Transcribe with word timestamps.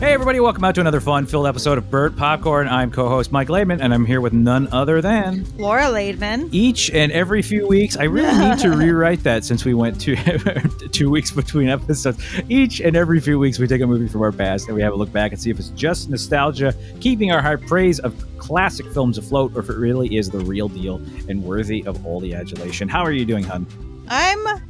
Hey, 0.00 0.12
everybody, 0.12 0.38
welcome 0.38 0.62
out 0.62 0.76
to 0.76 0.80
another 0.80 1.00
fun 1.00 1.26
filled 1.26 1.48
episode 1.48 1.76
of 1.76 1.90
Burt 1.90 2.14
Popcorn. 2.16 2.68
I'm 2.68 2.92
co 2.92 3.08
host 3.08 3.32
Mike 3.32 3.48
Laidman, 3.48 3.80
and 3.82 3.92
I'm 3.92 4.06
here 4.06 4.20
with 4.20 4.32
none 4.32 4.68
other 4.72 5.02
than 5.02 5.44
Laura 5.56 5.86
Laidman. 5.86 6.48
each 6.52 6.88
and 6.90 7.10
every 7.10 7.42
few 7.42 7.66
weeks. 7.66 7.96
I 7.96 8.04
really 8.04 8.38
need 8.38 8.58
to 8.60 8.70
rewrite 8.76 9.24
that 9.24 9.44
since 9.44 9.64
we 9.64 9.74
went 9.74 10.00
two, 10.00 10.14
two 10.92 11.10
weeks 11.10 11.32
between 11.32 11.68
episodes. 11.68 12.22
Each 12.48 12.78
and 12.80 12.96
every 12.96 13.18
few 13.18 13.40
weeks, 13.40 13.58
we 13.58 13.66
take 13.66 13.80
a 13.80 13.86
movie 13.88 14.06
from 14.06 14.22
our 14.22 14.30
past 14.30 14.68
and 14.68 14.76
we 14.76 14.82
have 14.82 14.92
a 14.92 14.96
look 14.96 15.12
back 15.12 15.32
and 15.32 15.40
see 15.40 15.50
if 15.50 15.58
it's 15.58 15.70
just 15.70 16.08
nostalgia, 16.08 16.72
keeping 17.00 17.32
our 17.32 17.42
high 17.42 17.56
praise 17.56 17.98
of 17.98 18.14
classic 18.38 18.86
films 18.92 19.18
afloat, 19.18 19.50
or 19.56 19.60
if 19.60 19.68
it 19.68 19.76
really 19.76 20.16
is 20.16 20.30
the 20.30 20.38
real 20.38 20.68
deal 20.68 21.02
and 21.28 21.42
worthy 21.42 21.84
of 21.86 22.06
all 22.06 22.20
the 22.20 22.34
adulation. 22.36 22.88
How 22.88 23.02
are 23.02 23.12
you 23.12 23.24
doing, 23.24 23.42
hun? 23.42 23.66
I'm 24.08 24.62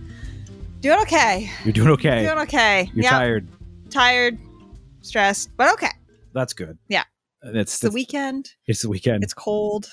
doing 0.81 0.99
okay. 1.01 1.51
You're 1.65 1.75
doing 1.75 1.91
okay. 1.91 2.25
Doing 2.25 2.39
okay. 2.39 2.91
You're 2.95 3.05
Yep. 3.05 3.13
tired. 3.13 3.49
Tired, 3.91 4.39
stressed, 5.09 5.51
but 5.57 5.73
okay. 5.73 5.91
That's 6.35 6.53
good. 6.53 6.79
Yeah. 6.89 7.05
It's, 7.43 7.75
It's 7.75 7.79
the 7.81 7.91
weekend. 7.91 8.51
It's 8.67 8.83
the 8.83 8.89
weekend. 8.89 9.25
It's 9.25 9.35
cold. 9.35 9.89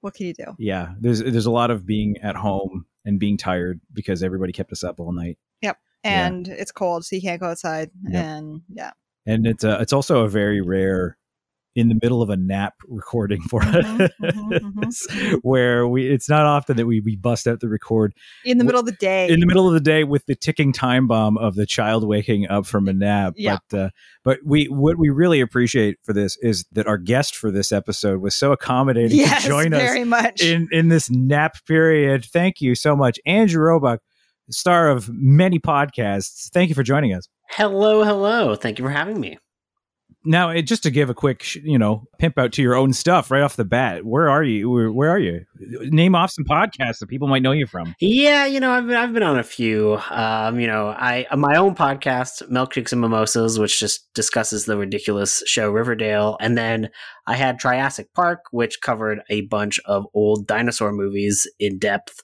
What 0.00 0.14
can 0.14 0.26
you 0.26 0.32
do? 0.32 0.54
yeah 0.58 0.94
there's 0.98 1.18
there's 1.18 1.44
a 1.44 1.50
lot 1.50 1.70
of 1.70 1.84
being 1.84 2.16
at 2.22 2.34
home 2.34 2.86
and 3.04 3.20
being 3.20 3.36
tired 3.36 3.82
because 3.92 4.22
everybody 4.22 4.50
kept 4.50 4.72
us 4.72 4.82
up 4.82 4.98
all 4.98 5.12
night 5.12 5.36
Yep. 6.02 6.10
And 6.12 6.48
it's 6.48 6.72
cold, 6.72 7.04
so 7.04 7.16
you 7.16 7.22
can't 7.22 7.40
go 7.40 7.48
outside. 7.48 7.90
Yep. 8.04 8.24
And 8.24 8.62
yeah. 8.72 8.92
and 9.26 9.46
it's 9.46 9.64
uh, 9.64 9.78
it's 9.80 9.92
also 9.92 10.24
a 10.24 10.28
very 10.28 10.60
rare 10.60 11.18
in 11.76 11.88
the 11.88 11.96
middle 12.02 12.20
of 12.22 12.30
a 12.30 12.36
nap 12.36 12.74
recording 12.88 13.40
for 13.42 13.60
Mhm, 13.60 14.10
us 14.82 15.06
mhm, 15.10 15.38
where 15.42 15.86
we 15.86 16.08
it's 16.10 16.28
not 16.28 16.44
often 16.46 16.76
that 16.76 16.86
we, 16.86 17.00
we 17.00 17.14
bust 17.16 17.46
out 17.46 17.60
the 17.60 17.68
record 17.68 18.12
In 18.44 18.58
the 18.58 18.64
middle 18.64 18.80
of 18.80 18.86
the 18.86 18.92
day. 18.92 19.28
in 19.28 19.40
the 19.40 19.46
middle 19.46 19.68
of 19.68 19.74
the 19.74 19.80
day 19.80 20.02
with 20.04 20.26
the 20.26 20.34
ticking 20.34 20.72
time 20.72 21.06
bomb 21.06 21.38
of 21.38 21.54
the 21.54 21.66
child 21.66 22.06
waking 22.06 22.48
up 22.48 22.66
from 22.66 22.88
a 22.88 22.92
nap 22.92 23.34
Yeah. 23.36 23.58
but 23.70 23.78
uh, 23.78 23.90
but 24.24 24.38
we 24.44 24.64
what 24.66 24.98
we 24.98 25.08
really 25.10 25.40
appreciate 25.40 25.96
for 26.02 26.12
this 26.12 26.36
is 26.42 26.64
that 26.72 26.86
our 26.86 26.98
guest 26.98 27.36
for 27.36 27.50
this 27.50 27.70
episode 27.72 28.20
was 28.20 28.34
so 28.34 28.52
accommodating 28.52 29.16
yes, 29.18 29.42
to 29.42 29.48
join 29.48 29.72
us 29.72 29.80
very 29.80 30.04
much. 30.04 30.42
in 30.42 30.68
in 30.72 30.88
this 30.88 31.08
nap 31.10 31.56
period. 31.66 32.24
Thank 32.24 32.60
you 32.60 32.74
so 32.74 32.96
much, 32.96 33.18
Andrew 33.26 33.62
Roebuck, 33.62 34.00
star 34.50 34.88
of 34.90 35.08
many 35.12 35.58
podcasts. 35.58 36.50
Thank 36.50 36.68
you 36.68 36.74
for 36.74 36.82
joining 36.82 37.14
us. 37.14 37.28
Hello, 37.50 38.02
hello. 38.04 38.54
Thank 38.56 38.78
you 38.78 38.84
for 38.84 38.90
having 38.90 39.20
me. 39.20 39.38
Now, 40.24 40.50
it, 40.50 40.62
just 40.62 40.82
to 40.82 40.90
give 40.90 41.08
a 41.08 41.14
quick, 41.14 41.42
sh- 41.42 41.58
you 41.62 41.78
know, 41.78 42.04
pimp 42.18 42.38
out 42.38 42.52
to 42.52 42.62
your 42.62 42.74
own 42.74 42.92
stuff 42.92 43.30
right 43.30 43.42
off 43.42 43.56
the 43.56 43.64
bat. 43.64 44.04
Where 44.04 44.28
are 44.28 44.42
you? 44.42 44.68
Where, 44.68 44.92
where 44.92 45.10
are 45.10 45.18
you? 45.18 45.46
Name 45.58 46.14
off 46.14 46.30
some 46.30 46.44
podcasts 46.44 46.98
that 46.98 47.08
people 47.08 47.26
might 47.26 47.42
know 47.42 47.52
you 47.52 47.66
from. 47.66 47.94
Yeah, 48.00 48.44
you 48.44 48.60
know, 48.60 48.70
I've 48.70 48.86
been 48.86 48.96
I've 48.96 49.12
been 49.14 49.22
on 49.22 49.38
a 49.38 49.42
few. 49.42 49.98
Um, 50.10 50.60
you 50.60 50.66
know, 50.66 50.88
I 50.88 51.26
my 51.36 51.56
own 51.56 51.74
podcast, 51.74 52.42
Milkshakes 52.50 52.92
and 52.92 53.00
Mimosas, 53.00 53.58
which 53.58 53.80
just 53.80 54.12
discusses 54.14 54.66
the 54.66 54.76
ridiculous 54.76 55.42
show 55.46 55.70
Riverdale, 55.70 56.36
and 56.40 56.56
then 56.56 56.90
I 57.26 57.36
had 57.36 57.58
Triassic 57.58 58.12
Park, 58.14 58.40
which 58.50 58.80
covered 58.82 59.20
a 59.30 59.42
bunch 59.42 59.80
of 59.86 60.04
old 60.12 60.46
dinosaur 60.46 60.92
movies 60.92 61.46
in 61.58 61.78
depth 61.78 62.22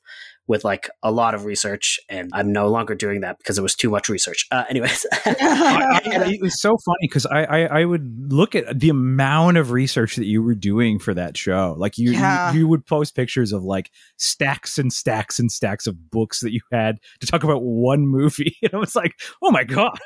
with 0.48 0.64
like 0.64 0.89
a 1.02 1.11
lot 1.11 1.34
of 1.34 1.44
research, 1.44 1.98
and 2.08 2.30
I'm 2.33 2.52
no 2.52 2.69
longer 2.69 2.94
doing 2.94 3.20
that 3.22 3.39
because 3.39 3.58
it 3.58 3.62
was 3.62 3.75
too 3.75 3.91
much 3.91 4.08
research. 4.08 4.47
Uh, 4.50 4.64
anyways, 4.69 5.06
I- 5.12 6.00
I- 6.05 6.30
it 6.33 6.42
was 6.42 6.61
so 6.61 6.77
funny 6.84 6.98
because 7.02 7.27
I, 7.27 7.44
I 7.44 7.80
I 7.80 7.84
would 7.84 8.33
look 8.33 8.55
at 8.55 8.78
the 8.78 8.89
amount 8.89 9.56
of 9.56 9.70
research 9.70 10.17
that 10.17 10.27
you 10.27 10.42
were 10.42 10.55
doing 10.55 10.98
for 10.98 11.14
that 11.14 11.36
show. 11.36 11.74
Like 11.78 11.98
you 11.98 12.12
Yeah. 12.12 12.52
you, 12.52 12.61
you 12.61 12.69
would 12.69 12.86
post 12.86 13.14
pictures 13.17 13.52
of 13.52 13.64
like 13.64 13.91
stacks 14.17 14.78
and 14.78 14.92
stacks 14.92 15.39
and 15.39 15.50
stacks 15.50 15.86
of 15.86 16.11
books 16.11 16.41
that 16.41 16.52
you 16.52 16.61
had 16.72 16.98
to 17.20 17.27
talk 17.27 17.44
about 17.44 17.62
one 17.62 18.06
movie, 18.06 18.56
and 18.62 18.72
I 18.74 18.77
was 18.78 18.94
like, 18.97 19.12
oh 19.42 19.50
my 19.50 19.64
god, 19.64 19.98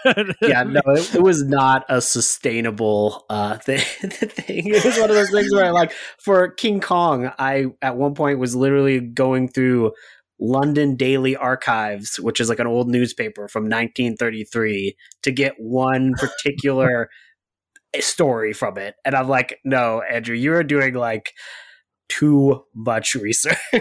yeah, 0.42 0.62
no, 0.66 0.80
it, 0.86 1.16
it 1.16 1.22
was 1.22 1.42
not 1.44 1.84
a 1.88 2.00
sustainable 2.00 3.24
uh, 3.30 3.58
thing, 3.58 3.80
thing. 3.80 4.66
It 4.68 4.84
was 4.84 4.98
one 4.98 5.10
of 5.10 5.16
those 5.16 5.30
things 5.30 5.52
where, 5.52 5.72
like, 5.72 5.92
for 6.18 6.48
King 6.48 6.80
Kong, 6.80 7.30
I 7.38 7.66
at 7.82 7.96
one 7.96 8.14
point 8.14 8.38
was 8.38 8.56
literally 8.56 9.00
going 9.00 9.48
through 9.48 9.92
London 10.40 10.96
Daily 10.96 11.36
Archives, 11.36 12.18
which 12.18 12.40
is 12.40 12.48
like 12.48 12.58
an 12.58 12.66
old 12.66 12.88
newspaper 12.88 13.48
from 13.48 13.64
1933, 13.64 14.96
to 15.22 15.30
get 15.30 15.54
one 15.58 16.14
particular 16.18 17.08
story 18.00 18.52
from 18.52 18.78
it, 18.78 18.94
and 19.04 19.14
I'm 19.14 19.28
like, 19.28 19.58
no, 19.64 20.02
Andrew, 20.02 20.36
you 20.36 20.54
are 20.54 20.62
doing 20.62 20.94
like 20.94 21.32
too 22.08 22.64
much 22.74 23.14
research. 23.14 23.58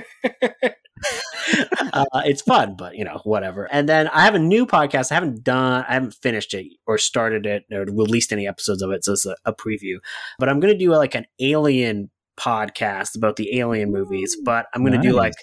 uh, 1.93 2.05
it's 2.25 2.41
fun, 2.41 2.75
but 2.77 2.95
you 2.95 3.03
know, 3.03 3.19
whatever. 3.23 3.65
And 3.71 3.87
then 3.87 4.07
I 4.09 4.25
have 4.25 4.35
a 4.35 4.39
new 4.39 4.65
podcast. 4.65 5.11
I 5.11 5.15
haven't 5.15 5.43
done, 5.43 5.85
I 5.87 5.93
haven't 5.93 6.15
finished 6.21 6.53
it 6.53 6.67
or 6.87 6.97
started 6.97 7.45
it 7.45 7.63
or 7.71 7.85
released 7.85 8.31
any 8.31 8.47
episodes 8.47 8.81
of 8.81 8.91
it. 8.91 9.03
So 9.03 9.13
it's 9.13 9.25
a, 9.25 9.35
a 9.45 9.53
preview. 9.53 9.97
But 10.37 10.49
I'm 10.49 10.59
going 10.59 10.73
to 10.73 10.77
do 10.77 10.91
like 10.91 11.15
an 11.15 11.25
alien 11.39 12.09
podcast 12.39 13.15
about 13.15 13.35
the 13.35 13.59
alien 13.59 13.91
movies. 13.91 14.37
But 14.43 14.67
I'm 14.73 14.81
going 14.81 14.99
to 14.99 15.07
do 15.07 15.15
like 15.15 15.33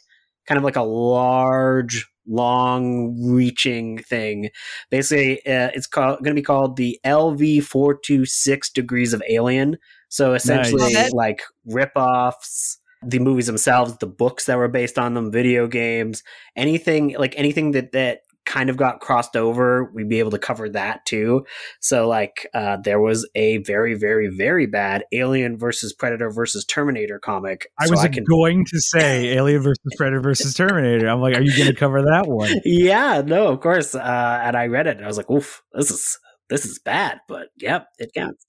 kind 0.47 0.59
of 0.59 0.65
like 0.65 0.77
a 0.77 0.83
large, 0.83 2.07
long 2.27 3.17
reaching 3.23 3.99
thing. 3.99 4.51
Basically, 4.91 5.39
uh, 5.47 5.71
it's 5.75 5.87
called 5.87 6.19
going 6.19 6.34
to 6.34 6.41
be 6.41 6.45
called 6.45 6.77
the 6.77 6.99
LV 7.05 7.65
four 7.65 7.99
two 7.99 8.25
six 8.25 8.71
degrees 8.71 9.12
of 9.12 9.23
alien. 9.29 9.79
So 10.09 10.35
essentially, 10.35 10.95
Love 10.95 11.06
it. 11.06 11.12
like 11.12 11.43
rip-offs, 11.67 12.79
the 13.03 13.19
movies 13.19 13.47
themselves, 13.47 13.97
the 13.99 14.06
books 14.06 14.47
that 14.47 14.56
were 14.56 14.69
based 14.69 14.99
on 14.99 15.15
them, 15.15 15.31
video 15.31 15.67
games, 15.67 16.23
anything 16.56 17.15
like 17.19 17.35
anything 17.37 17.73
that 17.73 17.93
that 17.93 18.21
kind 18.47 18.71
of 18.71 18.77
got 18.77 19.01
crossed 19.01 19.37
over, 19.37 19.91
we'd 19.93 20.09
be 20.09 20.19
able 20.19 20.31
to 20.31 20.39
cover 20.39 20.69
that 20.71 21.05
too. 21.05 21.45
So 21.81 22.09
like 22.09 22.49
uh, 22.55 22.79
there 22.83 23.01
was 23.01 23.29
a 23.34 23.59
very, 23.59 23.95
very, 23.95 24.29
very 24.29 24.67
bad 24.67 25.05
Alien 25.12 25.59
versus 25.59 25.93
Predator 25.93 26.31
versus 26.31 26.65
Terminator 26.65 27.19
comic. 27.19 27.67
I 27.79 27.87
So 27.87 27.91
was 27.93 28.01
can 28.09 28.25
going 28.25 28.65
to 28.67 28.81
say 28.81 29.35
Alien 29.35 29.62
versus 29.62 29.95
Predator 29.97 30.21
versus 30.21 30.55
Terminator. 30.55 31.09
I'm 31.09 31.21
like, 31.21 31.37
are 31.37 31.43
you 31.43 31.55
going 31.56 31.69
to 31.69 31.75
cover 31.77 32.03
that 32.03 32.27
one? 32.27 32.53
Yeah, 32.65 33.23
no, 33.25 33.49
of 33.49 33.61
course. 33.61 33.95
Uh, 33.95 34.41
and 34.43 34.56
I 34.56 34.67
read 34.67 34.87
it 34.87 34.97
and 34.97 35.05
I 35.05 35.09
was 35.09 35.17
like, 35.17 35.31
oof, 35.31 35.62
this 35.73 35.91
is 35.91 36.19
this 36.49 36.65
is 36.65 36.79
bad, 36.79 37.19
but 37.27 37.49
yep, 37.56 37.89
it 37.99 38.12
counts. 38.15 38.47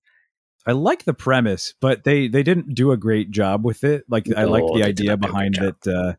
I 0.66 0.74
like 0.74 1.06
the 1.06 1.14
premise, 1.14 1.74
but 1.80 2.04
they 2.04 2.28
they 2.28 2.44
didn't 2.44 2.76
do 2.76 2.92
a 2.92 2.98
great 2.98 3.32
job 3.32 3.64
with 3.64 3.84
it. 3.84 4.04
Like 4.10 4.28
I 4.36 4.44
like 4.44 4.64
the 4.74 4.84
idea 4.84 5.12
not 5.12 5.22
do 5.22 5.28
a 5.28 5.32
behind 5.32 5.56
that 5.56 5.88
uh, 5.88 6.14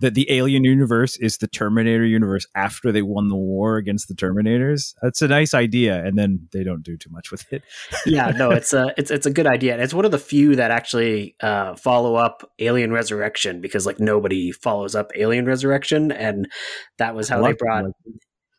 that 0.00 0.14
the 0.14 0.30
Alien 0.30 0.64
universe 0.64 1.16
is 1.18 1.38
the 1.38 1.46
Terminator 1.46 2.04
universe 2.04 2.46
after 2.56 2.90
they 2.90 3.02
won 3.02 3.28
the 3.28 3.36
war 3.36 3.76
against 3.76 4.08
the 4.08 4.14
Terminators. 4.14 4.94
That's 5.02 5.22
a 5.22 5.28
nice 5.28 5.54
idea, 5.54 6.04
and 6.04 6.18
then 6.18 6.48
they 6.52 6.64
don't 6.64 6.82
do 6.82 6.96
too 6.96 7.10
much 7.10 7.30
with 7.32 7.44
it. 7.52 7.62
yeah, 8.04 8.30
no, 8.30 8.50
it's 8.50 8.72
a 8.72 8.92
it's 8.96 9.10
it's 9.10 9.26
a 9.26 9.30
good 9.32 9.46
idea. 9.46 9.72
And 9.74 9.82
it's 9.82 9.94
one 9.94 10.04
of 10.04 10.10
the 10.10 10.18
few 10.18 10.56
that 10.56 10.70
actually 10.70 11.36
uh, 11.40 11.76
follow 11.76 12.16
up 12.16 12.48
Alien 12.58 12.92
Resurrection 12.92 13.60
because 13.60 13.86
like 13.86 14.00
nobody 14.00 14.50
follows 14.52 14.94
up 14.94 15.10
Alien 15.14 15.46
Resurrection, 15.46 16.10
and 16.12 16.50
that 16.98 17.14
was 17.14 17.28
how 17.28 17.40
they 17.42 17.52
brought. 17.52 17.84
like- 17.84 17.92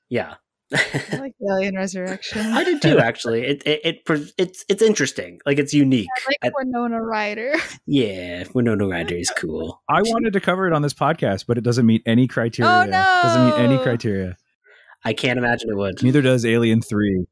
Yeah, 0.09 0.35
I 0.73 1.17
like 1.19 1.33
Alien 1.47 1.75
Resurrection. 1.75 2.39
I 2.41 2.63
did 2.63 2.81
too. 2.81 2.97
Actually, 2.99 3.43
it, 3.45 3.63
it 3.65 3.81
it 4.07 4.31
it's 4.37 4.65
it's 4.67 4.81
interesting. 4.81 5.39
Like 5.45 5.59
it's 5.59 5.73
unique. 5.73 6.07
I 6.27 6.47
like 6.47 6.57
Winona 6.57 7.01
Ryder. 7.01 7.53
yeah, 7.85 8.45
Winona 8.53 8.87
Ryder 8.87 9.15
is 9.15 9.29
cool. 9.37 9.81
I 9.89 10.01
wanted 10.01 10.33
to 10.33 10.39
cover 10.39 10.65
it 10.67 10.73
on 10.73 10.81
this 10.81 10.93
podcast, 10.93 11.45
but 11.47 11.57
it 11.57 11.63
doesn't 11.63 11.85
meet 11.85 12.01
any 12.05 12.27
criteria. 12.27 12.71
Oh, 12.71 12.83
no. 12.85 13.19
Doesn't 13.23 13.45
meet 13.45 13.59
any 13.59 13.77
criteria. 13.83 14.35
I 15.03 15.13
can't 15.13 15.37
imagine 15.37 15.69
it 15.69 15.75
would. 15.75 16.01
Neither 16.01 16.21
does 16.23 16.45
Alien 16.45 16.81
Three. 16.81 17.25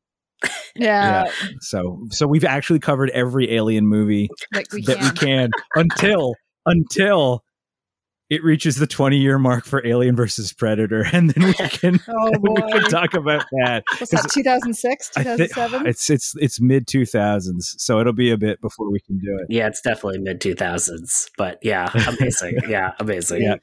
Yeah, 0.76 1.26
So 1.62 2.06
so 2.12 2.28
we've 2.28 2.44
actually 2.44 2.80
covered 2.80 3.10
every 3.12 3.52
Alien 3.56 3.86
movie 3.88 4.28
like 4.54 4.72
we 4.74 4.82
that 4.86 4.98
can. 4.98 5.06
we 5.06 5.12
can 5.20 5.50
until 5.76 6.34
until 6.66 7.44
it 8.34 8.44
reaches 8.44 8.78
the 8.78 8.88
20 8.88 9.18
year 9.18 9.38
mark 9.38 9.64
for 9.64 9.86
Alien 9.86 10.16
versus 10.16 10.52
Predator, 10.52 11.06
and 11.14 11.30
then 11.30 11.44
we 11.46 11.54
can 11.70 12.00
Oh 12.08 12.32
we 12.42 12.72
can 12.72 12.84
talk 12.86 13.14
about 13.14 13.46
that. 13.64 13.84
what's 14.00 14.12
that? 14.12 14.30
2006, 14.34 15.12
I 15.16 15.24
thi- 15.24 15.48
2007. 15.48 15.86
it's 15.88 16.10
it's 16.10 16.34
it's 16.38 16.60
mid 16.60 16.88
2000s, 16.88 17.62
so 17.78 18.00
it'll 18.00 18.14
be 18.14 18.32
a 18.32 18.38
bit 18.38 18.60
before 18.62 18.92
we 18.92 19.00
can 19.02 19.20
do 19.20 19.38
it. 19.40 19.54
Yeah, 19.54 19.68
it's 19.68 19.82
definitely 19.82 20.20
mid 20.20 20.42
two 20.42 20.56
thousands. 20.56 21.30
But 21.38 21.60
yeah, 21.62 21.90
amazing. 22.08 22.58
yeah, 22.68 22.94
amazing. 23.00 23.44
Yeah. 23.44 23.56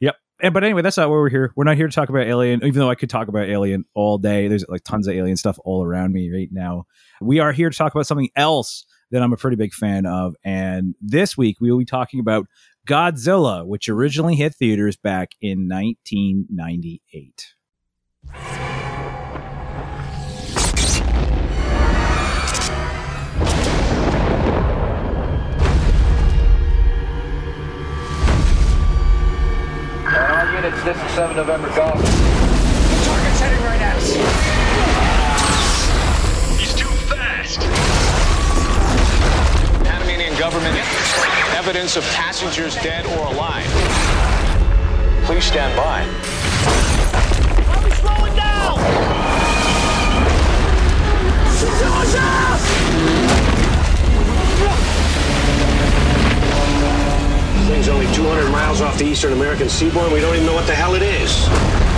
Yep. 0.00 0.16
And, 0.42 0.52
but 0.52 0.64
anyway, 0.64 0.82
that's 0.82 0.96
not 0.96 1.08
why 1.08 1.14
we're 1.14 1.30
here. 1.30 1.52
We're 1.56 1.64
not 1.64 1.76
here 1.76 1.88
to 1.88 1.94
talk 1.94 2.08
about 2.08 2.26
Alien, 2.26 2.64
even 2.64 2.80
though 2.80 2.90
I 2.90 2.96
could 2.96 3.10
talk 3.10 3.28
about 3.28 3.48
Alien 3.48 3.84
all 3.94 4.18
day. 4.18 4.46
There's 4.48 4.64
like 4.68 4.84
tons 4.84 5.06
of 5.06 5.14
Alien 5.14 5.36
stuff 5.36 5.58
all 5.64 5.84
around 5.84 6.12
me 6.12 6.30
right 6.32 6.48
now. 6.52 6.84
We 7.20 7.38
are 7.40 7.52
here 7.52 7.70
to 7.70 7.76
talk 7.76 7.94
about 7.94 8.06
something 8.06 8.30
else 8.36 8.84
that 9.10 9.22
I'm 9.22 9.32
a 9.32 9.36
pretty 9.36 9.56
big 9.56 9.72
fan 9.72 10.06
of. 10.06 10.34
And 10.44 10.94
this 11.00 11.36
week 11.36 11.60
we 11.60 11.70
will 11.70 11.78
be 11.78 11.84
talking 11.84 12.20
about 12.20 12.46
Godzilla, 12.86 13.66
which 13.66 13.88
originally 13.88 14.34
hit 14.34 14.54
theaters 14.54 14.96
back 14.96 15.30
in 15.40 15.68
1998. 15.68 17.54
All 30.06 30.52
units, 30.52 30.82
this 30.84 30.96
is 30.96 31.10
7 31.12 31.36
November 31.36 31.68
Golf. 31.74 31.94
Target's 31.94 33.40
heading 33.40 33.64
right 33.64 33.80
at 33.80 33.96
us. 33.96 34.12
He's 36.60 36.74
too 36.74 36.88
fast. 37.08 37.60
Panamanian 39.84 40.38
government 40.38 41.03
evidence 41.66 41.96
of 41.96 42.04
passengers 42.08 42.74
dead 42.74 43.06
or 43.06 43.32
alive. 43.32 43.64
Please 45.24 45.46
stand 45.46 45.74
by. 45.74 46.04
Thing's 57.66 57.88
only 57.88 58.12
200 58.12 58.50
miles 58.50 58.82
off 58.82 58.98
the 58.98 59.06
eastern 59.06 59.32
American 59.32 59.70
seaboard. 59.70 60.12
We 60.12 60.20
don't 60.20 60.34
even 60.34 60.44
know 60.44 60.52
what 60.52 60.66
the 60.66 60.74
hell 60.74 60.94
it 60.94 61.02
is. 61.02 61.93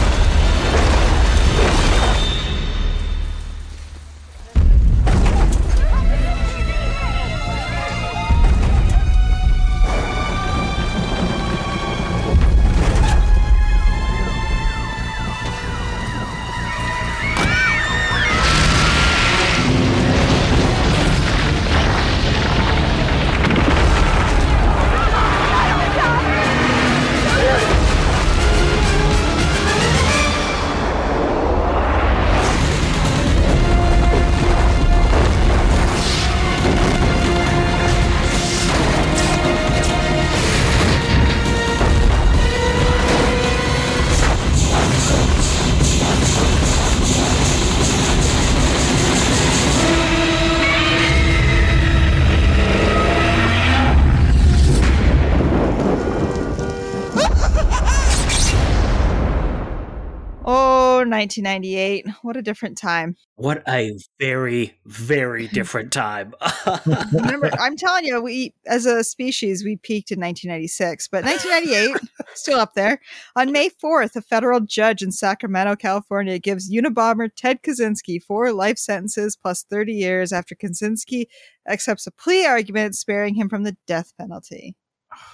1998. 61.17 62.07
What 62.23 62.37
a 62.37 62.43
different 62.43 62.77
time. 62.77 63.17
What 63.37 63.63
a 63.67 63.97
very, 64.21 64.79
very 64.85 65.49
different 65.53 65.93
time. 65.93 66.35
Remember, 67.13 67.51
I'm 67.61 67.77
telling 67.77 68.05
you, 68.05 68.21
we 68.21 68.55
as 68.67 68.85
a 68.85 69.03
species 69.03 69.65
we 69.65 69.77
peaked 69.77 70.11
in 70.11 70.21
1996, 70.21 71.09
but 71.09 71.25
1998 71.25 72.11
still 72.35 72.59
up 72.59 72.75
there. 72.75 73.01
On 73.35 73.51
May 73.51 73.71
4th, 73.71 74.15
a 74.17 74.21
federal 74.21 74.61
judge 74.61 75.03
in 75.03 75.11
Sacramento, 75.11 75.77
California, 75.77 76.39
gives 76.39 76.71
Unabomber 76.71 77.31
Ted 77.35 77.63
Kaczynski 77.63 78.23
four 78.23 78.53
life 78.53 78.79
sentences 78.79 79.37
plus 79.37 79.65
30 79.65 79.95
years 79.95 80.33
after 80.33 80.55
Kaczynski 80.55 81.27
accepts 81.67 82.07
a 82.07 82.11
plea 82.11 82.45
argument 82.45 82.95
sparing 82.95 83.35
him 83.35 83.49
from 83.49 83.63
the 83.63 83.77
death 83.87 84.13
penalty. 84.19 84.77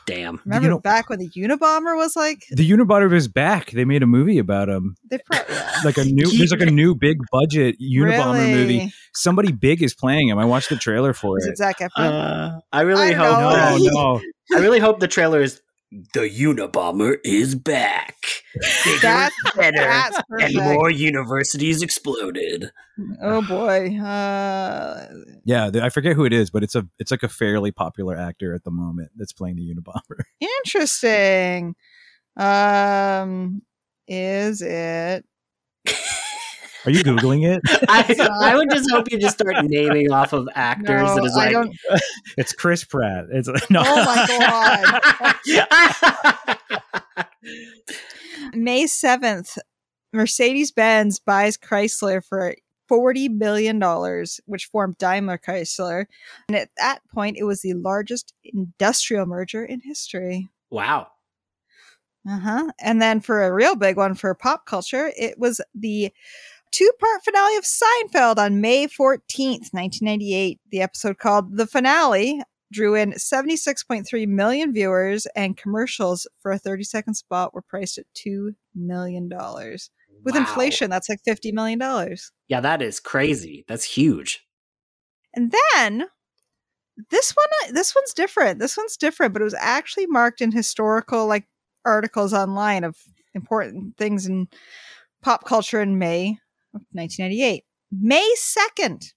Damn. 0.06 0.40
Remember 0.44 0.68
know- 0.68 0.78
back 0.80 1.08
when 1.10 1.18
the 1.20 1.28
Unabomber 1.36 1.96
was 1.96 2.16
like 2.16 2.44
The 2.50 2.68
Unabomber 2.68 3.14
is 3.14 3.28
back. 3.28 3.70
They 3.70 3.84
made 3.84 4.02
a 4.02 4.06
movie 4.06 4.38
about 4.38 4.68
him. 4.68 4.96
they 5.10 5.18
probably 5.18 5.54
Like 5.84 5.96
a 5.98 6.04
new, 6.04 6.26
there's 6.38 6.50
like 6.52 6.60
a 6.60 6.66
new 6.70 6.94
big 6.94 7.18
budget 7.30 7.76
Unabomber 7.80 8.34
really? 8.34 8.52
movie. 8.52 8.92
Somebody 9.14 9.52
big 9.52 9.82
is 9.82 9.94
playing 9.94 10.28
him. 10.28 10.38
I 10.38 10.44
watched 10.44 10.68
the 10.70 10.76
trailer 10.76 11.12
for 11.12 11.38
Is 11.38 11.46
it. 11.46 11.50
it 11.50 11.56
Zac 11.58 11.78
Efron? 11.78 11.90
Uh, 11.96 12.60
I 12.72 12.82
really 12.82 13.10
I 13.10 13.12
hope. 13.12 13.38
don't 13.38 13.84
no, 13.84 14.18
no. 14.18 14.20
I 14.56 14.60
really 14.60 14.78
hope 14.80 15.00
the 15.00 15.08
trailer 15.08 15.40
is 15.40 15.60
the 16.14 16.20
Unabomber 16.20 17.18
is 17.24 17.54
back. 17.54 18.16
Bigger, 18.84 18.98
That's- 19.02 19.32
better, 19.56 19.76
That's 19.78 20.18
and 20.40 20.54
more 20.54 20.90
universities 20.90 21.82
exploded. 21.82 22.70
Oh 23.22 23.42
boy. 23.42 23.96
Uh, 23.98 25.08
Yeah, 25.44 25.70
the, 25.70 25.82
I 25.84 25.88
forget 25.90 26.16
who 26.16 26.24
it 26.24 26.32
is, 26.32 26.50
but 26.50 26.62
it's 26.62 26.74
a 26.74 26.86
it's 26.98 27.10
like 27.10 27.22
a 27.22 27.28
fairly 27.28 27.72
popular 27.72 28.16
actor 28.16 28.54
at 28.54 28.64
the 28.64 28.70
moment 28.70 29.10
that's 29.16 29.32
playing 29.32 29.56
the 29.56 29.74
Unabomber. 29.74 30.22
interesting. 30.40 31.74
Um, 32.36 33.62
is 34.08 34.62
it? 34.62 35.24
Are 36.84 36.90
you 36.90 37.04
googling 37.04 37.44
it? 37.46 37.62
I, 37.88 38.28
I 38.42 38.56
would 38.56 38.70
just 38.70 38.90
hope 38.90 39.10
you 39.10 39.18
just 39.18 39.38
start 39.38 39.64
naming 39.64 40.10
off 40.10 40.32
of 40.32 40.48
actors 40.54 41.02
No, 41.02 41.14
that 41.16 41.24
is 41.24 41.36
I 41.36 41.44
like. 41.44 41.52
don't. 41.52 41.76
It's 42.38 42.52
Chris 42.52 42.84
Pratt. 42.84 43.26
It's 43.30 43.48
no. 43.70 43.82
Oh 43.84 44.04
my 44.04 45.38
god. 45.44 46.96
May 48.54 48.84
7th, 48.84 49.58
Mercedes 50.12 50.70
Benz 50.72 51.18
buys 51.18 51.56
Chrysler 51.56 52.24
for 52.24 52.54
$40 52.90 53.38
billion, 53.38 53.80
which 54.46 54.66
formed 54.66 54.98
Daimler 54.98 55.38
Chrysler. 55.38 56.06
And 56.48 56.56
at 56.56 56.70
that 56.78 57.00
point, 57.12 57.36
it 57.38 57.44
was 57.44 57.62
the 57.62 57.74
largest 57.74 58.34
industrial 58.44 59.26
merger 59.26 59.64
in 59.64 59.80
history. 59.80 60.48
wow. 60.70 61.08
Uh 62.24 62.38
huh. 62.38 62.70
And 62.80 63.02
then 63.02 63.18
for 63.18 63.42
a 63.42 63.52
real 63.52 63.74
big 63.74 63.96
one 63.96 64.14
for 64.14 64.32
pop 64.32 64.64
culture, 64.64 65.10
it 65.18 65.40
was 65.40 65.60
the 65.74 66.12
two 66.72 66.90
part 66.98 67.22
finale 67.24 67.56
of 67.56 67.64
Seinfeld 67.64 68.38
on 68.38 68.60
May 68.60 68.86
14th, 68.88 69.72
1998. 69.72 70.60
The 70.70 70.80
episode 70.82 71.18
called 71.18 71.56
The 71.56 71.66
Finale 71.66 72.42
drew 72.72 72.94
in 72.94 73.12
76.3 73.12 74.26
million 74.28 74.72
viewers, 74.72 75.26
and 75.36 75.56
commercials 75.56 76.26
for 76.40 76.52
a 76.52 76.58
30 76.58 76.84
second 76.84 77.14
spot 77.14 77.54
were 77.54 77.62
priced 77.62 77.98
at 77.98 78.06
$2 78.16 78.54
million. 78.74 79.28
With 80.24 80.34
Wow. 80.34 80.40
inflation, 80.40 80.88
that's 80.90 81.08
like 81.08 81.20
$50 81.28 81.52
million. 81.52 82.16
Yeah, 82.48 82.60
that 82.60 82.80
is 82.80 82.98
crazy. 83.00 83.64
That's 83.68 83.84
huge. 83.84 84.46
And 85.34 85.52
then 85.74 86.06
this 87.10 87.32
one 87.32 87.46
uh, 87.68 87.72
this 87.72 87.94
one's 87.94 88.12
different. 88.14 88.58
This 88.58 88.76
one's 88.76 88.96
different, 88.96 89.32
but 89.32 89.42
it 89.42 89.46
was 89.46 89.54
actually 89.58 90.06
marked 90.06 90.40
in 90.40 90.52
historical 90.52 91.26
like 91.26 91.46
articles 91.84 92.32
online 92.32 92.84
of 92.84 92.96
important 93.34 93.96
things 93.96 94.26
in 94.26 94.46
pop 95.22 95.44
culture 95.46 95.80
in 95.80 95.98
May 95.98 96.38
1998. 96.92 97.64
May 97.90 98.34
2nd 98.36 99.12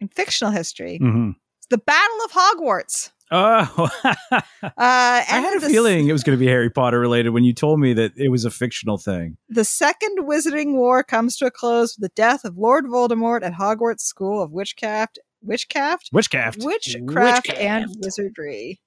in 0.00 0.08
fictional 0.08 0.52
history. 0.52 0.98
Mhm. 1.00 1.34
The 1.70 1.78
Battle 1.78 2.18
of 2.24 2.32
Hogwarts. 2.32 3.12
Oh, 3.32 3.88
Uh 4.02 4.70
I 4.76 5.24
had 5.28 5.56
a 5.56 5.60
the, 5.60 5.68
feeling 5.68 6.08
it 6.08 6.12
was 6.12 6.24
going 6.24 6.36
to 6.36 6.40
be 6.44 6.50
Harry 6.50 6.68
Potter 6.68 6.98
related 6.98 7.30
when 7.30 7.44
you 7.44 7.54
told 7.54 7.78
me 7.78 7.92
that 7.92 8.12
it 8.16 8.28
was 8.28 8.44
a 8.44 8.50
fictional 8.50 8.98
thing. 8.98 9.36
The 9.48 9.64
Second 9.64 10.18
Wizarding 10.26 10.74
War 10.74 11.04
comes 11.04 11.36
to 11.36 11.46
a 11.46 11.50
close 11.50 11.96
with 11.96 12.10
the 12.10 12.14
death 12.16 12.44
of 12.44 12.56
Lord 12.58 12.86
Voldemort 12.86 13.44
at 13.44 13.52
Hogwarts 13.52 14.00
School 14.00 14.42
of 14.42 14.50
Witchcraft, 14.50 15.20
Witchcraft, 15.42 16.10
Witchcraft. 16.12 16.58
Witchcraft, 16.64 17.50
and 17.50 17.86
Wizardry. 18.00 18.80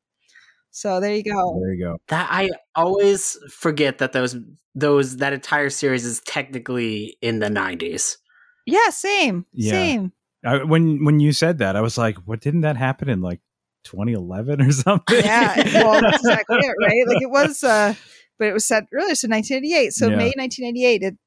So 0.76 1.00
there 1.00 1.14
you 1.14 1.24
go. 1.24 1.60
There 1.62 1.72
you 1.72 1.84
go. 1.84 1.98
That 2.08 2.28
I 2.32 2.50
always 2.74 3.38
forget 3.48 4.00
that 4.00 4.12
those 4.12 4.36
those 4.74 5.18
that 5.18 5.32
entire 5.32 5.70
series 5.70 6.04
is 6.04 6.20
technically 6.22 7.16
in 7.22 7.38
the 7.38 7.50
nineties. 7.50 8.18
Yeah, 8.66 8.90
same. 8.90 9.46
Yeah. 9.54 9.72
Same. 9.72 10.14
I, 10.44 10.64
when 10.64 11.06
when 11.06 11.20
you 11.20 11.32
said 11.32 11.60
that, 11.60 11.76
I 11.76 11.82
was 11.82 11.96
like, 11.98 12.18
"What 12.26 12.42
didn't 12.42 12.62
that 12.62 12.76
happen 12.76 13.08
in 13.08 13.22
like 13.22 13.40
2011 13.84 14.62
or 14.62 14.72
something?" 14.72 15.24
Yeah. 15.24 15.84
Well, 15.84 16.02
that's 16.02 16.18
exactly 16.18 16.58
it, 16.58 16.76
right? 16.82 17.08
Like 17.08 17.22
it 17.22 17.30
was, 17.30 17.64
uh, 17.64 17.94
but 18.40 18.48
it 18.48 18.54
was 18.54 18.66
set 18.66 18.86
earlier, 18.92 19.14
so 19.14 19.28
1988. 19.28 19.94
So 19.94 20.10
Yeah. 20.10 20.16
May 20.16 20.34
1988. 20.36 21.04
It, 21.04 21.18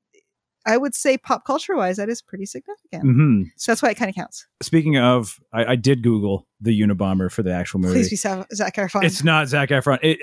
I 0.67 0.77
would 0.77 0.95
say 0.95 1.17
pop 1.17 1.45
culture 1.45 1.77
wise, 1.77 1.97
that 1.97 2.09
is 2.09 2.21
pretty 2.21 2.45
significant. 2.45 3.03
hmm 3.05 3.43
So 3.57 3.71
that's 3.73 3.83
why 3.83 3.91
it 3.91 3.95
kind 3.95 4.09
of 4.09 4.15
counts. 4.15 4.47
Speaking 4.63 4.99
of, 4.99 5.39
I, 5.53 5.65
I 5.73 5.77
did 5.77 6.03
Google 6.03 6.47
the 6.61 6.79
Unabomber 6.81 7.31
for 7.31 7.43
the 7.43 7.53
actual 7.53 7.81
movie. 7.81 7.95
Please 7.95 8.11
be 8.11 8.17
Zac 8.17 8.75
Efron. 8.77 9.05
It's 9.05 9.23
not 9.23 9.47
Zac 9.49 9.69
Efron. 9.69 9.99
It 10.03 10.19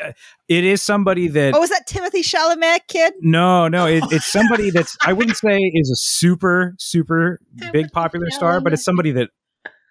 it 0.47 0.63
is 0.63 0.81
somebody 0.81 1.27
that. 1.29 1.55
oh, 1.55 1.63
is 1.63 1.69
that 1.69 1.87
Timothée 1.87 2.23
Chalamet 2.23 2.81
kid? 2.87 3.13
No, 3.21 3.67
no, 3.67 3.87
it, 3.87 4.03
it's 4.11 4.25
somebody 4.25 4.69
that's 4.69 4.97
I 5.05 5.13
wouldn't 5.13 5.37
say 5.37 5.57
is 5.59 5.89
a 5.89 5.95
super 5.95 6.75
super 6.77 7.39
big 7.71 7.91
popular 7.91 8.29
star, 8.31 8.59
but 8.59 8.73
it's 8.73 8.83
somebody 8.83 9.11
that 9.11 9.29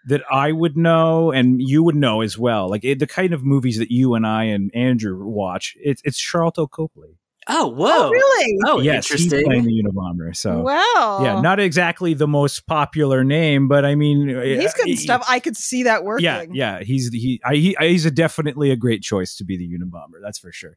that 0.07 0.23
I 0.31 0.51
would 0.53 0.77
know 0.77 1.31
and 1.31 1.61
you 1.63 1.83
would 1.85 1.95
know 1.95 2.23
as 2.23 2.37
well. 2.37 2.69
Like 2.69 2.85
it, 2.85 2.99
the 2.99 3.07
kind 3.07 3.33
of 3.33 3.45
movies 3.45 3.79
that 3.79 3.91
you 3.91 4.15
and 4.15 4.27
I 4.27 4.45
and 4.45 4.71
Andrew 4.75 5.25
watch. 5.25 5.77
It's 5.81 6.03
it's 6.05 6.21
Sharlto 6.21 6.69
Copley. 6.69 7.19
Oh, 7.49 7.69
whoa! 7.69 7.89
Oh, 7.91 8.11
really? 8.11 8.57
Oh, 8.67 8.81
yes, 8.81 9.09
he's 9.09 9.25
interesting. 9.25 9.47
playing 9.47 9.65
the 9.65 9.83
Unabomber. 9.83 10.35
So 10.37 10.61
wow. 10.61 11.21
yeah, 11.23 11.41
not 11.41 11.59
exactly 11.59 12.15
the 12.15 12.29
most 12.29 12.67
popular 12.67 13.25
name, 13.25 13.67
but 13.67 13.85
I 13.85 13.95
mean, 13.97 14.29
He's 14.29 14.73
good 14.75 14.87
uh, 14.87 14.91
in 14.91 14.97
stuff. 14.97 15.25
I 15.29 15.41
could 15.41 15.57
see 15.57 15.83
that 15.83 16.05
working. 16.05 16.25
Yeah, 16.25 16.45
yeah, 16.53 16.81
he's 16.85 17.13
he, 17.13 17.41
I, 17.45 17.55
he 17.55 17.77
he's 17.81 18.07
a 18.07 18.11
definitely 18.11 18.71
a 18.71 18.77
great 18.77 19.03
choice 19.03 19.35
to 19.37 19.45
be 19.45 19.57
the 19.57 19.69
Unabomber. 19.69 20.21
That's 20.23 20.39
for 20.39 20.53
sure. 20.53 20.77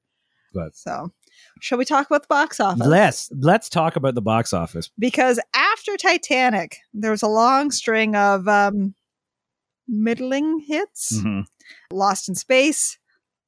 But 0.53 0.75
So, 0.75 1.11
shall 1.59 1.77
we 1.77 1.85
talk 1.85 2.07
about 2.07 2.21
the 2.23 2.27
box 2.29 2.59
office? 2.59 2.87
let's 2.87 3.29
let's 3.39 3.69
talk 3.69 3.95
about 3.95 4.15
the 4.15 4.21
box 4.21 4.53
office. 4.53 4.89
because 4.97 5.39
after 5.53 5.97
Titanic, 5.97 6.77
there 6.93 7.11
was 7.11 7.21
a 7.21 7.27
long 7.27 7.71
string 7.71 8.15
of 8.15 8.47
um, 8.47 8.95
middling 9.87 10.59
hits. 10.59 11.21
Mhm. 11.21 11.45
Lost 11.91 12.29
in 12.29 12.35
Space, 12.35 12.97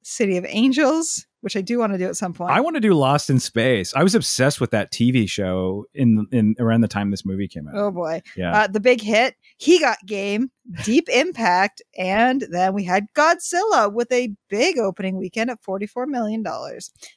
City 0.02 0.36
of 0.36 0.44
Angels, 0.48 1.26
which 1.40 1.56
I 1.56 1.60
do 1.60 1.78
want 1.78 1.92
to 1.92 1.98
do 1.98 2.06
at 2.06 2.16
some 2.16 2.32
point. 2.32 2.50
I 2.50 2.60
want 2.60 2.76
to 2.76 2.80
do 2.80 2.94
Lost 2.94 3.30
in 3.30 3.38
Space. 3.38 3.94
I 3.94 4.02
was 4.02 4.14
obsessed 4.14 4.60
with 4.60 4.70
that 4.72 4.92
TV 4.92 5.28
show 5.28 5.86
in 5.94 6.26
in 6.32 6.54
around 6.58 6.80
the 6.80 6.88
time 6.88 7.10
this 7.10 7.24
movie 7.24 7.48
came 7.48 7.68
out. 7.68 7.74
oh 7.76 7.90
boy. 7.90 8.22
yeah. 8.36 8.56
Uh, 8.62 8.66
the 8.66 8.80
big 8.80 9.00
hit, 9.00 9.34
He 9.56 9.78
Got 9.78 9.98
Game, 10.06 10.50
Deep 10.84 11.08
Impact, 11.12 11.82
and 11.96 12.46
then 12.50 12.74
we 12.74 12.84
had 12.84 13.06
Godzilla 13.14 13.92
with 13.92 14.10
a 14.12 14.30
big 14.48 14.78
opening 14.78 15.16
weekend 15.16 15.50
at 15.50 15.62
$44 15.62 16.06
million. 16.08 16.42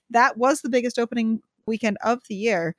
That 0.09 0.37
was 0.37 0.61
the 0.61 0.69
biggest 0.69 0.99
opening 0.99 1.41
weekend 1.67 1.97
of 2.03 2.19
the 2.29 2.35
year. 2.35 2.75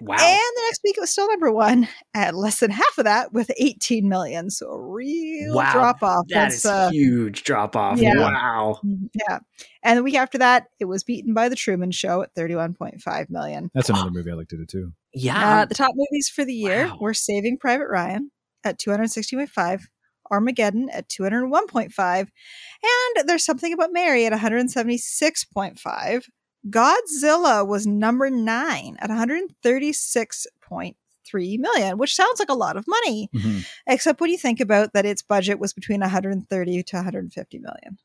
Wow. 0.00 0.16
And 0.18 0.38
the 0.56 0.62
next 0.66 0.80
week 0.84 0.96
it 0.96 1.00
was 1.00 1.10
still 1.10 1.28
number 1.28 1.50
one 1.52 1.88
at 2.14 2.34
less 2.34 2.60
than 2.60 2.70
half 2.70 2.98
of 2.98 3.04
that 3.04 3.32
with 3.32 3.50
18 3.58 4.08
million. 4.08 4.50
So 4.50 4.68
a 4.70 4.80
real 4.80 5.54
Wow, 5.54 5.72
drop 5.72 6.02
off. 6.02 6.24
that 6.28 6.34
That's, 6.50 6.56
is 6.56 6.66
uh, 6.66 6.90
huge 6.90 7.44
drop 7.44 7.76
off. 7.76 7.98
yeah. 7.98 8.14
Wow. 8.18 8.80
yeah. 9.28 9.38
And 9.82 9.98
the 9.98 10.02
week 10.02 10.14
after 10.16 10.38
that, 10.38 10.66
it 10.80 10.86
was 10.86 11.02
beaten 11.04 11.34
by 11.34 11.48
The 11.48 11.56
Truman 11.56 11.90
Show 11.90 12.22
at 12.22 12.34
31.5 12.34 13.30
million. 13.30 13.70
That's 13.74 13.90
another 13.90 14.10
movie 14.12 14.30
I 14.30 14.34
like 14.34 14.48
to 14.48 14.56
do 14.56 14.66
too. 14.66 14.92
Yeah. 15.12 15.60
Uh, 15.60 15.64
the 15.66 15.74
top 15.74 15.92
movies 15.94 16.28
for 16.28 16.44
the 16.44 16.54
year 16.54 16.86
Wow. 16.88 16.98
were 17.00 17.14
Saving 17.14 17.58
Private 17.58 17.88
Ryan 17.88 18.30
at 18.64 18.78
260.5, 18.80 19.82
Armageddon 20.30 20.88
at 20.90 21.06
201.5, 21.08 22.18
and 22.20 23.28
There's 23.28 23.44
Something 23.44 23.72
About 23.74 23.92
Mary 23.92 24.24
at 24.26 24.32
176.5. 24.32 26.24
Godzilla 26.70 27.66
was 27.66 27.86
number 27.86 28.30
nine 28.30 28.96
at 29.00 29.10
136.3 29.10 31.58
million, 31.58 31.98
which 31.98 32.14
sounds 32.14 32.38
like 32.38 32.48
a 32.48 32.54
lot 32.54 32.76
of 32.76 32.86
money, 32.88 33.28
Mhm. 33.34 33.66
except 33.86 34.20
when 34.20 34.30
you 34.30 34.38
think 34.38 34.60
about 34.60 34.92
that 34.94 35.04
its 35.06 35.22
budget 35.22 35.58
was 35.58 35.72
between 35.74 36.00
130 36.02 36.82
to 36.84 36.96
150 36.96 37.58
million. 37.58 37.98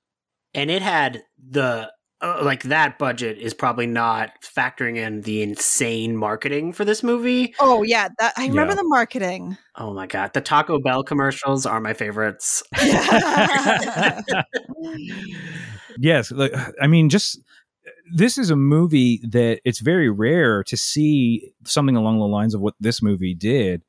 and 0.55 0.71
it 0.71 0.81
had 0.81 1.21
the 1.37 1.91
uh, 2.21 2.39
like 2.43 2.63
that 2.63 2.97
budget 2.99 3.37
is 3.37 3.53
probably 3.53 3.85
not 3.87 4.31
factoring 4.43 4.97
in 4.97 5.21
the 5.21 5.41
insane 5.43 6.17
marketing 6.17 6.73
for 6.73 6.83
this 6.83 7.01
movie. 7.03 7.53
Oh 7.61 7.81
yeah, 7.83 8.09
that 8.19 8.33
I 8.35 8.47
remember 8.47 8.71
Yeah. 8.73 8.81
the 8.81 8.87
marketing. 8.87 9.57
Oh 9.77 9.93
my 9.93 10.05
god, 10.07 10.33
the 10.33 10.41
Taco 10.41 10.79
Bell 10.81 11.01
commercials 11.03 11.65
are 11.65 11.79
my 11.79 11.93
favorites. 11.93 12.61
yes, 15.97 16.31
like, 16.31 16.51
I 16.81 16.87
mean, 16.87 17.09
just 17.09 17.39
this 18.13 18.37
is 18.37 18.49
a 18.49 18.55
movie 18.55 19.21
that 19.29 19.61
it's 19.65 19.79
very 19.79 20.09
rare 20.09 20.63
to 20.63 20.77
see 20.77 21.53
something 21.65 21.95
along 21.95 22.19
the 22.19 22.25
lines 22.27 22.53
of 22.53 22.61
what 22.61 22.75
this 22.79 23.01
movie 23.01 23.33
did. 23.33 23.83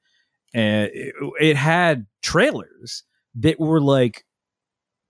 And 0.52 0.90
it, 0.92 1.14
it 1.40 1.56
had 1.56 2.06
trailers 2.22 3.04
that 3.36 3.60
were 3.60 3.80
like 3.80 4.24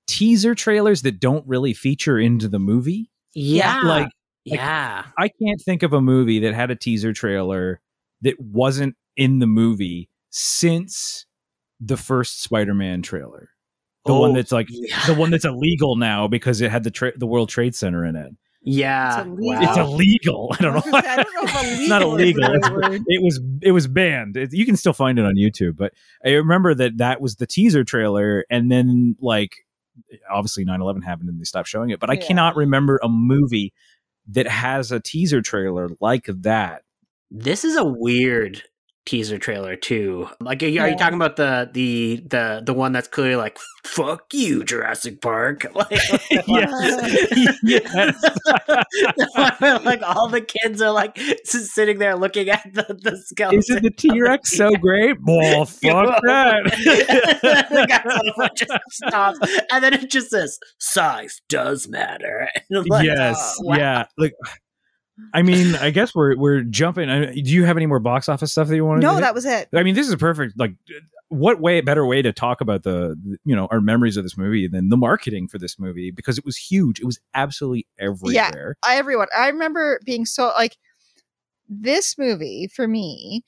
teaser 0.06 0.54
trailers 0.54 1.02
that 1.02 1.20
don't 1.20 1.46
really 1.46 1.72
feature 1.72 2.18
into 2.18 2.48
the 2.48 2.58
movie. 2.58 3.10
Yeah, 3.34 3.80
Like, 3.82 4.08
yeah, 4.44 5.04
I 5.16 5.28
can't 5.28 5.60
think 5.60 5.82
of 5.82 5.92
a 5.92 6.00
movie 6.00 6.40
that 6.40 6.54
had 6.54 6.70
a 6.70 6.76
teaser 6.76 7.12
trailer 7.12 7.80
that 8.22 8.40
wasn't 8.40 8.96
in 9.16 9.38
the 9.38 9.46
movie 9.46 10.08
since 10.30 11.26
the 11.78 11.96
first 11.96 12.42
Spider-Man 12.42 13.02
trailer. 13.02 13.50
The 14.06 14.14
one 14.14 14.30
Oh, 14.30 14.34
that's 14.34 14.50
like 14.52 14.68
yeah. 14.70 15.06
the 15.06 15.14
one 15.14 15.30
that's 15.30 15.44
illegal 15.44 15.96
now 15.96 16.26
because 16.26 16.60
it 16.60 16.70
had 16.70 16.84
the 16.84 16.90
tra- 16.90 17.16
the 17.16 17.26
World 17.26 17.50
Trade 17.50 17.74
Center 17.74 18.04
in 18.04 18.16
it. 18.16 18.32
Yeah. 18.62 19.20
It's 19.20 19.26
illegal. 19.26 19.46
wow. 19.54 19.60
It's 19.62 19.78
illegal. 19.78 20.54
I 20.58 20.62
don't 20.62 20.74
know. 20.74 20.92
I 20.98 21.16
don't 21.16 21.34
know 21.34 21.42
if 21.44 21.54
it's 21.80 21.88
not 21.88 22.02
illegal 22.02 22.42
is 22.44 22.48
illegal. 22.50 22.74
word. 22.90 23.02
It 23.06 23.22
was 23.22 23.40
it 23.62 23.72
was 23.72 23.86
banned. 23.86 24.36
It- 24.36 24.52
you 24.52 24.66
can 24.66 24.76
still 24.76 24.92
find 24.92 25.18
it 25.18 25.24
on 25.24 25.34
YouTube, 25.36 25.76
but 25.76 25.92
I 26.24 26.30
remember 26.30 26.74
that 26.74 26.98
that 26.98 27.20
was 27.20 27.36
the 27.36 27.46
teaser 27.46 27.84
trailer, 27.84 28.44
and 28.50 28.70
then 28.70 29.16
like 29.20 29.56
obviously 30.30 30.64
9-11 30.64 31.04
happened 31.04 31.28
and 31.28 31.38
they 31.38 31.44
stopped 31.44 31.68
showing 31.68 31.90
it. 31.90 32.00
But 32.00 32.10
I 32.10 32.14
Yeah. 32.14 32.26
cannot 32.26 32.56
remember 32.56 32.98
a 33.02 33.08
movie 33.08 33.72
that 34.28 34.46
has 34.46 34.92
a 34.92 35.00
teaser 35.00 35.42
trailer 35.42 35.88
like 36.00 36.24
that. 36.26 36.82
This 37.30 37.64
is 37.64 37.76
a 37.76 37.84
weird 37.84 38.62
teaser 39.10 39.38
trailer 39.38 39.74
too. 39.74 40.28
Like, 40.38 40.62
are 40.62 40.66
you, 40.66 40.80
are 40.80 40.88
you 40.88 40.96
talking 40.96 41.16
about 41.16 41.34
the 41.34 41.68
the 41.72 42.22
the 42.28 42.62
the 42.64 42.72
one 42.72 42.92
that's 42.92 43.08
clearly 43.08 43.34
like 43.34 43.58
"fuck 43.82 44.32
you, 44.32 44.62
Jurassic 44.62 45.20
Park"? 45.20 45.66
Like, 45.80 45.90
yes. 46.46 47.58
yes. 47.62 48.22
like 49.84 50.02
all 50.02 50.28
the 50.28 50.42
kids 50.42 50.82
are 50.82 50.92
like 50.92 51.18
s- 51.18 51.70
sitting 51.72 51.98
there 51.98 52.16
looking 52.16 52.50
at 52.50 52.62
the, 52.72 52.84
the 53.02 53.16
skeleton. 53.16 53.58
Isn't 53.58 53.82
the 53.82 53.90
T 53.90 54.20
Rex 54.20 54.52
so 54.56 54.70
great? 54.76 55.16
Well, 55.22 55.64
fuck 55.64 56.20
that. 56.22 56.64
the 57.70 57.86
guy's 57.88 58.04
on 58.04 58.28
a 58.28 58.34
bunch 58.36 58.62
of 58.62 58.80
stops, 58.90 59.38
and 59.72 59.82
then 59.82 59.94
it 59.94 60.10
just 60.10 60.30
says 60.30 60.58
size 60.78 61.40
does 61.48 61.88
matter. 61.88 62.48
Like, 62.70 63.06
yes, 63.06 63.56
oh, 63.60 63.66
wow. 63.68 63.76
yeah. 63.76 64.04
Like, 64.18 64.34
I 65.32 65.42
mean, 65.42 65.74
I 65.76 65.90
guess 65.90 66.14
we're 66.14 66.36
we're 66.36 66.62
jumping. 66.62 67.08
I- 67.08 67.32
Do 67.34 67.50
you 67.50 67.64
have 67.64 67.76
any 67.76 67.86
more 67.86 68.00
box 68.00 68.28
office 68.28 68.52
stuff 68.52 68.68
that 68.68 68.76
you 68.76 68.84
want 68.84 69.00
to? 69.00 69.06
No, 69.06 69.20
that 69.20 69.34
was 69.34 69.44
it. 69.46 69.68
I 69.74 69.82
mean, 69.82 69.94
this 69.94 70.08
is 70.08 70.14
perfect. 70.16 70.58
Like, 70.58 70.74
what 71.28 71.60
way 71.60 71.80
better 71.80 72.04
way 72.04 72.22
to 72.22 72.32
talk 72.32 72.60
about 72.60 72.82
the 72.82 73.16
you 73.44 73.54
know 73.54 73.68
our 73.70 73.80
memories 73.80 74.16
of 74.16 74.24
this 74.24 74.36
movie 74.36 74.66
than 74.66 74.88
the 74.88 74.96
marketing 74.96 75.46
for 75.48 75.58
this 75.58 75.78
movie 75.78 76.10
because 76.10 76.38
it 76.38 76.44
was 76.44 76.56
huge. 76.56 76.98
It 77.00 77.06
was 77.06 77.20
absolutely 77.34 77.86
everywhere. 77.98 78.76
I, 78.84 78.96
everyone. 78.96 79.28
I 79.36 79.48
remember 79.48 80.00
being 80.04 80.24
so 80.26 80.48
like 80.56 80.76
this 81.68 82.18
movie 82.18 82.68
for 82.74 82.88
me 82.88 83.44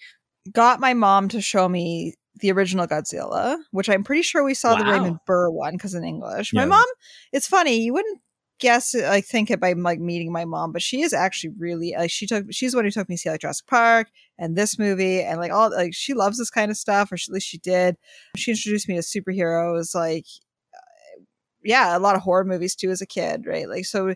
got 0.52 0.78
my 0.80 0.94
mom 0.94 1.28
to 1.28 1.40
show 1.40 1.68
me 1.68 2.14
the 2.40 2.50
original 2.52 2.86
Godzilla, 2.86 3.56
which 3.72 3.88
I'm 3.90 4.04
pretty 4.04 4.22
sure 4.22 4.42
we 4.44 4.54
saw 4.54 4.74
the 4.76 4.84
Raymond 4.92 5.18
Burr 5.26 5.50
one 5.50 5.72
because 5.74 5.94
in 5.94 6.04
English. 6.04 6.52
My 6.52 6.62
mom, 6.70 6.86
it's 7.32 7.46
funny, 7.46 7.80
you 7.80 7.92
wouldn't 7.92 8.20
guess 8.62 8.94
I 8.94 9.20
think 9.20 9.50
it 9.50 9.58
by 9.58 9.72
like 9.72 9.98
meeting 9.98 10.30
my 10.30 10.44
mom, 10.44 10.70
but 10.70 10.82
she 10.82 11.02
is 11.02 11.12
actually 11.12 11.52
really 11.58 11.94
like 11.98 12.12
she 12.12 12.28
took 12.28 12.46
she's 12.52 12.70
the 12.72 12.78
one 12.78 12.84
who 12.84 12.92
took 12.92 13.08
me 13.08 13.16
to 13.16 13.20
see 13.20 13.28
like 13.28 13.40
Jurassic 13.40 13.66
Park 13.66 14.08
and 14.38 14.54
this 14.56 14.78
movie 14.78 15.20
and 15.20 15.40
like 15.40 15.50
all 15.50 15.70
like 15.70 15.92
she 15.92 16.14
loves 16.14 16.38
this 16.38 16.48
kind 16.48 16.70
of 16.70 16.76
stuff, 16.76 17.10
or 17.10 17.16
she, 17.16 17.30
at 17.30 17.34
least 17.34 17.48
she 17.48 17.58
did. 17.58 17.96
She 18.36 18.52
introduced 18.52 18.88
me 18.88 18.94
to 18.94 19.00
superheroes, 19.00 19.96
like 19.96 20.26
yeah, 21.64 21.96
a 21.96 22.00
lot 22.00 22.16
of 22.16 22.22
horror 22.22 22.44
movies 22.44 22.74
too 22.74 22.90
as 22.90 23.00
a 23.00 23.06
kid, 23.06 23.46
right? 23.46 23.68
Like 23.68 23.84
so 23.84 24.14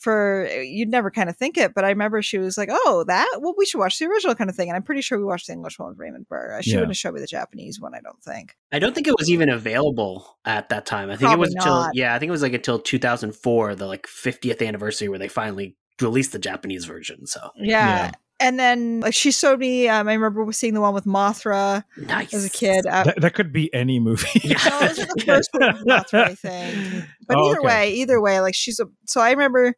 for 0.00 0.46
eh, 0.48 0.62
you'd 0.62 0.88
never 0.88 1.10
kind 1.10 1.28
of 1.28 1.36
think 1.36 1.56
it, 1.58 1.74
but 1.74 1.84
I 1.84 1.88
remember 1.90 2.22
she 2.22 2.38
was 2.38 2.56
like, 2.58 2.68
"Oh, 2.70 3.04
that 3.08 3.28
well, 3.40 3.54
we 3.56 3.66
should 3.66 3.78
watch 3.78 3.98
the 3.98 4.06
original 4.06 4.34
kind 4.34 4.50
of 4.50 4.56
thing." 4.56 4.68
And 4.68 4.76
I'm 4.76 4.82
pretty 4.82 5.00
sure 5.00 5.18
we 5.18 5.24
watched 5.24 5.46
the 5.48 5.52
English 5.52 5.78
one 5.78 5.88
with 5.90 5.98
Raymond 5.98 6.28
Burr. 6.28 6.60
She 6.62 6.70
Yeah. 6.70 6.76
wouldn't 6.76 6.90
have 6.92 6.96
showed 6.98 7.14
me 7.14 7.20
the 7.20 7.26
Japanese 7.26 7.80
one, 7.80 7.94
I 7.94 8.00
don't 8.00 8.22
think. 8.22 8.56
I 8.72 8.78
don't 8.78 8.94
think 8.94 9.06
it 9.08 9.14
was 9.18 9.30
even 9.30 9.48
available 9.48 10.38
at 10.44 10.68
that 10.70 10.86
time. 10.86 11.08
I 11.10 11.16
think 11.16 11.30
Probably 11.30 11.34
it 11.34 11.40
was 11.40 11.54
until 11.54 11.90
yeah, 11.94 12.14
I 12.14 12.18
think 12.18 12.28
it 12.28 12.32
was 12.32 12.42
like 12.42 12.52
until 12.54 12.78
2004, 12.78 13.74
the 13.74 13.86
like 13.86 14.06
50th 14.06 14.66
anniversary, 14.66 15.08
where 15.08 15.18
they 15.18 15.28
finally 15.28 15.76
released 16.00 16.32
the 16.32 16.38
Japanese 16.38 16.84
version. 16.84 17.26
So 17.26 17.50
Yeah. 17.56 17.86
Yeah. 17.86 18.10
And 18.40 18.58
then 18.58 19.00
like 19.00 19.12
she 19.14 19.30
showed 19.32 19.58
me. 19.60 19.86
Um, 19.88 20.08
I 20.08 20.14
remember 20.14 20.50
seeing 20.52 20.72
the 20.74 20.80
one 20.80 20.94
with 20.94 21.04
Mothra 21.04 21.84
nice 21.98 22.32
as 22.32 22.46
a 22.46 22.50
kid. 22.50 22.86
Uh, 22.86 23.04
That, 23.04 23.20
that 23.20 23.34
could 23.34 23.52
be 23.52 23.72
any 23.74 24.00
movie. 24.00 24.40
Yeah. 24.42 24.56
no, 24.70 24.80
this 24.80 24.98
was 24.98 25.06
the 25.08 25.22
first 25.26 25.50
one 25.52 25.74
with 25.74 25.86
Mothra, 25.86 26.24
I 26.24 26.34
think. 26.36 27.04
But 27.28 27.36
Oh, 27.38 27.48
either 27.50 27.58
okay. 27.58 27.66
way, 27.66 27.92
either 27.94 28.20
way, 28.20 28.40
like 28.40 28.54
she's 28.54 28.80
a. 28.80 28.86
So 29.06 29.20
I 29.20 29.30
remember 29.30 29.74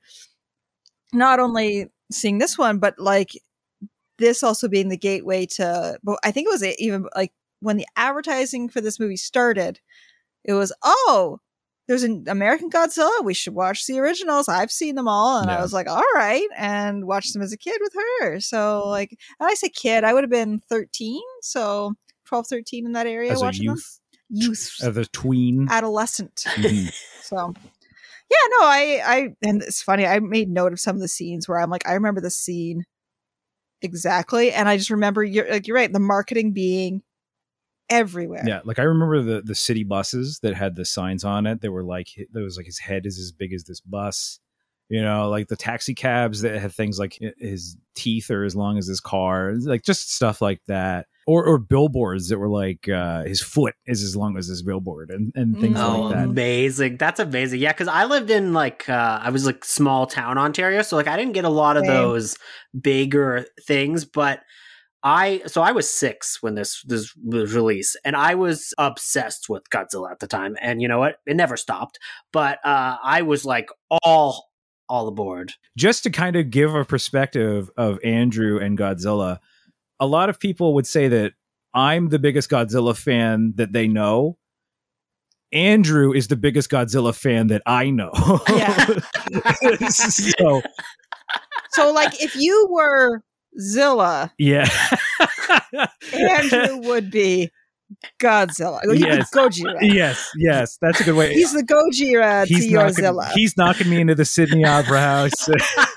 not 1.12 1.40
only 1.40 1.88
seeing 2.12 2.38
this 2.38 2.56
one, 2.56 2.78
but 2.78 2.98
like 2.98 3.30
this 4.18 4.42
also 4.42 4.68
being 4.68 4.88
the 4.88 4.96
gateway 4.96 5.46
to. 5.46 5.98
But 6.04 6.18
I 6.24 6.30
think 6.30 6.46
it 6.46 6.52
was 6.52 6.64
even 6.78 7.06
like 7.16 7.32
when 7.60 7.76
the 7.76 7.86
advertising 7.96 8.68
for 8.68 8.80
this 8.80 9.00
movie 9.00 9.16
started. 9.16 9.80
It 10.44 10.52
was 10.54 10.72
oh, 10.82 11.40
there's 11.88 12.02
an 12.04 12.24
American 12.28 12.70
Godzilla. 12.70 13.24
We 13.24 13.34
should 13.34 13.54
watch 13.54 13.86
the 13.86 13.98
originals. 13.98 14.48
I've 14.48 14.70
seen 14.70 14.94
them 14.94 15.08
all, 15.08 15.40
and 15.40 15.50
I 15.50 15.60
was 15.60 15.72
like, 15.72 15.88
all 15.88 16.02
right, 16.14 16.46
and 16.56 17.06
watched 17.06 17.32
them 17.32 17.42
as 17.42 17.52
a 17.52 17.56
kid 17.58 17.78
with 17.80 17.92
her. 18.20 18.40
So 18.40 18.88
like, 18.88 19.10
and 19.40 19.48
I 19.50 19.54
say 19.54 19.68
kid, 19.68 20.04
I 20.04 20.14
would 20.14 20.22
have 20.24 20.30
been 20.30 20.60
13, 20.68 21.20
so 21.42 21.94
12, 22.26 22.46
13 22.46 22.86
in 22.86 22.92
that 22.92 23.06
area 23.06 23.32
As 23.32 23.42
a 23.42 23.44
watching 23.44 23.64
youth, 23.64 23.98
them. 24.30 24.38
Youth, 24.42 24.74
as 24.82 24.96
a 24.96 25.04
tween. 25.06 25.66
adolescent. 25.70 26.44
Mhm. 26.54 26.92
So 27.22 27.52
yeah, 28.30 28.48
no, 28.60 28.66
I 28.66 29.00
I 29.04 29.28
and 29.42 29.62
it's 29.62 29.82
funny, 29.82 30.06
I 30.06 30.18
made 30.20 30.48
note 30.50 30.72
of 30.72 30.80
some 30.80 30.96
of 30.96 31.00
the 31.02 31.08
scenes 31.08 31.48
where 31.48 31.58
I'm 31.58 31.70
like, 31.70 31.86
I 31.88 31.94
remember 31.94 32.20
the 32.20 32.30
scene 32.30 32.84
exactly. 33.80 34.52
And 34.52 34.68
I 34.68 34.76
just 34.76 34.90
remember 34.90 35.22
you're 35.24 35.50
like 35.50 35.66
you're 35.66 35.76
right, 35.76 35.92
the 35.92 35.98
marketing 36.00 36.52
being 36.52 37.02
everywhere. 37.92 38.42
Yeah, 38.46 38.60
like 38.64 38.78
I 38.78 38.82
remember 38.84 39.22
the 39.22 39.42
the 39.42 39.54
city 39.54 39.84
buses 39.84 40.40
that 40.40 40.54
had 40.54 40.76
the 40.76 40.84
signs 40.84 41.24
on 41.24 41.46
it. 41.46 41.60
They 41.60 41.68
were 41.68 41.84
like 41.84 42.08
there 42.32 42.42
was 42.42 42.56
like 42.56 42.66
his 42.66 42.78
head 42.78 43.06
is 43.06 43.18
as 43.18 43.32
big 43.32 43.52
as 43.52 43.64
this 43.64 43.80
bus. 43.80 44.40
You 44.88 45.00
know, 45.00 45.30
like 45.30 45.48
the 45.48 45.56
taxi 45.56 45.94
cabs 45.94 46.42
that 46.42 46.60
had 46.60 46.72
things 46.72 46.98
like 46.98 47.18
his 47.38 47.78
teeth 47.94 48.30
are 48.30 48.44
as 48.44 48.54
long 48.54 48.76
as 48.76 48.86
his 48.86 49.00
car, 49.00 49.54
like 49.62 49.84
just 49.84 50.12
stuff 50.12 50.42
like 50.42 50.60
that. 50.66 51.06
Or 51.26 51.46
or 51.46 51.56
billboards 51.56 52.28
that 52.28 52.38
were 52.38 52.48
like 52.48 52.88
uh, 52.88 53.22
his 53.22 53.40
foot 53.40 53.74
is 53.86 54.02
as 54.02 54.16
long 54.16 54.36
as 54.36 54.48
his 54.48 54.60
billboard 54.62 55.10
and 55.10 55.32
and 55.34 55.58
things. 55.58 55.78
Oh, 55.80 56.02
like 56.02 56.14
that. 56.16 56.24
amazing! 56.24 56.96
That's 56.98 57.20
amazing. 57.20 57.60
Yeah, 57.60 57.72
because 57.72 57.88
I 57.88 58.04
lived 58.04 58.30
in 58.30 58.52
like 58.52 58.88
uh, 58.88 59.20
I 59.22 59.30
was 59.30 59.46
like 59.46 59.64
small 59.64 60.06
town 60.06 60.36
Ontario, 60.36 60.82
so 60.82 60.96
like 60.96 61.06
I 61.06 61.16
didn't 61.16 61.32
get 61.32 61.44
a 61.44 61.48
lot 61.48 61.76
of 61.76 61.86
Same. 61.86 61.94
those 61.94 62.36
bigger 62.78 63.46
things. 63.66 64.04
But 64.04 64.40
I 65.04 65.42
so 65.46 65.62
I 65.62 65.72
was 65.72 65.90
six 65.90 66.42
when 66.42 66.54
this 66.54 66.82
this 66.82 67.14
was 67.24 67.54
released, 67.54 67.96
and 68.04 68.14
I 68.16 68.34
was 68.34 68.72
obsessed 68.78 69.48
with 69.48 69.68
Godzilla 69.70 70.10
at 70.12 70.20
the 70.20 70.26
time. 70.28 70.56
And 70.60 70.80
you 70.80 70.88
know 70.88 70.98
what? 70.98 71.16
It 71.26 71.36
never 71.36 71.56
stopped. 71.56 71.98
But 72.32 72.58
uh, 72.64 72.96
I 73.02 73.22
was 73.22 73.44
like 73.44 73.68
all 74.04 74.50
all 74.88 75.08
aboard. 75.08 75.54
just 75.76 76.02
to 76.04 76.10
kind 76.10 76.36
of 76.36 76.50
give 76.50 76.74
a 76.74 76.84
perspective 76.84 77.70
of 77.76 77.98
Andrew 78.04 78.58
and 78.58 78.76
Godzilla, 78.76 79.38
a 79.98 80.06
lot 80.06 80.28
of 80.28 80.38
people 80.38 80.74
would 80.74 80.86
say 80.86 81.08
that 81.08 81.32
I'm 81.72 82.10
the 82.10 82.18
biggest 82.18 82.50
Godzilla 82.50 82.96
fan 82.96 83.54
that 83.56 83.72
they 83.72 83.88
know. 83.88 84.36
Andrew 85.52 86.12
is 86.12 86.28
the 86.28 86.36
biggest 86.36 86.70
Godzilla 86.70 87.14
fan 87.14 87.48
that 87.48 87.62
I 87.66 87.90
know. 87.90 88.12
Yeah. 88.48 88.98
so, 89.88 90.62
So, 91.72 91.92
like, 91.92 92.22
if 92.22 92.36
you 92.36 92.68
were 92.70 93.22
Zilla, 93.60 94.32
yeah. 94.38 94.68
Andrew 96.12 96.78
would 96.88 97.10
be 97.10 97.50
Godzilla. 98.18 98.80
Yes. 98.94 99.30
Gojira. 99.34 99.76
yes, 99.82 100.30
yes. 100.36 100.78
That's 100.80 101.00
a 101.00 101.04
good 101.04 101.14
way. 101.14 101.34
He's 101.34 101.52
the 101.52 101.62
Gojira 101.62 102.46
to 102.46 102.54
your 102.66 102.80
knocking, 102.84 102.94
Zilla. 102.94 103.30
he's 103.34 103.56
knocking 103.58 103.90
me 103.90 104.00
into 104.00 104.14
the 104.14 104.24
Sydney 104.24 104.64
Opera 104.64 104.98
House, 105.00 105.48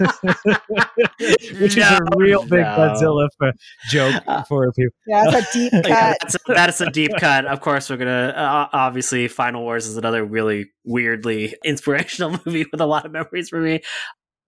which 1.60 1.78
is 1.78 1.90
a 1.90 2.00
No, 2.00 2.18
real 2.18 2.42
big 2.44 2.62
no. 2.62 2.76
Godzilla 2.78 3.28
f- 3.42 3.56
joke 3.90 4.24
for 4.48 4.72
people. 4.74 4.94
Yeah, 5.08 5.24
that's 5.32 5.56
a 5.56 5.58
deep 5.58 5.72
cut. 5.72 5.88
Yeah, 5.88 6.14
that's, 6.22 6.36
that's 6.48 6.82
a 6.82 6.90
deep 6.92 7.12
cut. 7.20 7.46
Of 7.46 7.62
course, 7.62 7.90
we're 7.90 7.98
gonna 7.98 8.34
uh, 8.36 8.68
obviously 8.74 9.28
Final 9.28 9.62
Wars 9.62 9.88
is 9.88 9.98
another 9.98 10.24
really 10.26 10.66
weirdly 10.84 11.56
inspirational 11.64 12.32
movie 12.46 12.66
with 12.72 12.82
a 12.82 12.86
lot 12.86 13.06
of 13.06 13.12
memories 13.12 13.50
for 13.50 13.60
me. 13.62 13.82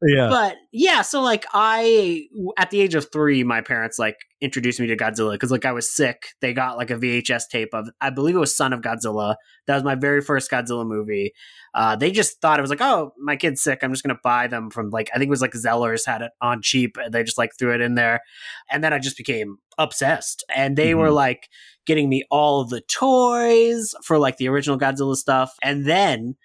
Yeah. 0.06 0.30
But 0.30 0.58
yeah, 0.72 1.01
so 1.01 1.22
like 1.22 1.46
I 1.54 2.27
at 2.58 2.70
the 2.70 2.82
age 2.82 2.94
of 2.94 3.12
three, 3.12 3.44
my 3.44 3.62
parents 3.62 3.98
like 3.98 4.16
introduced 4.42 4.80
me 4.80 4.86
to 4.88 4.96
Godzilla 4.96 5.32
because 5.32 5.50
like 5.50 5.66
I 5.66 5.72
was 5.72 5.92
sick. 5.92 6.27
They 6.39 6.54
got 6.54 6.77
like 6.77 6.92
a 6.92 6.96
VHS 6.96 7.44
tape 7.51 7.70
of 7.74 7.89
I 8.00 8.12
believe 8.12 8.36
it 8.36 8.39
was 8.39 8.56
Son 8.56 8.74
of 8.74 8.82
Godzilla. 8.82 9.36
That 9.66 9.74
was 9.74 9.84
my 9.84 9.96
very 9.96 10.22
first 10.22 10.51
Godzilla 10.51 10.86
movie. 10.86 11.34
Uh, 11.74 11.96
they 11.96 12.12
just 12.12 12.39
thought 12.42 12.60
it 12.60 12.62
was 12.62 12.70
like, 12.70 12.82
oh, 12.82 13.12
my 13.18 13.36
kid's 13.36 13.62
sick. 13.62 13.80
I'm 13.82 13.92
just 13.92 14.04
gonna 14.04 14.20
buy 14.24 14.46
them 14.46 14.70
from 14.70 14.92
like 14.92 15.10
I 15.16 15.18
think 15.18 15.27
it 15.27 15.32
was 15.32 15.42
like 15.42 15.54
Zellers 15.54 16.06
had 16.06 16.22
it 16.22 16.32
on 16.42 16.62
cheap, 16.62 16.98
and 17.04 17.12
they 17.12 17.24
just 17.24 17.38
like 17.39 17.51
threw 17.58 17.74
it 17.74 17.82
in 17.82 17.96
there, 17.96 18.22
and 18.70 18.84
then 18.84 18.94
I 18.94 19.00
just 19.00 19.18
became 19.18 19.58
obsessed. 19.80 20.44
And 20.56 20.77
they 20.77 20.94
were 20.94 21.10
Mhm. 21.10 21.16
like 21.16 21.50
getting 21.88 22.08
me 22.10 22.24
all 22.30 22.62
of 22.62 22.70
the 22.70 22.82
toys 22.82 23.96
for 24.04 24.20
like 24.20 24.38
the 24.38 24.48
original 24.50 24.77
Godzilla 24.77 25.16
stuff, 25.16 25.56
and 25.63 25.86
then 25.88 26.36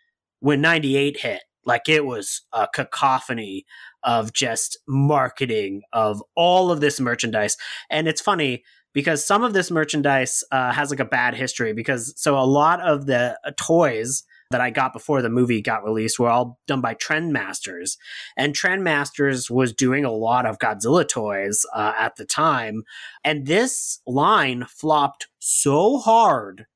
when 0.41 0.61
'98 0.63 1.21
hit, 1.21 1.43
like 1.65 1.89
it 1.89 2.05
was 2.05 2.43
a 2.53 2.69
cacophony 2.73 3.65
of 4.03 4.33
just 4.33 4.79
marketing 4.87 5.83
of 5.93 6.23
all 6.35 6.71
of 6.71 6.81
this 6.81 7.01
merchandise. 7.01 7.57
And 7.91 8.09
it's 8.09 8.21
funny 8.21 8.65
because 8.93 9.25
some 9.25 9.43
of 9.43 9.53
this 9.53 9.71
merchandise 9.71 10.45
uh, 10.51 10.73
has 10.73 10.91
like 10.91 11.01
a 11.01 11.05
bad 11.05 11.35
history 11.35 11.73
because 11.73 12.13
so 12.21 12.39
a 12.39 12.45
lot 12.45 12.81
of 12.81 13.07
the 13.07 13.39
uh, 13.45 13.53
toys 13.57 14.25
that 14.51 14.61
I 14.61 14.71
got 14.71 14.93
before 14.93 15.23
the 15.23 15.31
movie 15.31 15.63
got 15.63 15.83
released 15.83 16.19
were 16.19 16.29
all 16.29 16.61
done 16.67 16.81
by 16.81 16.95
Trendmasters. 16.95 17.97
And 18.37 18.55
Trendmasters 18.55 19.51
was 19.51 19.73
doing 19.73 20.05
a 20.05 20.13
lot 20.13 20.47
of 20.47 20.59
Godzilla 20.59 21.09
toys 21.09 21.65
uh, 21.75 21.95
at 21.99 22.17
the 22.17 22.27
time. 22.27 22.85
And 23.25 23.47
this 23.47 24.01
line 24.07 24.67
flopped 24.69 25.29
so 25.39 25.99
hard 25.99 26.67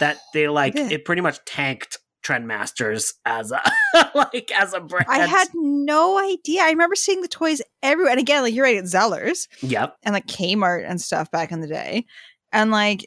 that 0.00 0.18
they 0.32 0.48
like 0.48 0.76
it 0.76 1.04
pretty 1.04 1.22
much 1.22 1.44
tanked 1.44 1.98
Trendmasters 2.26 3.12
as 3.24 3.52
a 3.52 3.60
like 4.14 4.50
as 4.52 4.72
a 4.72 4.80
brand. 4.80 5.06
I 5.08 5.26
had 5.26 5.48
no 5.54 6.18
idea. 6.18 6.62
I 6.62 6.70
remember 6.70 6.96
seeing 6.96 7.22
the 7.22 7.28
toys 7.28 7.62
everywhere. 7.82 8.12
And 8.12 8.20
again, 8.20 8.42
like 8.42 8.54
you're 8.54 8.64
right 8.64 8.76
at 8.76 8.84
Zellers 8.84 9.48
yep. 9.60 9.96
and 10.02 10.12
like 10.12 10.26
Kmart 10.26 10.88
and 10.88 11.00
stuff 11.00 11.30
back 11.30 11.52
in 11.52 11.60
the 11.60 11.68
day. 11.68 12.06
And 12.52 12.70
like 12.70 13.06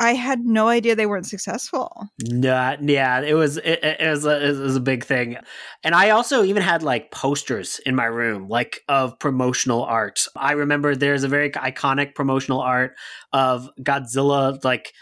I 0.00 0.14
had 0.14 0.44
no 0.44 0.68
idea 0.68 0.94
they 0.94 1.06
weren't 1.06 1.26
successful. 1.26 2.08
Nah, 2.22 2.76
yeah, 2.80 3.20
it 3.20 3.34
was 3.34 3.56
it, 3.56 3.80
it 3.82 4.08
was 4.08 4.24
a, 4.24 4.48
it 4.48 4.56
was 4.56 4.76
a 4.76 4.80
big 4.80 5.04
thing, 5.04 5.36
and 5.82 5.94
I 5.94 6.10
also 6.10 6.44
even 6.44 6.62
had 6.62 6.84
like 6.84 7.10
posters 7.10 7.80
in 7.84 7.96
my 7.96 8.04
room, 8.04 8.48
like 8.48 8.80
of 8.88 9.18
promotional 9.18 9.82
art. 9.82 10.24
I 10.36 10.52
remember 10.52 10.94
there's 10.94 11.24
a 11.24 11.28
very 11.28 11.50
iconic 11.50 12.14
promotional 12.14 12.60
art 12.60 12.94
of 13.32 13.68
Godzilla 13.80 14.62
like 14.64 14.92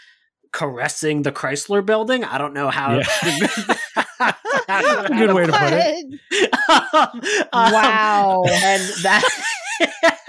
caressing 0.57 1.21
the 1.21 1.31
Chrysler 1.31 1.85
Building. 1.85 2.23
I 2.23 2.39
don't 2.39 2.55
know 2.55 2.71
how. 2.71 2.99
a 2.99 3.03
good 5.09 5.33
way 5.35 5.45
to 5.45 5.51
put 5.51 5.71
it. 5.71 6.19
Um, 6.69 7.21
um, 7.53 7.71
Wow. 7.73 8.43
and 8.47 8.81
that. 9.03 9.23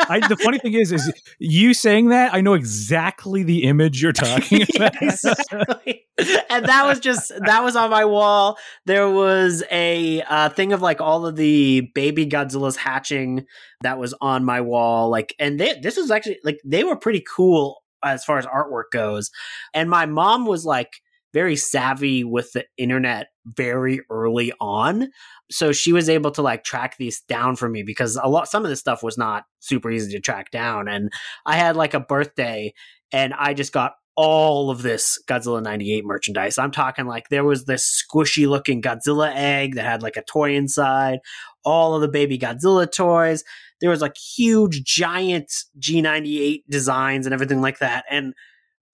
I, 0.00 0.20
the 0.28 0.36
funny 0.36 0.58
thing 0.58 0.74
is, 0.74 0.92
is 0.92 1.10
you 1.38 1.72
saying 1.74 2.08
that 2.10 2.32
I 2.34 2.40
know 2.42 2.52
exactly 2.54 3.42
the 3.42 3.64
image 3.64 4.00
you're 4.02 4.12
talking 4.12 4.62
about. 4.76 5.02
exactly. 5.02 6.06
and 6.50 6.66
that 6.66 6.86
was 6.86 7.00
just 7.00 7.32
that 7.46 7.64
was 7.64 7.74
on 7.74 7.90
my 7.90 8.04
wall. 8.04 8.56
There 8.86 9.10
was 9.10 9.64
a 9.70 10.22
uh, 10.22 10.50
thing 10.50 10.72
of 10.72 10.80
like 10.82 11.00
all 11.00 11.26
of 11.26 11.34
the 11.36 11.90
baby 11.94 12.26
Godzillas 12.26 12.76
hatching 12.76 13.46
that 13.80 13.98
was 13.98 14.14
on 14.20 14.44
my 14.44 14.60
wall. 14.60 15.08
Like, 15.10 15.34
and 15.38 15.58
they, 15.58 15.80
this 15.80 15.96
was 15.96 16.10
actually 16.10 16.38
like 16.44 16.60
they 16.64 16.84
were 16.84 16.96
pretty 16.96 17.24
cool 17.34 17.82
as 18.04 18.24
far 18.24 18.38
as 18.38 18.46
artwork 18.46 18.90
goes. 18.92 19.30
And 19.74 19.90
my 19.90 20.06
mom 20.06 20.46
was 20.46 20.64
like 20.64 21.00
very 21.32 21.56
savvy 21.56 22.24
with 22.24 22.52
the 22.52 22.64
internet 22.76 23.28
very 23.44 24.00
early 24.10 24.52
on. 24.60 25.08
So 25.50 25.72
she 25.72 25.92
was 25.92 26.08
able 26.08 26.30
to 26.32 26.42
like 26.42 26.64
track 26.64 26.96
these 26.96 27.20
down 27.22 27.56
for 27.56 27.68
me 27.68 27.82
because 27.82 28.18
a 28.22 28.28
lot 28.28 28.48
some 28.48 28.64
of 28.64 28.70
this 28.70 28.80
stuff 28.80 29.02
was 29.02 29.18
not 29.18 29.44
super 29.60 29.90
easy 29.90 30.12
to 30.12 30.20
track 30.20 30.50
down. 30.50 30.88
And 30.88 31.12
i 31.46 31.56
had 31.56 31.76
like 31.76 31.94
a 31.94 32.00
birthday 32.00 32.72
and 33.12 33.34
i 33.34 33.54
just 33.54 33.72
got 33.72 33.94
all 34.20 34.68
of 34.68 34.82
this 34.82 35.16
godzilla 35.28 35.62
98 35.62 36.04
merchandise. 36.04 36.58
I'm 36.58 36.72
talking 36.72 37.06
like 37.06 37.28
there 37.28 37.44
was 37.44 37.66
this 37.66 38.04
squishy 38.04 38.48
looking 38.48 38.82
godzilla 38.82 39.32
egg 39.32 39.76
that 39.76 39.84
had 39.84 40.02
like 40.02 40.16
a 40.16 40.24
toy 40.24 40.56
inside 40.56 41.20
all 41.64 41.94
of 41.94 42.00
the 42.00 42.08
baby 42.08 42.36
godzilla 42.36 42.90
toys 42.90 43.44
there 43.80 43.90
was 43.90 44.00
like 44.00 44.16
huge 44.16 44.82
giant 44.84 45.50
g98 45.78 46.62
designs 46.68 47.26
and 47.26 47.32
everything 47.32 47.60
like 47.60 47.78
that 47.78 48.04
and 48.10 48.34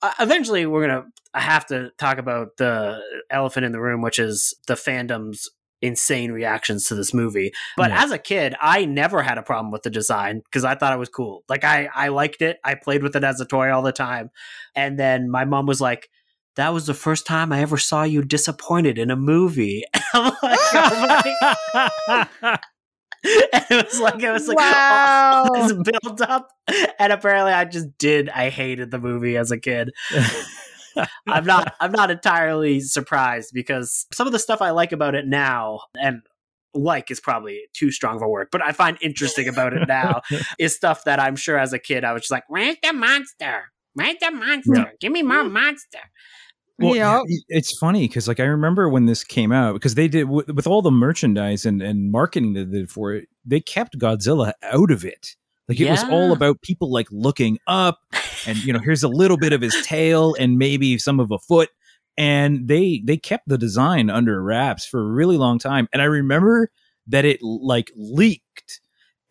uh, 0.02 0.12
eventually 0.20 0.66
we're 0.66 0.86
gonna 0.86 1.04
have 1.34 1.64
to 1.66 1.90
talk 1.98 2.18
about 2.18 2.48
the 2.58 2.98
elephant 3.30 3.64
in 3.66 3.72
the 3.72 3.80
room 3.80 4.02
which 4.02 4.18
is 4.18 4.54
the 4.66 4.74
fandom's 4.74 5.48
insane 5.82 6.32
reactions 6.32 6.84
to 6.86 6.94
this 6.94 7.12
movie. 7.12 7.52
But 7.76 7.90
Yeah. 7.90 8.04
as 8.04 8.10
a 8.10 8.16
kid, 8.16 8.54
I 8.58 8.86
never 8.86 9.22
had 9.22 9.36
a 9.36 9.42
problem 9.42 9.70
with 9.70 9.82
the 9.82 9.90
design 9.90 10.40
because 10.44 10.64
I 10.64 10.76
thought 10.76 10.94
it 10.94 10.98
was 10.98 11.10
cool. 11.10 11.44
Like 11.46 11.62
I 11.62 11.90
I 11.94 12.08
liked 12.08 12.40
it. 12.40 12.56
I 12.64 12.74
played 12.74 13.02
with 13.02 13.14
it 13.16 13.22
as 13.22 13.38
a 13.38 13.44
toy 13.44 13.70
all 13.70 13.82
the 13.82 13.92
time. 13.92 14.30
And 14.74 14.98
then 14.98 15.28
my 15.30 15.44
mom 15.44 15.66
was 15.66 15.82
like, 15.82 16.08
that 16.56 16.72
was 16.72 16.86
the 16.86 16.94
first 16.94 17.26
time 17.26 17.52
I 17.52 17.60
ever 17.60 17.76
saw 17.76 18.02
you 18.02 18.22
disappointed 18.22 18.96
in 18.96 19.10
a 19.10 19.16
movie. 19.16 19.82
I'm 20.14 20.32
like, 20.42 20.60
oh 20.72 22.26
my- 22.42 22.58
and 23.52 23.64
it 23.70 23.84
was 23.86 24.00
like 24.00 24.22
it 24.22 24.30
was 24.30 24.48
like 24.48 24.58
Wow. 24.58 25.44
all 25.44 25.54
this 25.54 25.72
build 26.02 26.22
up. 26.22 26.50
And 26.98 27.12
apparently 27.12 27.52
I 27.52 27.64
just 27.64 27.96
did 27.98 28.28
I 28.28 28.50
hated 28.50 28.90
the 28.90 28.98
movie 28.98 29.36
as 29.36 29.50
a 29.50 29.58
kid. 29.58 29.90
I'm 31.26 31.44
not 31.44 31.74
I'm 31.80 31.92
not 31.92 32.10
entirely 32.10 32.80
surprised 32.80 33.50
because 33.52 34.06
some 34.12 34.26
of 34.26 34.32
the 34.32 34.38
stuff 34.38 34.62
I 34.62 34.70
like 34.70 34.92
about 34.92 35.14
it 35.14 35.26
now 35.26 35.80
and 35.98 36.22
like 36.74 37.10
is 37.10 37.20
probably 37.20 37.62
too 37.72 37.90
strong 37.90 38.16
of 38.16 38.22
a 38.22 38.28
word, 38.28 38.48
but 38.52 38.62
I 38.64 38.72
find 38.72 38.98
interesting 39.00 39.48
about 39.48 39.72
it 39.72 39.88
now 39.88 40.20
is 40.58 40.74
stuff 40.74 41.04
that 41.04 41.18
I'm 41.20 41.36
sure 41.36 41.56
as 41.58 41.72
a 41.72 41.78
kid 41.78 42.04
I 42.04 42.12
was 42.12 42.22
just 42.22 42.30
like, 42.32 42.44
Where's 42.48 42.76
the 42.82 42.92
monster? 42.92 43.64
Where's 43.94 44.16
the 44.20 44.30
monster? 44.32 44.92
Give 45.00 45.12
me 45.12 45.22
more 45.22 45.44
monster. 45.44 46.00
Well, 46.78 46.96
Yep. 46.96 47.22
y- 47.28 47.36
it's 47.48 47.76
funny 47.78 48.08
because 48.08 48.26
like 48.26 48.40
I 48.40 48.44
remember 48.44 48.88
when 48.88 49.06
this 49.06 49.22
came 49.24 49.52
out 49.52 49.74
because 49.74 49.94
they 49.94 50.08
did 50.08 50.24
with, 50.28 50.48
with 50.50 50.66
all 50.66 50.82
the 50.82 50.90
merchandise 50.90 51.64
and 51.64 51.80
and 51.82 52.10
marketing 52.10 52.54
that 52.54 52.70
they 52.72 52.78
did 52.78 52.90
for 52.90 53.12
it, 53.12 53.28
they 53.44 53.60
kept 53.60 53.98
Godzilla 53.98 54.52
out 54.62 54.90
of 54.90 55.04
it. 55.04 55.36
Like 55.68 55.80
it 55.80 55.88
was 55.90 56.02
all 56.10 56.32
about 56.32 56.60
people 56.62 56.92
like 56.92 57.06
looking 57.10 57.58
up 57.66 58.00
and 58.46 58.58
you 58.58 58.72
know 58.72 58.78
here's 58.80 59.02
a 59.02 59.08
little 59.08 59.36
bit 59.38 59.52
of 59.52 59.60
his 59.62 59.74
tail 59.86 60.34
and 60.38 60.58
maybe 60.58 60.98
some 60.98 61.20
of 61.20 61.30
a 61.30 61.38
foot 61.38 61.70
and 62.18 62.68
they 62.68 63.00
they 63.04 63.16
kept 63.16 63.48
the 63.48 63.56
design 63.56 64.10
under 64.10 64.42
wraps 64.42 64.84
for 64.84 65.00
a 65.00 65.10
really 65.12 65.36
long 65.38 65.58
time 65.58 65.88
and 65.92 66.02
I 66.02 66.04
remember 66.06 66.70
that 67.06 67.24
it 67.24 67.38
like 67.42 67.90
leaked 67.96 68.80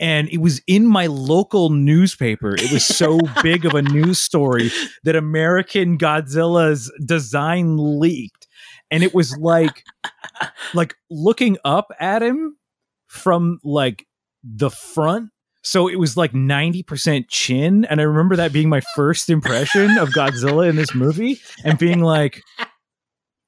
and 0.03 0.27
it 0.33 0.41
was 0.41 0.61
in 0.67 0.85
my 0.85 1.07
local 1.07 1.69
newspaper. 1.69 2.53
It 2.55 2.73
was 2.73 2.85
so 2.85 3.21
big 3.41 3.65
of 3.65 3.73
a 3.73 3.81
news 3.81 4.19
story 4.19 4.69
that 5.05 5.15
American 5.15 5.97
Godzilla's 5.97 6.91
design 7.05 7.77
leaked. 7.77 8.47
And 8.91 9.01
it 9.01 9.13
was 9.13 9.37
like 9.37 9.85
like 10.73 10.95
looking 11.09 11.57
up 11.63 11.87
at 12.01 12.21
him 12.21 12.57
from 13.07 13.59
like 13.63 14.05
the 14.43 14.69
front. 14.69 15.29
So 15.63 15.87
it 15.87 15.97
was 15.97 16.17
like 16.17 16.33
90% 16.33 17.29
chin. 17.29 17.85
And 17.85 18.01
I 18.01 18.03
remember 18.03 18.35
that 18.35 18.51
being 18.51 18.67
my 18.67 18.81
first 18.97 19.29
impression 19.29 19.97
of 19.97 20.09
Godzilla 20.09 20.69
in 20.69 20.75
this 20.75 20.93
movie 20.93 21.39
and 21.63 21.77
being 21.77 22.01
like, 22.01 22.41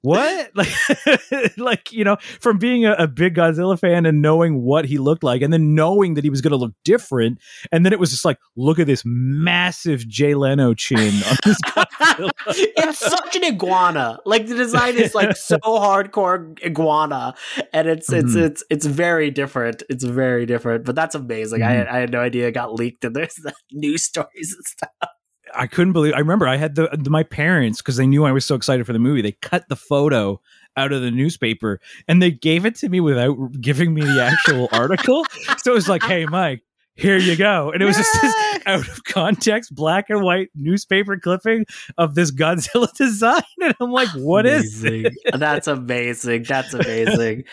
what? 0.06 0.52
Like, 0.56 1.58
like 1.58 1.92
you 1.92 2.04
know, 2.04 2.18
from 2.40 2.58
being 2.58 2.86
a, 2.86 2.94
a 2.94 3.08
big 3.08 3.36
Godzilla 3.36 3.78
fan 3.80 4.06
and 4.06 4.22
knowing 4.22 4.62
what 4.62 4.86
he 4.86 4.98
looked 4.98 5.24
like, 5.24 5.42
and 5.42 5.52
then 5.52 5.76
knowing 5.76 6.14
that 6.16 6.24
he 6.24 6.30
was 6.30 6.42
going 6.42 6.52
to 6.52 6.58
look 6.58 6.74
different, 6.84 7.40
and 7.72 7.86
then 7.86 7.92
it 7.94 8.00
was 8.00 8.10
just 8.12 8.26
like, 8.26 8.38
look 8.56 8.80
at 8.80 8.88
this 8.88 9.04
massive 9.06 10.08
Jay 10.08 10.34
Leno 10.36 10.74
chin 10.74 10.98
on 11.00 11.38
this 11.46 11.58
Godzilla. 11.66 12.30
it's 12.48 13.00
such 13.00 13.36
an 13.36 13.44
iguana. 13.46 14.20
Like 14.26 14.48
the 14.48 14.56
design 14.56 14.96
is 14.96 15.14
like 15.16 15.36
so 15.36 15.58
hardcore 15.64 16.58
iguana, 16.64 17.34
and 17.74 17.88
it's 17.88 18.12
it's 18.12 18.36
Mhm. 18.36 18.42
it's 18.46 18.64
it's 18.70 18.86
very 18.86 19.32
different. 19.32 19.84
It's 19.90 20.04
very 20.04 20.46
different, 20.46 20.86
but 20.86 20.96
that's 20.96 21.16
amazing. 21.16 21.64
I 21.64 21.72
had, 21.72 21.88
I 21.88 21.98
had 22.00 22.12
no 22.12 22.20
idea 22.22 22.48
it 22.48 22.52
got 22.54 22.74
leaked, 22.74 23.04
and 23.06 23.16
there's 23.16 23.36
the 23.36 23.54
news 23.72 24.04
stories 24.04 24.54
and 24.56 24.66
stuff. 24.66 25.10
I 25.58 25.68
couldn't 25.68 25.94
believe. 25.94 26.14
I 26.14 26.20
remember 26.20 26.48
I 26.48 26.56
had 26.58 26.76
the, 26.76 26.90
the 26.98 27.10
my 27.10 27.24
parents 27.24 27.82
because 27.82 27.98
they 27.98 28.08
knew 28.08 28.26
I 28.26 28.32
was 28.32 28.46
so 28.46 28.56
excited 28.56 28.86
for 28.86 28.94
the 28.94 29.00
movie. 29.00 29.22
They 29.22 29.34
cut 29.34 29.68
the 29.70 29.76
photo 29.76 30.40
out 30.78 30.92
of 30.92 31.02
the 31.02 31.12
newspaper 31.12 31.80
and 32.08 32.22
they 32.22 32.32
gave 32.32 32.66
it 32.66 32.76
to 32.76 32.90
me 32.90 33.00
without 33.00 33.36
giving 33.62 33.94
me 33.94 34.02
the 34.02 34.22
actual 34.22 34.68
article. 34.74 35.26
So 35.60 35.72
it 35.72 35.76
was 35.76 35.88
like, 35.90 36.04
"Hey, 36.04 36.26
Mike, 36.26 36.64
here 36.96 37.18
you 37.18 37.36
go," 37.36 37.72
and 37.72 37.82
it 37.82 37.86
was 37.86 37.96
just 37.98 38.22
this 38.22 38.36
out 38.66 38.80
of 38.88 39.04
context 39.06 39.74
black 39.76 40.10
and 40.10 40.22
white 40.24 40.50
newspaper 40.56 41.18
clipping 41.18 41.66
of 41.98 42.16
this 42.16 42.32
Godzilla 42.32 42.92
design, 42.98 43.44
and 43.62 43.76
I'm 43.80 43.92
like, 43.92 44.10
"What 44.16 44.46
is 44.46 44.82
Amazing. 44.84 45.16
That's 45.34 45.68
amazing. 45.68 46.44
That's 46.44 46.74
amazing. 46.74 47.44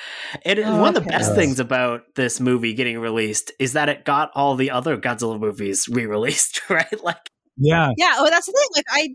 And 0.44 0.58
it- 0.58 0.66
Oh, 0.66 0.80
one 0.80 0.96
of 0.96 1.02
the 1.04 1.08
best 1.10 1.34
things 1.34 1.60
about 1.60 2.02
this 2.14 2.40
movie 2.40 2.72
getting 2.74 2.98
released 2.98 3.52
is 3.58 3.74
that 3.74 3.88
it 3.88 4.04
got 4.04 4.30
all 4.34 4.54
the 4.56 4.70
other 4.70 4.96
Godzilla 4.96 5.38
movies 5.38 5.86
re-released, 5.90 6.68
right? 6.70 7.02
Like 7.04 7.30
Yeah, 7.56 7.90
Yeah, 7.96 8.14
Oh, 8.18 8.28
that's 8.30 8.46
the 8.46 8.52
thing. 8.52 8.68
Like, 8.76 8.86
I 8.90 9.08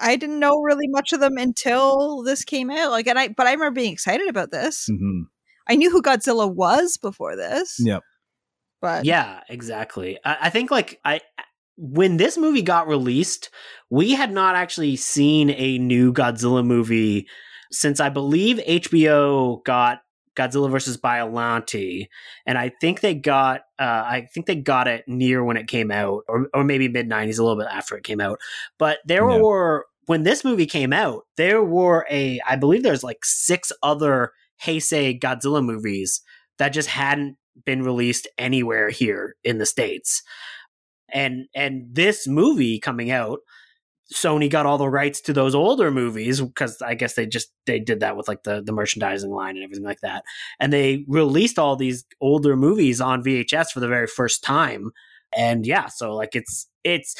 I 0.00 0.16
didn't 0.16 0.38
know 0.38 0.60
really 0.62 0.86
much 0.88 1.12
of 1.12 1.20
them 1.20 1.36
until 1.36 2.22
this 2.22 2.44
came 2.44 2.70
out. 2.70 2.90
Like, 2.90 3.06
and 3.06 3.18
I 3.18 3.28
but 3.28 3.46
I 3.46 3.52
remember 3.52 3.74
being 3.80 3.92
excited 3.92 4.28
about 4.28 4.50
this. 4.50 4.88
Mhm. 4.90 5.22
I 5.68 5.76
knew 5.76 5.90
who 5.90 6.02
Godzilla 6.02 6.52
was 6.52 6.96
before 6.96 7.36
this. 7.36 7.76
Yep. 7.80 8.02
but 8.80 9.04
Yeah, 9.04 9.40
exactly. 9.48 10.18
I, 10.24 10.36
I 10.42 10.50
think 10.50 10.70
like 10.70 11.00
I 11.04 11.20
when 11.76 12.16
this 12.16 12.36
movie 12.38 12.62
got 12.62 12.86
released, 12.86 13.50
we 13.90 14.12
had 14.12 14.30
not 14.32 14.54
actually 14.54 14.96
seen 14.96 15.50
a 15.50 15.78
new 15.78 16.12
Godzilla 16.12 16.64
movie 16.64 17.26
since 17.70 17.98
I 18.00 18.08
believe 18.08 18.58
HBO 18.58 19.64
got 19.64 20.00
Godzilla 20.36 20.70
versus 20.70 20.96
Biollante, 20.96 22.06
and 22.46 22.58
I 22.58 22.70
think 22.80 23.00
they 23.00 23.14
got 23.14 23.62
uh, 23.78 24.04
I 24.06 24.28
think 24.32 24.46
they 24.46 24.56
got 24.56 24.88
it 24.88 25.04
near 25.06 25.44
when 25.44 25.56
it 25.56 25.68
came 25.68 25.90
out, 25.90 26.24
or 26.28 26.48
or 26.54 26.64
maybe 26.64 26.88
mid 26.88 27.08
'90s, 27.08 27.38
a 27.38 27.42
little 27.42 27.58
bit 27.58 27.68
after 27.70 27.96
it 27.96 28.04
came 28.04 28.20
out. 28.20 28.38
But 28.78 28.98
there 29.06 29.28
Yeah. 29.28 29.38
were 29.38 29.86
when 30.06 30.22
this 30.24 30.44
movie 30.44 30.66
came 30.66 30.92
out, 30.92 31.24
there 31.36 31.62
were 31.62 32.06
a 32.10 32.40
I 32.46 32.56
believe 32.56 32.82
there's 32.82 33.04
like 33.04 33.24
six 33.24 33.72
other 33.82 34.32
Heisei 34.64 35.18
Godzilla 35.20 35.64
movies 35.64 36.22
that 36.58 36.70
just 36.70 36.88
hadn't 36.88 37.36
been 37.64 37.82
released 37.82 38.28
anywhere 38.38 38.88
here 38.90 39.36
in 39.44 39.58
the 39.58 39.66
states. 39.66 40.22
And 41.12 41.46
and 41.54 41.94
this 41.94 42.26
movie 42.26 42.78
coming 42.78 43.10
out, 43.10 43.40
Sony 44.12 44.50
got 44.50 44.66
all 44.66 44.78
the 44.78 44.88
rights 44.88 45.20
to 45.22 45.32
those 45.32 45.54
older 45.54 45.90
movies 45.90 46.40
because 46.40 46.80
I 46.82 46.94
guess 46.94 47.14
they 47.14 47.26
just 47.26 47.50
they 47.66 47.78
did 47.78 48.00
that 48.00 48.16
with 48.16 48.28
like 48.28 48.42
the 48.44 48.62
the 48.62 48.72
merchandising 48.72 49.30
line 49.30 49.56
and 49.56 49.64
everything 49.64 49.84
like 49.84 50.00
that. 50.00 50.24
And 50.60 50.72
they 50.72 51.04
released 51.08 51.58
all 51.58 51.76
these 51.76 52.04
older 52.20 52.56
movies 52.56 53.00
on 53.00 53.22
VHS 53.24 53.70
for 53.72 53.80
the 53.80 53.88
very 53.88 54.06
first 54.06 54.42
time. 54.44 54.90
And 55.36 55.66
yeah, 55.66 55.86
so 55.86 56.14
like 56.14 56.34
it's 56.36 56.68
it's 56.84 57.14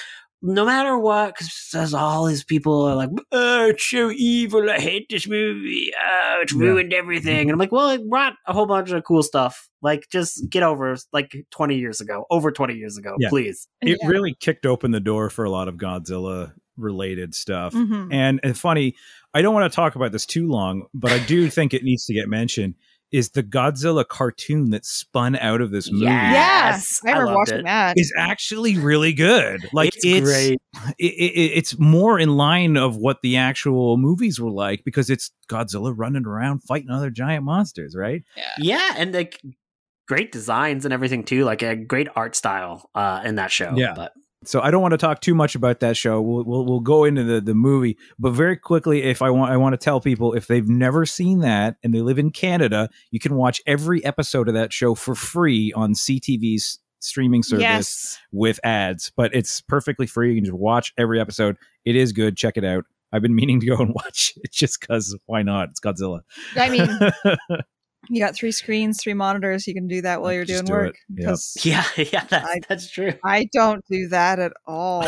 no 0.44 0.66
matter 0.66 0.98
what, 0.98 1.36
because 1.38 1.94
all 1.94 2.26
these 2.26 2.42
people 2.42 2.82
are 2.82 2.96
like, 2.96 3.10
"Oh, 3.30 3.66
it's 3.68 3.88
so 3.88 4.10
evil! 4.10 4.68
I 4.68 4.80
hate 4.80 5.06
this 5.08 5.28
movie. 5.28 5.92
Oh, 5.96 6.40
it's 6.42 6.52
Yeah. 6.52 6.58
ruined 6.66 6.92
everything." 6.92 7.42
And 7.42 7.52
I'm 7.52 7.58
like, 7.58 7.70
"Well, 7.70 7.90
it 7.90 8.08
brought 8.10 8.34
a 8.48 8.52
whole 8.52 8.66
bunch 8.66 8.90
of 8.90 9.04
cool 9.04 9.22
stuff. 9.22 9.68
Like, 9.82 10.08
just 10.10 10.50
get 10.50 10.64
over 10.64 10.92
it, 10.94 11.00
like 11.12 11.32
20 11.52 11.76
years 11.78 12.00
ago, 12.00 12.26
over 12.28 12.50
20 12.50 12.74
years 12.74 12.98
ago, 12.98 13.14
Yeah. 13.20 13.28
please." 13.28 13.68
it 13.82 13.98
Yeah. 14.02 14.08
really 14.08 14.34
kicked 14.40 14.66
open 14.66 14.90
the 14.90 14.98
door 15.00 15.30
for 15.30 15.44
a 15.44 15.50
lot 15.50 15.68
of 15.68 15.76
Godzilla 15.76 16.52
related 16.76 17.34
stuff. 17.34 17.72
Mhm. 17.74 18.12
And, 18.12 18.40
and 18.42 18.56
funny, 18.58 18.94
I 19.34 19.42
don't 19.42 19.54
want 19.54 19.70
to 19.70 19.74
talk 19.74 19.94
about 19.94 20.12
this 20.12 20.26
too 20.26 20.48
long, 20.48 20.86
but 20.94 21.10
I 21.12 21.18
do 21.26 21.48
think 21.50 21.74
it 21.74 21.82
needs 21.84 22.04
to 22.06 22.14
get 22.14 22.28
mentioned. 22.28 22.74
Is 23.12 23.28
the 23.32 23.42
Godzilla 23.42 24.08
cartoon 24.08 24.70
that 24.70 24.86
spun 24.86 25.36
out 25.36 25.60
of 25.60 25.70
this 25.70 25.92
movie 25.92 26.06
Yeah. 26.06 26.32
yeah, 26.32 26.70
Yes, 26.76 27.00
I 27.04 27.08
I 27.08 27.12
remember 27.12 27.26
loved 27.26 27.36
watching 27.50 27.58
it. 27.58 27.64
that. 27.64 27.94
is 27.98 28.10
actually 28.16 28.78
really 28.78 29.12
good. 29.12 29.68
Like 29.74 29.88
it's, 29.94 30.02
it's 30.06 30.26
great. 30.26 30.58
It, 30.98 31.04
it, 31.12 31.52
it's 31.58 31.78
more 31.78 32.18
in 32.18 32.38
line 32.38 32.78
of 32.78 32.96
what 32.96 33.20
the 33.22 33.36
actual 33.36 33.98
movies 33.98 34.40
were 34.40 34.50
like 34.50 34.82
because 34.84 35.10
it's 35.10 35.30
Godzilla 35.50 35.92
running 35.94 36.24
around 36.26 36.60
fighting 36.62 36.88
other 36.88 37.10
giant 37.10 37.44
monsters, 37.44 37.94
right? 37.94 38.22
Yeah, 38.58 38.94
and 38.96 39.12
like 39.12 39.38
great 40.08 40.32
designs 40.32 40.86
and 40.86 40.94
everything 40.94 41.22
too. 41.24 41.44
Like 41.44 41.60
a 41.60 41.76
great 41.76 42.08
art 42.16 42.34
style 42.34 42.88
uh, 42.94 43.20
in 43.26 43.34
that 43.34 43.50
show. 43.50 43.74
Yeah. 43.76 43.92
but 43.94 44.12
So 44.44 44.60
I 44.60 44.70
don't 44.70 44.82
want 44.82 44.92
to 44.92 44.98
talk 44.98 45.20
too 45.20 45.34
much 45.34 45.54
about 45.54 45.80
that 45.80 45.96
show. 45.96 46.20
We'll 46.20 46.44
we'll, 46.44 46.64
we'll 46.64 46.80
go 46.80 47.04
into 47.04 47.24
the, 47.24 47.40
the 47.40 47.54
movie, 47.54 47.96
but 48.18 48.30
very 48.30 48.56
quickly, 48.56 49.02
if 49.02 49.22
I 49.22 49.30
want, 49.30 49.52
I 49.52 49.56
want 49.56 49.72
to 49.74 49.76
tell 49.76 50.00
people 50.00 50.34
if 50.34 50.46
they've 50.46 50.68
never 50.68 51.06
seen 51.06 51.40
that 51.40 51.76
and 51.82 51.94
they 51.94 52.00
live 52.00 52.18
in 52.18 52.30
Canada, 52.30 52.88
you 53.10 53.20
can 53.20 53.34
watch 53.36 53.60
every 53.66 54.04
episode 54.04 54.48
of 54.48 54.54
that 54.54 54.72
show 54.72 54.94
for 54.94 55.14
free 55.14 55.72
on 55.74 55.94
CTV's 55.94 56.78
streaming 57.00 57.42
service 57.42 57.62
yes. 57.62 58.18
with 58.32 58.60
ads. 58.64 59.12
But 59.16 59.34
it's 59.34 59.60
perfectly 59.60 60.06
free. 60.06 60.30
You 60.30 60.36
can 60.36 60.44
just 60.44 60.58
watch 60.58 60.92
every 60.96 61.20
episode. 61.20 61.56
It 61.84 61.96
is 61.96 62.12
good. 62.12 62.36
Check 62.36 62.56
it 62.56 62.64
out. 62.64 62.84
I've 63.12 63.22
been 63.22 63.34
meaning 63.36 63.60
to 63.60 63.66
go 63.66 63.76
and 63.76 63.94
watch 63.94 64.34
it 64.42 64.52
just 64.52 64.80
because 64.80 65.16
why 65.26 65.42
not? 65.42 65.70
It's 65.70 65.80
Godzilla. 65.80 66.20
I 66.56 66.70
mean, 66.70 67.60
you 68.10 68.20
got 68.20 68.34
three 68.34 68.52
screens, 68.52 69.00
three 69.02 69.14
monitors. 69.14 69.66
You 69.66 69.74
can 69.74 69.86
do 69.86 70.02
that 70.02 70.20
while 70.22 70.32
you're 70.32 70.44
Just 70.44 70.64
doing 70.66 70.80
do 70.80 70.86
work. 70.86 70.94
Yep. 71.16 71.36
Yeah, 71.62 71.84
yeah, 71.96 72.24
that's, 72.28 72.46
I- 72.48 72.60
that's 72.68 72.90
true. 72.90 73.12
I 73.24 73.48
don't 73.52 73.84
do 73.90 74.08
that 74.08 74.38
at 74.38 74.52
all. 74.66 75.04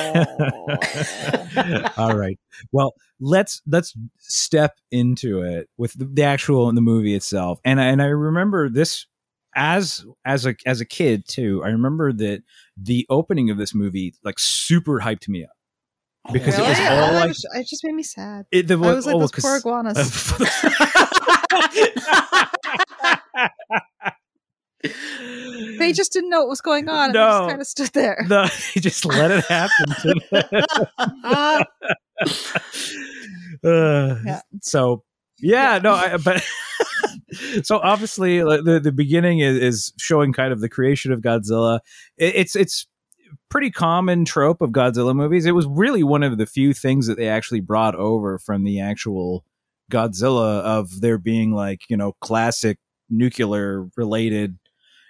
All 1.97 2.17
right. 2.17 2.39
Well, 2.73 2.95
let's 3.21 3.61
let's 3.67 3.95
step 4.19 4.77
into 4.91 5.43
it 5.43 5.69
with 5.77 5.93
the, 5.99 6.05
the 6.05 6.23
actual 6.23 6.69
in 6.69 6.75
the 6.75 6.81
movie 6.81 7.15
itself. 7.15 7.59
And 7.65 7.81
I- 7.81 7.87
and 7.87 8.01
I 8.03 8.07
remember 8.07 8.69
this 8.69 9.07
as 9.57 10.05
as 10.25 10.47
a 10.47 10.55
as 10.67 10.81
a 10.81 10.85
kid 10.85 11.27
too. 11.27 11.63
I 11.65 11.69
remember 11.69 12.13
that 12.13 12.43
the 12.77 13.07
opening 13.11 13.51
of 13.51 13.57
this 13.59 13.75
movie 13.75 14.15
like 14.25 14.39
super 14.39 15.01
hyped 15.01 15.29
me 15.29 15.45
up 15.45 15.51
oh, 16.29 16.33
because 16.33 16.57
really? 16.57 16.67
it 16.67 16.71
was 16.71 16.79
oh 16.81 16.85
all 16.95 17.03
I 17.05 17.11
like 17.13 17.29
was- 17.29 17.47
it 17.55 17.67
just 17.69 17.85
made 17.85 17.95
me 17.95 18.03
sad. 18.03 18.47
it, 18.53 18.67
the, 18.69 18.75
I 18.75 18.93
was 18.95 19.07
like 19.07 19.15
oh, 19.17 19.21
those 19.21 19.31
'cause- 19.31 19.45
poor 19.45 19.57
iguanas. 19.57 20.33
they 25.79 25.93
just 25.93 26.13
didn't 26.13 26.31
know 26.31 26.41
what 26.41 26.49
was 26.49 26.61
going 26.61 26.89
on. 26.89 27.07
And 27.07 27.15
they 27.15 27.19
No. 27.19 27.27
just 27.39 27.49
kind 27.49 27.61
of 27.61 27.67
stood 27.67 27.89
there. 27.95 28.25
no, 28.29 28.47
he 28.75 28.81
just 28.81 29.05
let 29.05 29.31
it 29.31 29.45
happen. 29.47 30.21
uh, 33.65 34.17
Yeah. 34.25 34.41
So 34.63 35.03
yeah, 35.39 35.79
no, 35.83 35.93
I, 35.95 36.17
but 36.19 36.43
so 37.63 37.79
obviously 37.79 38.39
the 38.39 38.81
the 38.83 38.93
beginning 38.93 39.41
is, 39.41 39.57
is 39.57 39.93
showing 39.99 40.33
kind 40.33 40.53
of 40.53 40.61
the 40.61 40.69
creation 40.69 41.13
of 41.13 41.21
Godzilla. 41.21 41.81
It, 42.17 42.35
it's 42.37 42.55
it's 42.57 42.87
pretty 43.51 43.71
common 43.71 44.25
trope 44.25 44.61
of 44.63 44.71
Godzilla 44.71 45.15
movies. 45.15 45.45
It 45.47 45.53
was 45.53 45.67
really 45.67 46.03
one 46.03 46.23
of 46.23 46.39
the 46.39 46.47
few 46.47 46.73
things 46.73 47.07
that 47.09 47.17
they 47.17 47.29
actually 47.29 47.61
brought 47.61 47.95
over 47.97 48.39
from 48.39 48.65
the 48.65 48.81
actual 48.81 49.45
Godzilla 49.91 50.61
of 50.63 51.01
there 51.01 51.19
being 51.19 51.53
like 51.53 51.83
you 51.89 51.97
know 51.97 52.13
classic 52.21 52.79
nuclear 53.11 53.87
related 53.97 54.59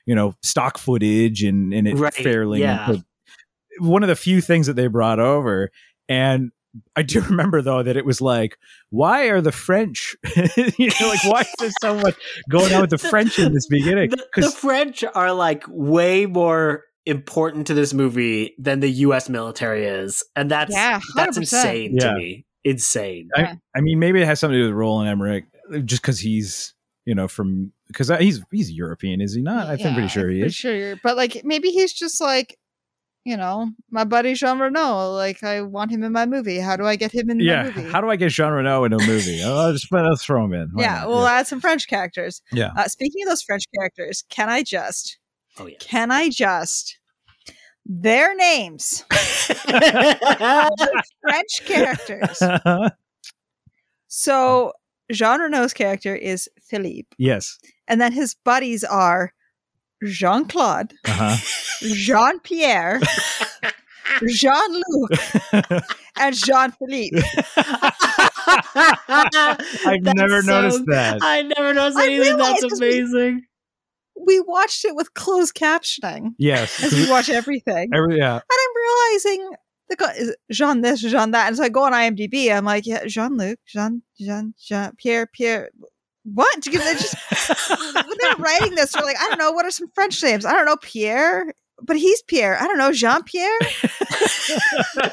you 0.07 0.15
know 0.15 0.35
stock 0.43 0.79
footage 0.79 1.43
and 1.43 1.73
and 1.73 1.87
it 1.89 1.95
Right, 1.97 2.13
fairly 2.15 2.61
yeah. 2.61 2.87
but 2.89 3.01
one 3.79 4.03
of 4.03 4.09
the 4.09 4.17
few 4.17 4.41
things 4.41 4.67
that 4.67 4.75
they 4.75 4.87
brought 4.89 5.19
over 5.21 5.71
and 6.09 6.51
I 6.97 7.03
do 7.03 7.21
remember 7.31 7.63
though 7.63 7.83
that 7.85 7.97
it 7.97 8.05
was 8.05 8.21
like, 8.21 8.59
why 8.91 9.27
are 9.29 9.41
the 9.41 9.53
French, 9.53 10.17
you 10.77 10.89
know, 11.01 11.09
like 11.09 11.25
why 11.25 11.41
is 11.43 11.55
there 11.61 11.71
so 11.81 11.95
much 11.95 12.17
going 12.51 12.75
on 12.75 12.81
with 12.81 12.91
the 12.91 12.99
French 13.11 13.39
in 13.39 13.55
this 13.55 13.69
beginning? 13.69 14.11
the, 14.11 14.17
the 14.17 14.43
'Cause- 14.43 14.55
French 14.57 15.05
are 15.15 15.33
like 15.33 15.63
way 15.69 16.27
more 16.27 16.83
important 17.07 17.69
to 17.69 17.75
this 17.75 17.95
movie 17.95 18.55
than 18.59 18.81
the 18.81 18.89
U.S. 18.91 19.29
military 19.29 19.85
is, 19.85 20.25
and 20.35 20.51
that's 20.51 20.73
Yeah, 20.73 20.99
that's 21.15 21.37
insane 21.37 21.95
Yeah. 21.95 22.09
to 22.09 22.15
me. 22.17 22.45
Insane. 22.65 23.29
I, 23.37 23.59
I 23.77 23.81
mean, 23.81 23.99
maybe 23.99 24.21
it 24.23 24.27
has 24.27 24.41
something 24.41 24.55
to 24.57 24.63
do 24.63 24.69
with 24.69 24.77
Roland 24.77 25.09
Emmerich, 25.09 25.45
just 25.85 26.03
because 26.03 26.19
he's, 26.19 26.75
you 27.05 27.15
know, 27.15 27.29
from 27.29 27.73
because 27.89 28.09
he's 28.19 28.43
he's 28.51 28.71
European, 28.71 29.21
is 29.21 29.35
he 29.35 29.43
not? 29.43 29.69
I'm 29.69 29.79
pretty 29.79 30.09
sure 30.09 30.29
he 30.31 30.41
I'm 30.41 30.47
is. 30.47 30.59
Pretty 30.61 30.79
sure, 30.79 30.97
but 31.03 31.17
like 31.17 31.43
maybe 31.45 31.69
he's 31.71 31.93
just 31.93 32.21
like, 32.21 32.59
you 33.25 33.37
know, 33.37 33.71
my 33.91 34.05
buddy 34.05 34.35
Jean 34.35 34.59
Reno. 34.59 35.11
Like 35.13 35.43
I 35.43 35.61
want 35.61 35.91
him 35.91 36.03
in 36.03 36.13
my 36.13 36.25
movie. 36.27 36.59
How 36.59 36.77
do 36.77 36.87
I 36.87 36.97
get 36.97 37.13
him 37.13 37.29
in 37.31 37.39
my 37.39 37.45
Yeah, 37.45 37.63
movie? 37.65 37.91
how 37.91 38.01
do 38.01 38.09
I 38.09 38.17
get 38.17 38.31
Jean 38.31 38.53
Reno 38.53 38.85
in 38.85 38.93
a 38.95 38.99
movie? 38.99 39.43
I'll 39.45 39.73
just 39.73 39.93
I'll 39.93 40.17
throw 40.17 40.45
him 40.45 40.55
in. 40.55 40.71
Why 40.73 40.83
yeah, 40.85 40.95
not? 41.01 41.09
we'll 41.09 41.27
add 41.27 41.47
some 41.47 41.61
French 41.61 41.87
characters. 41.87 42.41
Yeah. 42.53 42.71
Uh, 42.77 42.89
speaking 42.89 43.23
of 43.25 43.29
those 43.29 43.43
French 43.43 43.65
characters, 43.79 44.25
can 44.31 44.49
I 44.49 44.63
just, 44.63 45.19
Oh 45.59 45.67
yeah. 45.67 45.77
can 45.81 46.11
I 46.11 46.31
just, 46.31 46.99
their 47.87 48.35
names, 48.35 49.05
French 49.61 51.65
characters. 51.65 52.43
So 54.09 54.73
Jean 55.13 55.41
Reno's 55.41 55.73
character 55.75 56.15
is 56.15 56.49
Philippe, 56.63 57.09
Yes. 57.19 57.59
and 57.89 58.01
then 58.01 58.13
his 58.13 58.35
buddies 58.45 58.85
are 58.85 59.33
Jean 60.05 60.47
Claude, 60.47 60.93
Uh 61.05 61.37
Jean 61.81 62.41
Pierre, 62.41 63.01
Jean 64.29 64.83
Luc, 64.89 65.11
and 66.19 66.35
Jean 66.35 66.73
Philippe. 66.73 67.21
I've 69.87 70.03
never 70.03 70.43
noticed 70.43 70.85
that. 70.87 71.19
I 71.23 71.43
never 71.43 71.75
noticed 71.75 71.99
anything. 71.99 72.37
That's 72.37 72.63
amazing. 72.63 73.43
We 74.17 74.41
watched 74.41 74.85
it 74.85 74.95
with 74.95 75.15
closed 75.15 75.55
captioning 75.55 76.35
yes. 76.39 76.83
as 76.83 76.93
we 76.93 77.11
watch 77.11 77.29
everything. 77.29 77.91
Every, 77.93 78.19
yeah. 78.19 78.35
And 78.35 78.43
I'm 78.51 78.77
realizing 78.77 79.51
the 79.89 79.97
guy 79.97 80.13
is 80.15 80.35
Jean 80.51 80.81
this, 80.81 81.01
Jean 81.01 81.33
that. 81.33 81.49
And 81.49 81.57
so 81.57 81.65
I 81.65 81.69
go 81.69 81.83
on 81.83 81.93
IMDb. 81.93 82.55
I'm 82.55 82.65
like, 82.65 82.87
yeah, 82.87 83.05
Jean 83.07 83.37
Luc, 83.37 83.59
Jean, 83.67 84.03
Jean, 84.19 84.55
Jean, 84.59 84.93
Pierre, 84.97 85.27
Pierre. 85.27 85.71
What? 86.25 86.65
Because 86.65 86.85
they 86.85 86.95
just 86.95 87.17
when 88.07 88.17
they're 88.21 88.37
writing 88.37 88.75
this, 88.75 88.93
they're 88.93 89.05
like, 89.05 89.21
I 89.21 89.29
don't 89.29 89.39
know, 89.39 89.53
what 89.53 89.67
are 89.67 89.71
some 89.71 89.91
French 89.95 90.23
names? 90.23 90.47
I 90.47 90.53
don't 90.53 90.65
know, 90.65 90.77
Pierre, 90.77 91.53
but 91.83 91.97
he's 91.97 92.23
Pierre. 92.23 92.59
I 92.61 92.67
don't 92.67 92.79
know, 92.79 92.93
Jean 92.93 93.23
Pierre. 93.25 93.59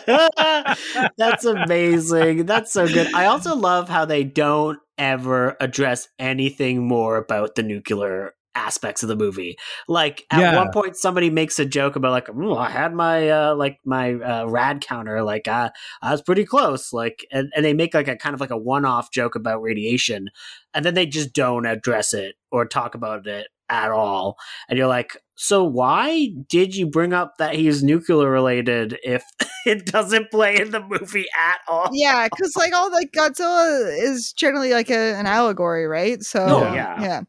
That's 1.18 1.44
amazing. 1.44 2.46
That's 2.46 2.72
so 2.72 2.88
good. 2.88 3.14
I 3.14 3.26
also 3.26 3.56
love 3.56 3.90
how 3.90 4.06
they 4.06 4.24
don't 4.24 4.80
ever 4.98 5.58
address 5.60 6.08
anything 6.20 6.88
more 6.88 7.18
about 7.18 7.56
the 7.56 7.64
nuclear 7.64 8.34
aspects 8.56 9.02
of 9.04 9.10
the 9.10 9.16
movie. 9.16 9.58
Like 9.88 10.26
at 10.32 10.40
Yeah. 10.40 10.56
one 10.58 10.72
point 10.72 10.98
somebody 10.98 11.30
makes 11.30 11.58
a 11.60 11.66
joke 11.66 11.96
about 11.96 12.12
like, 12.12 12.30
"Ooh, 12.30 12.56
I 12.56 12.70
had 12.70 12.94
my 12.94 13.30
uh 13.30 13.56
like 13.56 13.80
my 13.86 14.14
uh, 14.14 14.46
rad 14.48 14.82
counter 14.82 15.24
like 15.24 15.48
uh, 15.48 15.70
I 16.02 16.12
was 16.12 16.22
pretty 16.22 16.46
close 16.46 16.92
like 16.94 17.26
and, 17.32 17.52
and 17.56 17.64
they 17.66 17.74
make 17.74 17.94
like 17.94 18.08
a 18.08 18.16
kind 18.16 18.34
of 18.34 18.42
like 18.42 18.52
a 18.52 18.58
one-off 18.58 19.12
joke 19.12 19.36
about 19.36 19.62
radiation 19.62 20.30
and 20.74 20.86
then 20.86 20.94
they 20.94 21.06
just 21.06 21.34
don't 21.34 21.66
address 21.66 22.14
it 22.14 22.36
or 22.52 22.66
talk 22.66 22.96
about 22.96 23.28
it 23.28 23.48
at 23.70 23.90
all. 23.92 24.38
And 24.68 24.78
you're 24.78 24.88
like, 24.88 25.16
so 25.36 25.64
why 25.64 26.30
did 26.50 26.76
you 26.76 26.86
bring 26.88 27.14
up 27.14 27.38
that 27.38 27.56
he's 27.56 27.82
nuclear 27.82 28.30
related 28.30 29.00
if 29.02 29.24
it 29.66 29.86
doesn't 29.86 30.30
play 30.30 30.60
in 30.60 30.72
the 30.72 30.82
movie 30.82 31.26
at 31.40 31.60
all? 31.70 31.90
Yeah, 31.94 32.28
because 32.28 32.54
like 32.58 32.74
all 32.74 32.92
like 32.92 33.12
Godzilla 33.16 33.98
is 33.98 34.34
generally 34.34 34.74
like 34.74 34.90
a, 34.90 35.16
an 35.16 35.26
allegory, 35.26 35.88
right? 35.88 36.22
So 36.22 36.40
Oh, 36.46 36.74
Yeah. 36.74 37.02
yeah. 37.02 37.22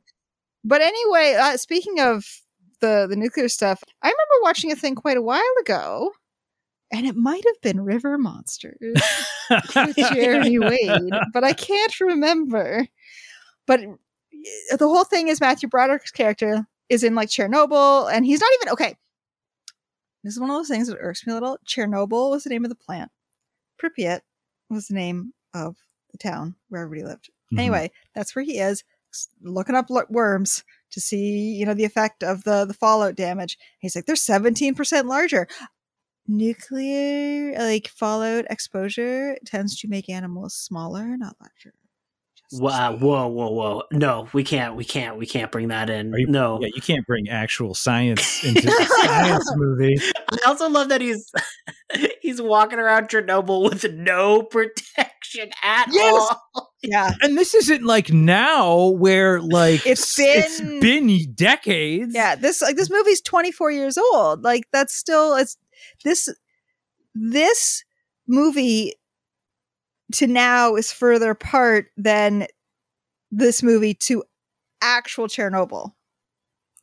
But 0.64 0.81
anyway, 0.83 1.37
uh, 1.38 1.57
speaking 1.57 2.01
of 2.01 2.25
the 2.81 3.07
the 3.09 3.16
nuclear 3.16 3.48
stuff, 3.48 3.83
I 4.03 4.07
remember 4.09 4.42
watching 4.42 4.72
a 4.72 4.77
thing 4.77 4.94
quite 4.94 5.16
a 5.16 5.22
while 5.22 5.42
ago, 5.61 6.12
and 6.92 7.07
it 7.07 7.16
might 7.16 7.44
have 7.44 7.61
been 7.62 7.81
River 7.81 8.18
Monsters 8.18 8.79
with 9.51 9.96
Jeremy 10.12 10.59
Wade, 10.59 11.12
but 11.33 11.44
I 11.44 11.53
can't 11.53 11.98
remember. 12.01 12.87
But 13.66 13.81
uh, 13.81 14.77
the 14.77 14.88
whole 14.88 15.05
thing 15.05 15.29
is 15.29 15.40
Matthew 15.40 15.68
Broderick's 15.68 16.11
character 16.11 16.66
is 16.88 17.03
in 17.05 17.14
like 17.14 17.29
Chernobyl, 17.29 18.12
and 18.12 18.25
he's 18.25 18.40
not 18.40 18.51
even 18.61 18.72
okay. 18.72 18.96
This 20.25 20.35
is 20.35 20.40
one 20.40 20.51
of 20.51 20.57
those 20.57 20.68
things 20.68 20.87
that 20.87 20.98
irks 21.01 21.27
me 21.27 21.33
a 21.33 21.35
little. 21.35 21.59
Chernobyl 21.66 22.31
was 22.31 22.44
the 22.44 22.51
name 22.51 22.64
of 22.64 22.68
the 22.68 22.77
plant. 22.77 23.11
Pripyat 23.81 24.20
was 24.70 24.87
the 24.87 24.94
name 24.94 25.33
of 25.55 25.77
the 26.12 26.18
town 26.18 26.55
where 26.68 26.83
everybody 26.83 27.05
lived. 27.09 27.31
Mhm. 27.53 27.59
Anyway, 27.59 27.90
that's 28.14 28.37
where 28.37 28.44
he 28.44 28.59
is, 28.59 28.85
looking 29.42 29.75
up 29.75 29.90
lo- 29.90 30.03
worms 30.09 30.64
to 30.90 31.01
see, 31.01 31.53
you 31.55 31.64
know, 31.66 31.75
the 31.75 31.85
effect 31.85 32.22
of 32.22 32.44
the 32.44 32.64
the 32.64 32.75
fallout 32.75 33.14
damage. 33.16 33.59
He's 33.79 33.94
like, 33.96 34.07
they're 34.07 34.16
seventeen 34.16 34.75
percent 34.75 35.07
larger. 35.07 35.48
Nuclear 36.29 37.59
like 37.59 37.88
fallout 37.88 38.44
exposure 38.51 39.37
tends 39.44 39.79
to 39.81 39.88
make 39.88 40.09
animals 40.09 40.55
smaller, 40.55 41.16
not 41.16 41.37
larger. 41.40 41.75
Just 42.51 42.62
Wow, 42.62 42.96
whoa, 42.96 43.27
whoa, 43.29 43.51
whoa. 43.51 43.83
No, 43.92 44.29
we 44.33 44.42
can't, 44.44 44.75
we 44.77 44.85
can't, 44.85 45.16
we 45.16 45.27
can't 45.27 45.51
bring 45.53 45.68
that 45.68 45.90
in. 45.90 46.12
You- 46.16 46.27
no. 46.29 46.59
Yeah, 46.61 46.68
you 46.75 46.81
can't 46.83 47.07
bring 47.07 47.29
actual 47.29 47.75
science 47.75 48.42
into 48.44 48.68
a 48.68 48.85
science 49.05 49.53
movie. 49.57 49.96
I 50.31 50.38
also 50.46 50.68
love 50.68 50.88
that 50.90 51.01
he's 51.01 51.31
he's 52.22 52.40
walking 52.40 52.79
around 52.79 53.09
Chernobyl 53.09 53.62
with 53.68 53.90
no 53.92 54.42
protection 54.42 55.51
at 55.62 55.87
Yes! 55.92 56.35
all. 56.55 56.72
Yeah. 56.83 57.12
And 57.23 57.38
this 57.38 57.55
isn't 57.55 57.85
like 57.85 58.12
now 58.12 58.88
where 58.88 59.40
like 59.40 59.87
It's 59.87 60.18
it's 60.18 60.61
been- 60.61 60.81
been 60.81 61.33
decades. 61.35 62.12
Yeah, 62.14 62.35
this 62.35 62.61
like 62.61 62.77
this 62.77 62.90
movie's 62.90 63.21
24 63.21 63.71
years 63.71 63.97
old. 63.97 64.42
Like 64.42 64.64
that's 64.73 64.95
still 64.95 65.37
it's 65.37 65.57
this 66.05 66.29
this 67.14 67.85
movie 68.27 68.95
to 70.14 70.27
now 70.27 70.75
is 70.75 70.92
further 70.92 71.31
apart 71.31 71.87
than 71.97 72.47
this 73.31 73.62
movie 73.62 73.95
to 73.95 74.25
actual 74.83 75.27
Chernobyl. 75.29 75.92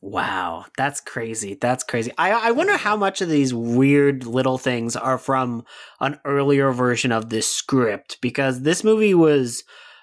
Wow, 0.02 0.64
that's 0.78 1.00
crazy. 1.00 1.58
That's 1.60 1.84
crazy. 1.84 2.10
I 2.16 2.30
I 2.30 2.50
wonder 2.52 2.76
how 2.78 2.96
much 2.96 3.20
of 3.20 3.28
these 3.28 3.52
weird 3.52 4.24
little 4.24 4.56
things 4.56 4.96
are 4.96 5.18
from 5.18 5.64
an 6.00 6.18
earlier 6.24 6.72
version 6.72 7.12
of 7.12 7.28
this 7.28 7.46
script 7.46 8.16
because 8.22 8.62
this 8.62 8.82
movie 8.82 9.12
was 9.14 9.62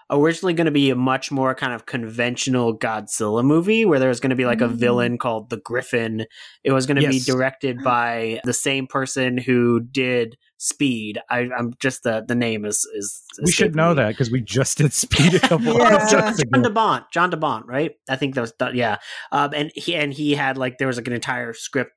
originally 0.09 0.53
going 0.53 0.65
to 0.65 0.71
be 0.71 0.89
a 0.89 0.95
much 0.95 1.31
more 1.31 1.53
kind 1.53 1.73
of 1.73 1.85
conventional 1.85 2.77
Godzilla 2.77 3.43
movie 3.43 3.83
where 3.85 3.99
there 3.99 4.09
was 4.09 4.19
going 4.19 4.29
to 4.29 4.35
be 4.35 4.45
like 4.45 4.61
a 4.61 4.67
Mm. 4.67 4.71
villain 4.75 5.17
called 5.17 5.49
the 5.49 5.57
Gryphon. 5.57 6.25
It 6.63 6.71
was 6.71 6.85
going 6.85 6.95
to 6.97 7.01
Yes. 7.03 7.11
be 7.25 7.31
directed 7.31 7.77
by 7.83 8.39
the 8.43 8.53
same 8.53 8.87
person 8.87 9.37
who 9.37 9.79
did 9.81 10.37
Speed. 10.59 11.19
I, 11.29 11.49
I'm 11.55 11.73
just 11.79 12.01
the 12.01 12.25
the 12.27 12.33
name 12.33 12.65
is 12.65 12.77
is. 12.95 13.21
we 13.43 13.51
should 13.51 13.75
know 13.75 13.89
me. 13.89 13.95
that 13.97 14.07
because 14.07 14.31
we 14.31 14.41
just 14.41 14.79
did 14.79 14.91
speed 14.91 15.35
a 15.35 15.39
couple 15.39 15.65
Yeah. 15.77 16.03
of 16.03 16.09
John, 16.09 16.33
John. 16.35 16.63
DeBont, 16.63 17.05
John 17.13 17.29
DeBont, 17.31 17.65
right? 17.67 17.91
I 18.09 18.15
think 18.15 18.33
that 18.33 18.41
was 18.41 18.53
done. 18.53 18.75
Yeah, 18.75 18.97
um, 19.31 19.51
and 19.53 19.71
he 19.75 19.93
and 19.93 20.11
he 20.11 20.33
had 20.33 20.57
like 20.57 20.79
there 20.79 20.87
was 20.87 20.97
like 20.97 21.05
an 21.05 21.13
entire 21.13 21.53
script 21.53 21.91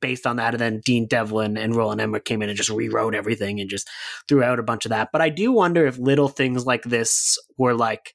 based 0.00 0.26
on 0.26 0.36
that, 0.36 0.54
and 0.54 0.60
then 0.60 0.80
Dean 0.84 1.06
Devlin 1.06 1.56
and 1.56 1.74
Roland 1.74 2.00
Emmerich 2.00 2.24
came 2.24 2.42
in 2.42 2.48
and 2.48 2.56
just 2.56 2.70
rewrote 2.70 3.14
everything 3.14 3.60
and 3.60 3.70
just 3.70 3.88
threw 4.28 4.42
out 4.42 4.58
a 4.58 4.64
bunch 4.64 4.84
of 4.84 4.90
that. 4.90 5.10
But 5.12 5.22
I 5.22 5.28
do 5.28 5.52
wonder 5.52 5.86
if 5.86 5.98
little 5.98 6.28
things 6.28 6.66
like 6.66 6.82
this 6.84 7.38
were 7.56 7.74
like 7.74 8.14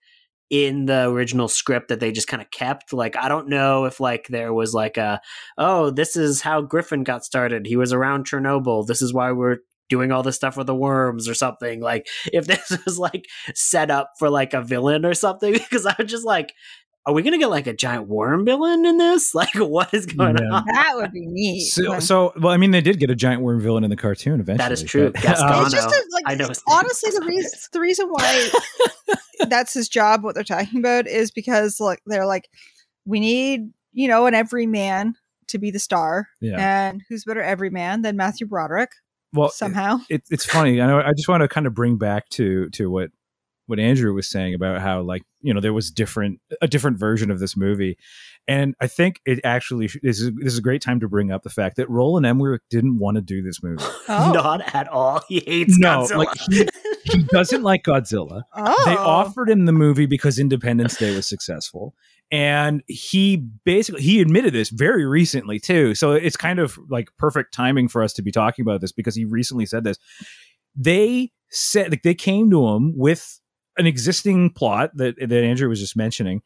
in 0.50 0.86
the 0.86 1.10
original 1.10 1.48
script 1.48 1.88
that 1.88 2.02
they 2.02 2.12
just 2.12 2.28
kind 2.28 2.42
of 2.42 2.52
kept. 2.52 2.92
Like 2.92 3.16
I 3.16 3.30
don't 3.30 3.48
know 3.48 3.86
if 3.86 4.00
like 4.00 4.28
there 4.28 4.54
was 4.54 4.74
like 4.74 4.98
a 4.98 5.22
oh 5.58 5.90
this 5.90 6.16
is 6.16 6.42
how 6.42 6.62
Gryphon 6.62 7.04
got 7.04 7.24
started. 7.24 7.66
He 7.66 7.78
was 7.78 7.94
around 7.94 8.28
Chernobyl. 8.28 8.86
This 8.86 9.02
is 9.02 9.14
why 9.14 9.32
we're 9.32 9.58
doing 9.92 10.12
all 10.12 10.24
this 10.24 10.38
stuff 10.38 10.56
with 10.56 10.68
the 10.68 10.76
worms 10.76 11.28
or 11.28 11.34
something. 11.34 11.82
Like 11.82 12.08
if 12.34 12.48
this 12.48 12.78
was 12.86 12.98
like 12.98 13.28
set 13.54 13.92
up 13.92 14.12
for 14.18 14.30
like 14.30 14.54
a 14.54 14.62
villain 14.62 15.06
or 15.06 15.14
something, 15.14 15.54
because 15.70 15.86
I 15.86 15.96
was 16.00 16.10
just 16.10 16.26
like, 16.26 16.54
are 17.06 17.14
we 17.14 17.24
gonna 17.24 17.38
get 17.40 17.50
like 17.50 17.68
a 17.68 17.74
giant 17.74 18.08
worm 18.08 18.46
villain 18.46 18.86
in 18.86 18.98
this? 18.98 19.34
Like 19.42 19.54
what 19.56 19.94
is 19.94 20.06
going 20.06 20.38
Yeah. 20.38 20.50
on? 20.58 20.66
That 20.68 20.92
would 20.96 21.12
be 21.12 21.26
neat. 21.26 21.66
So, 21.72 22.00
so, 22.00 22.34
well, 22.40 22.54
I 22.54 22.58
mean, 22.58 22.72
they 22.72 22.82
did 22.82 23.00
get 23.00 23.10
a 23.10 23.16
giant 23.16 23.42
worm 23.42 23.60
villain 23.60 23.84
in 23.84 23.90
the 23.90 23.96
cartoon 23.96 24.40
eventually. 24.40 24.58
That 24.58 24.72
is 24.72 24.84
true. 24.84 25.10
but- 25.12 25.22
Gaston. 25.24 25.50
Uh, 25.50 25.62
it's 25.64 25.74
just 25.74 25.88
a, 25.88 26.04
like 26.14 26.24
I 26.28 26.36
know 26.36 26.48
his 26.48 26.62
honestly 26.70 27.10
the 27.12 27.26
reason 27.26 27.52
the 27.74 27.80
reason 27.80 28.08
why 28.10 28.50
that's 29.48 29.74
his 29.74 29.90
job 29.90 30.24
what 30.24 30.36
they're 30.36 30.44
talking 30.44 30.80
about 30.80 31.08
is 31.08 31.32
because 31.32 31.80
like 31.80 32.02
they're 32.06 32.26
like 32.28 32.48
we 33.06 33.20
need 33.20 33.72
you 33.94 34.08
know 34.08 34.26
an 34.28 34.34
everyman 34.36 35.16
to 35.48 35.58
be 35.58 35.72
the 35.72 35.80
star 35.80 36.28
yeah. 36.40 36.86
and 36.88 37.02
who's 37.10 37.26
better 37.26 37.42
everyman 37.42 38.04
than 38.04 38.16
Matthew 38.16 38.48
Broderick 38.48 38.92
Well, 39.34 39.50
somehow 39.50 40.00
it, 40.10 40.24
it's 40.30 40.46
funny. 40.46 40.80
I 40.82 40.88
know. 40.88 41.00
I 41.02 41.12
just 41.14 41.28
want 41.28 41.42
to 41.42 41.48
kind 41.48 41.66
of 41.68 41.74
bring 41.74 41.98
back 41.98 42.30
to 42.30 42.70
to 42.72 42.90
what 42.92 43.10
what 43.66 43.80
Andrew 43.80 44.14
was 44.14 44.28
saying 44.30 44.54
about 44.54 44.80
how 44.82 45.02
like 45.02 45.24
you 45.42 45.54
know 45.54 45.60
there 45.60 45.74
was 45.74 45.92
different 45.92 46.40
a 46.62 46.68
different 46.68 46.98
version 46.98 47.32
of 47.32 47.40
this 47.40 47.56
movie, 47.58 47.98
and 48.48 48.76
I 48.82 48.88
think 48.88 49.20
it 49.26 49.40
actually 49.44 49.88
this 50.02 50.20
is 50.20 50.32
this 50.36 50.54
is 50.54 50.60
a 50.60 50.62
great 50.62 50.82
time 50.82 51.00
to 51.00 51.08
bring 51.08 51.32
up 51.32 51.44
the 51.44 51.50
fact 51.50 51.76
that 51.78 51.90
Roland 51.90 52.26
Emmerich 52.26 52.62
didn't 52.70 53.00
want 53.00 53.16
to 53.16 53.22
do 53.22 53.42
this 53.42 53.62
movie. 53.64 53.84
oh, 54.10 54.32
Not 54.34 54.74
at 54.76 54.88
all. 54.88 55.22
He 55.28 55.42
hates 55.46 55.78
No, 55.78 56.02
Godzilla. 56.04 56.18
like 56.18 56.30
he, 56.50 56.68
he 57.04 57.24
doesn't 57.32 57.64
like 57.64 57.84
Godzilla. 57.84 58.44
oh. 58.56 58.84
They 58.86 58.96
offered 58.96 59.50
him 59.50 59.66
the 59.66 59.72
movie 59.72 60.06
because 60.06 60.40
Independence 60.40 60.98
Day 60.98 61.16
was 61.16 61.28
successful. 61.28 61.94
And 62.34 62.82
he 62.88 63.46
basically 63.66 64.02
he 64.02 64.22
admitted 64.22 64.54
this 64.54 64.70
very 64.70 65.06
recently 65.06 65.60
too. 65.60 65.96
So 65.96 66.14
it's 66.14 66.38
kind 66.38 66.60
of 66.60 66.80
like 66.90 67.10
perfect 67.18 67.54
timing 67.54 67.90
for 67.90 68.02
us 68.02 68.14
to 68.14 68.22
be 68.22 68.32
talking 68.32 68.64
about 68.64 68.80
this 68.80 68.94
because 68.94 69.16
he 69.16 69.26
recently 69.26 69.66
said 69.66 69.84
this. 69.84 69.98
They 70.74 71.32
said 71.50 71.92
like 71.92 72.04
they 72.04 72.14
came 72.16 72.50
to 72.52 72.66
him 72.70 72.94
with 72.96 73.41
an 73.82 73.88
existing 73.88 74.52
plot 74.52 74.92
that 74.96 75.16
that 75.20 75.44
Andrew 75.44 75.68
was 75.68 75.80
just 75.82 75.98
mentioning, 75.98 76.42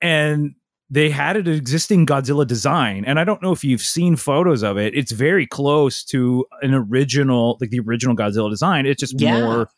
and 0.00 0.54
they 0.92 1.08
had 1.10 1.36
an 1.36 1.46
existing 1.46 2.04
Godzilla 2.04 2.44
design. 2.44 3.04
And 3.04 3.20
I 3.20 3.24
don't 3.24 3.40
know 3.42 3.52
if 3.52 3.62
you've 3.62 3.80
seen 3.80 4.16
photos 4.16 4.64
of 4.64 4.76
it. 4.76 4.92
It's 4.96 5.12
very 5.12 5.46
close 5.46 6.02
to 6.06 6.44
an 6.62 6.74
original, 6.74 7.56
like 7.60 7.70
the 7.70 7.78
original 7.78 8.16
Godzilla 8.16 8.50
design. 8.50 8.86
It's 8.86 8.98
just 8.98 9.20
Yeah. 9.20 9.40
more 9.40 9.68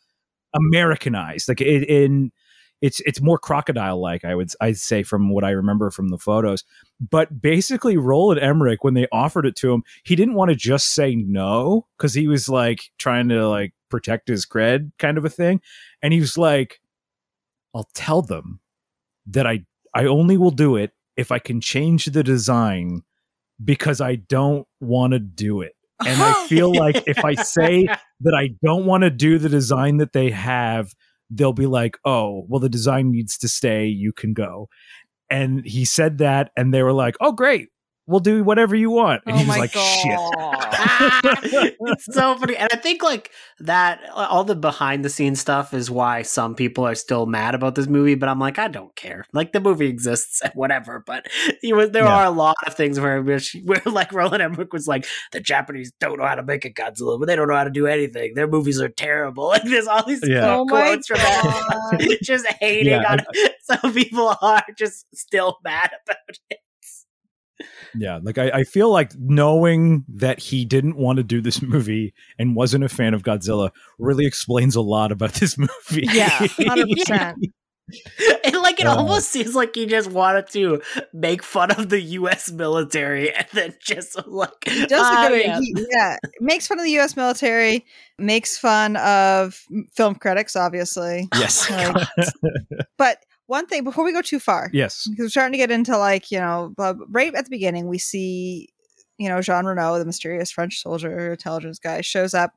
Americanized. 0.55 1.47
Like 1.49 1.61
it 1.61 1.83
in 1.89 2.31
it's 2.81 2.99
it's 3.05 3.21
more 3.21 3.37
crocodile 3.37 4.01
like 4.01 4.25
I 4.25 4.35
would 4.35 4.51
I'd 4.59 4.77
say 4.77 5.03
from 5.03 5.29
what 5.29 5.43
I 5.43 5.51
remember 5.51 5.89
from 5.91 6.09
the 6.09 6.17
photos. 6.17 6.63
But 6.99 7.41
basically 7.41 7.95
Roland 7.97 8.41
Emmerich 8.41 8.83
when 8.83 8.93
they 8.93 9.07
offered 9.11 9.45
it 9.45 9.55
to 9.57 9.71
him, 9.71 9.83
he 10.03 10.15
didn't 10.15 10.33
want 10.33 10.49
to 10.49 10.55
just 10.55 10.93
say 10.93 11.15
no 11.15 11.85
cuz 11.97 12.13
he 12.13 12.27
was 12.27 12.49
like 12.49 12.91
trying 12.97 13.29
to 13.29 13.47
like 13.47 13.73
protect 13.89 14.27
his 14.27 14.45
cred 14.45 14.91
kind 14.99 15.17
of 15.17 15.25
a 15.25 15.29
thing. 15.29 15.61
And 16.01 16.11
he 16.11 16.19
was 16.19 16.37
like 16.37 16.81
I'll 17.73 17.89
tell 17.93 18.21
them 18.21 18.59
that 19.27 19.47
I 19.47 19.65
I 19.95 20.05
only 20.05 20.37
will 20.37 20.51
do 20.51 20.75
it 20.75 20.91
if 21.15 21.31
I 21.31 21.39
can 21.39 21.61
change 21.61 22.05
the 22.05 22.23
design 22.23 23.01
because 23.63 24.01
I 24.01 24.15
don't 24.15 24.67
want 24.81 25.13
to 25.13 25.19
do 25.19 25.61
it. 25.61 25.73
And 26.05 26.21
I 26.21 26.33
feel 26.47 26.73
like 26.73 27.03
if 27.07 27.23
I 27.23 27.35
say 27.35 27.85
that 28.21 28.33
I 28.35 28.49
don't 28.63 28.85
want 28.85 29.03
to 29.03 29.09
do 29.09 29.37
the 29.37 29.49
design 29.49 29.97
that 29.97 30.13
they 30.13 30.31
have, 30.31 30.93
they'll 31.29 31.53
be 31.53 31.67
like, 31.67 31.97
"Oh, 32.05 32.45
well 32.47 32.59
the 32.59 32.69
design 32.69 33.11
needs 33.11 33.37
to 33.39 33.47
stay, 33.47 33.85
you 33.85 34.11
can 34.13 34.33
go." 34.33 34.69
And 35.29 35.65
he 35.65 35.85
said 35.85 36.17
that 36.19 36.51
and 36.57 36.73
they 36.73 36.83
were 36.83 36.93
like, 36.93 37.15
"Oh, 37.21 37.31
great. 37.31 37.69
We'll 38.05 38.19
do 38.19 38.43
whatever 38.43 38.75
you 38.75 38.91
want." 38.91 39.23
And 39.25 39.35
oh 39.35 39.37
he 39.39 39.45
was 39.45 39.55
my 39.55 39.59
like, 39.59 39.71
"Shit." 39.71 40.19
it's 41.79 42.05
so 42.13 42.35
funny. 42.37 42.55
And 42.57 42.69
I 42.71 42.77
think 42.77 43.01
like 43.03 43.31
that 43.59 44.01
uh, 44.09 44.27
all 44.29 44.43
the 44.43 44.55
behind 44.55 45.05
the 45.05 45.09
scenes 45.09 45.39
stuff 45.39 45.73
is 45.73 45.89
why 45.89 46.21
some 46.21 46.55
people 46.55 46.85
are 46.85 46.95
still 46.95 47.25
mad 47.25 47.55
about 47.55 47.75
this 47.75 47.87
movie, 47.87 48.15
but 48.15 48.29
I'm 48.29 48.39
like, 48.39 48.59
I 48.59 48.67
don't 48.67 48.95
care. 48.95 49.25
Like 49.33 49.51
the 49.53 49.59
movie 49.59 49.87
exists 49.87 50.41
and 50.41 50.51
whatever. 50.53 51.03
But 51.05 51.25
it 51.61 51.73
was, 51.75 51.91
there 51.91 52.03
Yeah. 52.03 52.15
are 52.15 52.25
a 52.25 52.29
lot 52.31 52.55
of 52.67 52.73
things 52.75 52.99
where 52.99 53.21
which 53.21 53.55
where 53.63 53.81
like 53.85 54.11
Roland 54.11 54.41
Emmerich 54.43 54.73
was 54.73 54.87
like, 54.87 55.05
the 55.31 55.39
Japanese 55.39 55.91
don't 55.99 56.17
know 56.19 56.25
how 56.25 56.35
to 56.35 56.43
make 56.43 56.65
a 56.65 56.69
Godzilla, 56.69 57.19
but 57.19 57.27
they 57.27 57.35
don't 57.35 57.47
know 57.47 57.55
how 57.55 57.63
to 57.63 57.69
do 57.69 57.87
anything. 57.87 58.33
Their 58.35 58.47
movies 58.47 58.81
are 58.81 58.89
terrible. 58.89 59.43
Like 59.53 59.63
there's 59.65 59.87
all 59.87 60.03
these 60.05 60.21
Yeah. 60.25 60.55
Oh 60.55 60.65
my 60.65 60.81
quotes 60.81 61.07
from 61.07 61.17
that. 61.17 62.17
just 62.23 62.47
hating 62.59 62.87
Yeah, 62.93 63.03
on 63.07 63.19
it. 63.33 63.53
Some 63.61 63.93
people 63.93 64.35
are 64.41 64.63
just 64.77 65.05
still 65.13 65.57
mad 65.63 65.91
about 66.05 66.17
it. 66.49 66.57
Yeah, 67.95 68.19
like 68.21 68.37
I, 68.37 68.49
I 68.49 68.63
feel 68.63 68.89
like 68.91 69.11
knowing 69.17 70.03
that 70.09 70.39
he 70.39 70.65
didn't 70.65 70.97
want 70.97 71.17
to 71.17 71.23
do 71.23 71.41
this 71.41 71.61
movie 71.61 72.13
and 72.39 72.55
wasn't 72.55 72.83
a 72.83 72.89
fan 72.89 73.13
of 73.13 73.23
Godzilla 73.23 73.69
really 73.99 74.25
explains 74.25 74.75
a 74.75 74.81
lot 74.81 75.11
about 75.11 75.33
this 75.33 75.57
movie. 75.57 76.07
Yeah, 76.11 76.47
hundred 76.57 76.89
percent. 76.89 77.37
And 78.45 78.55
like 78.61 78.79
it 78.79 78.87
Uh. 78.87 78.95
almost 78.95 79.29
seems 79.29 79.55
like 79.55 79.75
he 79.75 79.85
just 79.85 80.09
wanted 80.09 80.47
to 80.51 80.81
make 81.11 81.43
fun 81.43 81.69
of 81.71 81.89
the 81.89 81.99
U.S. 82.01 82.49
military, 82.49 83.31
and 83.35 83.45
then 83.53 83.75
just 83.81 84.17
like 84.25 84.49
He 84.65 84.85
does 84.85 85.01
"Ah, 85.03 85.25
a 85.25 85.29
good 85.29 85.41
yeah." 85.45 85.59
he, 85.59 85.85
yeah, 85.91 86.17
makes 86.39 86.65
fun 86.65 86.79
of 86.79 86.85
the 86.85 86.91
U.S. 86.93 87.17
military, 87.17 87.85
makes 88.17 88.57
fun 88.57 88.95
of 88.95 89.61
film 89.95 90.15
critics, 90.15 90.55
obviously. 90.55 91.27
Yes. 91.35 91.69
Like, 91.69 92.07
but 92.97 93.17
one 93.53 93.67
thing 93.67 93.83
before 93.83 94.03
we 94.03 94.11
go 94.11 94.21
too 94.21 94.39
far, 94.39 94.69
yes. 94.73 95.07
because 95.07 95.25
we're 95.25 95.29
starting 95.29 95.53
to 95.53 95.57
get 95.57 95.71
into 95.71 95.95
like 95.97 96.31
you 96.31 96.39
know, 96.39 96.73
right 97.09 97.33
at 97.35 97.45
the 97.45 97.49
beginning, 97.51 97.87
we 97.87 97.99
see 97.99 98.69
you 99.17 99.29
know 99.29 99.41
Jean 99.41 99.65
Reno, 99.65 99.99
the 99.99 100.05
mysterious 100.05 100.51
French 100.51 100.81
soldier 100.81 101.31
intelligence 101.31 101.79
guy, 101.79 102.01
shows 102.01 102.33
up, 102.33 102.51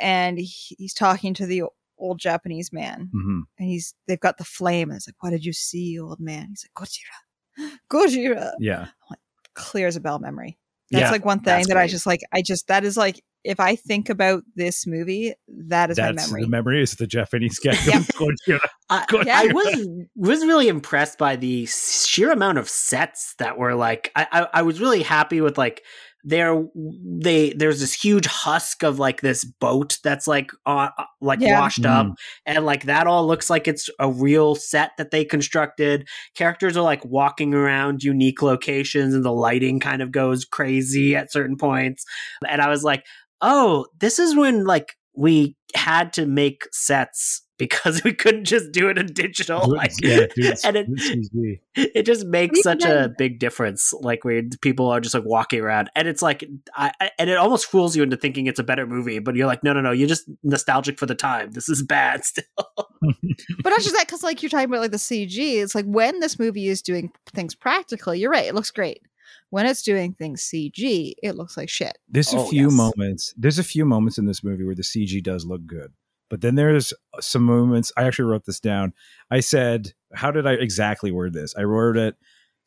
and 0.00 0.38
he's 0.38 0.92
talking 0.94 1.34
to 1.34 1.46
the 1.46 1.62
old 1.96 2.18
Japanese 2.18 2.72
man, 2.72 3.10
hmm 3.12 3.40
and 3.58 3.68
he's 3.68 3.94
they've 4.08 4.20
got 4.20 4.38
the 4.38 4.44
flame, 4.44 4.90
and 4.90 4.96
it's 4.96 5.06
like, 5.08 5.20
"What 5.20 5.30
did 5.30 5.44
you 5.44 5.52
see, 5.52 5.98
old 6.00 6.20
man?" 6.20 6.48
He's 6.50 6.66
like, 6.66 6.88
"Gojira, 6.88 7.78
Gojira." 7.90 8.52
Yeah. 8.58 8.88
Like, 9.08 9.20
Clear 9.54 9.86
as 9.86 9.94
a 9.94 10.00
bell 10.00 10.18
memory. 10.18 10.58
That's 10.90 11.02
Yeah, 11.04 11.10
like 11.12 11.24
one 11.24 11.38
thing 11.38 11.68
that 11.68 11.76
I 11.76 11.86
just 11.86 12.06
like. 12.06 12.22
I 12.32 12.42
just 12.42 12.66
that 12.66 12.82
is 12.84 12.96
like 12.96 13.22
if 13.44 13.60
I 13.60 13.76
think 13.76 14.08
about 14.08 14.42
this 14.56 14.86
movie, 14.86 15.34
that 15.48 15.90
is 15.90 15.96
That's 15.96 16.16
my 16.16 16.22
memory. 16.22 16.42
the 16.42 16.48
memory 16.48 16.82
is 16.82 16.92
the 16.96 17.06
Japanese 17.06 17.58
guy. 17.58 17.72
Yeah. 17.86 18.00
Gojira. 18.00 18.58
I, 18.90 19.04
Good. 19.08 19.28
I 19.28 19.46
was 19.52 19.88
was 20.16 20.40
really 20.44 20.68
impressed 20.68 21.18
by 21.18 21.36
the 21.36 21.66
sheer 21.66 22.32
amount 22.32 22.58
of 22.58 22.68
sets 22.68 23.34
that 23.38 23.58
were 23.58 23.74
like. 23.74 24.10
I 24.16 24.26
I, 24.32 24.46
I 24.54 24.62
was 24.62 24.80
really 24.80 25.02
happy 25.02 25.40
with 25.40 25.58
like 25.58 25.82
there 26.26 26.64
they 27.20 27.50
there's 27.52 27.80
this 27.80 27.92
huge 27.92 28.24
husk 28.24 28.82
of 28.82 28.98
like 28.98 29.20
this 29.20 29.44
boat 29.44 29.98
that's 30.02 30.26
like 30.26 30.50
uh, 30.64 30.88
uh, 30.96 31.04
like 31.20 31.38
Yeah. 31.40 31.60
washed 31.60 31.84
up 31.84 32.14
and 32.46 32.64
like 32.64 32.84
that 32.84 33.06
all 33.06 33.26
looks 33.26 33.50
like 33.50 33.68
it's 33.68 33.90
a 33.98 34.10
real 34.10 34.54
set 34.54 34.92
that 34.96 35.10
they 35.10 35.22
constructed 35.26 36.08
characters 36.34 36.78
are 36.78 36.82
like 36.82 37.04
walking 37.04 37.52
around 37.52 38.02
unique 38.02 38.40
locations 38.40 39.12
and 39.12 39.22
the 39.22 39.32
lighting 39.32 39.80
kind 39.80 40.00
of 40.00 40.12
goes 40.12 40.46
crazy 40.46 41.14
at 41.14 41.30
certain 41.30 41.58
points 41.58 42.06
and 42.48 42.62
i 42.62 42.70
was 42.70 42.82
like 42.82 43.04
oh 43.40 43.86
this 43.98 44.18
is 44.18 44.36
when 44.36 44.64
like 44.64 44.96
we 45.14 45.56
had 45.74 46.12
to 46.12 46.26
make 46.26 46.64
sets 46.72 47.42
because 47.58 48.02
we 48.02 48.12
couldn't 48.12 48.46
just 48.46 48.72
do 48.72 48.88
it 48.88 48.98
in 48.98 49.06
digital 49.06 49.70
like 49.70 49.92
yeah, 50.02 50.26
dude, 50.34 50.56
and 50.64 50.76
it, 50.76 51.60
it 51.76 52.02
just 52.04 52.26
makes 52.26 52.58
Even 52.58 52.80
such 52.80 52.84
a 52.84 53.14
big 53.16 53.38
difference 53.38 53.94
like 54.00 54.24
where 54.24 54.42
people 54.60 54.88
are 54.88 55.00
just 55.00 55.14
like 55.14 55.24
walking 55.24 55.60
around 55.60 55.88
and 55.94 56.08
it's 56.08 56.20
like 56.20 56.44
I, 56.74 56.90
I- 57.00 57.10
and 57.16 57.30
it 57.30 57.36
almost 57.36 57.66
fools 57.66 57.94
you 57.94 58.02
into 58.02 58.16
thinking 58.16 58.48
it's 58.48 58.58
a 58.58 58.64
better 58.64 58.88
movie 58.88 59.20
but 59.20 59.36
you're 59.36 59.46
like 59.46 59.62
no 59.62 59.72
no 59.72 59.80
no 59.80 59.92
you're 59.92 60.08
just 60.08 60.28
nostalgic 60.42 60.98
for 60.98 61.06
the 61.06 61.14
time 61.14 61.52
this 61.52 61.68
is 61.68 61.80
bad 61.80 62.24
still 62.24 62.44
but 63.62 63.70
not 63.70 63.80
just 63.80 63.94
that, 63.94 64.06
because 64.06 64.22
like 64.22 64.42
you're 64.42 64.50
talking 64.50 64.66
about 64.66 64.80
like 64.80 64.90
the 64.90 64.96
CG. 64.96 65.36
It's 65.36 65.74
like 65.74 65.84
when 65.84 66.20
this 66.20 66.38
movie 66.38 66.68
is 66.68 66.82
doing 66.82 67.12
things 67.34 67.54
practically, 67.54 68.18
you're 68.18 68.30
right. 68.30 68.46
It 68.46 68.54
looks 68.54 68.70
great. 68.70 69.02
When 69.54 69.66
it's 69.66 69.82
doing 69.82 70.14
things 70.14 70.42
CG, 70.42 71.12
it 71.22 71.36
looks 71.36 71.56
like 71.56 71.68
shit. 71.68 71.96
There's 72.08 72.32
a 72.34 72.38
Oh, 72.38 72.48
few 72.48 72.64
yes. 72.70 72.72
moments. 72.76 73.32
There's 73.36 73.60
a 73.60 73.62
few 73.64 73.84
moments 73.84 74.18
in 74.18 74.26
this 74.26 74.42
movie 74.42 74.64
where 74.64 74.74
the 74.74 74.82
CG 74.82 75.22
does 75.22 75.44
look 75.46 75.64
good. 75.64 75.92
But 76.28 76.40
then 76.40 76.56
there's 76.56 76.92
uh, 76.92 77.20
some 77.20 77.44
moments. 77.44 77.92
I 77.96 78.02
actually 78.02 78.24
wrote 78.30 78.46
this 78.46 78.58
down. 78.58 78.94
I 79.30 79.38
said, 79.38 79.92
how 80.12 80.32
did 80.32 80.44
I 80.44 80.54
exactly 80.54 81.12
word 81.12 81.34
this? 81.34 81.54
I 81.56 81.62
wrote 81.62 81.96
it 81.96 82.16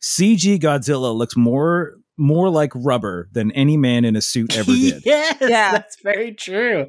CG 0.02 0.60
Godzilla 0.60 1.14
looks 1.14 1.36
more 1.36 1.96
more 2.20 2.50
like 2.50 2.72
rubber 2.74 3.28
than 3.34 3.52
any 3.52 3.78
man 3.78 4.04
in 4.06 4.16
a 4.16 4.22
suit 4.22 4.56
ever 4.58 4.72
did. 4.72 5.04
yes 5.06 5.38
Yeah. 5.42 5.72
that's 5.72 5.98
very 6.02 6.34
true 6.34 6.88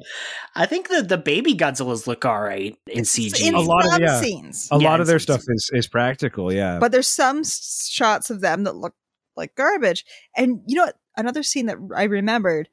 i 0.55 0.65
think 0.65 0.87
the 0.89 1.03
the 1.03 1.19
baby 1.19 1.53
godzillas 1.53 2.07
look 2.07 2.25
all 2.25 2.41
right 2.41 2.75
in 2.87 3.03
cg 3.03 3.39
in 3.47 3.53
A 3.53 3.59
lot 3.59 3.85
of- 3.93 3.99
yeah. 3.99 4.19
scenes, 4.19 4.67
A 4.71 4.79
Yeah, 4.79 4.89
lot 4.89 5.01
of 5.01 5.05
their 5.07 5.17
it's- 5.17 5.23
stuff 5.23 5.43
is 5.47 5.69
is 5.73 5.87
practical, 5.87 6.51
yeah. 6.51 6.79
but 6.79 6.91
there's 6.91 7.07
some 7.07 7.43
shots 7.43 8.31
of 8.31 8.41
them 8.41 8.63
that 8.63 8.75
look 8.75 8.95
like 9.39 9.55
garbage. 9.55 10.05
And 10.35 10.61
you 10.67 10.75
know 10.75 10.85
what? 10.85 10.97
Another 11.17 11.43
scene 11.43 11.65
that 11.65 11.77
I 11.95 12.03
remembered, 12.03 12.69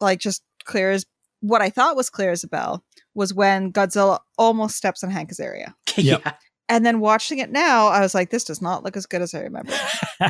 like 0.00 0.20
just 0.20 0.42
clear 0.64 0.90
as 0.90 1.06
what 1.40 1.62
I 1.62 1.70
thought 1.70 1.96
was 1.96 2.10
clear 2.10 2.30
as 2.30 2.44
a 2.44 2.48
bell, 2.48 2.84
was 3.14 3.32
when 3.34 3.72
Godzilla 3.72 4.20
almost 4.36 4.76
steps 4.76 5.02
on 5.02 5.10
Hank 5.10 5.32
Azaria. 5.32 5.74
Yep. 5.96 6.22
yeah 6.24 6.32
And 6.68 6.86
then 6.86 7.00
watching 7.00 7.38
it 7.38 7.50
now, 7.50 7.88
I 7.88 8.00
was 8.00 8.14
like, 8.14 8.30
this 8.30 8.44
does 8.44 8.62
not 8.62 8.84
look 8.84 8.96
as 8.96 9.06
good 9.06 9.22
as 9.22 9.34
I 9.34 9.40
remember. 9.40 9.72
so 10.22 10.28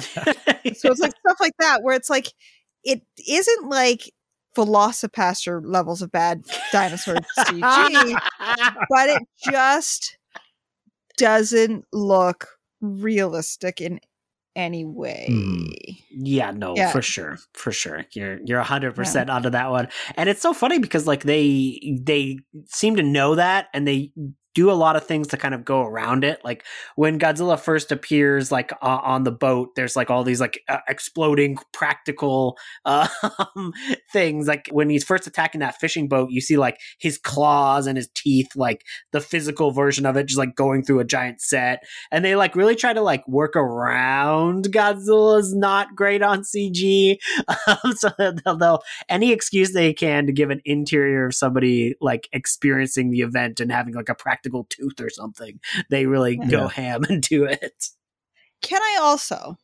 it's 0.90 1.00
like 1.00 1.12
stuff 1.26 1.36
like 1.38 1.52
that 1.58 1.82
where 1.82 1.94
it's 1.94 2.08
like 2.08 2.32
it 2.82 3.02
isn't 3.28 3.68
like 3.68 4.10
VelociPastor 4.56 5.62
levels 5.64 6.02
of 6.02 6.10
bad 6.10 6.44
dinosaur 6.72 7.16
CG, 7.38 8.20
but 8.88 9.08
it 9.08 9.22
just 9.44 10.16
doesn't 11.18 11.84
look 11.92 12.48
realistic 12.80 13.80
in 13.80 14.00
any 14.56 14.84
way. 14.84 15.26
Mhm. 15.30 15.70
Yeah, 16.10 16.50
no, 16.50 16.74
Yeah. 16.76 16.90
for 16.90 17.02
sure, 17.02 17.38
for 17.54 17.72
sure. 17.72 18.04
You're 18.12 18.40
you're 18.44 18.60
hundred 18.62 18.94
percent 18.94 19.30
onto 19.30 19.50
that 19.50 19.70
one, 19.70 19.88
and 20.16 20.28
it's 20.28 20.42
so 20.42 20.52
funny 20.52 20.78
because 20.78 21.06
like 21.06 21.22
they 21.22 21.98
they 22.02 22.38
seem 22.66 22.96
to 22.96 23.02
know 23.02 23.34
that, 23.36 23.68
and 23.72 23.86
they 23.86 24.12
do 24.60 24.70
a 24.70 24.72
lot 24.72 24.96
of 24.96 25.06
things 25.06 25.28
to 25.28 25.36
kind 25.36 25.54
of 25.54 25.64
go 25.64 25.82
around 25.82 26.24
it. 26.24 26.40
Like 26.44 26.64
when 26.96 27.18
Godzilla 27.18 27.58
first 27.58 27.92
appears, 27.92 28.52
like 28.52 28.72
uh, 28.82 29.00
on 29.02 29.24
the 29.24 29.32
boat, 29.32 29.74
there's 29.74 29.96
like 29.96 30.10
all 30.10 30.22
these 30.22 30.40
like 30.40 30.62
uh, 30.68 30.80
exploding 30.88 31.58
practical 31.72 32.58
uh, 32.84 33.08
things. 34.12 34.46
Like 34.46 34.68
when 34.70 34.90
he's 34.90 35.04
first 35.04 35.26
attacking 35.26 35.60
that 35.60 35.80
fishing 35.80 36.08
boat, 36.08 36.30
you 36.30 36.40
see 36.40 36.56
like 36.56 36.78
his 36.98 37.18
claws 37.18 37.86
and 37.86 37.96
his 37.96 38.08
teeth, 38.14 38.48
like 38.54 38.84
the 39.12 39.20
physical 39.20 39.70
version 39.70 40.04
of 40.04 40.16
it, 40.16 40.26
just 40.26 40.38
like 40.38 40.54
going 40.54 40.84
through 40.84 41.00
a 41.00 41.04
giant 41.04 41.40
set 41.40 41.80
and 42.10 42.24
they 42.24 42.36
like 42.36 42.56
really 42.56 42.76
try 42.76 42.92
to 42.92 43.00
like 43.00 43.26
work 43.28 43.56
around 43.56 44.66
Godzilla's 44.66 45.54
not 45.54 45.94
great 45.94 46.22
on 46.22 46.42
CG. 46.42 47.18
Um, 47.66 47.92
so 47.92 48.10
they'll, 48.18 48.56
they'll 48.56 48.82
any 49.08 49.32
excuse 49.32 49.72
they 49.72 49.92
can 49.92 50.26
to 50.26 50.32
give 50.32 50.50
an 50.50 50.60
interior 50.64 51.26
of 51.26 51.34
somebody 51.34 51.94
like 52.00 52.28
experiencing 52.32 53.10
the 53.10 53.20
event 53.20 53.60
and 53.60 53.70
having 53.70 53.94
like 53.94 54.08
a 54.08 54.14
practical 54.14 54.49
tooth 54.68 55.00
or 55.00 55.10
something. 55.10 55.60
They 55.90 56.06
really 56.06 56.36
go 56.36 56.68
ham 56.68 57.04
and 57.08 57.22
do 57.22 57.44
it. 57.44 57.88
Can 58.62 58.82
I 58.82 58.98
also, 59.00 59.58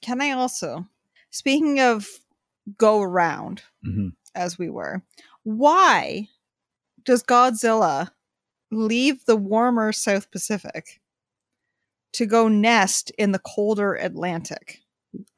can 0.00 0.20
I 0.20 0.30
also, 0.32 0.86
speaking 1.30 1.80
of 1.80 2.06
go 2.78 3.00
around 3.02 3.62
Mhm. 3.86 4.12
as 4.34 4.58
we 4.58 4.70
were, 4.70 5.02
why 5.42 6.28
does 7.04 7.22
Godzilla 7.22 8.10
leave 8.70 9.24
the 9.26 9.36
warmer 9.36 9.92
South 9.92 10.30
Pacific 10.30 11.00
to 12.12 12.26
go 12.26 12.48
nest 12.48 13.10
in 13.18 13.32
the 13.32 13.38
colder 13.38 13.94
Atlantic? 13.94 14.80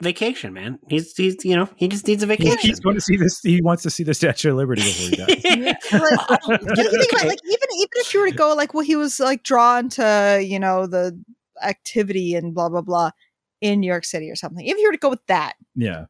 Vacation, 0.00 0.52
man. 0.52 0.78
He's 0.88 1.16
he's 1.16 1.36
you 1.44 1.56
know 1.56 1.68
he 1.76 1.88
just 1.88 2.06
needs 2.06 2.22
a 2.22 2.26
vacation. 2.26 2.58
he's 2.60 2.80
going 2.80 2.96
to 2.96 3.00
see 3.00 3.16
this. 3.16 3.40
He 3.40 3.60
wants 3.62 3.82
to 3.84 3.90
see 3.90 4.02
the 4.02 4.14
Statue 4.14 4.50
of 4.50 4.56
Liberty 4.56 4.82
before 4.82 5.10
he 5.10 5.16
dies. 5.16 5.76
Like, 5.92 6.60
you 6.76 6.90
think 6.90 7.12
about 7.12 7.24
it, 7.24 7.28
like 7.28 7.40
even 7.44 7.68
even 7.74 7.90
if 7.94 8.14
you 8.14 8.20
were 8.20 8.28
to 8.30 8.34
go 8.34 8.54
like 8.54 8.74
well 8.74 8.84
he 8.84 8.96
was 8.96 9.18
like 9.20 9.42
drawn 9.42 9.88
to 9.90 10.42
you 10.44 10.58
know 10.58 10.86
the 10.86 11.18
activity 11.62 12.34
and 12.34 12.54
blah 12.54 12.68
blah 12.68 12.82
blah 12.82 13.10
in 13.60 13.80
New 13.80 13.86
York 13.86 14.04
City 14.04 14.30
or 14.30 14.36
something. 14.36 14.64
If 14.64 14.76
you 14.78 14.86
were 14.86 14.92
to 14.92 14.98
go 14.98 15.10
with 15.10 15.24
that, 15.26 15.54
yeah. 15.74 16.06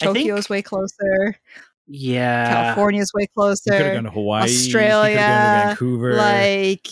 I 0.00 0.06
think- 0.06 0.18
Tokyo's 0.18 0.48
way 0.48 0.62
closer, 0.62 1.36
yeah. 1.88 2.52
California's 2.52 3.12
way 3.14 3.22
He 3.22 3.28
could 3.70 3.72
have 3.72 3.94
gone 3.94 4.04
to 4.04 4.10
Hawaii. 4.10 4.48
He 4.48 4.70
could 4.70 4.80
have 4.80 4.92
Australia, 4.92 5.16
gone 5.16 5.62
to 5.62 5.68
Vancouver. 5.68 6.14
Like 6.14 6.88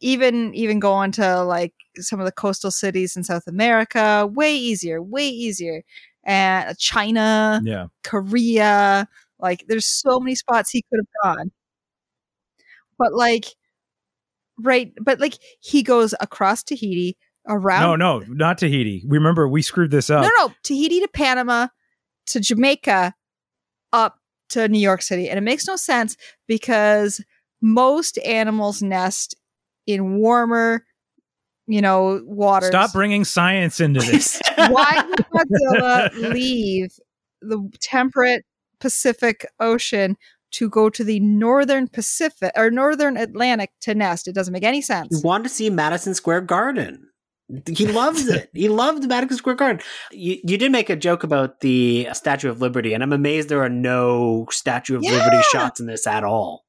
even 0.00 0.54
even 0.54 0.78
going 0.78 1.12
to 1.12 1.42
like 1.44 1.72
some 1.96 2.20
of 2.20 2.26
the 2.26 2.32
coastal 2.32 2.70
cities 2.70 3.16
in 3.16 3.24
South 3.24 3.46
America, 3.46 4.28
way 4.32 4.54
easier, 4.56 5.02
way 5.02 5.28
easier. 5.28 5.82
And 6.24 6.70
uh, 6.70 6.74
China, 6.78 7.60
Yeah. 7.64 7.86
Korea, 8.04 9.08
like 9.38 9.64
there's 9.68 9.86
so 9.86 10.20
many 10.20 10.34
spots 10.34 10.70
he 10.70 10.82
could 10.82 11.00
have 11.00 11.36
gone. 11.36 11.50
But 12.98 13.14
like 13.14 13.46
right, 14.58 14.92
but 15.00 15.20
like 15.20 15.34
he 15.60 15.82
goes 15.82 16.14
across 16.20 16.62
Tahiti, 16.62 17.16
around 17.46 17.80
No, 17.82 17.96
no, 17.96 18.24
not 18.28 18.58
Tahiti. 18.58 19.02
Remember, 19.06 19.48
we 19.48 19.62
screwed 19.62 19.90
this 19.90 20.10
up. 20.10 20.22
no, 20.22 20.30
no, 20.46 20.54
Tahiti 20.62 21.00
to 21.00 21.08
Panama 21.08 21.68
to 22.26 22.40
Jamaica 22.40 23.14
up 23.92 24.18
to 24.50 24.68
New 24.68 24.78
York 24.78 25.02
City. 25.02 25.28
And 25.28 25.38
it 25.38 25.42
makes 25.42 25.66
no 25.66 25.76
sense 25.76 26.16
because 26.46 27.20
most 27.62 28.18
animals 28.18 28.82
nest 28.82 29.34
in 29.92 30.16
warmer, 30.18 30.84
you 31.66 31.80
know, 31.80 32.20
waters. 32.24 32.68
Stop 32.68 32.92
bringing 32.92 33.24
science 33.24 33.80
into 33.80 34.00
this. 34.00 34.40
Why 34.56 35.04
would 35.08 35.26
Godzilla 35.30 36.32
leave 36.32 36.92
the 37.40 37.70
temperate 37.80 38.44
Pacific 38.80 39.46
Ocean 39.60 40.16
to 40.52 40.68
go 40.68 40.90
to 40.90 41.04
the 41.04 41.20
northern 41.20 41.86
Pacific 41.86 42.52
or 42.56 42.70
northern 42.70 43.16
Atlantic 43.16 43.70
to 43.82 43.94
nest? 43.94 44.26
It 44.26 44.34
doesn't 44.34 44.52
make 44.52 44.64
any 44.64 44.82
sense. 44.82 45.08
He 45.10 45.14
sense. 45.16 45.24
wanted 45.24 45.44
to 45.44 45.50
see 45.50 45.70
Madison 45.70 46.14
Square 46.14 46.42
Garden. 46.42 47.06
He 47.66 47.86
loves 47.86 48.28
it. 48.28 48.48
he 48.52 48.68
loved 48.68 49.08
Madison 49.08 49.36
Square 49.36 49.56
Garden. 49.56 49.82
You, 50.12 50.38
you 50.44 50.56
did 50.56 50.70
make 50.70 50.88
a 50.88 50.96
joke 50.96 51.24
about 51.24 51.60
the 51.60 52.08
Statue 52.12 52.48
of 52.48 52.60
Liberty, 52.60 52.94
and 52.94 53.02
I'm 53.02 53.12
amazed 53.12 53.48
there 53.48 53.62
are 53.62 53.68
no 53.68 54.46
Statue 54.50 54.96
of 54.96 55.02
Liberty 55.02 55.42
shots 55.50 55.80
in 55.80 55.86
this 55.86 56.06
at 56.06 56.22
all. 56.22 56.64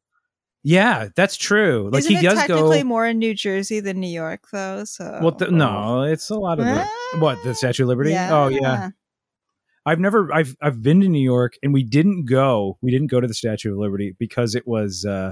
Yeah, 0.64 1.10
that's 1.16 1.36
true. 1.38 1.90
Like 1.92 2.00
Isn't 2.00 2.12
he 2.12 2.18
it 2.20 2.24
does 2.30 2.38
technically 2.40 2.80
go. 2.84 2.88
more 2.88 3.08
in 3.08 3.18
New 3.20 3.34
Jersey 3.34 3.80
than 3.80 4.00
New 4.00 4.08
York, 4.12 4.44
though? 4.52 4.84
So 4.86 5.20
Well, 5.22 5.32
th- 5.32 5.52
no, 5.52 6.04
it's 6.04 6.30
a 6.30 6.36
lot 6.36 6.60
of 6.60 6.66
the, 6.66 6.86
Ah. 6.86 7.20
what 7.20 7.44
the 7.44 7.54
Statue 7.56 7.84
of 7.84 7.90
Liberty. 7.90 8.14
Oh 8.16 8.48
yeah, 8.48 8.90
I've 9.86 10.00
never 10.00 10.32
I've 10.34 10.56
I've 10.62 10.82
been 10.82 11.02
to 11.02 11.08
New 11.10 11.24
York 11.24 11.54
and 11.64 11.74
we 11.74 11.84
didn't 11.84 12.26
go 12.26 12.78
we 12.82 12.92
didn't 12.92 13.08
go 13.08 13.20
to 13.20 13.28
the 13.28 13.34
Statue 13.34 13.72
of 13.74 13.80
Liberty 13.80 14.16
because 14.20 14.54
it 14.56 14.68
was 14.68 15.04
uh 15.06 15.32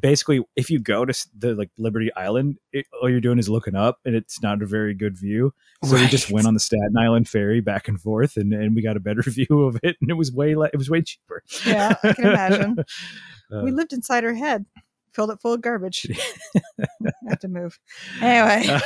basically 0.00 0.42
if 0.56 0.70
you 0.70 0.78
go 0.78 1.04
to 1.04 1.26
the 1.36 1.54
like 1.54 1.70
Liberty 1.78 2.10
Island 2.14 2.58
it, 2.72 2.86
all 3.00 3.08
you're 3.08 3.20
doing 3.20 3.38
is 3.38 3.48
looking 3.48 3.74
up 3.74 3.98
and 4.04 4.14
it's 4.14 4.42
not 4.42 4.62
a 4.62 4.66
very 4.66 4.94
good 4.94 5.16
view 5.16 5.52
so 5.84 5.94
we 5.94 6.06
just 6.08 6.30
went 6.30 6.46
on 6.46 6.54
the 6.54 6.60
Staten 6.60 6.94
Island 6.98 7.28
ferry 7.28 7.60
back 7.60 7.88
and 7.88 8.00
forth 8.00 8.36
and, 8.36 8.52
and 8.52 8.74
we 8.74 8.82
got 8.82 8.96
a 8.96 9.00
better 9.00 9.22
view 9.26 9.64
of 9.64 9.78
it 9.82 9.96
and 10.00 10.10
it 10.10 10.14
was 10.14 10.32
way 10.32 10.54
le- 10.54 10.70
it 10.72 10.76
was 10.76 10.90
way 10.90 11.02
cheaper 11.02 11.42
Yeah, 11.66 11.94
I 12.02 12.12
can 12.12 12.26
imagine. 12.26 12.76
Uh, 13.50 13.62
we 13.64 13.70
lived 13.70 13.94
inside 13.94 14.26
our 14.26 14.34
head, 14.34 14.66
filled 15.14 15.30
it 15.30 15.40
full 15.40 15.54
of 15.54 15.62
garbage. 15.62 16.06
have 17.26 17.38
to 17.38 17.48
move. 17.48 17.78
Anyway, 18.20 18.78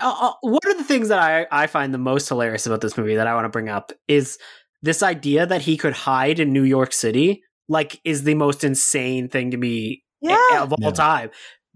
Uh, 0.00 0.14
uh, 0.28 0.32
one 0.42 0.60
of 0.70 0.78
the 0.78 0.84
things 0.84 1.08
that 1.08 1.18
I, 1.18 1.46
I 1.50 1.66
find 1.66 1.92
the 1.92 1.98
most 1.98 2.28
hilarious 2.28 2.66
about 2.66 2.80
this 2.80 2.96
movie 2.96 3.16
that 3.16 3.26
I 3.26 3.34
want 3.34 3.44
to 3.44 3.50
bring 3.50 3.68
up 3.68 3.92
is 4.08 4.38
this 4.80 5.02
idea 5.02 5.44
that 5.44 5.62
he 5.62 5.76
could 5.76 5.92
hide 5.92 6.40
in 6.40 6.52
New 6.52 6.62
York 6.62 6.92
City, 6.92 7.42
like, 7.68 8.00
is 8.04 8.24
the 8.24 8.34
most 8.34 8.64
insane 8.64 9.28
thing 9.28 9.50
to 9.52 9.56
me 9.56 10.02
yeah, 10.20 10.36
of 10.62 10.72
all 10.72 10.78
Yeah. 10.80 10.90
time. 10.90 11.30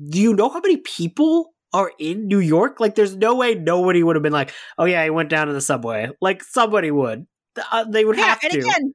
Do 0.08 0.20
you 0.20 0.34
know 0.34 0.48
how 0.48 0.60
many 0.60 0.76
people 0.78 1.54
are 1.72 1.92
in 1.98 2.28
New 2.28 2.38
York? 2.38 2.80
Like, 2.80 2.94
there's 2.94 3.16
no 3.16 3.34
way 3.34 3.54
nobody 3.54 4.02
would 4.02 4.16
have 4.16 4.22
been 4.22 4.32
like, 4.32 4.52
"Oh 4.78 4.84
yeah, 4.84 5.02
he 5.04 5.10
went 5.10 5.30
down 5.30 5.46
to 5.48 5.52
the 5.52 5.60
subway." 5.60 6.10
Like, 6.20 6.42
somebody 6.44 6.90
would. 6.90 7.26
Uh, 7.72 7.84
they 7.84 8.04
would 8.04 8.16
yeah. 8.16 8.26
have 8.26 8.40
And 8.42 8.52
to. 8.52 8.58
again, 8.58 8.94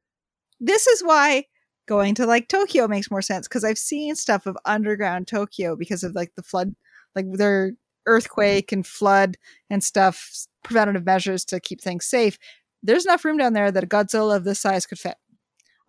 this 0.60 0.88
is 0.88 1.02
why 1.04 1.46
going 1.88 2.16
to 2.16 2.26
like 2.26 2.48
Tokyo 2.48 2.88
makes 2.88 3.12
more 3.12 3.22
sense 3.22 3.48
because 3.48 3.64
I've 3.64 3.78
seen 3.78 4.16
stuff 4.16 4.46
of 4.46 4.58
underground 4.66 5.28
Tokyo 5.28 5.76
because 5.76 6.04
of 6.04 6.16
like 6.16 6.34
the 6.36 6.44
flood, 6.44 6.76
like 7.16 7.26
their 7.34 7.74
earthquake 8.06 8.72
and 8.72 8.86
flood 8.86 9.38
and 9.70 9.84
stuff, 9.84 10.32
preventative 10.64 11.06
measures 11.06 11.44
to 11.46 11.60
keep 11.60 11.82
things 11.82 12.06
safe. 12.06 12.38
There's 12.84 13.06
enough 13.06 13.26
room 13.26 13.38
down 13.38 13.54
there 13.54 13.72
that 13.72 13.84
a 13.84 13.88
Godzilla 13.88 14.36
of 14.36 14.44
this 14.44 14.60
size 14.60 14.86
could 14.86 15.00
fit. 15.00 15.18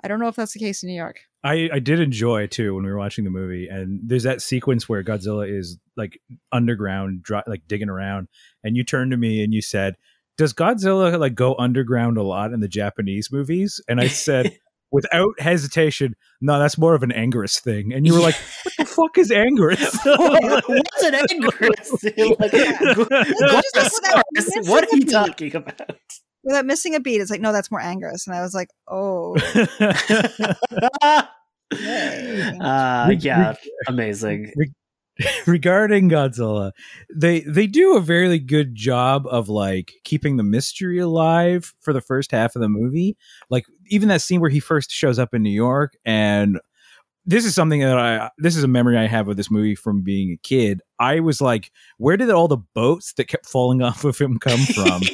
I 0.02 0.08
don't 0.08 0.18
know 0.18 0.28
if 0.28 0.36
that's 0.36 0.52
the 0.52 0.58
case 0.58 0.82
in 0.82 0.88
New 0.88 0.96
York. 0.96 1.20
I, 1.44 1.68
I 1.72 1.78
did 1.78 2.00
enjoy 2.00 2.46
too 2.46 2.74
when 2.74 2.84
we 2.84 2.90
were 2.90 2.98
watching 2.98 3.24
the 3.24 3.30
movie, 3.30 3.68
and 3.68 4.00
there's 4.02 4.22
that 4.24 4.42
sequence 4.42 4.88
where 4.88 5.02
Godzilla 5.02 5.48
is 5.48 5.78
like 5.96 6.20
underground, 6.50 7.22
dri- 7.22 7.42
like 7.46 7.62
digging 7.66 7.88
around, 7.88 8.28
and 8.62 8.76
you 8.76 8.84
turned 8.84 9.10
to 9.12 9.16
me 9.16 9.42
and 9.42 9.52
you 9.52 9.62
said, 9.62 9.96
"Does 10.36 10.52
Godzilla 10.52 11.18
like 11.18 11.34
go 11.34 11.54
underground 11.58 12.16
a 12.16 12.22
lot 12.22 12.52
in 12.52 12.60
the 12.60 12.68
Japanese 12.68 13.30
movies?" 13.32 13.80
And 13.88 14.00
I 14.00 14.08
said, 14.08 14.56
without 14.92 15.40
hesitation, 15.40 16.14
"No, 16.40 16.58
that's 16.58 16.78
more 16.78 16.94
of 16.94 17.02
an 17.02 17.10
Anguirus 17.10 17.60
thing." 17.60 17.92
And 17.92 18.06
you 18.06 18.14
were 18.14 18.20
like, 18.20 18.34
"What 18.64 18.74
the 18.78 18.84
fuck 18.84 19.18
is 19.18 19.30
Anguirus?" 19.30 19.98
What's 20.68 21.04
an 21.04 21.14
Anguirus? 21.14 22.40
like, 22.40 23.64
just 23.74 24.02
like 24.02 24.24
Gorosaurus? 24.36 24.68
what 24.68 24.84
are 24.84 24.96
you 24.96 25.06
talking 25.06 25.56
about? 25.56 25.98
Without 26.44 26.66
missing 26.66 26.94
a 26.94 27.00
beat, 27.00 27.20
it's 27.20 27.30
like, 27.30 27.40
no, 27.40 27.52
that's 27.52 27.70
more 27.70 27.80
Angus. 27.80 28.26
And 28.26 28.34
I 28.34 28.42
was 28.42 28.54
like, 28.54 28.68
oh, 28.88 29.36
yay. 31.72 32.58
uh, 32.60 33.10
yeah, 33.18 33.54
amazing. 33.86 34.52
regarding 35.46 36.08
Godzilla, 36.08 36.72
they 37.14 37.40
they 37.40 37.66
do 37.66 37.96
a 37.96 38.00
very 38.00 38.38
good 38.38 38.74
job 38.74 39.26
of 39.26 39.48
like 39.48 39.92
keeping 40.04 40.36
the 40.36 40.42
mystery 40.42 40.98
alive 40.98 41.74
for 41.80 41.92
the 41.92 42.00
first 42.00 42.30
half 42.32 42.56
of 42.56 42.62
the 42.62 42.68
movie. 42.68 43.16
Like 43.50 43.66
even 43.88 44.08
that 44.08 44.22
scene 44.22 44.40
where 44.40 44.50
he 44.50 44.60
first 44.60 44.90
shows 44.90 45.18
up 45.18 45.34
in 45.34 45.42
New 45.42 45.50
York 45.50 45.96
and 46.04 46.58
this 47.24 47.44
is 47.44 47.54
something 47.54 47.80
that 47.80 47.98
I 47.98 48.30
this 48.38 48.56
is 48.56 48.64
a 48.64 48.68
memory 48.68 48.98
I 48.98 49.06
have 49.06 49.28
of 49.28 49.36
this 49.36 49.50
movie 49.50 49.74
from 49.74 50.02
being 50.02 50.32
a 50.32 50.36
kid. 50.46 50.80
I 50.98 51.20
was 51.20 51.40
like, 51.40 51.70
where 51.98 52.16
did 52.16 52.30
all 52.30 52.48
the 52.48 52.58
boats 52.74 53.12
that 53.14 53.24
kept 53.28 53.46
falling 53.46 53.82
off 53.82 54.04
of 54.04 54.18
him 54.18 54.38
come 54.38 54.60
from? 54.60 55.02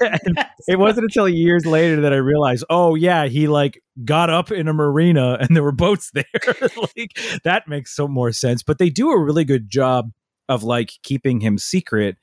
And 0.00 0.38
it 0.68 0.78
wasn't 0.78 1.04
until 1.04 1.28
years 1.28 1.66
later 1.66 2.00
that 2.02 2.12
I 2.12 2.16
realized, 2.16 2.64
oh 2.70 2.94
yeah, 2.94 3.26
he 3.26 3.48
like 3.48 3.82
got 4.04 4.30
up 4.30 4.50
in 4.50 4.68
a 4.68 4.72
marina 4.72 5.36
and 5.40 5.54
there 5.54 5.62
were 5.62 5.72
boats 5.72 6.10
there. 6.14 6.24
like 6.96 7.18
that 7.44 7.66
makes 7.66 7.94
so 7.94 8.06
more 8.06 8.32
sense. 8.32 8.62
But 8.62 8.78
they 8.78 8.90
do 8.90 9.10
a 9.10 9.22
really 9.22 9.44
good 9.44 9.68
job 9.68 10.12
of 10.48 10.62
like 10.62 10.92
keeping 11.02 11.40
him 11.40 11.58
secret. 11.58 12.16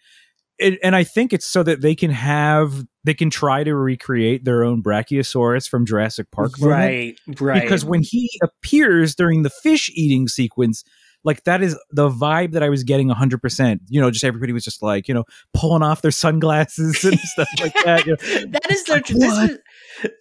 It, 0.58 0.80
and 0.82 0.96
I 0.96 1.04
think 1.04 1.34
it's 1.34 1.46
so 1.46 1.64
that 1.64 1.82
they 1.82 1.96
can 1.96 2.12
have 2.12 2.86
they 3.04 3.14
can 3.14 3.30
try 3.30 3.64
to 3.64 3.76
recreate 3.76 4.46
their 4.46 4.64
own 4.64 4.82
Brachiosaurus 4.82 5.70
from 5.70 5.86
Jurassic 5.86 6.32
Park, 6.32 6.60
moment. 6.60 6.80
right, 6.80 7.20
right. 7.40 7.62
Because 7.62 7.84
when 7.84 8.02
he 8.02 8.30
appears 8.42 9.16
during 9.16 9.44
the 9.44 9.50
fish 9.50 9.92
eating 9.94 10.28
sequence, 10.28 10.84
like 11.26 11.44
that 11.44 11.62
is 11.62 11.78
the 11.92 12.08
vibe 12.08 12.52
that 12.54 12.64
I 12.64 12.70
was 12.70 12.84
getting 12.84 13.10
100%. 13.10 13.80
You 13.90 14.00
know, 14.00 14.12
just 14.12 14.24
everybody 14.24 14.54
was 14.54 14.64
just 14.64 14.82
like, 14.82 15.08
you 15.08 15.14
know, 15.14 15.26
pulling 15.54 15.82
off 15.82 16.02
their 16.02 16.12
sunglasses 16.12 17.04
and 17.04 17.20
stuff 17.24 17.50
like 17.60 17.74
that. 17.84 18.06
You 18.06 18.12
know. 18.12 18.52
that 18.52 18.72
is 18.72 18.84
the 18.86 19.04
this, 19.10 19.38
is, 19.50 19.58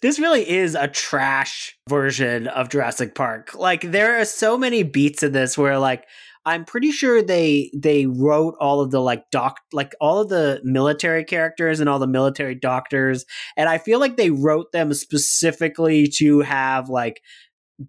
this 0.02 0.18
really 0.18 0.48
is 0.48 0.74
a 0.74 0.88
trash 0.88 1.78
version 1.88 2.48
of 2.48 2.70
Jurassic 2.70 3.14
Park. 3.14 3.54
Like 3.54 3.82
there 3.82 4.18
are 4.18 4.24
so 4.24 4.56
many 4.58 4.82
beats 4.82 5.22
in 5.22 5.32
this 5.32 5.56
where 5.56 5.78
like 5.78 6.06
I'm 6.46 6.64
pretty 6.64 6.90
sure 6.92 7.22
they 7.22 7.70
they 7.74 8.06
wrote 8.06 8.54
all 8.60 8.80
of 8.80 8.90
the 8.90 9.00
like 9.00 9.30
doc 9.30 9.58
like 9.72 9.94
all 10.00 10.20
of 10.20 10.28
the 10.28 10.60
military 10.64 11.24
characters 11.24 11.80
and 11.80 11.88
all 11.88 11.98
the 11.98 12.06
military 12.06 12.54
doctors 12.54 13.24
and 13.56 13.68
I 13.68 13.78
feel 13.78 13.98
like 14.00 14.16
they 14.16 14.30
wrote 14.30 14.72
them 14.72 14.92
specifically 14.94 16.06
to 16.18 16.40
have 16.40 16.88
like 16.88 17.20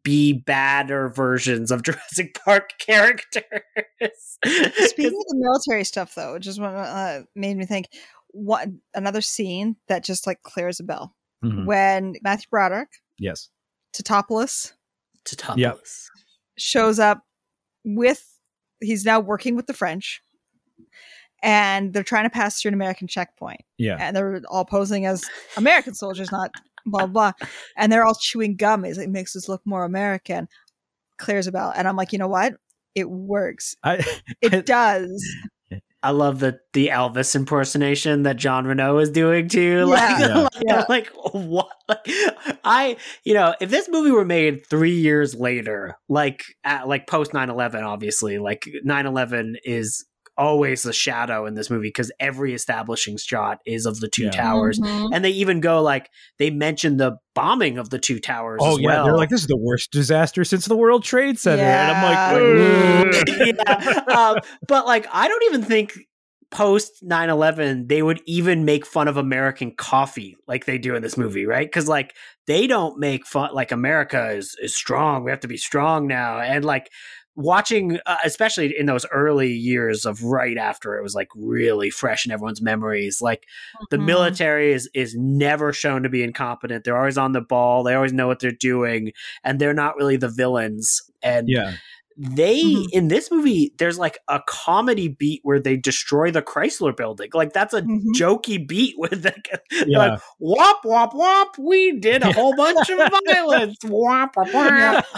be 0.03 0.34
badder 0.34 1.10
versions 1.10 1.70
of 1.70 1.84
Jurassic 1.84 2.36
Park 2.43 2.72
characters. 2.80 3.43
Speaking 4.43 5.06
of 5.08 5.26
the 5.28 5.36
military 5.36 5.84
stuff, 5.84 6.16
though, 6.16 6.39
just 6.39 6.60
what 6.60 6.70
uh, 6.74 7.22
made 7.36 7.56
me 7.56 7.66
think, 7.66 7.88
what 8.30 8.68
another 8.95 9.22
scene 9.22 9.76
that 9.88 10.03
just 10.03 10.26
like 10.26 10.41
clears 10.43 10.80
a 10.80 10.84
bell 10.84 11.14
Mhm. 11.43 11.66
when 11.66 12.14
Matthew 12.24 12.47
Broderick, 12.49 12.89
Yes. 13.20 13.49
Tatopoulos, 13.95 14.74
Tatopoulos. 15.26 15.58
Yep. 15.58 15.80
shows 16.58 16.97
up 16.97 17.22
with 17.84 18.34
he's 18.86 19.05
now 19.05 19.19
working 19.19 19.55
with 19.55 19.67
the 19.67 19.73
French, 19.73 20.21
and 21.43 21.93
they're 21.93 22.03
trying 22.03 22.23
to 22.25 22.29
pass 22.29 22.61
through 22.61 22.69
an 22.69 22.73
American 22.75 23.07
checkpoint, 23.07 23.61
Yeah. 23.77 23.97
and 23.99 24.15
they're 24.15 24.41
all 24.49 24.65
posing 24.65 25.05
as 25.05 25.23
American 25.57 25.93
soldiers, 25.93 26.31
not 26.31 26.51
blah 26.86 27.07
blah, 27.07 27.31
and 27.77 27.91
they're 27.91 28.05
all 28.05 28.15
chewing 28.15 28.55
gum. 28.55 28.86
It 28.86 29.09
makes 29.09 29.36
us 29.36 29.49
look 29.49 29.61
more 29.65 29.83
American. 29.83 30.47
Clears 31.17 31.47
a 31.47 31.51
bell, 31.51 31.71
and 31.75 31.88
I'm 31.88 31.95
like, 31.95 32.11
you 32.11 32.19
know 32.19 32.27
what? 32.27 32.55
It 32.93 33.09
works. 33.09 33.75
I, 33.83 34.03
It 34.41 34.53
I- 34.53 34.61
does. 34.61 35.25
I 36.06 36.12
love 36.12 36.39
the 36.39 36.60
the 36.74 36.89
Elvis 36.89 37.36
impersonation 37.36 38.24
that 38.24 38.38
John 38.38 38.66
Reno 38.68 38.99
is 38.99 39.10
doing 39.10 39.47
too. 39.49 39.86
Like, 39.95 40.20
Yeah. 40.20 40.38
like, 40.38 40.51
Yeah. 40.62 40.86
like, 40.88 41.12
what? 41.32 41.72
Like, 41.89 42.08
I, 42.64 42.97
you 43.24 43.34
know, 43.34 43.56
if 43.60 43.70
this 43.72 43.89
movie 43.89 44.12
were 44.12 44.24
made 44.26 44.66
three 44.68 44.95
years 44.95 45.34
later, 45.34 45.97
like 46.08 46.43
at, 46.64 46.88
like 46.88 47.08
post 47.08 47.32
9-11, 47.32 47.84
obviously, 47.84 48.38
like 48.38 48.68
9-11 48.86 49.56
is 49.64 50.06
always 50.38 50.83
the 50.83 50.93
shadow 50.93 51.45
in 51.45 51.53
this 51.53 51.69
movie 51.69 51.88
because 51.88 52.11
every 52.19 52.53
establishing 52.53 53.17
shot 53.17 53.59
is 53.65 53.86
of 53.86 53.99
the 53.99 54.07
two 54.07 54.25
Yeah. 54.25 54.31
towers. 54.31 54.79
Mhm. 54.79 55.09
And 55.13 55.23
they 55.23 55.29
even 55.31 55.59
go 55.61 55.81
like 55.81 56.09
they 56.39 56.49
mention 56.49 56.97
the 56.97 57.17
bombing 57.33 57.77
of 57.77 57.89
the 57.89 57.99
two 57.99 58.19
towers. 58.19 58.59
Oh 58.63 58.73
as 58.73 58.79
yeah, 58.79 58.88
well. 58.88 59.05
they're 59.05 59.17
like 59.17 59.29
this 59.29 59.41
is 59.41 59.47
the 59.47 59.57
worst 59.57 59.91
disaster 59.91 60.43
since 60.43 60.65
the 60.65 60.75
World 60.75 61.03
Trade 61.03 61.39
Center, 61.39 61.63
Yeah. 61.63 61.89
and 61.89 61.97
I'm 61.97 63.03
like, 63.11 63.25
yeah. 64.07 64.15
Um, 64.15 64.39
but 64.67 64.86
like, 64.86 65.07
I 65.13 65.27
don't 65.27 65.43
even 65.45 65.63
think 65.63 65.93
post 66.51 67.03
9-11 67.03 67.88
they 67.89 68.01
would 68.03 68.21
even 68.27 68.63
make 68.63 68.86
fun 68.86 69.07
of 69.07 69.17
american 69.17 69.71
coffee 69.75 70.38
like 70.47 70.65
they 70.65 70.77
do 70.77 70.95
in 70.95 71.01
this 71.01 71.17
movie 71.17 71.45
right 71.45 71.67
because 71.67 71.88
like 71.88 72.13
they 72.45 72.67
don't 72.67 72.99
make 72.99 73.25
fun 73.25 73.49
like 73.53 73.71
america 73.71 74.29
is, 74.29 74.55
is 74.61 74.73
strong 74.73 75.23
we 75.23 75.31
have 75.31 75.39
to 75.39 75.47
be 75.47 75.57
strong 75.57 76.07
now 76.07 76.39
and 76.39 76.63
like 76.63 76.89
watching 77.36 77.99
uh, 78.05 78.17
especially 78.23 78.73
in 78.77 78.86
those 78.86 79.05
early 79.11 79.51
years 79.51 80.05
of 80.05 80.23
right 80.23 80.57
after 80.57 80.97
it 80.97 81.03
was 81.03 81.13
like 81.15 81.27
really 81.36 81.89
fresh 81.89 82.25
in 82.25 82.31
everyone's 82.31 82.61
memories 82.61 83.21
like 83.21 83.45
the 83.89 83.97
Mhm. 83.97 84.05
military 84.05 84.71
is 84.71 84.89
is 84.93 85.15
never 85.17 85.73
shown 85.73 86.03
to 86.03 86.09
be 86.09 86.23
incompetent. 86.23 86.83
They're 86.86 86.97
always 86.97 87.17
on 87.17 87.33
the 87.33 87.41
ball. 87.41 87.83
They 87.83 87.93
always 87.93 88.13
know 88.13 88.27
what 88.27 88.39
they're 88.39 88.51
doing 88.51 89.11
and 89.43 89.59
they're 89.59 89.73
not 89.73 89.95
really 89.97 90.15
the 90.17 90.29
villains. 90.29 91.01
And 91.21 91.49
yeah, 91.49 91.73
they 92.18 92.61
Mhm. 92.63 92.86
in 92.93 93.07
this 93.09 93.30
movie 93.30 93.74
there's 93.78 93.97
like 93.99 94.20
a 94.30 94.39
comedy 94.47 95.09
beat 95.09 95.41
where 95.43 95.59
they 95.59 95.76
destroy 95.76 96.32
the 96.32 96.41
chrysler 96.41 96.95
building 96.95 97.30
like 97.34 97.51
that's 97.51 97.74
a 97.74 97.82
Mhm. 97.82 98.01
jokey 98.16 98.66
beat 98.66 98.95
with 98.97 99.26
like, 99.26 99.49
they're 99.70 99.84
yeah. 99.88 99.97
like 99.97 100.22
womp 100.41 100.82
womp 100.86 101.11
womp 101.11 101.57
we 101.59 101.99
did 101.99 102.24
a 102.24 102.32
whole 102.32 102.55
bunch 102.55 102.89
of 102.89 102.97
violence 103.28 103.78
womp 103.84 104.34
womp 104.34 104.51
womp 104.51 105.03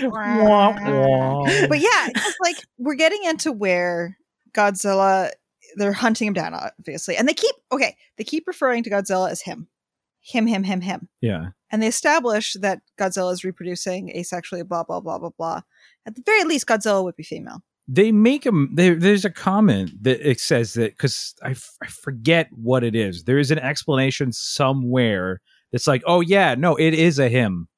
Womp, 0.00 0.78
womp. 0.80 1.68
but 1.68 1.78
yeah, 1.78 2.08
it's 2.08 2.36
like 2.42 2.56
we're 2.78 2.94
getting 2.94 3.22
into 3.24 3.52
where 3.52 4.16
Godzilla 4.52 5.30
they're 5.76 5.92
hunting 5.92 6.26
him 6.28 6.34
down, 6.34 6.52
obviously. 6.54 7.16
And 7.16 7.28
they 7.28 7.32
keep 7.34 7.54
okay, 7.70 7.96
they 8.16 8.24
keep 8.24 8.48
referring 8.48 8.82
to 8.84 8.90
Godzilla 8.90 9.30
as 9.30 9.40
him. 9.42 9.68
Him, 10.30 10.46
him, 10.46 10.62
him, 10.64 10.80
him. 10.80 11.08
yeah. 11.20 11.48
And 11.72 11.82
they 11.82 11.86
establish 11.86 12.54
that 12.60 12.80
Godzilla 12.98 13.32
is 13.32 13.44
reproducing 13.44 14.12
asexually, 14.16 14.66
blah, 14.66 14.82
blah, 14.82 15.00
blah, 15.00 15.18
blah, 15.18 15.30
blah. 15.36 15.60
At 16.04 16.16
the 16.16 16.22
very 16.26 16.44
least, 16.44 16.66
Godzilla 16.66 17.04
would 17.04 17.16
be 17.16 17.22
female. 17.22 17.62
They 17.86 18.12
make 18.12 18.44
them. 18.44 18.70
There's 18.74 19.24
a 19.24 19.30
comment 19.30 19.90
that 20.02 20.20
it 20.28 20.40
says 20.40 20.74
that 20.74 20.92
because 20.92 21.34
I, 21.42 21.50
f- 21.50 21.76
I 21.82 21.86
forget 21.86 22.48
what 22.52 22.84
it 22.84 22.94
is. 22.94 23.24
There 23.24 23.38
is 23.38 23.50
an 23.50 23.58
explanation 23.58 24.32
somewhere 24.32 25.40
that's 25.72 25.86
like, 25.86 26.02
oh 26.06 26.20
yeah, 26.20 26.54
no, 26.56 26.76
it 26.76 26.94
is 26.94 27.18
a 27.18 27.28
him, 27.28 27.68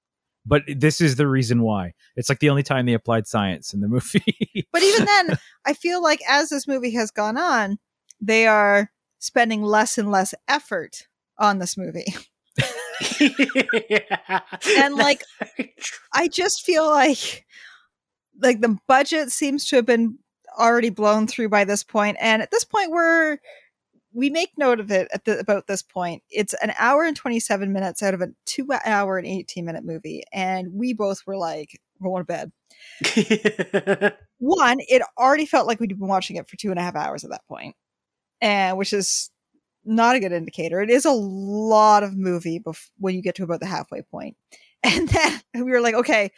but 0.44 0.62
this 0.66 1.00
is 1.00 1.16
the 1.16 1.26
reason 1.28 1.62
why. 1.62 1.92
It's 2.16 2.28
like 2.28 2.40
the 2.40 2.50
only 2.50 2.62
time 2.62 2.86
they 2.86 2.94
applied 2.94 3.26
science 3.26 3.72
in 3.72 3.80
the 3.80 3.88
movie. 3.88 4.66
But 4.72 4.82
even 4.82 5.05
then, 5.05 5.38
I 5.64 5.74
feel 5.74 6.03
like 6.03 6.20
as 6.28 6.50
this 6.50 6.66
movie 6.66 6.92
has 6.94 7.11
gone 7.11 7.38
on, 7.38 7.78
they 8.20 8.46
are 8.46 8.90
spending 9.18 9.62
less 9.62 9.98
and 9.98 10.11
less 10.11 10.34
effort 10.48 11.07
on 11.38 11.59
this 11.59 11.76
movie. 11.76 12.07
And, 14.76 14.94
like, 14.94 15.22
I 16.14 16.28
just 16.28 16.62
feel 16.62 16.86
like 16.86 17.46
like 18.40 18.61
the 18.61 18.76
budget 18.88 19.30
seems 19.30 19.66
to 19.66 19.76
have 19.76 19.86
been 19.86 20.18
already 20.59 20.90
blown 20.90 21.26
through 21.26 21.48
by 21.48 21.64
this 21.64 21.82
point 21.82 22.16
and 22.20 22.42
at 22.42 22.50
this 22.50 22.64
point 22.64 22.90
we're 22.90 23.38
we 24.14 24.28
make 24.28 24.50
note 24.59 24.78
of 24.78 24.90
it 24.90 25.09
at 25.14 25.24
the, 25.24 25.38
about 25.38 25.66
this 25.66 25.82
point. 25.82 26.22
It's 26.28 26.55
an 26.62 26.74
hour 26.78 27.05
and 27.05 27.16
27 27.16 27.72
minutes 27.72 28.03
out 28.03 28.12
of 28.12 28.20
a 28.20 28.28
two 28.44 28.68
hour 28.84 29.16
and 29.16 29.26
18 29.26 29.64
minute 29.64 29.84
movie 29.84 30.22
and 30.32 30.68
we 30.74 30.92
both 30.92 31.20
were 31.26 31.36
like 31.36 31.80
we're 31.98 32.11
going 32.11 32.22
to 32.22 32.50
bed. 34.03 34.12
One 34.38 34.78
it 34.80 35.03
already 35.18 35.46
felt 35.46 35.66
like 35.66 35.80
we'd 35.80 35.98
been 35.98 36.09
watching 36.09 36.36
it 36.36 36.48
for 36.48 36.57
two 36.57 36.70
and 36.70 36.78
a 36.78 36.82
half 36.82 36.96
hours 36.96 37.24
at 37.24 37.30
that 37.30 37.46
point 37.48 37.74
and 38.40 38.76
which 38.76 38.92
is 38.92 39.30
not 39.85 40.16
a 40.16 40.20
good 40.20 40.33
indicator. 40.33 40.80
It 40.80 40.91
is 40.91 41.05
a 41.05 41.11
lot 41.11 42.03
of 42.03 42.16
movie 42.16 42.61
bef- 42.61 42.91
when 42.99 43.14
you 43.14 43.22
get 43.22 43.35
to 43.37 43.45
about 43.45 43.61
the 43.61 43.66
halfway 43.66 44.03
point. 44.03 44.37
And 44.85 45.09
then 45.09 45.41
we 45.55 45.70
were 45.70 45.80
like 45.80 45.95
okay 45.95 46.33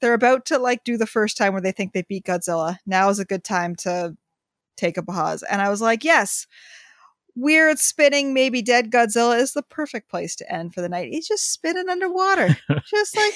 they're 0.00 0.14
about 0.14 0.44
to 0.46 0.58
like 0.58 0.84
do 0.84 0.96
the 0.96 1.06
first 1.06 1.36
time 1.36 1.52
where 1.52 1.62
they 1.62 1.72
think 1.72 1.92
they 1.92 2.02
beat 2.02 2.24
godzilla. 2.26 2.76
Now 2.86 3.08
is 3.08 3.18
a 3.18 3.24
good 3.24 3.44
time 3.44 3.74
to 3.76 4.16
take 4.76 4.96
a 4.96 5.02
pause. 5.02 5.42
And 5.42 5.62
i 5.62 5.68
was 5.68 5.80
like 5.80 6.04
yes. 6.04 6.46
Weird 7.38 7.78
spinning 7.78 8.32
maybe 8.32 8.62
dead 8.62 8.90
godzilla 8.90 9.38
is 9.38 9.52
the 9.52 9.62
perfect 9.62 10.08
place 10.08 10.36
to 10.36 10.52
end 10.52 10.74
for 10.74 10.80
the 10.80 10.88
night. 10.88 11.10
He's 11.12 11.28
just 11.28 11.52
spinning 11.52 11.88
underwater 11.88 12.56
just 12.90 13.16
like 13.16 13.34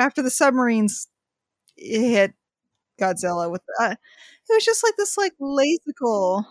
after 0.00 0.22
the 0.22 0.30
submarines 0.30 1.08
hit 1.76 2.32
Godzilla 2.98 3.50
with 3.50 3.62
uh, 3.80 3.94
it 4.48 4.52
was 4.52 4.64
just 4.64 4.82
like 4.84 4.94
this 4.96 5.16
like 5.16 5.34
lazical. 5.40 6.44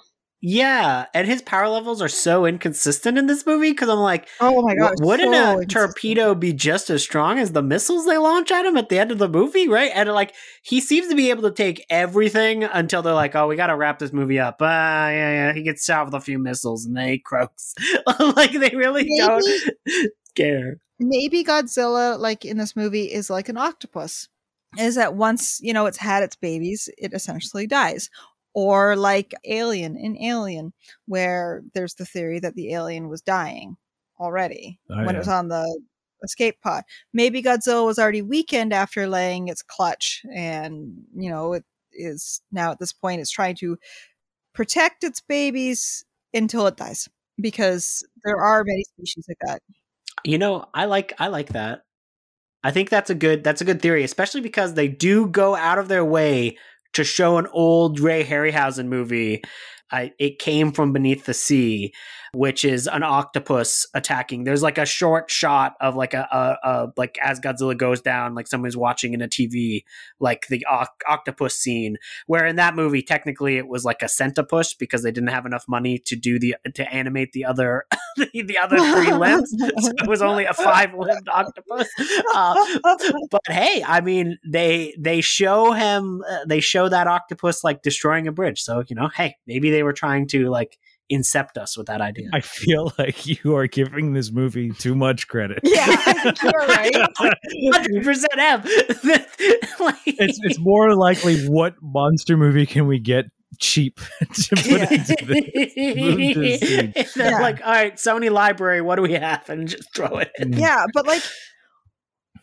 Yeah 0.47 1.05
and 1.15 1.27
his 1.27 1.41
power 1.41 1.67
levels 1.67 2.01
are 2.03 2.07
so 2.07 2.45
inconsistent 2.45 3.17
in 3.17 3.25
this 3.25 3.45
movie 3.47 3.71
because 3.71 3.89
i'm 3.89 3.97
like 3.99 4.27
Oh 4.39 4.61
my 4.61 4.75
god! 4.75 4.93
Wouldn't 4.99 5.33
so 5.33 5.59
a 5.59 5.65
torpedo 5.65 6.35
be 6.35 6.53
just 6.53 6.89
as 6.89 7.01
strong 7.01 7.39
as 7.39 7.51
the 7.53 7.61
missiles 7.63 8.05
they 8.05 8.17
launch 8.17 8.51
at 8.51 8.65
him 8.65 8.77
at 8.77 8.89
the 8.89 8.99
end 8.99 9.11
of 9.11 9.17
the 9.17 9.29
movie, 9.29 9.67
right? 9.67 9.91
And 9.93 10.09
like 10.09 10.33
he 10.61 10.81
seems 10.81 11.07
to 11.07 11.15
be 11.15 11.29
able 11.29 11.43
to 11.43 11.51
take 11.51 11.85
everything 11.89 12.63
until 12.63 13.01
they're 13.01 13.13
like, 13.13 13.35
"Oh, 13.35 13.47
we 13.47 13.55
got 13.55 13.67
to 13.67 13.75
wrap 13.75 13.99
this 13.99 14.13
movie 14.13 14.39
up." 14.39 14.61
Uh, 14.61 14.65
yeah, 14.65 15.31
yeah. 15.31 15.53
He 15.53 15.63
gets 15.63 15.85
shot 15.85 16.05
with 16.05 16.13
a 16.13 16.19
few 16.21 16.37
missiles 16.37 16.85
and 16.85 16.95
they 16.95 17.11
he 17.13 17.19
croaks. 17.19 17.73
like 18.19 18.51
they 18.51 18.75
really 18.75 19.05
Maybe- 19.07 19.17
don't 19.17 19.45
care. 20.35 20.77
Maybe 20.99 21.43
Godzilla, 21.43 22.19
like 22.19 22.45
in 22.45 22.57
this 22.57 22.75
movie, 22.75 23.11
is 23.11 23.29
like 23.29 23.49
an 23.49 23.57
octopus. 23.57 24.29
Is 24.77 24.95
that 24.95 25.15
once 25.15 25.59
you 25.61 25.73
know 25.73 25.85
it's 25.85 25.97
had 25.97 26.23
its 26.23 26.35
babies, 26.35 26.89
it 26.97 27.13
essentially 27.13 27.67
dies. 27.67 28.09
Or 28.56 28.95
like 28.95 29.34
Alien 29.45 29.97
in 29.97 30.18
Alien, 30.18 30.74
where 31.08 31.62
there's 31.74 31.95
the 31.95 32.06
theory 32.06 32.39
that 32.39 32.56
the 32.56 32.74
alien 32.74 33.10
was 33.10 33.22
dying 33.22 33.76
already 34.20 34.80
Oh, 34.89 34.95
when 34.97 35.08
yeah. 35.08 35.16
it 35.16 35.18
was 35.18 35.28
on 35.28 35.49
the 35.49 35.82
escape 36.24 36.62
pod. 36.62 36.84
Maybe 37.14 37.43
Godzilla 37.43 37.86
was 37.86 37.99
already 37.99 38.22
weakened 38.22 38.74
after 38.74 39.08
laying 39.08 39.49
its 39.49 39.62
clutch, 39.62 40.22
and 40.34 40.93
you 41.16 41.30
know 41.30 41.53
it 41.53 41.66
is 41.93 42.41
now 42.51 42.72
at 42.72 42.80
this 42.80 42.93
point 42.93 43.22
it's 43.22 43.32
trying 43.32 43.56
to 43.58 43.78
protect 44.53 45.03
its 45.03 45.22
babies 45.22 46.06
until 46.34 46.66
it 46.68 46.78
dies 46.78 47.10
because 47.39 48.08
there 48.24 48.38
are 48.38 48.64
many 48.66 48.84
species 48.84 49.26
like 49.28 49.38
that. 49.41 49.62
You 50.24 50.38
know, 50.38 50.66
I 50.74 50.86
like 50.86 51.14
I 51.20 51.28
like 51.28 51.49
that. 51.49 51.82
I 52.64 52.72
think 52.72 52.89
that's 52.89 53.10
a 53.10 53.16
good 53.16 53.43
that's 53.43 53.62
a 53.62 53.66
good 53.66 53.82
theory, 53.82 54.03
especially 54.03 54.41
because 54.41 54.74
they 54.74 54.88
do 54.88 55.28
go 55.28 55.56
out 55.56 55.78
of 55.78 55.88
their 55.88 56.06
way 56.06 56.58
to 56.95 57.03
show 57.03 57.37
an 57.37 57.47
old 57.51 57.99
Ray 57.99 58.23
Harryhausen 58.23 58.87
movie. 58.87 59.43
I, 59.91 60.13
it 60.17 60.39
came 60.39 60.71
from 60.71 60.93
beneath 60.93 61.25
the 61.25 61.33
sea, 61.33 61.93
which 62.33 62.65
is 62.65 62.88
an 62.88 63.03
octopus 63.03 63.86
attacking. 63.93 64.43
There's 64.43 64.63
like 64.63 64.77
a 64.77 64.86
short 64.86 65.29
shot 65.29 65.75
of 65.79 65.95
like 65.95 66.13
a, 66.13 66.27
a, 66.31 66.69
a 66.69 66.88
like 66.97 67.17
as 67.21 67.39
Godzilla 67.39 67.77
goes 67.77 68.01
down, 68.01 68.33
like 68.33 68.47
someone's 68.47 68.75
watching 68.75 69.13
in 69.13 69.21
a 69.21 69.27
TV, 69.27 69.83
like 70.19 70.47
the 70.47 70.65
oc- 70.65 71.03
octopus 71.07 71.55
scene. 71.55 71.97
Where 72.25 72.45
in 72.45 72.55
that 72.55 72.75
movie, 72.75 73.03
technically, 73.03 73.57
it 73.57 73.67
was 73.67 73.86
like 73.86 74.01
a 74.01 74.05
centipus 74.05 74.77
because 74.77 75.03
they 75.03 75.11
didn't 75.11 75.29
have 75.29 75.45
enough 75.45 75.65
money 75.67 75.99
to 76.05 76.15
do 76.15 76.39
the 76.39 76.55
to 76.73 76.93
animate 76.93 77.31
the 77.33 77.45
other 77.45 77.86
the, 78.17 78.41
the 78.41 78.57
other 78.57 78.77
three 78.77 79.13
limbs, 79.17 79.53
so 79.57 79.91
it 79.99 80.07
was 80.07 80.21
only 80.21 80.45
a 80.45 80.53
five 80.53 80.93
limbed 80.97 81.29
octopus. 81.29 81.89
Uh, 82.33 82.65
but 83.29 83.41
hey, 83.47 83.83
I 83.86 84.01
mean, 84.01 84.39
they 84.45 84.95
they 84.97 85.21
show 85.21 85.73
him, 85.73 86.23
uh, 86.27 86.39
they 86.47 86.59
show 86.59 86.89
that 86.89 87.07
octopus 87.07 87.63
like 87.63 87.83
destroying 87.83 88.27
a 88.27 88.31
bridge. 88.31 88.61
So 88.61 88.83
you 88.88 88.95
know, 88.95 89.09
hey, 89.15 89.38
maybe 89.45 89.74
they 89.76 89.84
were 89.84 89.93
trying 89.93 90.28
to 90.30 90.49
like 90.49 90.78
incept 91.13 91.57
us 91.57 91.78
with 91.78 91.86
that 91.88 92.01
idea. 92.01 92.30
I 92.34 92.39
feel 92.39 92.91
like 92.99 93.28
you 93.28 93.55
are 93.55 93.67
giving 93.67 94.13
this 94.13 94.32
movie 94.32 94.71
too 94.71 94.95
much 94.95 95.28
credit. 95.28 95.59
Yeah, 95.63 95.86
I 95.88 96.13
think 96.32 96.43
you're 96.43 96.67
right. 96.67 96.95
Hundred 97.73 98.03
percent 98.03 98.38
M. 98.38 98.61
Like- 99.80 99.95
It's 100.05 100.39
it's 100.43 100.59
more 100.59 100.95
likely 100.95 101.45
what 101.47 101.76
monster 101.82 102.38
movie 102.38 102.65
can 102.65 102.88
we 102.88 102.97
get 102.99 103.26
cheap 103.59 103.99
to 104.34 104.55
put 104.55 104.65
Yeah. 104.65 104.88
into 104.93 105.15
this? 105.26 106.93
This. 106.95 107.13
They're 107.13 107.32
Yeah. 107.32 107.39
like, 107.39 107.61
all 107.63 107.71
right, 107.71 107.95
Sony 107.95 108.32
library, 108.32 108.82
what 108.82 108.95
do 108.95 109.01
we 109.01 109.13
have? 109.13 109.47
And 109.49 109.67
just 109.67 109.93
throw 109.95 110.17
it 110.17 110.32
in. 110.39 110.51
Mm. 110.51 110.59
yeah, 110.59 110.86
but 110.93 111.05
like 111.05 111.21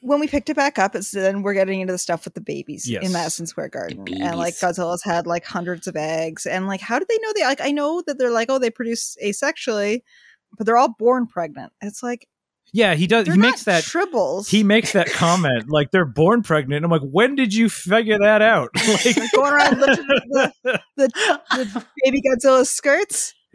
when 0.03 0.21
we 0.21 0.29
picked 0.29 0.51
it 0.51 0.57
back 0.57 0.79
up, 0.79 0.95
it's 0.95 1.11
then 1.13 1.43
we're 1.43 1.55
getting 1.55 1.81
into 1.81 1.93
the 1.93 1.99
stuff 1.99 2.25
with 2.25 2.35
the 2.35 2.41
babies 2.41 2.89
Yes. 2.89 3.05
in 3.07 3.13
Madison 3.13 3.47
Square 3.47 3.69
Garden, 3.71 4.05
and 4.21 4.37
like. 4.39 4.55
Godzilla's 4.55 5.03
had 5.03 5.27
like 5.27 5.45
hundreds 5.45 5.87
of 5.87 5.97
eggs, 5.97 6.45
and 6.45 6.67
like 6.67 6.81
how 6.81 6.99
did 6.99 7.09
they 7.09 7.19
know 7.23 7.33
they? 7.35 7.45
Like 7.45 7.61
I 7.61 7.71
know 7.71 8.03
that 8.07 8.19
they're 8.19 8.31
like 8.31 8.51
oh 8.51 8.59
they 8.59 8.71
produce 8.71 9.17
asexually, 9.25 10.03
but 10.59 10.67
they're 10.67 10.77
all 10.77 10.95
born 10.99 11.27
pregnant. 11.27 11.73
It's 11.81 12.03
like 12.03 12.29
Yeah, 12.73 12.95
he 12.95 13.07
does. 13.07 13.27
He 13.27 13.31
not 13.33 13.39
makes 13.39 13.65
that. 13.65 13.85
tribbles. 13.85 14.49
He 14.49 14.63
makes 14.63 14.93
that 14.93 15.11
comment 15.11 15.69
like 15.69 15.91
they're 15.91 16.05
born 16.05 16.43
pregnant. 16.43 16.85
I'm 16.85 16.91
like, 16.91 17.03
when 17.03 17.35
did 17.35 17.55
you 17.55 17.69
figure 17.69 18.19
that 18.19 18.43
out? 18.43 18.71
Like, 18.89 19.17
Like, 19.17 19.33
going 19.33 19.53
around 19.53 19.81
lifting 19.81 20.07
the, 20.07 20.53
the, 20.97 21.11
the 21.53 21.87
baby 22.05 22.23
Godzilla's 22.23 22.71
skirts. 22.71 23.35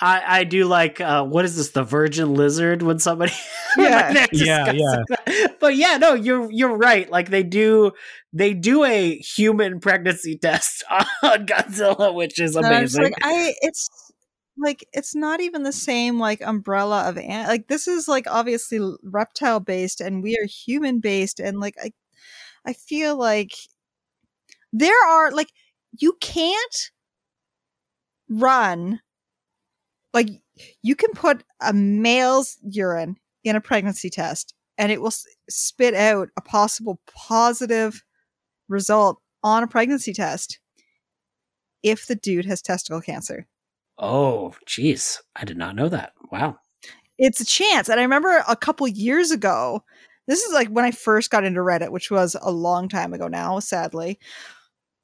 I, 0.00 0.22
I 0.40 0.44
do 0.44 0.64
like 0.64 1.00
uh, 1.00 1.24
what 1.24 1.44
is 1.44 1.56
this 1.56 1.70
the 1.70 1.82
virgin 1.82 2.34
lizard 2.34 2.82
when 2.82 2.98
somebody 2.98 3.32
when 3.76 3.92
Yeah. 3.92 4.12
they're 4.12 4.28
Yeah, 4.32 4.72
that. 4.72 5.56
but 5.60 5.76
yeah 5.76 5.98
no 5.98 6.14
you're 6.14 6.50
you're 6.50 6.76
right 6.76 7.10
like 7.10 7.28
they 7.30 7.42
do 7.42 7.92
they 8.32 8.54
do 8.54 8.84
a 8.84 9.16
human 9.18 9.80
pregnancy 9.80 10.36
test 10.42 10.82
on 10.90 11.46
Godzilla 11.46 12.14
which 12.14 12.40
is 12.40 12.56
And 12.56 12.66
I'm 12.66 12.74
amazing 12.76 13.02
like 13.02 13.14
I 13.22 13.54
it's 13.60 13.88
like 14.56 14.86
it's 14.92 15.14
not 15.14 15.40
even 15.40 15.62
the 15.62 15.72
same 15.72 16.18
like 16.18 16.40
umbrella 16.42 17.08
of 17.08 17.16
an- 17.18 17.46
like 17.48 17.68
this 17.68 17.86
is 17.86 18.08
like 18.08 18.26
obviously 18.28 18.80
reptile 19.02 19.60
based 19.60 20.00
and 20.00 20.22
we 20.22 20.36
are 20.38 20.46
human 20.46 21.00
based 21.00 21.40
and 21.40 21.60
like 21.60 21.74
I 21.82 21.92
I 22.66 22.72
feel 22.74 23.16
like 23.16 23.52
there 24.72 25.06
are 25.08 25.30
like 25.30 25.50
you 25.98 26.16
can't 26.20 26.90
run 28.28 29.00
like 30.12 30.28
you 30.82 30.94
can 30.96 31.10
put 31.12 31.44
a 31.60 31.72
male's 31.72 32.58
urine 32.62 33.16
in 33.44 33.56
a 33.56 33.60
pregnancy 33.60 34.10
test 34.10 34.54
and 34.78 34.90
it 34.92 35.00
will 35.00 35.12
spit 35.48 35.94
out 35.94 36.28
a 36.36 36.40
possible 36.40 37.00
positive 37.06 38.02
result 38.68 39.20
on 39.42 39.62
a 39.62 39.66
pregnancy 39.66 40.12
test 40.12 40.58
if 41.82 42.06
the 42.06 42.14
dude 42.14 42.44
has 42.44 42.60
testicle 42.60 43.00
cancer. 43.00 43.46
oh 43.98 44.54
jeez 44.66 45.18
I 45.36 45.44
did 45.44 45.56
not 45.56 45.74
know 45.76 45.88
that 45.88 46.12
wow 46.30 46.56
It's 47.18 47.40
a 47.40 47.44
chance. 47.44 47.88
And 47.90 48.00
I 48.00 48.02
remember 48.02 48.42
a 48.48 48.56
couple 48.56 48.88
years 48.88 49.30
ago, 49.30 49.84
this 50.26 50.40
is 50.42 50.54
like 50.54 50.68
when 50.68 50.86
I 50.86 50.90
first 50.90 51.30
got 51.30 51.44
into 51.44 51.60
Reddit, 51.60 51.90
which 51.90 52.10
was 52.10 52.34
a 52.40 52.50
long 52.50 52.88
time 52.88 53.12
ago 53.12 53.28
now, 53.28 53.58
sadly. 53.60 54.18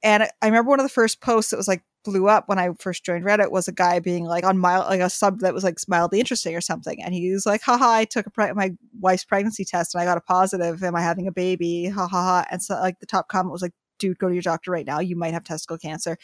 And 0.02 0.22
I 0.22 0.30
I 0.40 0.46
remember 0.46 0.70
one 0.70 0.80
of 0.80 0.84
the 0.84 0.88
first 1.00 1.20
posts 1.20 1.50
that 1.50 1.58
was 1.58 1.68
like 1.68 1.82
blew 2.06 2.28
up 2.28 2.48
when 2.48 2.58
I 2.58 2.70
first 2.78 3.04
joined 3.04 3.24
Reddit 3.24 3.50
was 3.50 3.68
a 3.68 3.72
guy 3.72 3.98
being 3.98 4.24
like 4.24 4.44
on 4.44 4.56
mild 4.56 4.86
like 4.86 5.00
a 5.00 5.10
sub 5.10 5.40
that 5.40 5.52
was 5.52 5.64
like 5.64 5.76
mildly 5.86 6.20
interesting 6.20 6.56
or 6.56 6.62
something. 6.62 7.02
And 7.02 7.12
he 7.12 7.30
was 7.30 7.44
like, 7.44 7.60
haha, 7.60 7.90
I 7.90 8.04
took 8.06 8.26
a 8.26 8.30
pre- 8.30 8.52
my 8.54 8.72
wife's 8.98 9.24
pregnancy 9.24 9.64
test 9.66 9.94
and 9.94 10.00
I 10.00 10.06
got 10.06 10.16
a 10.16 10.22
positive. 10.22 10.82
Am 10.82 10.96
I 10.96 11.02
having 11.02 11.26
a 11.26 11.32
baby? 11.32 11.88
Ha 11.88 12.06
ha 12.06 12.22
ha. 12.22 12.46
And 12.50 12.62
so 12.62 12.76
like 12.76 13.00
the 13.00 13.06
top 13.06 13.28
comment 13.28 13.52
was 13.52 13.60
like, 13.60 13.74
dude, 13.98 14.18
go 14.18 14.28
to 14.28 14.34
your 14.34 14.42
doctor 14.42 14.70
right 14.70 14.86
now. 14.86 15.00
You 15.00 15.16
might 15.16 15.34
have 15.34 15.44
testicle 15.44 15.76
cancer. 15.78 16.16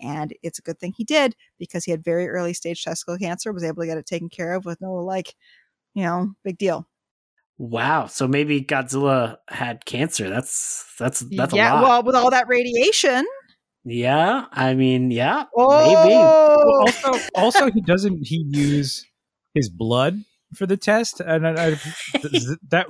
And 0.00 0.34
it's 0.42 0.58
a 0.58 0.62
good 0.62 0.78
thing 0.78 0.92
he 0.96 1.04
did 1.04 1.34
because 1.58 1.84
he 1.84 1.90
had 1.90 2.04
very 2.04 2.28
early 2.28 2.52
stage 2.52 2.84
testicle 2.84 3.16
cancer, 3.18 3.52
was 3.52 3.64
able 3.64 3.82
to 3.82 3.86
get 3.86 3.98
it 3.98 4.06
taken 4.06 4.28
care 4.28 4.54
of 4.54 4.64
with 4.64 4.80
no 4.80 4.92
like, 4.92 5.34
you 5.94 6.02
know, 6.04 6.34
big 6.44 6.58
deal. 6.58 6.86
wow 7.58 8.06
so 8.06 8.28
maybe 8.28 8.62
Godzilla 8.62 9.38
had 9.48 9.84
cancer 9.84 10.30
that's 10.30 10.86
that's 10.98 11.20
that's 11.36 11.52
yeah, 11.52 11.72
a 11.72 11.74
lot 11.74 11.82
well, 11.82 12.02
with 12.04 12.14
all 12.14 12.30
that 12.30 12.46
radiation. 12.48 13.26
Yeah 13.84 14.46
I 14.52 14.74
mean 14.74 15.10
yeah 15.10 15.44
Oh, 15.56 15.68
Well, 15.92 16.80
also, 16.80 17.12
also, 17.34 17.70
he 17.70 17.80
doesn't 17.80 18.26
he 18.26 18.44
use 18.48 19.06
his 19.54 19.68
blood 19.68 20.18
for 20.54 20.66
the 20.66 20.76
test, 20.76 21.20
and 21.20 21.46
I, 21.46 21.50
I, 21.68 21.70
does 22.22 22.56
that 22.70 22.86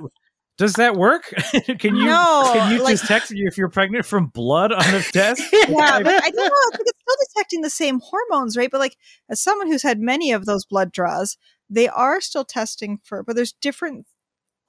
does 0.57 0.73
that 0.73 0.95
work? 0.95 1.23
can 1.79 1.95
you 1.95 2.05
No, 2.05 2.49
can 2.53 2.73
you 2.73 2.83
like- 2.83 2.93
just 2.93 3.05
text 3.07 3.31
you 3.31 3.47
if 3.47 3.57
you're 3.57 3.69
pregnant 3.69 4.05
from 4.05 4.27
blood 4.27 4.71
on 4.73 4.83
a 4.93 5.01
test? 5.01 5.41
yeah, 5.53 5.99
but 6.01 6.23
I 6.23 6.29
don't 6.29 6.35
know. 6.35 6.43
I 6.43 6.69
think 6.75 6.87
it's 6.87 6.99
still 7.01 7.15
detecting 7.33 7.61
the 7.61 7.69
same 7.69 7.99
hormones, 8.01 8.57
right? 8.57 8.69
But 8.69 8.79
like, 8.81 8.97
as 9.29 9.39
someone 9.41 9.67
who's 9.67 9.83
had 9.83 9.99
many 10.01 10.31
of 10.33 10.45
those 10.45 10.65
blood 10.65 10.91
draws, 10.91 11.37
they 11.69 11.87
are 11.87 12.19
still 12.19 12.43
testing 12.45 12.99
for, 13.03 13.23
but 13.23 13.35
there's 13.35 13.53
different. 13.53 14.05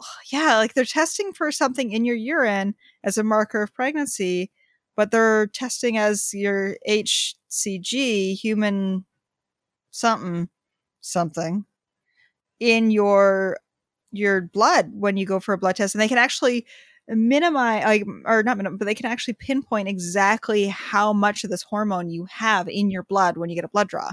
Yeah, 0.32 0.56
like 0.56 0.74
they're 0.74 0.84
testing 0.84 1.32
for 1.32 1.50
something 1.52 1.90
in 1.92 2.04
your 2.04 2.16
urine 2.16 2.74
as 3.04 3.18
a 3.18 3.24
marker 3.24 3.62
of 3.62 3.74
pregnancy, 3.74 4.50
but 5.00 5.12
they're 5.12 5.46
testing 5.46 5.96
as 5.96 6.34
your 6.34 6.76
HCG, 6.86 8.34
human 8.34 9.06
something, 9.90 10.50
something, 11.00 11.64
in 12.58 12.90
your 12.90 13.56
your 14.12 14.42
blood 14.42 14.90
when 14.92 15.16
you 15.16 15.24
go 15.24 15.40
for 15.40 15.54
a 15.54 15.58
blood 15.58 15.76
test, 15.76 15.94
and 15.94 16.02
they 16.02 16.08
can 16.08 16.18
actually 16.18 16.66
minimize 17.08 18.02
or 18.26 18.42
not 18.42 18.58
minimize, 18.58 18.78
but 18.78 18.84
they 18.84 18.94
can 18.94 19.06
actually 19.06 19.32
pinpoint 19.32 19.88
exactly 19.88 20.66
how 20.66 21.14
much 21.14 21.44
of 21.44 21.50
this 21.50 21.62
hormone 21.62 22.10
you 22.10 22.26
have 22.26 22.68
in 22.68 22.90
your 22.90 23.04
blood 23.04 23.38
when 23.38 23.48
you 23.48 23.56
get 23.56 23.64
a 23.64 23.68
blood 23.68 23.88
draw. 23.88 24.10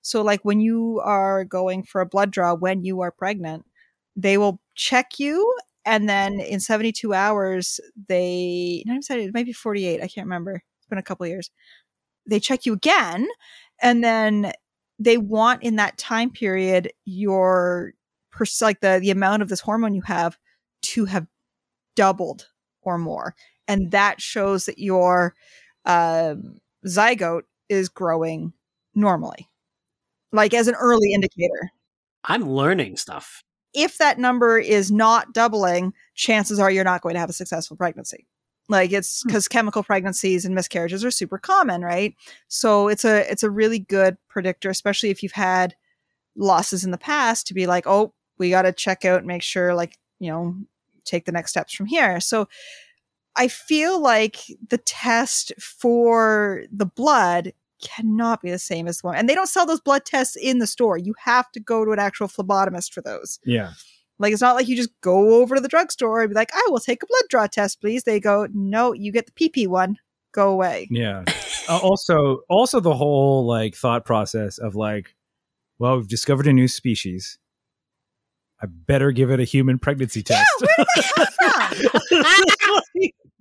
So 0.00 0.22
like 0.22 0.42
when 0.42 0.58
you 0.58 1.02
are 1.04 1.44
going 1.44 1.82
for 1.82 2.00
a 2.00 2.06
blood 2.06 2.30
draw 2.30 2.54
when 2.54 2.82
you 2.82 3.02
are 3.02 3.10
pregnant, 3.10 3.66
they 4.16 4.38
will 4.38 4.58
check 4.74 5.18
you 5.20 5.54
and 5.84 6.08
then 6.08 6.40
in 6.40 6.60
72 6.60 7.12
hours 7.12 7.80
they 8.08 8.82
not 8.86 8.94
even 8.94 9.02
70, 9.02 9.26
it 9.26 9.34
might 9.34 9.46
be 9.46 9.52
48, 9.52 10.02
I 10.02 10.08
can't 10.08 10.26
remember. 10.26 10.62
It's 10.78 10.86
been 10.88 10.98
a 10.98 11.02
couple 11.02 11.26
years. 11.26 11.50
They 12.26 12.40
check 12.40 12.66
you 12.66 12.72
again 12.72 13.28
and 13.82 14.02
then 14.02 14.52
they 14.98 15.18
want 15.18 15.62
in 15.62 15.76
that 15.76 15.98
time 15.98 16.30
period 16.30 16.92
your 17.04 17.92
pers- 18.30 18.62
like 18.62 18.80
the 18.80 18.98
the 19.00 19.10
amount 19.10 19.42
of 19.42 19.48
this 19.48 19.60
hormone 19.60 19.94
you 19.94 20.02
have 20.02 20.38
to 20.82 21.04
have 21.06 21.26
doubled 21.96 22.48
or 22.82 22.98
more 22.98 23.34
and 23.68 23.90
that 23.90 24.20
shows 24.20 24.66
that 24.66 24.78
your 24.78 25.34
um 25.84 26.60
zygote 26.86 27.42
is 27.68 27.88
growing 27.88 28.52
normally 28.94 29.48
like 30.32 30.54
as 30.54 30.68
an 30.68 30.74
early 30.74 31.12
indicator 31.12 31.70
I'm 32.24 32.48
learning 32.48 32.96
stuff 32.96 33.42
if 33.74 33.98
that 33.98 34.18
number 34.18 34.58
is 34.58 34.90
not 34.90 35.32
doubling 35.32 35.92
chances 36.14 36.58
are 36.58 36.70
you're 36.70 36.84
not 36.84 37.02
going 37.02 37.14
to 37.14 37.20
have 37.20 37.30
a 37.30 37.34
successful 37.34 37.76
pregnancy. 37.76 38.26
Like 38.68 38.92
it's 38.92 39.22
hmm. 39.22 39.28
because 39.28 39.48
chemical 39.48 39.82
pregnancies 39.82 40.44
and 40.44 40.54
miscarriages 40.54 41.04
are 41.04 41.10
super 41.10 41.38
common 41.38 41.82
right? 41.82 42.14
So 42.48 42.88
it's 42.88 43.04
a 43.04 43.30
it's 43.30 43.42
a 43.42 43.50
really 43.50 43.80
good 43.80 44.16
predictor 44.28 44.70
especially 44.70 45.10
if 45.10 45.22
you've 45.22 45.32
had 45.32 45.74
losses 46.36 46.84
in 46.84 46.90
the 46.90 46.98
past 46.98 47.46
to 47.46 47.54
be 47.54 47.66
like 47.66 47.86
oh 47.86 48.12
we 48.38 48.50
got 48.50 48.62
to 48.62 48.72
check 48.72 49.04
out 49.04 49.18
and 49.18 49.26
make 49.26 49.42
sure 49.42 49.74
like 49.74 49.98
you 50.18 50.30
know 50.30 50.56
take 51.04 51.26
the 51.26 51.32
next 51.32 51.50
steps 51.50 51.74
from 51.74 51.86
here. 51.86 52.20
So 52.20 52.48
i 53.36 53.48
feel 53.48 54.00
like 54.00 54.38
the 54.68 54.78
test 54.78 55.52
for 55.58 56.62
the 56.70 56.86
blood 56.86 57.52
cannot 57.84 58.42
be 58.42 58.50
the 58.50 58.58
same 58.58 58.88
as 58.88 58.98
the 58.98 59.06
one 59.06 59.14
and 59.16 59.28
they 59.28 59.34
don't 59.34 59.46
sell 59.46 59.66
those 59.66 59.80
blood 59.80 60.04
tests 60.04 60.34
in 60.34 60.58
the 60.58 60.66
store 60.66 60.98
you 60.98 61.14
have 61.22 61.50
to 61.52 61.60
go 61.60 61.84
to 61.84 61.92
an 61.92 62.00
actual 62.00 62.26
phlebotomist 62.26 62.92
for 62.92 63.02
those 63.02 63.38
Yeah, 63.44 63.74
like 64.18 64.32
it's 64.32 64.42
not 64.42 64.54
like 64.54 64.68
you 64.68 64.76
just 64.76 64.90
go 65.00 65.34
over 65.40 65.54
to 65.56 65.60
the 65.60 65.68
drugstore 65.68 66.20
and 66.22 66.30
be 66.30 66.34
like, 66.34 66.54
I 66.54 66.66
will 66.70 66.78
take 66.80 67.02
a 67.02 67.06
blood 67.06 67.24
draw 67.28 67.46
test, 67.46 67.80
please. 67.80 68.04
They 68.04 68.20
go, 68.20 68.46
No, 68.52 68.92
you 68.92 69.10
get 69.12 69.26
the 69.26 69.32
PP 69.32 69.66
one. 69.66 69.96
Go 70.32 70.50
away. 70.50 70.88
yeah. 70.90 71.24
Uh, 71.66 71.78
also, 71.78 72.40
also 72.50 72.78
the 72.78 72.94
whole 72.94 73.46
like 73.46 73.74
thought 73.74 74.04
process 74.04 74.58
of 74.58 74.74
like, 74.74 75.14
well, 75.78 75.96
we've 75.96 76.06
discovered 76.06 76.46
a 76.46 76.52
new 76.52 76.68
species. 76.68 77.38
I 78.60 78.66
better 78.66 79.12
give 79.12 79.30
it 79.30 79.40
a 79.40 79.44
human 79.44 79.78
pregnancy 79.78 80.22
test. 80.22 80.46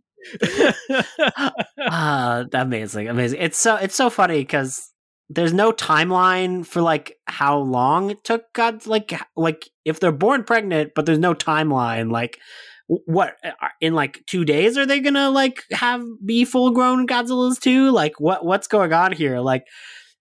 Ah, 1.80 2.45
amazing, 2.53 3.07
amazing. 3.09 3.39
It's 3.41 3.57
so 3.57 3.76
it's 3.76 3.95
so 3.95 4.09
funny 4.09 4.39
because 4.39 4.89
there's 5.30 5.53
no 5.53 5.71
timeline 5.71 6.65
for 6.65 6.82
like 6.82 7.17
how 7.26 7.57
long 7.57 8.11
it 8.11 8.24
took 8.24 8.51
God 8.53 8.86
like 8.88 9.13
like 9.36 9.69
if 9.86 9.99
they're 9.99 10.11
born 10.11 10.43
pregnant, 10.43 10.93
but 10.95 11.05
there's 11.05 11.19
no 11.19 11.34
timeline. 11.34 12.11
Like 12.11 12.39
what 12.88 13.36
in 13.82 13.93
like 13.93 14.24
two 14.28 14.45
days 14.45 14.78
are 14.78 14.86
they 14.86 14.99
gonna 14.99 15.30
like 15.30 15.63
have 15.71 16.03
be 16.26 16.45
full 16.45 16.71
grown 16.71 17.07
Godzillas 17.07 17.59
too? 17.59 17.91
Like 17.91 18.19
what 18.19 18.45
what's 18.45 18.67
going 18.67 18.93
on 18.93 19.11
here? 19.11 19.39
Like 19.39 19.65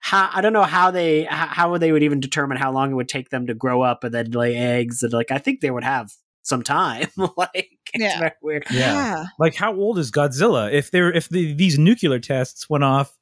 how 0.01 0.31
I 0.33 0.41
don't 0.41 0.53
know 0.53 0.63
how 0.63 0.91
they 0.91 1.25
how 1.25 1.77
they 1.79 1.93
would 1.93 2.03
even 2.03 2.21
determine 2.21 2.59
how 2.59 2.73
long 2.73 2.93
it 2.93 2.95
would 2.95 3.09
take 3.09 3.31
them 3.31 3.47
to 3.47 3.55
grow 3.55 3.83
up 3.83 4.05
and 4.05 4.15
then 4.15 4.31
lay 4.31 4.57
eggs 4.57 5.03
and 5.03 5.13
like 5.13 5.31
I 5.31 5.39
think 5.39 5.61
they 5.61 5.71
would 5.71 5.85
have 5.85 6.11
some 6.43 6.63
time. 6.63 7.09
like 7.37 7.71
it's 7.95 8.03
Yeah. 8.03 8.19
very 8.19 8.33
weird. 8.43 8.65
Yeah. 8.71 9.25
like 9.39 9.55
how 9.55 9.75
old 9.75 9.99
is 9.99 10.11
Godzilla? 10.11 10.73
If 10.73 10.91
they're 10.91 11.13
if 11.13 11.29
the, 11.29 11.53
these 11.55 11.79
nuclear 11.79 12.19
tests 12.19 12.69
went 12.71 12.85
off, 12.85 13.17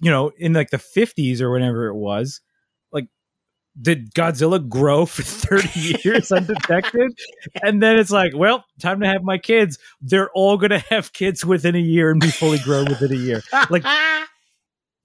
you 0.00 0.10
know, 0.10 0.30
in 0.36 0.52
like 0.52 0.70
the 0.70 0.78
fifties 0.78 1.40
or 1.42 1.50
whenever 1.50 1.86
it 1.88 1.94
was, 1.94 2.40
like 2.92 3.06
did 3.80 4.12
Godzilla 4.14 4.66
grow 4.68 5.06
for 5.06 5.22
thirty 5.24 5.96
years 6.04 6.30
undetected? 6.32 7.12
And 7.62 7.82
then 7.82 7.98
it's 7.98 8.10
like, 8.10 8.32
well, 8.36 8.64
time 8.80 9.00
to 9.00 9.06
have 9.06 9.22
my 9.22 9.38
kids. 9.38 9.78
They're 10.00 10.30
all 10.30 10.56
gonna 10.58 10.78
have 10.90 11.12
kids 11.12 11.44
within 11.44 11.74
a 11.74 11.80
year 11.80 12.10
and 12.10 12.20
be 12.20 12.30
fully 12.30 12.58
grown 12.58 12.86
within 12.86 13.12
a 13.12 13.16
year. 13.16 13.42
Like 13.70 13.84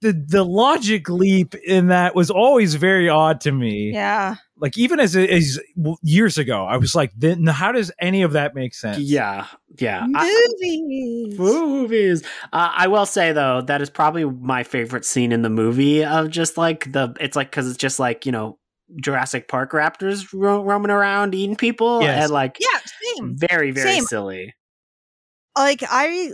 the 0.00 0.12
the 0.12 0.44
logic 0.44 1.08
leap 1.08 1.54
in 1.54 1.88
that 1.88 2.14
was 2.14 2.30
always 2.30 2.74
very 2.74 3.08
odd 3.08 3.40
to 3.42 3.52
me. 3.52 3.92
Yeah. 3.92 4.36
Like 4.56 4.78
even 4.78 5.00
as 5.00 5.16
as 5.16 5.58
years 6.02 6.38
ago, 6.38 6.64
I 6.64 6.76
was 6.76 6.94
like, 6.94 7.12
then 7.16 7.44
how 7.46 7.72
does 7.72 7.90
any 8.00 8.22
of 8.22 8.32
that 8.32 8.54
make 8.54 8.72
sense? 8.74 8.98
yeah, 8.98 9.46
yeah. 9.78 10.06
I- 10.14 10.46
Movies. 10.60 11.38
movies. 11.38 12.22
Uh, 12.52 12.70
I 12.72 12.86
will 12.86 13.06
say 13.06 13.32
though 13.32 13.62
that 13.62 13.82
is 13.82 13.90
probably 13.90 14.24
my 14.24 14.62
favorite 14.62 15.04
scene 15.04 15.32
in 15.32 15.42
the 15.42 15.50
movie 15.50 16.04
of 16.04 16.30
just 16.30 16.56
like 16.56 16.92
the 16.92 17.14
it's 17.20 17.34
like 17.36 17.50
because 17.50 17.68
it's 17.68 17.76
just 17.78 17.98
like 17.98 18.26
you 18.26 18.32
know 18.32 18.58
Jurassic 19.00 19.48
Park 19.48 19.72
raptors 19.72 20.26
ro- 20.32 20.62
roaming 20.62 20.90
around 20.92 21.34
eating 21.34 21.56
people 21.56 22.00
Yes. 22.02 22.24
and 22.24 22.32
like 22.32 22.58
yeah, 22.60 22.80
same. 23.16 23.36
very 23.36 23.72
very 23.72 23.90
Same. 23.94 24.04
silly. 24.04 24.54
Like 25.56 25.82
I 25.88 26.30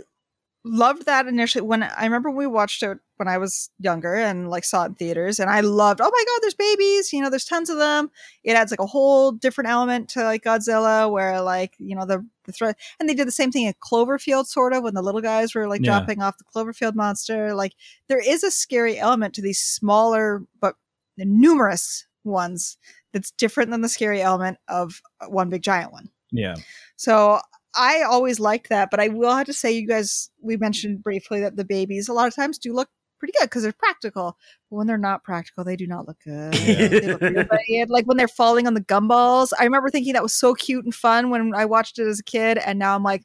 loved 0.63 1.07
that 1.07 1.25
initially 1.27 1.63
when 1.63 1.81
I 1.81 2.03
remember 2.03 2.29
we 2.29 2.45
watched 2.45 2.83
it 2.83 2.99
when 3.21 3.27
I 3.27 3.37
was 3.37 3.69
younger 3.77 4.15
and 4.15 4.49
like 4.49 4.63
saw 4.63 4.81
it 4.81 4.87
in 4.87 4.95
theaters 4.95 5.39
and 5.39 5.47
I 5.47 5.59
loved 5.59 6.01
oh 6.01 6.09
my 6.11 6.23
god 6.27 6.39
there's 6.41 6.55
babies 6.55 7.13
you 7.13 7.21
know 7.21 7.29
there's 7.29 7.45
tons 7.45 7.69
of 7.69 7.77
them 7.77 8.09
it 8.43 8.53
adds 8.53 8.71
like 8.71 8.79
a 8.79 8.87
whole 8.87 9.31
different 9.31 9.69
element 9.69 10.09
to 10.09 10.23
like 10.23 10.43
Godzilla 10.43 11.09
where 11.11 11.39
like 11.39 11.75
you 11.77 11.95
know 11.95 12.03
the 12.07 12.25
the 12.45 12.51
threat 12.51 12.79
and 12.99 13.07
they 13.07 13.13
did 13.13 13.27
the 13.27 13.31
same 13.31 13.51
thing 13.51 13.67
in 13.67 13.73
Cloverfield 13.79 14.47
sort 14.47 14.73
of 14.73 14.81
when 14.81 14.95
the 14.95 15.03
little 15.03 15.21
guys 15.21 15.53
were 15.53 15.67
like 15.67 15.81
Yeah. 15.81 15.99
dropping 15.99 16.23
off 16.23 16.39
the 16.39 16.45
Cloverfield 16.45 16.95
monster 16.95 17.53
like 17.53 17.73
there 18.07 18.17
is 18.27 18.43
a 18.43 18.49
scary 18.49 18.97
element 18.97 19.35
to 19.35 19.43
these 19.43 19.61
smaller 19.61 20.41
but 20.59 20.73
numerous 21.15 22.07
ones 22.23 22.79
that's 23.13 23.29
different 23.29 23.69
than 23.69 23.81
the 23.81 23.89
scary 23.89 24.19
element 24.23 24.57
of 24.67 24.99
uh, 25.21 25.27
one 25.27 25.51
big 25.51 25.61
giant 25.61 25.91
one 25.91 26.09
Yeah. 26.31 26.55
so 26.95 27.39
I 27.73 28.01
always 28.01 28.37
liked 28.37 28.67
that, 28.67 28.89
but 28.91 28.99
I 28.99 29.07
will 29.07 29.33
have 29.33 29.45
to 29.45 29.53
say, 29.53 29.71
you 29.71 29.87
guys, 29.87 30.29
we 30.41 30.57
mentioned 30.57 31.01
briefly 31.01 31.39
that 31.39 31.55
the 31.55 31.63
babies 31.63 32.09
a 32.09 32.13
lot 32.13 32.27
of 32.27 32.35
times 32.35 32.57
do 32.57 32.73
look 32.73 32.89
pretty 33.21 33.33
good 33.39 33.45
because 33.45 33.61
they're 33.61 33.71
practical. 33.71 34.35
But 34.69 34.77
when 34.77 34.87
they're 34.87 34.97
not 34.97 35.23
practical, 35.23 35.63
they 35.63 35.75
do 35.75 35.85
not 35.85 36.07
look 36.07 36.17
good. 36.25 36.55
Yeah. 36.55 36.87
They 36.87 37.07
look 37.07 37.21
really 37.21 37.85
like 37.87 38.05
when 38.05 38.17
they're 38.17 38.27
falling 38.27 38.65
on 38.65 38.73
the 38.73 38.81
gumballs. 38.81 39.51
I 39.57 39.63
remember 39.63 39.89
thinking 39.89 40.13
that 40.13 40.23
was 40.23 40.33
so 40.33 40.55
cute 40.55 40.83
and 40.83 40.93
fun 40.93 41.29
when 41.29 41.53
I 41.55 41.65
watched 41.65 41.99
it 41.99 42.07
as 42.07 42.19
a 42.19 42.23
kid, 42.23 42.57
and 42.57 42.79
now 42.79 42.95
I'm 42.95 43.03
like, 43.03 43.23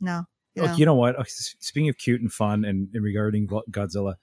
no. 0.00 0.24
You 0.54 0.62
know. 0.62 0.68
Look, 0.70 0.78
you 0.78 0.86
know 0.86 0.94
what? 0.94 1.28
Speaking 1.28 1.88
of 1.90 1.98
cute 1.98 2.22
and 2.22 2.32
fun, 2.32 2.64
and, 2.64 2.88
and 2.94 3.04
regarding 3.04 3.46
Godzilla, 3.46 4.14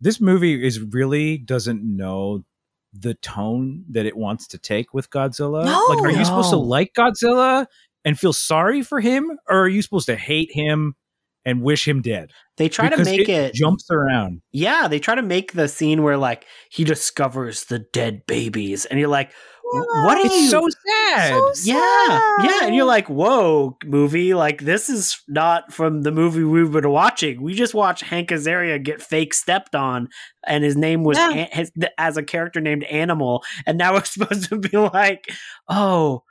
this 0.00 0.20
movie 0.20 0.62
is 0.62 0.80
really 0.80 1.38
doesn't 1.38 1.82
know 1.84 2.44
the 2.92 3.14
tone 3.14 3.84
that 3.90 4.04
it 4.04 4.16
wants 4.16 4.48
to 4.48 4.58
take 4.58 4.92
with 4.92 5.10
Godzilla. 5.10 5.64
No. 5.64 5.86
like, 5.88 6.02
are 6.02 6.10
you 6.10 6.24
supposed 6.24 6.50
to 6.50 6.56
like 6.56 6.92
Godzilla 6.92 7.66
and 8.04 8.18
feel 8.18 8.32
sorry 8.32 8.82
for 8.82 9.00
him, 9.00 9.38
or 9.48 9.62
are 9.62 9.68
you 9.68 9.80
supposed 9.80 10.06
to 10.06 10.16
hate 10.16 10.50
him 10.52 10.96
and 11.44 11.62
wish 11.62 11.86
him 11.86 12.02
dead? 12.02 12.30
They 12.56 12.68
try 12.68 12.88
to 12.88 13.04
make 13.04 13.28
it, 13.28 13.54
jumps 13.54 13.90
around. 13.90 14.40
Yeah, 14.52 14.88
they 14.88 14.98
try 14.98 15.14
to 15.14 15.22
make 15.22 15.52
the 15.52 15.68
scene 15.68 16.02
where 16.02 16.16
like 16.16 16.46
he 16.70 16.84
discovers 16.84 17.64
the 17.64 17.80
dead 17.92 18.26
babies, 18.26 18.84
and 18.84 19.00
you're 19.00 19.08
like, 19.08 19.32
"What 19.72 20.18
are 20.18 20.26
It's 20.26 20.34
you?" 20.36 20.48
so 20.50 20.68
sad. 20.68 21.30
So 21.54 21.72
yeah, 21.72 22.20
yeah, 22.44 22.60
and 22.62 22.76
you're 22.76 22.84
like, 22.84 23.08
"Whoa, 23.08 23.76
movie! 23.84 24.34
Like 24.34 24.60
this 24.62 24.88
is 24.88 25.20
not 25.26 25.72
from 25.72 26.02
the 26.02 26.12
movie 26.12 26.44
we've 26.44 26.70
been 26.70 26.88
watching. 26.90 27.42
We 27.42 27.54
just 27.54 27.74
watched 27.74 28.04
Hank 28.04 28.28
Azaria 28.28 28.80
get 28.80 29.02
fake 29.02 29.34
stepped 29.34 29.74
on, 29.74 30.08
and 30.46 30.62
his 30.62 30.76
name 30.76 31.02
was 31.02 31.18
Yeah. 31.18 31.30
An- 31.32 31.48
his, 31.50 31.72
as 31.98 32.16
a 32.16 32.22
character 32.22 32.60
named 32.60 32.84
Animal, 32.84 33.42
and 33.66 33.76
now 33.78 33.92
we're 33.94 34.04
supposed 34.04 34.48
to 34.50 34.58
be 34.58 34.76
like, 34.78 35.26
oh, 35.68 36.22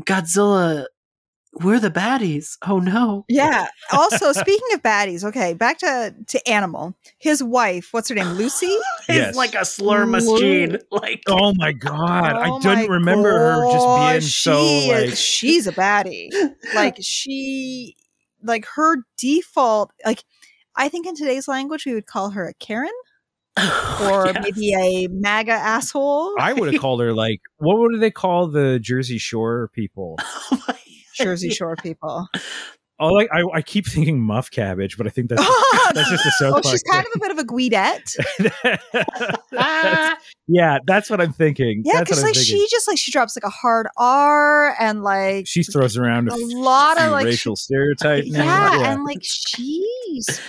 Godzilla, 0.00 0.86
we're 1.62 1.78
the 1.80 1.90
baddies. 1.90 2.56
Oh 2.66 2.78
no, 2.78 3.24
Yeah. 3.28 3.68
Also, 3.92 4.32
speaking 4.32 4.68
of 4.74 4.82
baddies, 4.82 5.24
okay, 5.24 5.54
back 5.54 5.78
to 5.78 6.14
to 6.28 6.48
Animal. 6.48 6.94
His 7.18 7.42
wife, 7.42 7.88
what's 7.92 8.08
her 8.08 8.14
name? 8.14 8.26
Lucy. 8.36 8.66
it's 8.66 9.08
Yes. 9.08 9.36
like 9.36 9.54
a 9.54 9.64
slur 9.64 10.06
machine. 10.06 10.78
Like, 10.90 11.22
Oh 11.28 11.52
my 11.56 11.72
god! 11.72 12.34
I 12.34 12.48
Oh 12.48 12.60
didn't 12.60 12.88
my 12.88 12.94
remember 12.96 13.30
her 13.30 13.64
just 13.72 13.86
being 13.86 13.96
gosh, 14.20 14.34
so 14.34 14.58
she 14.66 14.88
is- 14.90 15.10
like. 15.10 15.16
she's 15.18 15.66
a 15.66 15.72
baddie. 15.72 16.28
Like 16.74 16.96
she, 17.00 17.96
like 18.42 18.64
her 18.74 18.96
default. 19.18 19.92
Like 20.04 20.24
I 20.76 20.88
think 20.88 21.06
in 21.06 21.14
today's 21.14 21.48
language 21.48 21.84
we 21.86 21.94
would 21.94 22.06
call 22.06 22.30
her 22.30 22.48
a 22.48 22.54
Karen 22.54 22.90
oh, 23.58 24.10
or 24.10 24.26
Yes. 24.26 24.36
maybe 24.42 24.72
a 24.74 25.08
MAGA 25.08 25.52
asshole. 25.52 26.34
I 26.38 26.52
would 26.54 26.72
have 26.72 26.80
called 26.80 27.00
her 27.02 27.12
like 27.12 27.40
what 27.58 27.78
would 27.78 28.00
they 28.00 28.10
call 28.10 28.48
the 28.48 28.78
Jersey 28.80 29.18
Shore 29.18 29.70
people? 29.74 30.18
Oh 30.50 30.62
my- 30.68 30.78
Jersey 31.22 31.50
Shore 31.54 31.76
people. 31.76 32.28
Oh, 33.00 33.08
like 33.08 33.28
I, 33.32 33.42
I 33.52 33.62
keep 33.62 33.86
thinking 33.86 34.20
muff 34.20 34.50
cabbage, 34.50 34.96
but 34.96 35.08
I 35.08 35.10
think 35.10 35.28
that's 35.28 35.42
that's 35.92 36.08
just 36.08 36.24
a 36.24 36.30
South 36.32 36.62
oh, 36.64 36.70
she's 36.70 36.82
kind 36.84 37.04
of 37.04 37.12
a 37.16 37.18
bit 37.18 37.30
of 37.32 37.38
a 37.38 37.44
Guidette. 37.44 38.16
That's- 38.62 39.38
ah. 39.56 40.16
yeah, 40.46 40.78
that's 40.86 41.10
what 41.10 41.20
I'm 41.20 41.32
thinking. 41.32 41.82
Yeah, 41.84 41.94
that's 41.94 42.10
because 42.10 42.22
like 42.22 42.34
thinking. 42.34 42.58
she 42.58 42.68
just 42.70 42.86
like 42.86 42.98
she 42.98 43.10
drops 43.10 43.36
like 43.36 43.44
a 43.44 43.50
hard 43.50 43.88
R 43.96 44.76
and 44.78 45.02
like 45.02 45.48
she 45.48 45.64
throws 45.64 45.96
around 45.96 46.28
a, 46.28 46.34
a 46.34 46.36
lot 46.36 47.00
of 47.00 47.10
like 47.10 47.24
racial 47.24 47.56
stereotype. 47.56 48.24
yeah, 48.26 48.44
yeah. 48.44 48.92
and 48.92 49.04
like 49.04 49.18
she's 49.22 50.40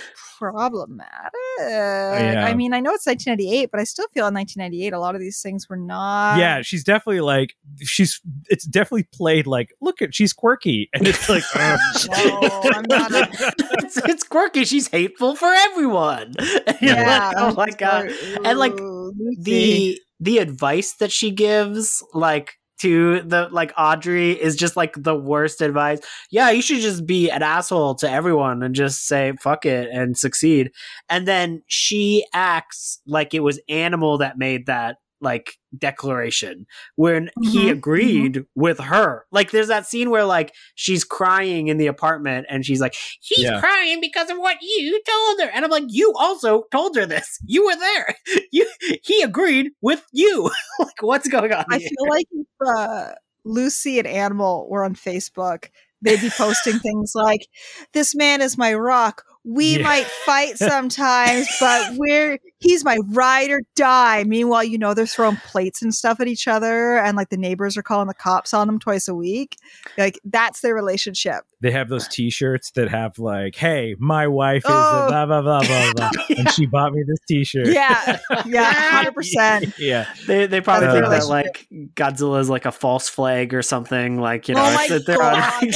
problematic. 0.52 1.32
I 1.60 2.54
mean, 2.56 2.74
I 2.74 2.80
know 2.80 2.92
it's 2.94 3.06
1998, 3.06 3.70
but 3.70 3.80
I 3.80 3.84
still 3.84 4.06
feel 4.12 4.26
in 4.26 4.34
1998 4.34 4.92
a 4.92 4.98
lot 4.98 5.14
of 5.14 5.20
these 5.20 5.40
things 5.40 5.68
were 5.68 5.76
not. 5.76 6.38
yeah, 6.38 6.62
she's 6.62 6.84
definitely 6.84 7.20
like 7.20 7.54
she's. 7.80 8.20
It's 8.46 8.64
definitely 8.64 9.04
played 9.12 9.46
like 9.46 9.70
look 9.80 10.02
at 10.02 10.14
she's 10.14 10.32
quirky, 10.32 10.88
and 10.94 11.06
it's 11.06 11.28
like 11.28 11.44
oh, 11.54 11.78
ugh. 12.12 12.64
No, 12.64 12.70
I'm 12.72 12.84
not 12.88 13.12
a- 13.12 13.28
it's, 13.84 13.96
it's 13.98 14.24
quirky. 14.24 14.64
She's 14.64 14.88
hateful 14.88 15.36
for 15.36 15.52
everyone. 15.52 16.34
And 16.66 16.78
yeah. 16.80 17.28
like, 17.28 17.36
oh 17.38 17.54
my 17.54 17.70
god. 17.70 18.06
like, 18.06 18.38
And, 18.44 18.58
like, 18.58 18.72
ooh, 18.80 19.12
Lucy. 19.16 19.42
the 19.42 20.00
the 20.20 20.38
advice 20.38 20.94
that 20.94 21.12
she 21.12 21.30
gives 21.30 22.02
like 22.14 22.54
to 22.84 23.22
the 23.22 23.48
like 23.50 23.72
Audrey 23.78 24.32
is 24.32 24.56
just 24.56 24.76
like 24.76 24.94
the 24.96 25.14
worst 25.14 25.62
advice. 25.62 26.00
Yeah, 26.30 26.50
you 26.50 26.60
should 26.60 26.80
just 26.80 27.06
be 27.06 27.30
an 27.30 27.42
asshole 27.42 27.94
to 27.96 28.10
everyone 28.10 28.62
and 28.62 28.74
just 28.74 29.08
say 29.08 29.32
fuck 29.40 29.64
it 29.64 29.88
and 29.90 30.18
succeed. 30.18 30.70
And 31.08 31.26
then 31.26 31.62
she 31.66 32.26
acts 32.34 33.00
like 33.06 33.32
it 33.32 33.40
was 33.40 33.58
Animal 33.70 34.18
that 34.18 34.36
made 34.36 34.66
that 34.66 34.98
like 35.24 35.58
declaration 35.76 36.66
when 36.96 37.30
he 37.42 37.68
Mhm, 37.68 37.70
agreed 37.70 38.44
with 38.54 38.78
her. 38.78 39.26
Like 39.32 39.50
there's 39.50 39.68
that 39.68 39.86
scene 39.86 40.10
where 40.10 40.24
like 40.24 40.54
she's 40.76 41.02
crying 41.04 41.68
in 41.68 41.78
the 41.78 41.88
apartment 41.88 42.46
and 42.48 42.64
she's 42.64 42.80
like 42.80 42.94
she's 43.20 43.44
Yeah. 43.44 43.60
crying 43.60 44.00
because 44.00 44.30
of 44.30 44.38
what 44.38 44.58
you 44.62 45.02
told 45.08 45.40
her. 45.40 45.50
And 45.52 45.64
I'm 45.64 45.70
like 45.70 45.84
you 45.88 46.12
also 46.18 46.64
told 46.70 46.96
her 46.96 47.06
this. 47.06 47.38
You 47.46 47.64
were 47.66 47.76
there. 47.76 48.14
You 48.52 48.68
he 49.02 49.22
agreed 49.22 49.70
with 49.80 50.04
you. 50.12 50.50
like 50.78 51.02
what's 51.02 51.28
going 51.28 51.52
on 51.52 51.64
I 51.70 51.78
here? 51.78 51.88
feel 51.88 52.08
like 52.08 52.26
if 52.30 52.46
uh, 52.66 53.14
Lucy 53.44 53.98
and 53.98 54.06
Animal 54.08 54.68
were 54.70 54.84
on 54.84 54.94
Facebook, 54.94 55.68
they'd 56.02 56.20
be 56.20 56.30
posting 56.30 56.78
things 56.78 57.12
like, 57.14 57.46
"This 57.92 58.14
man 58.14 58.40
is 58.42 58.58
my 58.58 58.74
rock. 58.74 59.24
We 59.46 59.76
Yeah. 59.78 59.82
might 59.82 60.06
fight 60.06 60.56
sometimes, 60.58 61.46
but 61.60 61.92
we're 61.96 62.38
he's 62.60 62.84
my 62.84 62.98
ride 63.08 63.50
or 63.50 63.60
die." 63.76 64.24
Meanwhile, 64.24 64.64
you 64.64 64.78
know 64.78 64.94
they're 64.94 65.06
throwing 65.06 65.36
plates 65.36 65.82
and 65.82 65.94
stuff 65.94 66.18
at 66.20 66.28
each 66.28 66.48
other, 66.48 66.96
and 66.98 67.16
like 67.16 67.28
the 67.28 67.36
neighbors 67.36 67.76
are 67.76 67.82
calling 67.82 68.08
the 68.08 68.14
cops 68.14 68.54
on 68.54 68.66
them 68.66 68.78
twice 68.78 69.06
a 69.08 69.14
week. 69.14 69.56
Like 69.98 70.18
that's 70.24 70.60
their 70.60 70.74
relationship. 70.74 71.44
they 71.60 71.70
have 71.70 71.88
those 71.88 72.06
T-shirts 72.08 72.70
that 72.72 72.88
have 72.88 73.18
like, 73.18 73.54
"Hey, 73.54 73.96
my 73.98 74.26
wife 74.26 74.64
is 74.64 74.70
Oh. 74.70 75.06
a 75.06 75.08
blah 75.08 75.26
blah 75.26 75.42
blah 75.42 75.60
blah 75.62 75.92
blah," 75.92 76.10
and 76.38 76.50
she 76.52 76.64
bought 76.66 76.92
me 76.94 77.02
this 77.06 77.18
T-shirt. 77.28 77.66
Yeah, 77.68 78.18
yeah, 78.46 78.72
hundred 78.72 79.14
percent. 79.14 79.74
yeah. 79.78 80.06
They 80.26 80.46
they 80.46 80.60
probably 80.62 80.86
That's 80.88 80.98
think 81.00 81.22
that 81.22 81.26
like 81.28 81.68
Godzilla 81.94 82.40
is 82.40 82.48
like 82.48 82.64
a 82.64 82.72
false 82.72 83.08
flag 83.10 83.52
or 83.54 83.62
something. 83.62 84.18
Like 84.18 84.48
you 84.48 84.54
know, 84.54 84.62
oh 84.64 84.74
my 84.74 84.84
it's- 84.86 85.04
they're 85.04 85.18
god, 85.18 85.52
on- 85.62 85.68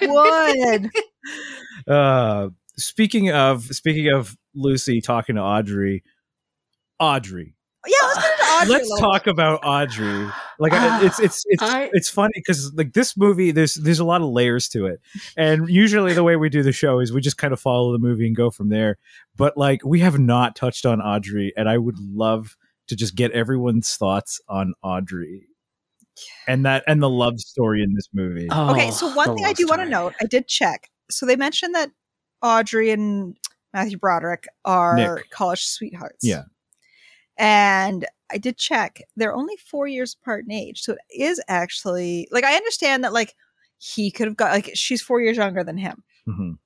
they 0.00 0.06
would. 0.82 0.90
Uh, 1.88 2.48
speaking 2.78 3.30
of 3.30 3.64
speaking 3.66 4.08
of 4.12 4.36
Lucy 4.54 5.00
talking 5.00 5.36
to 5.36 5.42
Audrey, 5.42 6.02
Audrey. 6.98 7.54
Yeah, 7.86 7.94
let's 8.02 8.18
get 8.18 8.30
into 8.32 8.42
Audrey. 8.52 8.68
Let's 8.72 8.90
little 8.90 9.10
talk 9.12 9.26
about 9.28 9.60
Audrey. 9.62 10.28
Like 10.58 10.72
I- 10.72 10.88
ah, 10.88 11.02
it's 11.04 11.20
it's 11.20 11.44
it's 11.46 11.62
I- 11.62 11.90
it's 11.92 12.08
funny 12.08 12.32
because 12.34 12.72
like 12.74 12.94
this 12.94 13.16
movie, 13.16 13.50
there's 13.52 13.74
there's 13.74 14.00
a 14.00 14.04
lot 14.04 14.22
of 14.22 14.28
layers 14.30 14.68
to 14.70 14.86
it, 14.86 15.00
and 15.36 15.68
usually 15.68 16.12
the 16.14 16.24
way 16.24 16.36
we 16.36 16.48
do 16.48 16.62
the 16.62 16.72
show 16.72 16.98
is 16.98 17.12
we 17.12 17.20
just 17.20 17.36
kind 17.38 17.52
of 17.52 17.60
follow 17.60 17.92
the 17.92 17.98
movie 17.98 18.26
and 18.26 18.34
go 18.34 18.50
from 18.50 18.70
there. 18.70 18.96
But 19.36 19.56
like 19.56 19.84
we 19.84 20.00
have 20.00 20.18
not 20.18 20.56
touched 20.56 20.84
on 20.86 21.00
Audrey, 21.00 21.52
and 21.56 21.68
I 21.68 21.78
would 21.78 21.98
love 21.98 22.56
to 22.88 22.96
just 22.96 23.14
get 23.14 23.30
everyone's 23.32 23.94
thoughts 23.96 24.40
on 24.48 24.72
Audrey 24.82 25.46
and 26.48 26.64
that 26.64 26.82
and 26.86 27.02
the 27.02 27.10
love 27.10 27.38
story 27.40 27.82
in 27.82 27.94
this 27.94 28.08
movie. 28.12 28.48
Oh, 28.50 28.72
okay, 28.72 28.88
Oh, 28.88 28.90
so 28.90 29.14
one 29.14 29.34
thing 29.36 29.44
I 29.44 29.48
love 29.48 29.56
do 29.56 29.66
want 29.68 29.82
to 29.82 29.88
note, 29.88 30.14
I 30.20 30.24
did 30.24 30.48
check. 30.48 30.88
So 31.10 31.26
they 31.26 31.36
mentioned 31.36 31.74
that 31.74 31.90
Audrey 32.42 32.90
and 32.90 33.36
Matthew 33.72 33.98
Broderick 33.98 34.46
are 34.64 34.96
Nick. 34.96 35.30
college 35.30 35.64
sweethearts. 35.64 36.20
Yeah. 36.22 36.44
And 37.38 38.06
I 38.30 38.38
did 38.38 38.56
check. 38.56 39.02
They're 39.16 39.34
only 39.34 39.56
four 39.56 39.86
years 39.86 40.16
apart 40.20 40.44
in 40.46 40.52
age. 40.52 40.80
So 40.82 40.92
it 40.92 40.98
is 41.10 41.40
actually 41.48 42.28
like 42.30 42.44
I 42.44 42.54
understand 42.56 43.04
that 43.04 43.12
like 43.12 43.34
he 43.78 44.10
could 44.10 44.26
have 44.26 44.36
got 44.36 44.52
like 44.52 44.70
she's 44.74 45.02
four 45.02 45.20
years 45.20 45.36
younger 45.36 45.62
than 45.62 45.76
him. 45.76 46.02
Mhm. 46.28 46.58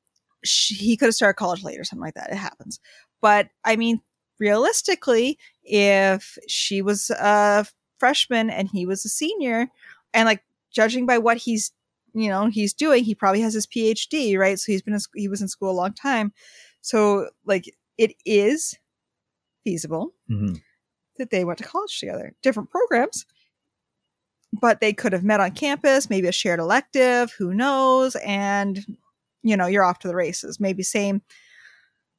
She, 0.44 0.74
he 0.74 0.96
could 0.96 1.06
have 1.06 1.14
started 1.14 1.34
college 1.34 1.62
late 1.62 1.78
or 1.78 1.84
something 1.84 2.04
like 2.04 2.14
that. 2.14 2.30
It 2.30 2.36
happens. 2.36 2.80
But 3.20 3.48
I 3.64 3.76
mean, 3.76 4.00
realistically, 4.38 5.38
if 5.64 6.38
she 6.48 6.80
was 6.82 7.10
a 7.10 7.66
freshman 7.98 8.48
and 8.48 8.68
he 8.68 8.86
was 8.86 9.04
a 9.04 9.08
senior, 9.10 9.68
and 10.14 10.26
like 10.26 10.42
judging 10.72 11.04
by 11.04 11.18
what 11.18 11.36
he's 11.36 11.72
you 12.14 12.28
know 12.28 12.46
he's 12.46 12.72
doing, 12.72 13.04
he 13.04 13.14
probably 13.14 13.40
has 13.40 13.54
his 13.54 13.66
PhD, 13.66 14.38
right? 14.38 14.58
So 14.58 14.72
he's 14.72 14.82
been 14.82 14.94
in, 14.94 15.00
he 15.14 15.28
was 15.28 15.42
in 15.42 15.48
school 15.48 15.70
a 15.70 15.72
long 15.72 15.92
time. 15.92 16.32
So 16.80 17.28
like 17.44 17.72
it 17.98 18.14
is 18.24 18.76
feasible 19.64 20.14
Mhm. 20.30 20.60
that 21.18 21.30
they 21.30 21.44
went 21.44 21.58
to 21.58 21.64
college 21.64 21.98
together, 21.98 22.34
different 22.42 22.70
programs, 22.70 23.26
but 24.60 24.80
they 24.80 24.92
could 24.92 25.12
have 25.12 25.24
met 25.24 25.40
on 25.40 25.52
campus, 25.52 26.10
maybe 26.10 26.28
a 26.28 26.32
shared 26.32 26.60
elective, 26.60 27.32
who 27.32 27.54
knows? 27.54 28.16
And 28.16 28.84
you 29.42 29.56
know, 29.56 29.66
you're 29.66 29.84
off 29.84 29.98
to 30.00 30.08
the 30.08 30.14
races. 30.14 30.60
Maybe 30.60 30.82
same 30.82 31.22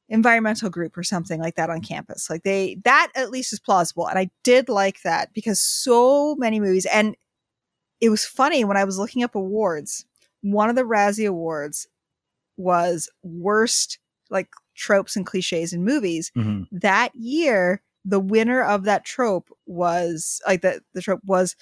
environmental 0.10 0.70
group 0.70 0.98
or 0.98 1.04
something 1.04 1.39
like 1.39 1.56
that 1.56 1.70
on 1.70 1.82
campus. 1.82 2.30
Like 2.30 2.44
they 2.44 2.78
that 2.84 3.12
at 3.16 3.32
least 3.32 3.54
is 3.54 3.60
plausible. 3.60 4.08
And 4.08 4.20
I 4.20 4.30
did 4.44 4.70
like 4.70 5.02
that 5.04 5.34
because 5.34 5.62
so 5.62 6.36
many 6.36 6.60
movies 6.60 6.86
and 6.86 7.16
it 8.02 8.10
was 8.10 8.26
funny 8.26 8.66
when 8.66 8.78
I 8.78 8.84
was 8.84 8.97
looking 8.97 9.24
up 9.24 9.36
awards, 9.36 10.06
one 10.41 10.70
of 10.70 10.76
the 10.76 10.84
Razzie 10.84 11.28
awards 11.28 11.88
was 12.58 13.10
worst 13.24 13.99
like 14.30 14.49
tropes 14.76 15.16
and 15.16 15.26
cliches 15.26 15.72
in 15.74 15.84
movies. 15.84 16.32
Mhm. 16.36 16.68
That 16.72 17.16
year, 17.16 17.82
the 18.04 18.20
winner 18.20 18.64
of 18.64 18.84
that 18.86 19.06
trope 19.06 19.49
was 19.68 20.41
like 20.47 20.62
the, 20.62 20.82
the 20.93 21.02
trope 21.02 21.22
was 21.26 21.56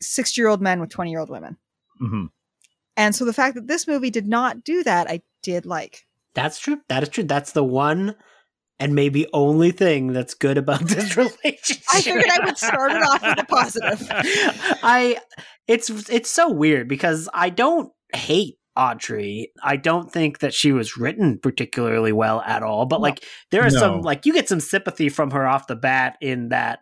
60 0.00 0.40
year 0.40 0.48
old 0.48 0.60
men 0.60 0.80
with 0.80 0.90
20 0.90 1.10
year 1.10 1.20
old 1.20 1.30
women. 1.30 1.56
Mhm. 2.00 2.30
And 2.96 3.14
so 3.14 3.24
the 3.24 3.32
fact 3.32 3.56
that 3.56 3.66
this 3.66 3.88
movie 3.88 4.10
did 4.10 4.28
not 4.28 4.62
do 4.62 4.84
that, 4.84 5.10
I 5.10 5.22
did 5.42 5.66
like. 5.66 6.06
That's 6.34 6.58
true. 6.58 6.80
That 6.88 7.02
is 7.02 7.08
true. 7.08 7.24
That's 7.24 7.52
the 7.52 7.64
one 7.64 8.14
and 8.80 8.94
maybe 8.94 9.26
only 9.32 9.70
thing 9.70 10.12
that's 10.12 10.34
good 10.34 10.58
about 10.58 10.80
this 10.88 11.16
relationship. 11.16 11.82
I 11.92 12.00
figured 12.00 12.24
I 12.30 12.44
would 12.44 12.58
start 12.58 12.92
it 12.92 13.02
off 13.02 13.22
with 13.22 13.38
a 13.38 13.44
positive. 13.46 14.08
I 14.82 15.18
it's 15.68 15.90
it's 16.10 16.30
so 16.30 16.50
weird 16.50 16.88
because 16.88 17.28
I 17.32 17.50
don't 17.50 17.90
hate 18.14 18.56
Audrey. 18.76 19.52
I 19.62 19.76
don't 19.76 20.10
think 20.12 20.40
that 20.40 20.52
she 20.52 20.72
was 20.72 20.96
written 20.96 21.38
particularly 21.38 22.12
well 22.12 22.40
at 22.42 22.62
all. 22.62 22.86
But 22.86 22.96
No. 22.98 23.02
like 23.02 23.24
there 23.50 23.62
are 23.64 23.70
No. 23.70 23.78
some 23.78 24.00
like 24.02 24.26
you 24.26 24.32
get 24.32 24.48
some 24.48 24.60
sympathy 24.60 25.08
from 25.08 25.30
her 25.30 25.46
off 25.46 25.68
the 25.68 25.76
bat 25.76 26.16
in 26.20 26.48
that 26.48 26.80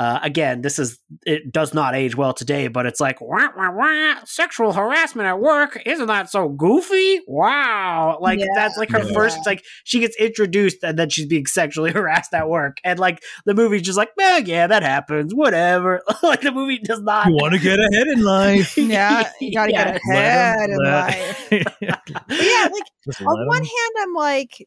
uh, 0.00 0.18
again, 0.22 0.62
this 0.62 0.78
is 0.78 0.98
it 1.26 1.52
does 1.52 1.74
not 1.74 1.94
age 1.94 2.16
well 2.16 2.32
today, 2.32 2.68
but 2.68 2.86
it's 2.86 3.00
like 3.00 3.20
wah, 3.20 3.48
wah, 3.54 3.70
wah, 3.70 4.14
sexual 4.24 4.72
harassment 4.72 5.26
at 5.28 5.38
work. 5.40 5.78
Isn't 5.84 6.06
that 6.06 6.30
so 6.30 6.48
goofy? 6.48 7.20
Wow, 7.26 8.16
like 8.18 8.38
Yeah. 8.38 8.46
that's 8.54 8.78
like 8.78 8.90
her 8.92 9.04
Yeah. 9.04 9.12
first. 9.12 9.44
Like 9.44 9.62
she 9.84 10.00
gets 10.00 10.16
introduced 10.16 10.78
and 10.82 10.98
then 10.98 11.10
she's 11.10 11.26
being 11.26 11.44
sexually 11.44 11.92
harassed 11.98 12.32
at 12.32 12.48
work, 12.48 12.78
and 12.82 12.98
like 12.98 13.22
the 13.44 13.52
movie's 13.54 13.82
just 13.82 13.98
like, 13.98 14.08
eh, 14.18 14.42
yeah, 14.46 14.66
that 14.68 14.82
happens, 14.82 15.34
whatever. 15.34 16.00
like 16.22 16.40
the 16.40 16.52
movie 16.52 16.78
does 16.78 17.02
not. 17.02 17.26
You 17.28 17.34
want 17.34 17.52
to 17.52 17.60
get 17.60 17.78
ahead 17.78 18.06
in 18.06 18.22
life. 18.24 18.74
Yeah, 18.78 19.30
you 19.38 19.52
gotta 19.52 19.72
Yeah, 19.72 19.84
get 19.84 20.00
ahead 20.08 20.70
in 20.70 20.78
life. 20.82 21.52
Yeah, 21.52 22.68
like 22.72 22.86
Just 23.04 23.20
on 23.20 23.26
one 23.26 23.46
one 23.48 23.58
'em. 23.58 23.64
hand 23.64 23.94
i'm 24.02 24.14
like 24.14 24.66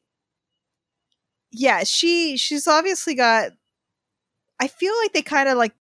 yeah 1.52 1.84
she 1.84 2.38
she's 2.38 2.68
obviously 2.68 3.16
got 3.16 3.52
i 4.64 4.68
feel 4.68 4.94
like 5.02 5.14
they 5.14 5.22
kind 5.22 5.50
of 5.50 5.58
like 5.58 5.74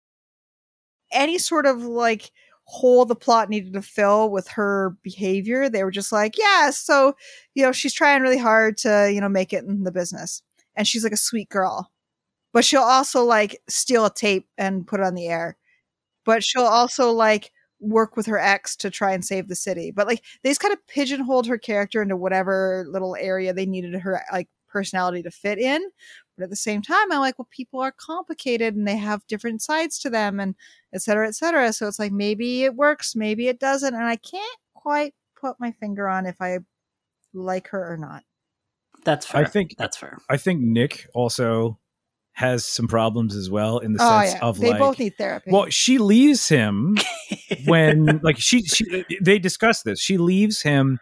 any 1.12 1.38
sort 1.38 1.66
of 1.66 1.82
like 1.82 2.30
hole 2.64 3.04
the 3.04 3.14
plot 3.14 3.50
needed 3.50 3.72
to 3.72 3.82
fill 3.82 4.30
with 4.30 4.48
her 4.48 4.96
behavior 5.02 5.68
they 5.68 5.84
were 5.84 5.90
just 5.90 6.12
like 6.12 6.38
yeah 6.38 6.70
so 6.70 7.14
you 7.54 7.62
know 7.62 7.72
she's 7.72 7.92
trying 7.92 8.22
really 8.22 8.38
hard 8.38 8.76
to 8.76 9.10
you 9.12 9.20
know 9.20 9.28
make 9.28 9.52
it 9.52 9.64
in 9.64 9.84
the 9.84 9.92
business 9.92 10.42
and 10.76 10.86
she's 10.86 11.04
like 11.04 11.12
a 11.12 11.18
sweet 11.18 11.48
girl. 11.48 11.90
But 12.52 12.64
she'll 12.64 12.82
also 12.82 13.24
like 13.24 13.60
steal 13.68 14.04
a 14.04 14.12
tape 14.12 14.46
and 14.58 14.86
put 14.86 15.00
it 15.00 15.06
on 15.06 15.14
the 15.14 15.28
air. 15.28 15.56
But 16.24 16.44
she'll 16.44 16.62
also 16.62 17.12
like 17.12 17.50
work 17.80 18.16
with 18.16 18.26
her 18.26 18.38
ex 18.38 18.76
to 18.76 18.90
try 18.90 19.12
and 19.12 19.24
save 19.24 19.48
the 19.48 19.56
city. 19.56 19.90
But 19.90 20.06
like 20.06 20.22
they 20.42 20.50
just 20.50 20.60
kind 20.60 20.72
of 20.74 20.86
pigeonholed 20.86 21.46
her 21.46 21.58
character 21.58 22.02
into 22.02 22.16
whatever 22.16 22.86
little 22.88 23.16
area 23.16 23.52
they 23.52 23.66
needed 23.66 23.94
her 23.94 24.22
like 24.32 24.48
personality 24.68 25.22
to 25.22 25.30
fit 25.30 25.58
in 25.58 25.82
but 26.42 26.46
at 26.46 26.50
the 26.50 26.56
same 26.56 26.82
time 26.82 27.12
i'm 27.12 27.20
like 27.20 27.38
well 27.38 27.48
people 27.50 27.80
are 27.80 27.92
complicated 27.92 28.74
and 28.74 28.86
they 28.88 28.96
have 28.96 29.26
different 29.26 29.62
sides 29.62 29.98
to 29.98 30.10
them 30.10 30.40
and 30.40 30.54
et 30.92 31.00
cetera 31.00 31.26
et 31.26 31.34
cetera. 31.34 31.72
So 31.72 31.86
it's 31.86 31.98
like 31.98 32.12
maybe 32.12 32.64
it 32.64 32.74
works 32.74 33.14
maybe 33.14 33.48
it 33.48 33.60
doesn't 33.60 33.94
and 33.94 34.04
i 34.04 34.16
can't 34.16 34.58
quite 34.74 35.14
put 35.40 35.56
my 35.60 35.72
finger 35.72 36.08
on 36.08 36.26
if 36.26 36.40
i 36.40 36.58
like 37.34 37.68
her 37.68 37.92
or 37.92 37.96
not. 37.96 38.24
That's 39.04 39.26
fair. 39.26 39.44
I 39.44 39.48
think 39.48 39.76
that's 39.76 39.96
fair. 39.96 40.18
I 40.28 40.36
think 40.36 40.60
Nick 40.60 41.06
also 41.14 41.78
has 42.34 42.64
some 42.64 42.88
problems 42.88 43.36
as 43.36 43.50
well 43.50 43.78
in 43.78 43.92
the 43.92 44.02
oh 44.02 44.20
sense 44.20 44.34
yeah. 44.34 44.46
of 44.48 44.58
they 44.58 44.70
like 44.70 44.78
both 44.78 44.98
need 44.98 45.14
therapy. 45.18 45.50
well 45.50 45.68
she 45.68 45.98
leaves 45.98 46.48
him 46.48 46.96
when 47.66 48.20
like 48.22 48.38
she 48.38 48.62
she 48.62 49.04
they 49.20 49.38
discuss 49.38 49.82
this. 49.82 50.00
She 50.00 50.18
leaves 50.18 50.62
him 50.62 50.98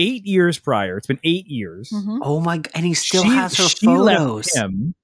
eight 0.00 0.24
years 0.26 0.58
prior 0.58 0.96
it's 0.96 1.06
been 1.06 1.20
eight 1.24 1.46
years 1.46 1.90
Mhm. 1.92 2.18
oh 2.22 2.40
my! 2.40 2.58
g- 2.58 2.70
And 2.74 2.86
he 2.86 2.94
still 2.94 3.22
She- 3.24 3.28
has 3.30 3.56
her 3.56 3.68
she 3.68 3.86
left 3.86 4.20
photos. 4.20 4.54
him 4.54 4.94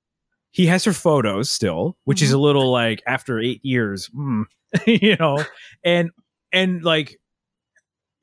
he 0.53 0.67
has 0.67 0.85
her 0.85 0.93
photos 0.95 1.51
still 1.51 1.97
which 2.05 2.23
is 2.23 2.33
a 2.33 2.39
little 2.39 2.73
like 2.73 3.03
after 3.07 3.39
eight 3.39 3.61
years 3.65 4.07
hmm, 4.07 4.43
you 4.87 5.17
know 5.21 5.45
and 5.85 6.11
and 6.53 6.83
like 6.83 7.19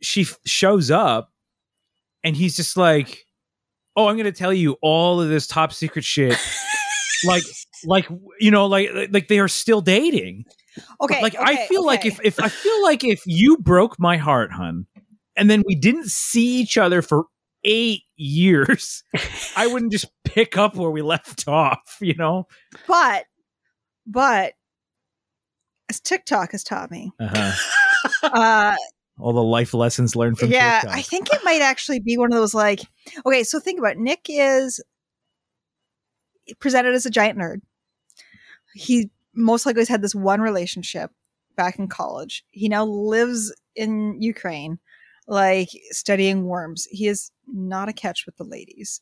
she 0.02 0.22
f- 0.24 0.38
shows 0.46 0.90
up 0.92 1.30
and 2.24 2.36
he's 2.36 2.56
just 2.56 2.76
like 2.78 3.26
oh 3.96 4.08
i'm 4.08 4.18
gonna 4.18 4.32
tell 4.32 4.52
you 4.54 4.76
all 4.82 5.22
of 5.22 5.30
this 5.30 5.46
top 5.48 5.72
secret 5.74 6.04
shit 6.04 6.38
like 7.26 7.44
like 7.86 8.08
you 8.40 8.50
know 8.52 8.66
like 8.66 8.90
like 9.12 9.28
they 9.28 9.40
are 9.40 9.48
still 9.48 9.80
dating 9.82 10.44
okay 11.02 11.22
like 11.22 11.36
I 11.40 11.54
okay, 11.54 11.68
feel 11.68 11.86
like 11.86 12.04
if 12.06 12.20
if 12.24 12.40
I 12.40 12.50
feel 12.50 12.82
like 12.82 13.04
if 13.04 13.22
you 13.28 13.58
broke 13.58 14.00
my 14.00 14.18
heart, 14.18 14.52
hun, 14.52 14.88
and 15.36 15.50
then 15.50 15.64
we 15.68 15.76
didn't 15.76 16.10
see 16.10 16.60
each 16.62 16.78
other 16.78 17.02
for 17.02 17.26
eight 17.64 18.02
years, 18.18 19.04
I 19.56 19.68
wouldn't 19.68 19.92
just 19.92 20.08
pick 20.26 20.58
up 20.58 20.76
where 20.76 20.90
we 20.92 21.02
left 21.02 21.48
off, 21.48 21.98
you 22.02 22.16
know? 22.16 22.48
but 22.88 23.26
but 24.06 24.54
as 25.90 26.00
tiktok 26.02 26.52
has 26.52 26.64
taught 26.64 26.92
me 26.92 27.12
Uh-huh. 27.20 27.52
uh 28.34 28.76
All 29.20 29.32
the 29.34 29.42
life 29.44 29.74
lessons 29.74 30.16
learned 30.16 30.38
from 30.40 30.50
yeah 30.50 30.82
TikTok. 30.82 30.98
i 30.98 31.02
think 31.02 31.28
it 31.32 31.42
might 31.46 31.62
actually 31.62 32.00
be 32.00 32.18
one 32.18 32.32
of 32.34 32.38
those 32.38 32.54
like 32.54 32.82
okay 33.26 33.44
so 33.44 33.60
think 33.60 33.80
about 33.80 33.94
it. 33.94 34.00
nick 34.00 34.26
is 34.28 34.82
presented 36.60 36.94
as 36.94 37.06
a 37.06 37.10
giant 37.10 37.38
nerd 37.40 37.62
he 38.74 39.10
most 39.34 39.66
likely 39.66 39.82
has 39.82 39.88
had 39.90 40.02
this 40.02 40.16
one 40.16 40.42
relationship 40.42 41.12
back 41.56 41.80
in 41.80 41.88
college 41.88 42.44
he 42.52 42.68
now 42.68 42.84
lives 42.86 43.54
in 43.76 44.22
ukraine 44.22 44.80
like 45.28 45.70
studying 45.92 46.46
worms 46.46 46.88
he 46.92 47.08
is 47.08 47.32
not 47.48 47.90
a 47.90 47.94
catch 47.94 48.26
with 48.26 48.36
the 48.38 48.44
ladies 48.44 49.02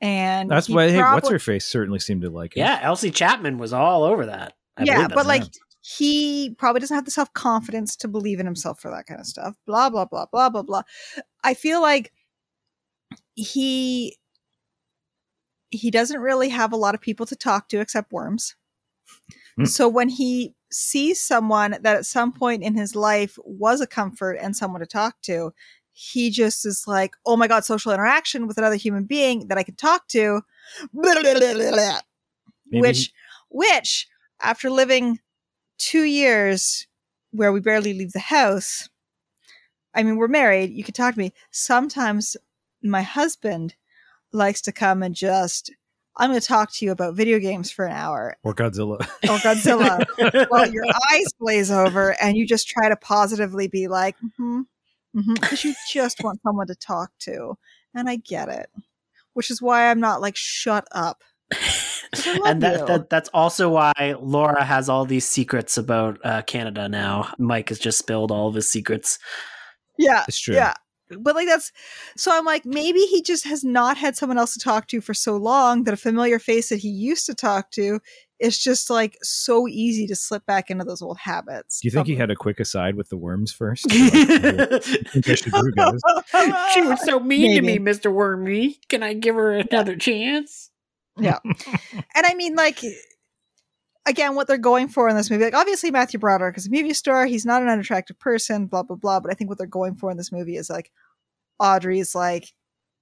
and 0.00 0.50
That's 0.50 0.66
he 0.66 0.74
why 0.74 0.90
hey, 0.90 1.00
what's 1.00 1.28
her 1.28 1.38
face 1.38 1.64
certainly 1.64 1.98
seemed 1.98 2.22
to 2.22 2.30
like 2.30 2.56
it. 2.56 2.60
Yeah, 2.60 2.78
Elsie 2.82 3.10
Chapman 3.10 3.58
was 3.58 3.72
all 3.72 4.04
over 4.04 4.26
that. 4.26 4.54
I 4.76 4.84
yeah, 4.84 5.08
but 5.08 5.26
like 5.26 5.42
him. 5.42 5.50
he 5.80 6.54
probably 6.58 6.80
doesn't 6.80 6.94
have 6.94 7.06
the 7.06 7.10
self 7.10 7.32
confidence 7.32 7.96
to 7.96 8.08
believe 8.08 8.38
in 8.38 8.46
himself 8.46 8.80
for 8.80 8.90
that 8.90 9.06
kind 9.06 9.20
of 9.20 9.26
stuff. 9.26 9.54
Blah 9.66 9.90
blah 9.90 10.04
blah 10.04 10.26
blah 10.30 10.50
blah 10.50 10.62
blah. 10.62 10.82
I 11.42 11.54
feel 11.54 11.80
like 11.80 12.12
he 13.34 14.16
he 15.70 15.90
doesn't 15.90 16.20
really 16.20 16.50
have 16.50 16.72
a 16.72 16.76
lot 16.76 16.94
of 16.94 17.00
people 17.00 17.24
to 17.26 17.36
talk 17.36 17.68
to 17.70 17.80
except 17.80 18.12
worms. 18.12 18.54
Hmm. 19.56 19.64
So 19.64 19.88
when 19.88 20.10
he 20.10 20.54
sees 20.70 21.22
someone 21.22 21.76
that 21.82 21.96
at 21.96 22.06
some 22.06 22.32
point 22.32 22.62
in 22.62 22.74
his 22.74 22.94
life 22.96 23.38
was 23.44 23.80
a 23.80 23.86
comfort 23.86 24.34
and 24.34 24.56
someone 24.56 24.80
to 24.80 24.86
talk 24.86 25.20
to, 25.22 25.52
he 25.92 26.30
just 26.30 26.66
is 26.66 26.84
like, 26.86 27.14
"Oh 27.24 27.36
my 27.36 27.48
god, 27.48 27.64
social 27.64 27.92
interaction 27.92 28.46
with 28.46 28.58
another 28.58 28.76
human 28.76 29.04
being 29.04 29.48
that 29.48 29.58
I 29.58 29.62
can 29.62 29.76
talk 29.76 30.08
to." 30.08 30.42
Maybe 32.70 32.82
which 32.82 33.12
which 33.48 34.08
after 34.40 34.70
living 34.70 35.20
two 35.78 36.02
years 36.02 36.86
where 37.30 37.52
we 37.52 37.60
barely 37.60 37.94
leave 37.94 38.12
the 38.12 38.18
house 38.18 38.88
i 39.94 40.02
mean 40.02 40.16
we're 40.16 40.28
married 40.28 40.70
you 40.70 40.82
could 40.82 40.94
talk 40.94 41.14
to 41.14 41.20
me 41.20 41.32
sometimes 41.50 42.36
my 42.82 43.02
husband 43.02 43.74
likes 44.32 44.60
to 44.60 44.72
come 44.72 45.02
and 45.02 45.14
just 45.14 45.72
i'm 46.18 46.30
going 46.30 46.40
to 46.40 46.46
talk 46.46 46.72
to 46.72 46.84
you 46.84 46.92
about 46.92 47.14
video 47.14 47.38
games 47.38 47.70
for 47.70 47.84
an 47.84 47.92
hour 47.92 48.36
or 48.42 48.54
Godzilla. 48.54 49.00
or 49.00 49.38
godzilla 49.38 50.48
well 50.50 50.70
your 50.70 50.84
eyes 51.12 51.26
blaze 51.38 51.70
over 51.70 52.20
and 52.20 52.36
you 52.36 52.46
just 52.46 52.68
try 52.68 52.88
to 52.88 52.96
positively 52.96 53.68
be 53.68 53.88
like 53.88 54.16
mm-hmm 54.38 54.62
because 55.32 55.64
you 55.64 55.74
just 55.90 56.22
want 56.22 56.38
someone 56.42 56.66
to 56.66 56.74
talk 56.74 57.10
to 57.18 57.56
and 57.94 58.06
i 58.06 58.16
get 58.16 58.50
it 58.50 58.68
which 59.32 59.50
is 59.50 59.62
why 59.62 59.90
i'm 59.90 59.98
not 59.98 60.20
like 60.20 60.36
shut 60.36 60.86
up 60.92 61.22
and 62.44 62.62
that, 62.62 62.86
that, 62.86 63.10
that's 63.10 63.28
also 63.32 63.68
why 63.68 64.14
Laura 64.20 64.64
has 64.64 64.88
all 64.88 65.04
these 65.04 65.26
secrets 65.26 65.78
about 65.78 66.18
uh, 66.24 66.42
Canada 66.42 66.88
now. 66.88 67.32
Mike 67.38 67.68
has 67.68 67.78
just 67.78 67.98
spilled 67.98 68.30
all 68.30 68.48
of 68.48 68.54
his 68.54 68.70
secrets. 68.70 69.18
Yeah. 69.98 70.24
It's 70.26 70.40
true. 70.40 70.54
Yeah. 70.54 70.74
But 71.08 71.34
like 71.34 71.46
that's 71.46 71.72
so 72.16 72.30
I'm 72.36 72.44
like, 72.44 72.64
maybe 72.64 73.00
he 73.00 73.22
just 73.22 73.44
has 73.44 73.64
not 73.64 73.96
had 73.96 74.16
someone 74.16 74.38
else 74.38 74.54
to 74.54 74.60
talk 74.60 74.88
to 74.88 75.00
for 75.00 75.14
so 75.14 75.36
long 75.36 75.84
that 75.84 75.94
a 75.94 75.96
familiar 75.96 76.38
face 76.38 76.68
that 76.70 76.78
he 76.78 76.88
used 76.88 77.26
to 77.26 77.34
talk 77.34 77.70
to 77.72 78.00
is 78.38 78.58
just 78.58 78.90
like 78.90 79.16
so 79.22 79.66
easy 79.66 80.06
to 80.06 80.14
slip 80.14 80.44
back 80.46 80.70
into 80.70 80.84
those 80.84 81.00
old 81.00 81.18
habits. 81.18 81.80
Do 81.80 81.88
you 81.88 81.92
think 81.92 82.06
he 82.06 82.16
had 82.16 82.30
a 82.30 82.36
quick 82.36 82.60
aside 82.60 82.94
with 82.94 83.08
the 83.08 83.16
worms 83.16 83.52
first? 83.52 83.88
she 83.90 83.98
think 83.98 85.28
I 85.28 85.34
should 85.34 85.52
do, 85.52 85.72
guys? 85.76 86.00
was 86.34 87.04
so 87.04 87.20
mean 87.20 87.54
to 87.56 87.62
me, 87.62 87.78
Mr. 87.78 88.12
Wormy. 88.12 88.78
Can 88.88 89.02
I 89.02 89.14
give 89.14 89.36
her 89.36 89.52
another 89.52 89.96
chance? 89.96 90.70
Yeah. 91.18 91.38
and 91.44 92.26
I 92.26 92.34
mean, 92.34 92.54
like, 92.56 92.80
again, 94.06 94.34
what 94.34 94.46
they're 94.46 94.58
going 94.58 94.88
for 94.88 95.08
in 95.08 95.16
this 95.16 95.30
movie, 95.30 95.44
like, 95.44 95.54
obviously 95.54 95.90
Matthew 95.90 96.18
Broderick 96.20 96.56
is 96.56 96.66
a 96.66 96.70
movie 96.70 96.94
star. 96.94 97.26
He's 97.26 97.46
not 97.46 97.62
an 97.62 97.68
unattractive 97.68 98.18
person, 98.18 98.66
blah 98.66 98.82
blah 98.82 98.96
blah. 98.96 99.20
But 99.20 99.30
I 99.30 99.34
think 99.34 99.50
what 99.50 99.58
they're 99.58 99.66
going 99.66 99.96
for 99.96 100.10
in 100.10 100.16
this 100.16 100.32
movie 100.32 100.56
is 100.56 100.70
like 100.70 100.90
Audrey's 101.58 102.14
like, 102.14 102.52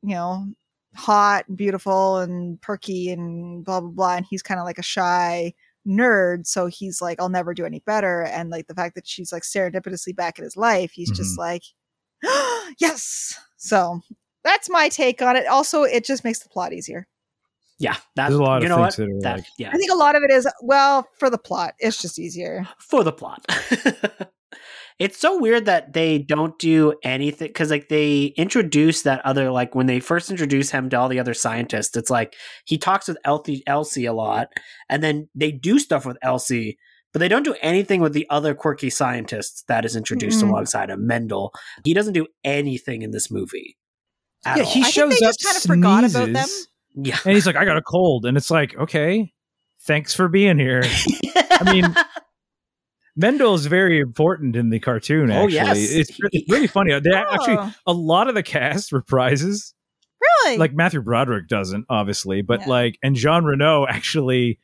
you 0.02 0.14
know, 0.14 0.46
hot 0.94 1.48
and 1.48 1.56
beautiful 1.56 2.18
and 2.18 2.60
perky 2.60 3.10
and 3.10 3.64
blah 3.64 3.80
blah 3.80 3.90
blah, 3.90 4.16
and 4.16 4.26
he's 4.28 4.42
kind 4.42 4.60
of 4.60 4.64
like 4.66 4.78
a 4.78 4.82
shy 4.82 5.54
nerd, 5.86 6.46
so 6.46 6.66
he's 6.66 7.00
like, 7.02 7.20
I'll 7.20 7.28
never 7.28 7.54
do 7.54 7.66
any 7.66 7.80
better. 7.80 8.22
And 8.22 8.50
like 8.50 8.66
the 8.66 8.74
fact 8.74 8.94
that 8.94 9.06
she's 9.06 9.32
like 9.32 9.42
serendipitously 9.42 10.16
back 10.16 10.38
in 10.38 10.44
his 10.44 10.56
life, 10.56 10.92
he's 10.92 11.10
just 11.10 11.38
mm-hmm. 11.38 11.40
like, 11.40 11.62
yes. 12.78 13.38
So 13.56 14.00
that's 14.42 14.70
my 14.70 14.88
take 14.88 15.22
on 15.22 15.36
it. 15.36 15.46
Also, 15.46 15.82
it 15.82 16.04
just 16.04 16.24
makes 16.24 16.40
the 16.40 16.48
plot 16.48 16.72
easier. 16.72 17.06
Yeah, 17.78 17.96
that, 18.16 18.28
There's 18.28 18.38
a 18.38 18.42
lot 18.42 18.62
you 18.62 18.66
of 18.66 18.70
know 18.78 18.84
things 18.88 18.98
what? 18.98 19.06
that 19.08 19.08
are 19.16 19.20
That- 19.22 19.36
like- 19.38 19.46
yeah, 19.58 19.70
I 19.72 19.76
think 19.76 19.90
a 19.92 19.96
lot 19.96 20.14
of 20.16 20.22
it 20.22 20.32
is 20.32 20.48
well 20.62 21.08
for 21.18 21.28
the 21.28 21.38
plot. 21.38 21.74
It's 21.78 22.00
just 22.00 22.18
easier. 22.18 22.66
for 22.78 23.02
the 23.02 23.12
plot. 23.12 23.44
it's 25.00 25.18
so 25.18 25.38
weird 25.40 25.64
that 25.66 25.92
they 25.92 26.18
don't 26.18 26.56
do 26.60 26.94
anything 27.02 27.48
because 27.48 27.70
like 27.70 27.88
they 27.88 28.26
introduce 28.36 29.02
that 29.02 29.24
other 29.26 29.50
like 29.50 29.74
when 29.74 29.86
they 29.86 29.98
first 29.98 30.30
introduce 30.30 30.70
him 30.70 30.88
to 30.90 30.96
all 30.98 31.08
the 31.08 31.18
other 31.18 31.34
scientists, 31.34 31.96
it's 31.96 32.10
like 32.10 32.34
he 32.64 32.78
talks 32.78 33.08
with 33.08 33.18
Elsie, 33.24 33.64
Elsie 33.66 34.06
a 34.06 34.12
lot, 34.12 34.48
and 34.88 35.02
then 35.02 35.28
they 35.34 35.50
do 35.50 35.80
stuff 35.80 36.06
with 36.06 36.16
Elsie, 36.22 36.78
but 37.12 37.18
they 37.18 37.28
don't 37.28 37.42
do 37.42 37.56
anything 37.60 38.00
with 38.00 38.12
the 38.12 38.26
other 38.30 38.54
quirky 38.54 38.88
scientists 38.90 39.64
that 39.66 39.84
is 39.84 39.96
introduced 39.96 40.44
Mm-mm. 40.44 40.50
alongside 40.50 40.90
him. 40.90 41.06
Mendel, 41.08 41.52
he 41.84 41.92
doesn't 41.92 42.12
do 42.14 42.28
anything 42.44 43.02
in 43.02 43.10
this 43.10 43.32
movie. 43.32 43.76
At 44.46 44.58
yeah, 44.58 44.62
all. 44.62 44.70
he 44.70 44.80
I 44.80 44.84
think 44.84 44.94
shows 44.94 45.18
they 45.18 45.26
up, 45.26 45.34
just 45.40 45.66
kinda 45.66 45.76
forgot 45.80 46.04
about 46.04 46.32
them. 46.32 46.48
Yeah, 46.94 47.18
and 47.24 47.34
he's 47.34 47.46
like, 47.46 47.56
"I 47.56 47.64
got 47.64 47.76
a 47.76 47.82
cold," 47.82 48.24
and 48.26 48.36
it's 48.36 48.50
like, 48.50 48.76
"Okay, 48.76 49.32
thanks 49.82 50.14
for 50.14 50.28
being 50.28 50.58
here." 50.58 50.82
I 51.36 51.72
mean, 51.72 51.94
Mendel 53.16 53.54
is 53.54 53.66
very 53.66 54.00
important 54.00 54.56
in 54.56 54.70
the 54.70 54.80
cartoon. 54.80 55.30
Oh, 55.30 55.46
yes. 55.46 55.78
it's, 55.78 56.18
it's 56.20 56.48
really 56.50 56.66
funny. 56.66 56.98
They 56.98 57.12
actually 57.12 57.56
Oh, 57.58 57.72
a 57.86 57.92
lot 57.92 58.28
of 58.28 58.34
the 58.34 58.42
cast 58.42 58.90
reprises. 58.92 59.72
really? 60.20 60.58
Like 60.58 60.72
Matthew 60.74 61.00
Broderick 61.00 61.48
doesn't, 61.48 61.86
obviously, 61.88 62.42
but 62.42 62.60
Yeah. 62.60 62.68
like, 62.68 62.98
and 63.02 63.14
Jean 63.14 63.44
Reno 63.44 63.86
actually, 63.88 64.58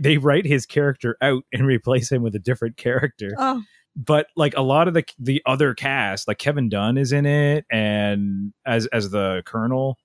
they 0.00 0.18
write 0.18 0.46
his 0.46 0.66
character 0.66 1.16
out 1.20 1.42
and 1.52 1.66
replace 1.66 2.10
him 2.12 2.22
with 2.22 2.34
a 2.36 2.40
different 2.40 2.76
character. 2.76 3.30
oh, 3.38 3.62
But 3.96 4.26
like 4.36 4.56
a 4.56 4.62
lot 4.62 4.86
of 4.88 4.94
the 4.94 5.04
the 5.18 5.42
other 5.46 5.74
cast, 5.74 6.28
like 6.28 6.38
Kevin 6.38 6.68
Dunn 6.68 6.98
is 6.98 7.10
in 7.12 7.26
it, 7.26 7.64
and 7.70 8.52
as 8.64 8.86
as 8.86 9.10
the 9.10 9.42
Colonel, 9.46 9.98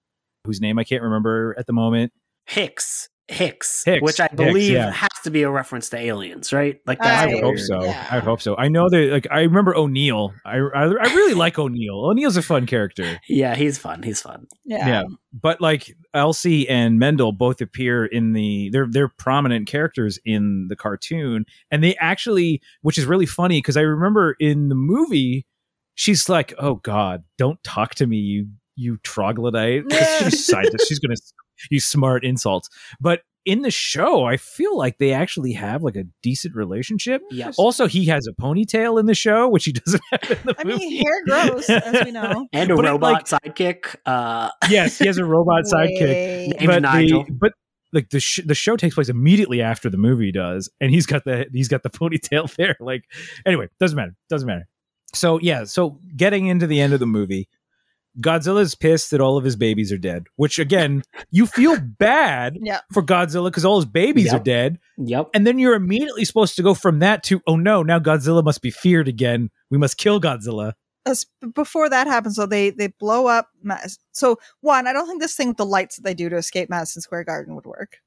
whose 0.46 0.62
name 0.62 0.80
I 0.80 0.84
can't 0.84 1.04
remember 1.04 1.56
at 1.58 1.68
the 1.68 1.74
moment. 1.74 2.12
Hicks. 2.46 3.10
Hicks, 3.28 3.86
Hicks, 3.86 4.02
which 4.02 4.20
I 4.20 4.26
Hicks, 4.26 4.36
believe 4.36 4.74
yeah. 4.74 4.92
has 4.92 5.10
to 5.24 5.32
be 5.32 5.44
a 5.44 5.50
reference 5.50 5.88
to 5.92 5.98
aliens, 5.98 6.52
right? 6.52 6.82
Like 6.86 7.00
I 7.02 7.08
that's 7.08 7.22
I 7.22 7.26
would 7.28 7.36
would 7.36 7.44
hope 7.44 7.60
so. 7.60 7.84
yeah. 7.86 8.08
I 8.12 8.16
would 8.16 8.24
hope 8.26 8.42
so. 8.42 8.58
I 8.58 8.68
know 8.68 8.89
that 8.89 9.10
like 9.10 9.28
I 9.32 9.44
remember 9.44 9.74
O'Neill. 9.74 10.34
I 10.46 10.58
I, 10.58 10.84
I 10.84 11.14
really 11.14 11.34
like 11.34 11.58
O'Neill. 11.58 12.08
O'Neill's 12.10 12.36
a 12.36 12.42
fun 12.42 12.66
character. 12.66 13.20
Yeah, 13.30 13.56
he's 13.56 13.78
fun. 13.78 14.04
He's 14.04 14.22
fun. 14.22 14.48
yeah. 14.66 14.86
Yeah. 14.86 15.04
But 15.32 15.62
like 15.62 15.96
Elsie 16.14 16.68
and 16.68 17.00
Mendel 17.00 17.32
both 17.32 17.62
appear 17.62 18.06
in 18.06 18.34
the 18.34 18.70
they're 18.74 18.88
they're 18.89 19.08
prominent 19.08 19.66
characters 19.66 20.20
in 20.26 20.66
the 20.68 20.76
cartoon 20.76 21.46
and 21.70 21.82
they 21.82 21.96
actually 22.02 22.62
which 22.82 22.98
is 22.98 23.06
really 23.06 23.26
funny 23.26 23.60
because 23.60 23.78
I 23.78 23.82
remember 23.82 24.36
in 24.42 24.68
the 24.68 24.76
movie 24.76 25.46
she's 25.96 26.28
like, 26.28 26.54
"Oh 26.60 26.76
god, 26.76 27.24
don't 27.38 27.64
talk 27.64 27.96
to 27.96 28.08
me, 28.08 28.18
you 28.18 28.48
you 28.82 28.97
troglodyte. 29.03 29.84
she's 30.19 30.45
scientist. 30.45 30.88
She's 30.88 30.99
going 30.99 31.15
to 31.15 31.21
use 31.69 31.86
smart 31.86 32.23
insults. 32.25 32.69
But 32.99 33.21
in 33.45 33.61
the 33.63 33.71
show, 33.71 34.25
I 34.25 34.38
feel 34.38 34.77
like 34.77 34.99
they 34.99 35.13
actually 35.13 35.53
have 35.53 35.82
like 35.82 35.95
a 35.95 36.03
decent 36.21 36.55
relationship. 36.55 37.21
Yep. 37.32 37.55
Also, 37.57 37.88
he 37.88 38.05
has 38.05 38.27
a 38.27 38.34
ponytail 38.39 38.99
in 38.99 39.07
the 39.07 39.15
show, 39.15 39.47
which 39.49 39.65
he 39.65 39.71
doesn't 39.86 40.01
have 40.11 40.32
in 40.32 40.38
the 40.45 40.55
I 40.59 40.63
movie. 40.63 40.77
mean, 40.77 41.03
hair 41.05 41.25
grows, 41.25 41.69
as 41.69 42.05
we 42.05 42.11
know. 42.19 42.47
And 42.53 42.69
a 42.71 42.75
But 42.75 42.86
it, 42.86 42.89
robot 42.89 43.25
sidekick. 43.25 43.95
Uh, 44.05 44.49
yes, 44.69 44.99
he 44.99 45.07
has 45.07 45.17
a 45.17 45.25
robot 45.25 45.63
sidekick. 45.63 46.59
Named 46.59 46.67
but 46.67 46.82
Nigel. 46.84 47.23
The, 47.23 47.32
but 47.32 47.53
like 47.93 48.09
the 48.11 48.19
sh- 48.19 48.41
the 48.45 48.55
show 48.55 48.77
takes 48.77 48.95
place 48.95 49.09
immediately 49.09 49.61
after 49.61 49.89
the 49.89 49.97
movie 49.97 50.32
does, 50.32 50.69
and 50.79 50.91
he's 50.91 51.05
got 51.05 51.25
the 51.25 51.47
he's 51.51 51.67
got 51.67 51.84
the 51.84 51.89
ponytail 51.89 52.53
there. 52.55 52.75
Like 52.79 53.03
anyway, 53.45 53.67
doesn't 53.79 53.95
matter, 53.95 54.15
doesn't 54.29 54.47
matter. 54.47 54.67
So 55.13 55.39
yeah, 55.41 55.65
so 55.65 55.99
getting 56.15 56.47
into 56.47 56.67
the 56.67 56.79
end 56.79 56.93
of 56.93 56.99
the 57.01 57.05
movie, 57.05 57.49
Godzilla's 58.20 58.76
pissed 58.76 59.12
that 59.12 59.22
all 59.22 59.38
of 59.38 59.43
his 59.45 59.55
babies 59.55 59.91
are 59.91 59.97
dead. 59.97 60.28
Which 60.36 60.59
again, 60.59 61.03
you 61.30 61.45
feel 61.45 61.78
bad 61.99 62.57
Yeah. 62.62 62.82
for 62.91 63.01
Godzilla 63.01 63.45
because 63.49 63.64
all 63.64 63.78
his 63.78 63.86
babies 63.86 64.26
Yep. 64.26 64.36
are 64.36 64.43
dead, 64.43 64.80
yep. 64.97 65.30
and 65.34 65.47
then 65.47 65.59
you're 65.59 65.76
immediately 65.76 66.26
supposed 66.26 66.55
to 66.57 66.64
go 66.64 66.74
from 66.74 66.99
that 66.99 67.24
to 67.24 67.41
oh 67.47 67.55
no, 67.55 67.84
now 67.84 67.99
Godzilla 67.99 68.43
must 68.43 68.62
be 68.62 68.72
feared 68.72 69.07
again. 69.07 69.49
We 69.70 69.78
must 69.78 69.97
kill 69.97 70.20
Godzilla. 70.20 70.74
As- 71.05 71.26
before 71.55 71.89
that 71.89 72.05
happens, 72.07 72.36
so 72.36 72.45
they 72.45 72.70
they 72.70 72.88
blow 72.88 73.28
up. 73.28 73.47
Ma- 73.64 73.78
So 74.12 74.38
one, 74.59 74.88
I 74.88 74.93
don't 74.93 75.07
think 75.07 75.22
this 75.22 75.36
thing 75.36 75.47
with 75.47 75.57
the 75.57 75.66
lights 75.66 75.95
that 75.95 76.03
they 76.03 76.14
do 76.14 76.28
to 76.30 76.36
escape 76.38 76.70
Madison 76.70 77.01
Square 77.01 77.24
Garden 77.24 77.55
would 77.55 77.66
work. 77.66 77.97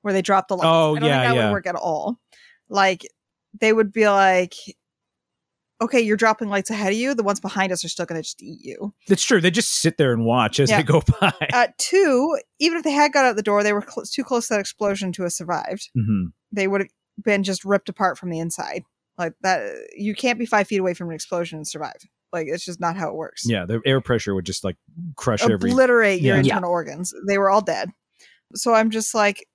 Where 0.00 0.12
they 0.12 0.22
drop 0.22 0.48
the 0.48 0.56
lights. 0.56 0.66
Oh, 0.66 0.96
I 0.96 0.98
don't 0.98 1.08
yeah, 1.08 1.20
think 1.22 1.28
that 1.30 1.36
yeah. 1.36 1.46
would 1.48 1.52
work 1.52 1.66
at 1.66 1.76
all. 1.76 2.18
Like 2.68 3.06
they 3.60 3.72
would 3.72 3.92
be 3.92 4.08
like, 4.08 4.54
okay, 5.82 6.00
you're 6.00 6.16
dropping 6.16 6.48
lights 6.48 6.70
ahead 6.70 6.92
of 6.92 6.98
you. 6.98 7.14
The 7.14 7.22
ones 7.22 7.40
behind 7.40 7.72
us 7.72 7.84
are 7.84 7.88
still 7.88 8.06
going 8.06 8.18
to 8.18 8.22
just 8.22 8.42
eat 8.42 8.60
you. 8.62 8.94
That's 9.08 9.22
true. 9.22 9.40
They 9.40 9.50
just 9.50 9.72
sit 9.80 9.96
there 9.98 10.12
and 10.12 10.24
watch 10.24 10.58
as 10.60 10.70
Yeah. 10.70 10.78
they 10.78 10.82
go 10.82 11.02
by. 11.20 11.32
Uh, 11.52 11.66
two, 11.78 12.38
even 12.58 12.78
if 12.78 12.84
they 12.84 12.90
had 12.92 13.12
got 13.12 13.24
out 13.24 13.36
the 13.36 13.42
door, 13.42 13.62
they 13.62 13.72
were 13.72 13.82
cl- 13.86 14.04
too 14.06 14.24
close 14.24 14.48
to 14.48 14.54
that 14.54 14.60
explosion 14.60 15.12
to 15.12 15.22
have 15.24 15.32
survived. 15.32 15.90
Mhm. 15.96 16.32
They 16.52 16.66
would 16.68 16.80
have 16.82 16.90
been 17.22 17.42
just 17.42 17.64
ripped 17.64 17.88
apart 17.88 18.18
from 18.18 18.30
the 18.30 18.38
inside. 18.38 18.82
Like 19.18 19.34
that, 19.42 19.62
you 19.96 20.14
can't 20.14 20.38
be 20.38 20.46
five 20.46 20.66
feet 20.66 20.78
away 20.80 20.94
from 20.94 21.08
an 21.10 21.14
explosion 21.14 21.58
and 21.58 21.68
survive. 21.68 21.96
Like 22.32 22.46
it's 22.48 22.64
just 22.64 22.80
not 22.80 22.96
how 22.96 23.08
it 23.10 23.14
works. 23.14 23.42
Yeah, 23.44 23.66
the 23.66 23.80
air 23.84 24.00
pressure 24.00 24.34
would 24.34 24.46
just 24.46 24.64
like 24.64 24.76
crush 25.16 25.42
every. 25.42 25.70
obliterate 25.70 26.22
your 26.22 26.34
Yeah. 26.36 26.40
internal 26.40 26.70
organs. 26.70 27.12
They 27.28 27.36
were 27.36 27.50
all 27.50 27.60
dead. 27.60 27.90
So 28.54 28.72
I'm 28.74 28.90
just 28.90 29.14
like, 29.14 29.46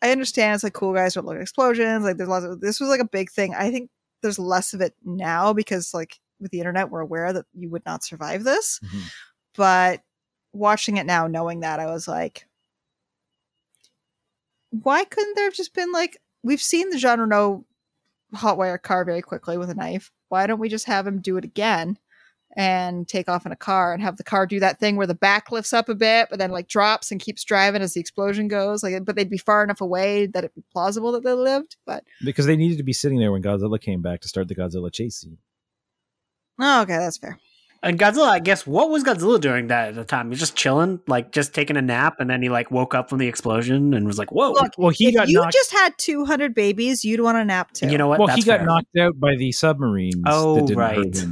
I 0.00 0.12
understand 0.12 0.54
it's 0.54 0.62
like 0.62 0.74
cool 0.74 0.94
guys 0.94 1.14
don't 1.14 1.26
look 1.26 1.34
at 1.36 1.42
explosions. 1.42 2.04
Like 2.04 2.16
there's 2.18 2.28
lots 2.28 2.44
of 2.44 2.60
this 2.60 2.78
was 2.78 2.88
like 2.88 3.00
a 3.00 3.04
big 3.08 3.30
thing. 3.32 3.52
I 3.54 3.72
think 3.72 3.90
there's 4.22 4.38
less 4.38 4.74
of 4.74 4.80
it 4.80 4.94
now 5.04 5.52
because 5.52 5.94
like 5.94 6.18
with 6.40 6.50
the 6.50 6.58
internet 6.60 6.90
we're 6.90 7.00
aware 7.00 7.32
that 7.32 7.46
you 7.54 7.70
would 7.70 7.84
not 7.86 8.04
survive 8.04 8.44
this. 8.44 8.80
Mhm. 8.84 9.02
But 9.56 10.02
watching 10.52 10.96
it 10.96 11.06
now, 11.06 11.26
knowing 11.26 11.60
that, 11.60 11.80
I 11.80 11.86
was 11.86 12.08
like, 12.08 12.46
why 14.70 15.04
couldn't 15.04 15.34
there 15.34 15.44
have 15.46 15.54
just 15.54 15.74
been 15.74 15.92
like 15.92 16.18
we've 16.42 16.60
seen 16.62 16.90
the 16.90 16.98
Jean 16.98 17.20
Reno 17.20 17.64
hotwire 18.34 18.80
car 18.80 19.04
very 19.04 19.22
quickly 19.22 19.56
with 19.58 19.70
a 19.70 19.74
knife. 19.74 20.10
Why 20.28 20.46
don't 20.46 20.58
we 20.60 20.68
just 20.68 20.86
have 20.86 21.06
him 21.06 21.20
do 21.20 21.36
it 21.38 21.44
again 21.44 21.98
and 22.58 23.06
take 23.06 23.28
off 23.28 23.46
in 23.46 23.52
a 23.52 23.56
car 23.56 23.94
and 23.94 24.02
have 24.02 24.16
the 24.16 24.24
car 24.24 24.44
do 24.44 24.58
that 24.58 24.80
thing 24.80 24.96
where 24.96 25.06
the 25.06 25.14
back 25.14 25.52
lifts 25.52 25.72
up 25.72 25.88
a 25.88 25.94
bit, 25.94 26.26
but 26.28 26.40
then 26.40 26.50
like 26.50 26.66
drops 26.66 27.12
and 27.12 27.20
keeps 27.20 27.44
driving 27.44 27.80
as 27.82 27.94
the 27.94 28.00
explosion 28.00 28.48
goes? 28.48 28.82
Like, 28.82 29.04
but 29.04 29.14
they'd 29.14 29.30
be 29.30 29.38
far 29.38 29.62
enough 29.62 29.80
away 29.80 30.26
that 30.26 30.42
it'd 30.42 30.54
be 30.56 30.64
plausible 30.72 31.12
that 31.12 31.22
they 31.22 31.32
lived. 31.32 31.76
But 31.86 32.02
because 32.24 32.46
they 32.46 32.56
needed 32.56 32.76
to 32.78 32.82
be 32.84 32.92
sitting 32.92 33.20
there 33.20 33.30
when 33.30 33.42
Godzilla 33.44 33.80
came 33.80 34.02
back 34.02 34.20
to 34.22 34.28
start 34.28 34.48
the 34.48 34.56
Godzilla 34.56 34.92
chase 34.92 35.16
scene. 35.20 35.38
oh, 36.58 36.82
okay, 36.82 36.96
that's 36.96 37.16
fair. 37.16 37.38
And 37.80 37.96
Godzilla, 37.96 38.26
I 38.28 38.40
guess, 38.40 38.66
what 38.66 38.90
was 38.90 39.04
Godzilla 39.04 39.40
doing 39.40 39.68
that 39.68 39.90
at 39.90 39.94
the 39.94 40.04
time? 40.04 40.30
He's 40.30 40.40
just 40.40 40.56
chilling, 40.56 40.98
like 41.06 41.30
just 41.30 41.54
taking 41.54 41.76
a 41.76 41.80
nap, 41.82 42.16
and 42.18 42.28
then 42.28 42.42
he 42.42 42.48
like 42.48 42.72
woke 42.72 42.92
up 42.92 43.08
from 43.08 43.18
the 43.18 43.28
explosion 43.28 43.94
and 43.94 44.04
was 44.04 44.18
like, 44.18 44.32
"Whoa!" 44.32 44.50
Look, 44.50 44.72
Well, 44.76 44.90
he 44.90 45.06
if 45.10 45.14
got 45.14 45.28
you 45.28 45.38
knocked. 45.40 45.52
just 45.52 45.70
had 45.70 45.96
200 45.96 46.56
babies, 46.56 47.04
you'd 47.04 47.20
want 47.20 47.38
a 47.38 47.44
nap 47.44 47.70
too. 47.70 47.84
And 47.84 47.92
you 47.92 47.98
know 47.98 48.08
what? 48.08 48.18
well, 48.18 48.26
That's 48.26 48.40
he 48.40 48.44
got 48.50 48.58
fair. 48.58 48.66
knocked 48.66 48.96
out 48.98 49.20
by 49.20 49.36
the 49.36 49.52
submarines. 49.52 50.24
Oh, 50.26 50.56
that 50.56 50.66
didn't 50.66 50.76
right. 50.76 51.24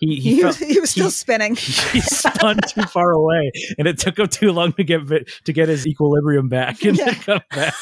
Hurt. 0.00 0.08
He 0.10 0.16
he, 0.20 0.36
he, 0.36 0.44
was, 0.44 0.56
felt, 0.58 0.70
he 0.70 0.80
was 0.80 0.90
still 0.90 1.04
he- 1.06 1.10
spinning. 1.10 1.56
he 1.56 2.00
spun 2.00 2.58
too 2.68 2.82
far 2.82 3.10
away, 3.12 3.50
and 3.78 3.88
it 3.88 3.98
took 3.98 4.18
him 4.18 4.28
too 4.28 4.52
long 4.52 4.72
to 4.74 4.84
get 4.84 5.00
to 5.44 5.52
get 5.52 5.68
his 5.68 5.86
equilibrium 5.86 6.48
back 6.48 6.82
and 6.84 6.96
Yeah. 6.98 7.06
to 7.06 7.14
come 7.14 7.40
back. 7.50 7.74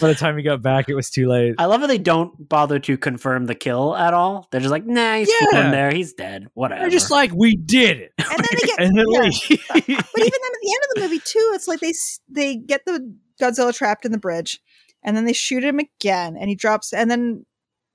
by 0.00 0.08
the 0.08 0.14
time 0.14 0.36
he 0.36 0.42
got 0.42 0.62
back, 0.62 0.88
it 0.88 0.94
was 0.94 1.10
too 1.10 1.28
late. 1.28 1.54
I 1.58 1.66
love 1.66 1.80
how 1.80 1.86
they 1.86 1.98
don't 1.98 2.48
bother 2.48 2.78
to 2.80 2.96
confirm 2.96 3.46
the 3.46 3.54
kill 3.54 3.94
at 3.96 4.14
all. 4.14 4.48
They're 4.50 4.60
just 4.60 4.70
like, 4.70 4.86
"Nah, 4.86 5.16
he's 5.16 5.30
Yeah. 5.52 5.64
in 5.66 5.70
there. 5.70 5.92
He's 5.92 6.12
dead. 6.12 6.46
Whatever." 6.54 6.82
They're 6.82 6.90
just 6.90 7.10
like, 7.10 7.32
we 7.34 7.56
did 7.56 7.98
it, 7.98 8.12
And 8.18 8.38
then 8.38 8.46
they 8.52 8.58
get- 8.66 8.80
and 8.80 8.98
then 8.98 9.06
yeah. 9.10 9.30
but 9.70 9.88
even 9.88 9.96
then 10.16 10.24
at 10.24 10.62
the 10.62 10.72
end 10.74 10.82
of 10.84 10.94
the 10.94 11.00
movie 11.00 11.20
too 11.24 11.50
it's 11.54 11.68
like 11.68 11.80
they 11.80 11.92
they 12.28 12.56
get 12.56 12.82
the 12.86 13.14
godzilla 13.40 13.74
trapped 13.74 14.04
in 14.04 14.12
the 14.12 14.18
bridge 14.18 14.60
and 15.02 15.16
then 15.16 15.24
they 15.24 15.32
shoot 15.32 15.64
him 15.64 15.78
again 15.78 16.36
and 16.38 16.48
he 16.48 16.54
drops 16.54 16.92
and 16.92 17.10
then 17.10 17.44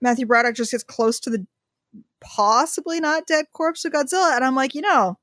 matthew 0.01 0.25
broderick 0.25 0.55
just 0.55 0.71
gets 0.71 0.83
close 0.83 1.19
to 1.19 1.29
the 1.29 1.45
possibly 2.21 2.99
not 2.99 3.27
dead 3.27 3.45
corpse 3.53 3.85
of 3.85 3.93
godzilla 3.93 4.35
and 4.35 4.43
i'm 4.43 4.55
like 4.55 4.73
you 4.75 4.81
know 4.81 5.17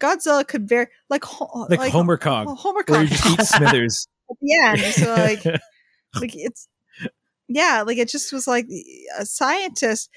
godzilla 0.00 0.46
could 0.46 0.68
very 0.68 0.86
like 1.10 1.24
Ho- 1.24 1.66
like, 1.68 1.90
Homer 1.92 2.16
Kong, 2.16 2.46
homer 2.58 2.82
where 2.86 2.98
Kong 2.98 3.02
you 3.02 3.08
just 3.08 3.26
eat 3.26 3.40
Smithers. 3.46 4.08
at 4.30 4.36
the 4.40 4.60
end 4.64 4.94
so 4.94 5.14
like 5.14 5.44
like 6.20 6.34
it's 6.36 6.68
yeah 7.48 7.82
like 7.86 7.98
it 7.98 8.08
just 8.08 8.32
was 8.32 8.46
like 8.46 8.66
a 9.18 9.26
scientist 9.26 10.10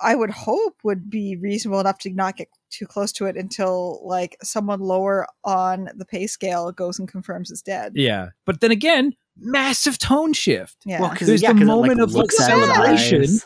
i 0.00 0.14
would 0.14 0.30
hope 0.30 0.74
would 0.82 1.08
be 1.10 1.36
reasonable 1.36 1.80
enough 1.80 1.98
to 1.98 2.10
not 2.10 2.36
get 2.36 2.48
too 2.70 2.86
close 2.86 3.12
to 3.12 3.26
it 3.26 3.36
until 3.36 4.00
like 4.06 4.36
someone 4.42 4.80
lower 4.80 5.26
on 5.44 5.88
the 5.96 6.04
pay 6.06 6.26
scale 6.26 6.70
goes 6.72 6.98
and 6.98 7.08
confirms 7.08 7.50
it's 7.50 7.62
dead 7.62 7.92
yeah, 7.96 8.28
but 8.46 8.60
then 8.60 8.70
again, 8.70 9.12
massive 9.36 9.98
tone 9.98 10.32
shift. 10.32 10.76
yeah 10.86 11.00
well, 11.00 11.10
because 11.10 11.26
There's 11.26 11.42
yeah, 11.42 11.48
the 11.52 11.54
'cause 11.58 11.62
it, 11.62 11.66
moment 11.66 11.98
like, 11.98 12.08
of 12.08 12.14
looks 12.14 12.40
at 12.40 12.46
celebration. 12.46 13.40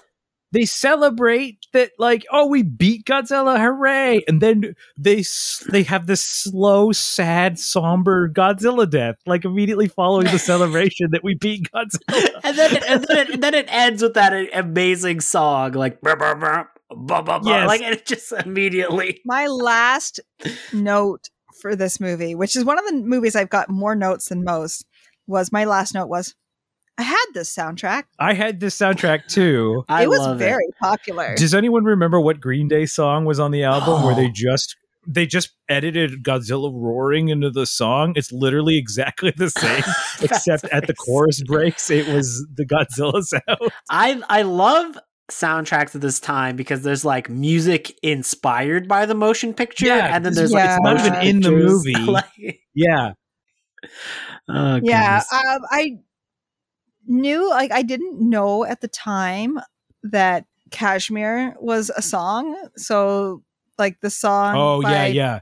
Eyes. 0.54 0.60
they 0.60 0.64
celebrate 0.64 1.66
that 1.72 1.90
like 1.98 2.24
oh 2.30 2.46
we 2.46 2.62
beat 2.62 3.04
Godzilla 3.04 3.58
hooray 3.58 4.22
and 4.28 4.40
then 4.40 4.74
they 4.98 5.24
they 5.70 5.82
have 5.84 6.06
this 6.06 6.22
slow 6.22 6.92
sad 6.92 7.58
somber 7.58 8.28
Godzilla 8.28 8.88
death 8.88 9.16
like 9.26 9.44
immediately 9.44 9.88
following 9.88 10.26
the 10.26 10.38
celebration 10.38 11.10
that 11.12 11.24
we 11.24 11.34
beat 11.34 11.70
Godzilla 11.72 12.40
and 12.44 12.56
then 12.56 12.76
it, 12.76 12.84
and 12.88 13.04
then 13.04 13.18
it, 13.18 13.40
then 13.40 13.54
it 13.54 13.66
ends 13.68 14.02
with 14.02 14.14
that 14.14 14.32
amazing 14.54 15.20
song 15.20 15.72
like 15.72 16.00
brr, 16.00 16.16
brr, 16.16 16.34
brr, 16.34 16.68
blah, 16.90 17.22
blah, 17.22 17.38
blah. 17.38 17.52
Yes. 17.56 17.68
like 17.68 17.80
it 17.80 18.06
just 18.06 18.32
immediately 18.32 19.20
My 19.24 19.46
last 19.46 20.20
note 20.72 21.28
for 21.60 21.74
this 21.76 22.00
movie, 22.00 22.34
which 22.34 22.56
is 22.56 22.64
one 22.64 22.78
of 22.78 22.84
the 22.86 23.02
movies 23.02 23.34
I've 23.34 23.50
got 23.50 23.70
more 23.70 23.94
notes 23.94 24.28
than 24.28 24.44
most, 24.44 24.84
was 25.26 25.52
my 25.52 25.64
last 25.64 25.94
note 25.94 26.08
was 26.08 26.34
I 26.96 27.02
had 27.02 27.24
this 27.34 27.54
soundtrack. 27.54 28.04
I 28.18 28.34
had 28.34 28.60
this 28.60 28.76
soundtrack 28.76 29.26
too 29.26 29.84
it 29.90 30.08
was 30.08 30.18
love 30.20 30.38
very 30.38 30.68
popular. 30.80 31.34
does 31.36 31.54
anyone 31.54 31.84
remember 31.84 32.20
what 32.20 32.40
Green 32.40 32.68
Day 32.68 32.86
song 32.86 33.24
was 33.24 33.40
on 33.40 33.50
the 33.50 33.64
album 33.64 34.02
where 34.04 34.14
they 34.14 34.28
just 34.34 34.76
they 35.06 35.26
just 35.26 35.50
edited 35.68 36.22
Godzilla 36.22 36.70
roaring 36.72 37.28
into 37.28 37.50
the 37.50 37.66
song 37.66 38.12
it's 38.16 38.32
literally 38.32 38.78
exactly 38.78 39.32
the 39.36 39.50
same 39.58 39.82
except 40.22 40.64
at 40.66 40.86
the 40.86 40.94
chorus 40.94 41.42
breaks 41.42 41.90
it 41.90 42.06
was 42.08 42.46
the 42.54 42.64
Godzilla 42.64 43.22
sound 43.24 43.72
I 43.90 44.22
I 44.30 44.42
love 44.42 44.96
soundtracks 45.30 45.94
at 45.94 46.00
this 46.00 46.20
time 46.20 46.54
because 46.54 46.82
there's 46.82 47.04
like 47.04 47.28
music 47.28 47.98
inspired 48.02 48.86
by 48.86 49.06
the 49.06 49.14
motion 49.14 49.52
picture, 49.54 49.86
Yeah, 49.86 50.14
and 50.14 50.24
then 50.24 50.34
there's 50.34 50.50
is- 50.50 50.54
like 50.54 50.64
Yeah. 50.64 50.76
It's 50.76 50.84
not 50.84 51.06
even 51.06 51.36
in 51.36 51.40
the 51.40 51.50
movie. 51.50 51.94
like- 51.96 52.60
yeah 52.74 53.12
oh, 54.48 54.80
yeah, 54.82 55.22
um, 55.32 55.60
I 55.70 55.98
knew 57.06 57.48
like 57.50 57.72
I 57.72 57.82
didn't 57.82 58.20
know 58.20 58.64
at 58.64 58.80
the 58.80 58.88
time 58.88 59.60
that 60.04 60.44
Kashmir 60.70 61.54
was 61.60 61.90
a 61.96 62.02
song. 62.02 62.56
So 62.76 63.42
like 63.78 64.00
the 64.00 64.10
song 64.10 64.54
oh 64.56 64.80
yeah 64.82 64.88
by 64.88 65.06
yeah 65.06 65.40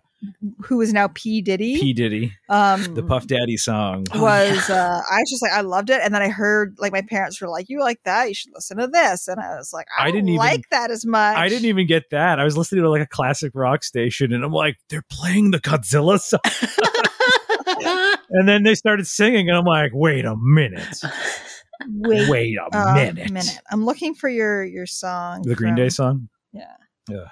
who 0.62 0.80
is 0.80 0.92
now 0.92 1.08
P 1.14 1.42
Diddy. 1.42 1.80
P 1.80 1.92
Diddy 1.92 2.32
um 2.48 2.94
the 2.94 3.02
Puff 3.02 3.26
Daddy 3.26 3.56
song 3.56 4.04
Oh, 4.14 4.22
was 4.22 4.70
uh 4.70 5.00
I 5.10 5.18
was 5.18 5.28
just 5.30 5.42
like 5.42 5.52
I 5.52 5.62
loved 5.62 5.90
it 5.90 6.00
and 6.02 6.14
then 6.14 6.22
I 6.22 6.28
heard 6.28 6.76
like 6.78 6.92
my 6.92 7.02
parents 7.02 7.40
were 7.40 7.48
like 7.48 7.68
you 7.68 7.80
like 7.80 8.00
that 8.04 8.28
you 8.28 8.34
should 8.34 8.52
listen 8.54 8.76
to 8.78 8.86
this 8.86 9.26
and 9.26 9.40
I 9.40 9.56
was 9.56 9.72
like 9.72 9.86
I, 9.98 10.02
I 10.02 10.06
don't 10.06 10.14
didn't 10.14 10.28
even- 10.28 10.38
like 10.38 10.68
that 10.70 10.90
as 10.92 11.04
much 11.04 11.36
I 11.36 11.48
didn't 11.48 11.64
even 11.66 11.86
get 11.88 12.10
that. 12.10 12.38
I 12.38 12.44
was 12.44 12.56
listening 12.56 12.84
to 12.84 12.90
like 12.90 13.02
a 13.02 13.06
classic 13.06 13.50
rock 13.54 13.82
station 13.82 14.32
and 14.32 14.44
I'm 14.44 14.52
like, 14.52 14.76
they're 14.90 15.04
playing 15.10 15.50
the 15.50 15.58
Godzilla 15.58 16.20
song. 16.20 16.40
And 18.34 18.48
then 18.48 18.62
they 18.62 18.74
started 18.74 19.06
singing 19.06 19.50
and 19.50 19.58
I'm 19.58 19.64
like, 19.66 19.90
wait 19.92 20.24
a 20.24 20.36
minute. 20.36 21.00
wait, 21.88 22.28
Wait 22.28 22.56
a 22.72 22.78
a 22.78 22.94
minute. 22.94 23.30
minute 23.30 23.58
I'm 23.70 23.84
looking 23.84 24.14
for 24.14 24.28
your 24.28 24.64
your 24.64 24.86
song 24.86 25.42
The 25.42 25.54
Green 25.54 25.74
Day 25.74 25.88
song? 25.88 26.28
yeah 26.52 26.76
Yeah. 27.08 27.24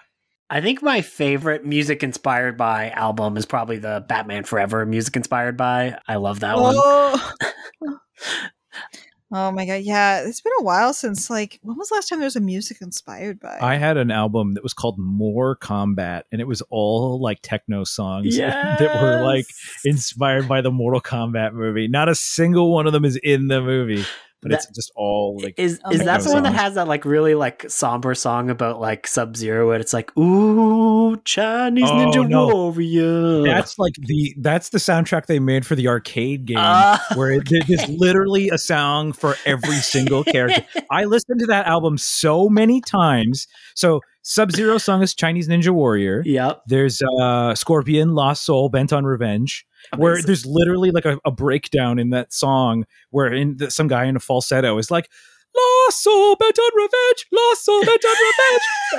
I 0.53 0.61
think 0.61 0.83
my 0.83 1.01
favorite 1.01 1.65
music 1.65 2.03
inspired 2.03 2.57
by 2.57 2.91
album 2.91 3.37
is 3.37 3.47
probably 3.47 3.79
the 3.79 4.05
Batman 4.09 4.43
Forever 4.43 4.85
music 4.85 5.15
inspired 5.15 5.57
by. 5.57 5.97
I 6.09 6.17
love 6.17 6.41
that 6.41 6.59
one. 6.59 6.75
oh. 6.77 7.33
oh 9.33 9.53
my 9.53 9.65
god 9.65 9.83
yeah 9.83 10.23
it's 10.23 10.41
been 10.41 10.53
a 10.59 10.63
while 10.65 10.93
since 10.93 11.31
like 11.31 11.61
when 11.63 11.77
was 11.77 11.89
the 11.89 11.95
last 11.95 12.09
time 12.09 12.19
there 12.19 12.27
was 12.27 12.35
a 12.35 12.41
music 12.41 12.79
inspired 12.81 13.39
by 13.39 13.59
I 13.61 13.77
had 13.77 13.97
an 13.97 14.11
album 14.11 14.55
that 14.55 14.63
was 14.65 14.75
called 14.75 14.99
More 14.99 15.57
Kombat 15.57 16.23
and 16.33 16.41
it 16.41 16.49
was 16.49 16.63
all 16.69 17.21
like 17.23 17.39
techno 17.43 17.85
songs 17.85 18.37
that 18.39 18.99
were 19.01 19.23
like 19.25 19.47
inspired 19.85 20.49
by 20.49 20.61
the 20.63 20.73
Mortal 20.73 21.01
Kombat 21.01 21.53
movie. 21.55 21.87
Not 21.87 22.09
a 22.09 22.15
single 22.17 22.73
one 22.73 22.87
of 22.89 22.93
them 22.93 23.05
is 23.05 23.17
in 23.23 23.47
the 23.47 23.61
movie, 23.63 24.05
but 24.43 24.53
it's 24.53 24.67
just 24.75 24.91
all 24.97 25.39
like 25.43 25.55
is 25.59 25.81
Oh 25.85 25.91
is 25.93 26.01
that 26.05 26.21
God. 26.21 26.29
the 26.29 26.33
one 26.35 26.43
that 26.45 26.55
has 26.55 26.75
that 26.75 26.89
like 26.89 27.05
really 27.05 27.35
like 27.35 27.65
somber 27.69 28.15
song 28.15 28.51
about 28.51 28.81
like 28.81 29.07
Sub 29.07 29.37
Zero 29.37 29.71
and 29.73 29.81
it's 29.81 29.93
like 29.93 30.17
ooh 30.17 31.17
Chinese 31.25 31.85
Oh, 31.89 31.93
Ninja 31.95 32.29
no. 32.29 32.47
Warrior. 32.49 33.43
that's 33.43 33.79
like 33.79 33.95
the 33.99 34.35
that's 34.39 34.71
the 34.71 34.79
soundtrack 34.79 35.27
they 35.27 35.39
made 35.39 35.67
for 35.67 35.75
the 35.75 35.89
arcade 35.89 36.47
game 36.47 36.57
Ah, 36.59 37.05
where 37.15 37.33
it, 37.33 37.49
there's 37.69 37.89
literally 37.89 38.49
a 38.51 38.59
song 38.59 39.13
for 39.13 39.37
every 39.47 39.77
single 39.77 40.25
character. 40.25 40.65
I 40.91 41.05
listened 41.05 41.41
to 41.41 41.47
that 41.47 41.67
album 41.67 41.99
so 41.99 42.49
many 42.49 42.81
times. 42.81 43.47
So 43.75 44.01
Sub 44.23 44.53
Zero 44.53 44.79
song 44.79 45.03
is 45.03 45.15
Chinese 45.15 45.49
Ninja 45.49 45.71
Warrior. 45.71 46.23
yep. 46.27 46.63
There's 46.67 47.01
uh 47.21 47.55
Scorpion, 47.55 48.15
Lost 48.15 48.45
Soul, 48.45 48.69
Bent 48.69 48.93
on 48.93 49.05
Revenge. 49.05 49.67
Where 49.97 50.23
there's 50.23 50.47
literally 50.47 50.91
like 50.91 51.05
a, 51.05 51.19
a 51.25 51.31
breakdown 51.31 51.99
in 51.99 52.11
that 52.11 52.33
song 52.33 52.87
where 53.11 53.33
in 53.33 53.57
the, 53.57 53.71
some 53.71 53.89
guy 53.89 54.05
in 54.05 54.17
a 54.17 54.21
falsetto 54.21 54.79
is 54.79 54.91
like, 54.91 55.11
Lost 55.57 56.05
Soul, 56.05 56.37
Bent 56.37 56.59
on 56.59 56.71
Revenge, 56.77 57.27
Lost 57.33 57.65
Soul, 57.65 57.85
Bent 57.85 58.05
on 58.05 58.17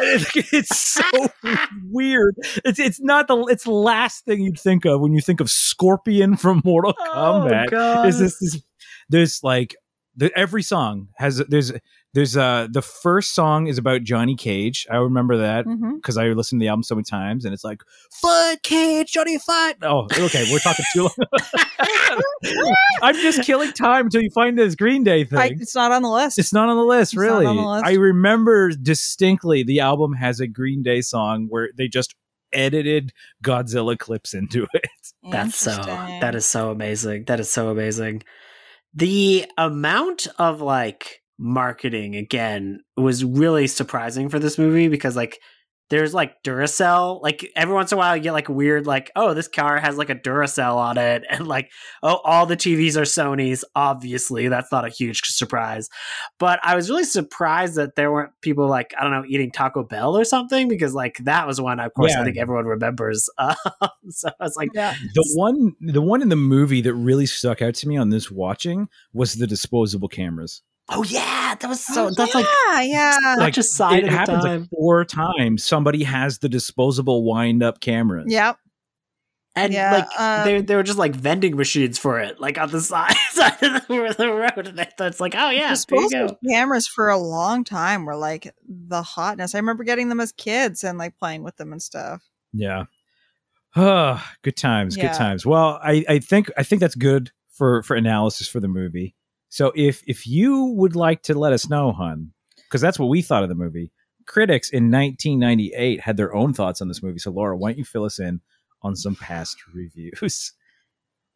Revenge. 0.01 0.25
it's 0.51 0.77
so 0.77 1.29
weird. 1.89 2.36
It's 2.65 2.79
it's 2.79 2.99
not 2.99 3.27
the 3.27 3.38
it's 3.45 3.63
the 3.63 3.71
last 3.71 4.25
thing 4.25 4.41
you'd 4.41 4.59
think 4.59 4.86
of 4.86 4.99
when 4.99 5.13
you 5.13 5.21
think 5.21 5.39
of 5.39 5.49
Scorpion 5.49 6.36
from 6.36 6.61
Mortal 6.65 6.93
oh, 6.99 7.03
Kombat 7.13 7.69
Oh, 7.71 8.05
is 8.05 8.19
this, 8.19 8.38
this 8.39 8.61
there's 9.09 9.39
like 9.43 9.75
the, 10.15 10.38
every 10.38 10.63
song 10.63 11.07
has 11.15 11.38
there's 11.38 11.71
there's 12.14 12.36
uh 12.36 12.68
the 12.70 12.82
first 12.82 13.34
song 13.34 13.68
is 13.68 13.78
about 13.78 14.03
Johnny 14.03 14.36
Cage. 14.36 14.86
I 14.91 14.97
remember 14.97 15.38
that 15.38 15.66
because 15.95 16.18
I 16.18 16.28
listened 16.28 16.59
to 16.59 16.66
the 16.66 16.70
album 16.70 16.84
so 16.84 16.95
many 16.95 17.03
times, 17.03 17.45
and 17.45 17.53
it's 17.53 17.64
like 17.64 17.82
fight 18.22 18.62
Cage, 18.64 19.12
Johnny 19.14 19.38
fight. 19.38 19.76
Oh, 19.82 20.07
okay, 20.20 20.47
we're 20.51 20.59
talking 20.59 20.86
too 20.93 21.03
long. 21.03 22.22
I'm 23.01 23.16
just 23.16 23.43
killing 23.43 23.72
time 23.72 24.05
until 24.05 24.22
you 24.22 24.30
find 24.32 24.57
this 24.57 24.76
Green 24.76 25.03
Day 25.03 25.24
thing. 25.24 25.39
I, 25.39 25.45
it's 25.59 25.76
not 25.76 25.91
on 25.91 26.01
the 26.01 26.09
list 26.09 26.38
it's 26.38 26.53
not 26.53 26.70
on 26.70 26.78
the 26.78 26.84
list, 26.84 27.14
It's 27.14 27.22
not 27.22 27.24
really. 27.24 27.45
on 27.45 27.55
the 27.55 27.62
list. 27.64 27.86
I 27.86 27.93
remember 27.93 28.72
distinctly 28.72 29.64
the 29.64 29.80
album 29.80 30.14
has 30.14 30.39
a 30.39 30.47
Green 30.47 30.84
Day 30.84 31.01
song 31.01 31.47
where 31.49 31.70
they 31.78 31.88
just 31.88 32.16
edited 32.53 33.14
Godzilla 33.43 33.97
clips 33.97 34.34
into 34.34 34.68
it. 34.74 34.84
That's 35.32 35.55
so 35.55 35.72
that 35.72 36.36
is 36.36 36.45
so 36.45 36.72
amazing. 36.72 37.26
That 37.26 37.39
is 37.39 37.49
so 37.49 37.70
amazing. 37.70 38.24
The 38.93 39.45
amount 39.57 40.28
of 40.38 40.59
like 40.62 41.20
marketing 41.41 42.15
again 42.15 42.79
was 42.95 43.25
really 43.25 43.65
surprising 43.65 44.29
for 44.29 44.37
this 44.37 44.59
movie 44.59 44.87
because 44.87 45.15
like 45.15 45.39
there's 45.89 46.13
like 46.13 46.41
Duracell, 46.43 47.21
like 47.21 47.51
every 47.55 47.73
once 47.73 47.91
in 47.91 47.97
a 47.97 47.99
while 47.99 48.15
you 48.15 48.23
get 48.23 48.31
like 48.31 48.47
weird 48.47 48.85
like 48.87 49.11
oh 49.15 49.33
this 49.33 49.47
car 49.47 49.77
has 49.77 49.97
like 49.97 50.09
a 50.11 50.15
Duracell 50.15 50.75
on 50.75 50.97
it 50.97 51.23
and 51.29 51.47
like 51.47 51.69
oh 52.03 52.21
all 52.23 52.45
the 52.45 52.55
TVs 52.55 52.95
are 52.95 53.01
Sony's 53.01 53.65
obviously 53.75 54.47
that's 54.47 54.71
not 54.71 54.85
a 54.85 54.89
huge 54.89 55.21
surprise. 55.23 55.89
But 56.39 56.59
I 56.63 56.75
was 56.75 56.89
really 56.89 57.03
surprised 57.03 57.75
that 57.75 57.95
there 57.95 58.11
weren't 58.11 58.31
people 58.41 58.67
like 58.67 58.93
I 58.97 59.03
don't 59.03 59.11
know 59.11 59.25
eating 59.27 59.51
Taco 59.51 59.83
Bell 59.83 60.15
or 60.15 60.23
something 60.23 60.67
because 60.67 60.93
like 60.93 61.17
that 61.23 61.47
was 61.47 61.59
one 61.59 61.79
of 61.79 61.91
course 61.93 62.13
Yeah. 62.13 62.21
I 62.21 62.23
think 62.23 62.37
everyone 62.37 62.65
remembers. 62.65 63.29
Um, 63.41 63.89
so 64.09 64.29
I 64.39 64.43
was 64.43 64.55
like 64.55 64.69
yeah 64.73 64.95
The 65.15 65.33
one 65.35 65.75
the 65.81 66.01
one 66.01 66.21
in 66.21 66.29
the 66.29 66.35
movie 66.35 66.81
that 66.81 66.93
really 66.93 67.25
stuck 67.25 67.61
out 67.61 67.73
to 67.75 67.87
me 67.87 67.97
on 67.97 68.09
this 68.09 68.29
watching 68.29 68.87
was 69.11 69.33
the 69.33 69.47
disposable 69.47 70.07
cameras. 70.07 70.61
Oh 70.91 71.03
yeah, 71.03 71.55
that 71.59 71.67
was 71.67 71.85
so. 71.85 72.07
Oh, 72.07 72.11
that's 72.15 72.35
like 72.35 72.45
yeah 72.45 72.81
yeah 72.81 73.35
such 73.37 73.57
a 73.57 73.63
sign 73.63 73.99
it 73.99 74.03
of 74.03 74.09
the 74.11 74.15
happens 74.17 74.43
time. 74.43 74.59
like 74.61 74.69
four 74.69 75.05
times. 75.05 75.63
Somebody 75.63 76.03
has 76.03 76.39
the 76.39 76.49
disposable 76.49 77.23
wind 77.23 77.63
up 77.63 77.79
cameras. 77.79 78.25
Yep. 78.27 78.57
and 79.55 79.73
yeah, 79.73 79.91
like 79.93 80.19
um, 80.19 80.45
they 80.45 80.61
they 80.61 80.75
were 80.75 80.83
just 80.83 80.97
like 80.99 81.15
vending 81.15 81.55
machines 81.55 81.97
for 81.97 82.19
it, 82.19 82.39
like 82.39 82.57
on 82.57 82.69
the 82.71 82.81
side, 82.81 83.13
side 83.31 83.53
of 83.61 83.87
the, 83.87 84.15
the 84.17 84.31
road. 84.31 84.67
And 84.67 84.87
it's 84.99 85.19
like, 85.19 85.33
oh 85.35 85.49
yeah, 85.49 85.59
there 85.59 85.69
you 85.69 85.75
disposable 85.75 86.27
go. 86.27 86.37
cameras 86.49 86.87
for 86.87 87.09
a 87.09 87.17
long 87.17 87.63
time 87.63 88.05
were 88.05 88.15
like 88.15 88.53
the 88.67 89.01
hotness. 89.01 89.55
I 89.55 89.59
remember 89.59 89.83
getting 89.83 90.09
them 90.09 90.19
as 90.19 90.31
kids 90.31 90.83
and 90.83 90.97
like 90.97 91.17
playing 91.17 91.43
with 91.43 91.55
them 91.57 91.71
and 91.71 91.81
stuff. 91.81 92.21
Yeah. 92.53 92.85
Ah, 93.75 94.29
good 94.41 94.57
times, 94.57 94.97
Yeah. 94.97 95.07
good 95.07 95.17
times. 95.17 95.45
Well, 95.45 95.79
I, 95.81 96.03
I 96.09 96.19
think 96.19 96.51
I 96.57 96.63
think 96.63 96.81
that's 96.81 96.95
good 96.95 97.31
for 97.49 97.81
for 97.83 97.95
analysis 97.95 98.47
for 98.47 98.59
the 98.59 98.67
movie. 98.67 99.15
So 99.52 99.73
if 99.76 100.02
if 100.07 100.26
you 100.26 100.64
would 100.78 100.95
like 100.95 101.23
to 101.23 101.38
let 101.38 101.52
us 101.52 101.69
know, 101.69 101.91
hun, 101.91 102.32
because 102.56 102.80
that's 102.80 102.98
what 102.98 103.10
we 103.10 103.22
thought 103.22 103.44
of 103.44 103.49
the 103.49 103.56
movie. 103.56 103.91
Critics 104.26 104.69
in 104.69 104.86
1998 104.90 105.99
had 105.99 106.15
their 106.15 106.34
own 106.34 106.53
thoughts 106.53 106.82
on 106.82 106.88
this 106.88 107.03
movie. 107.03 107.19
So 107.19 107.32
Laura, 107.32 107.57
why 107.57 107.72
don't 107.72 107.78
you 107.78 107.84
fill 107.84 108.06
us 108.06 108.18
in 108.18 108.40
on 108.82 108.95
some 108.95 109.15
past 109.15 109.57
reviews? 109.76 110.53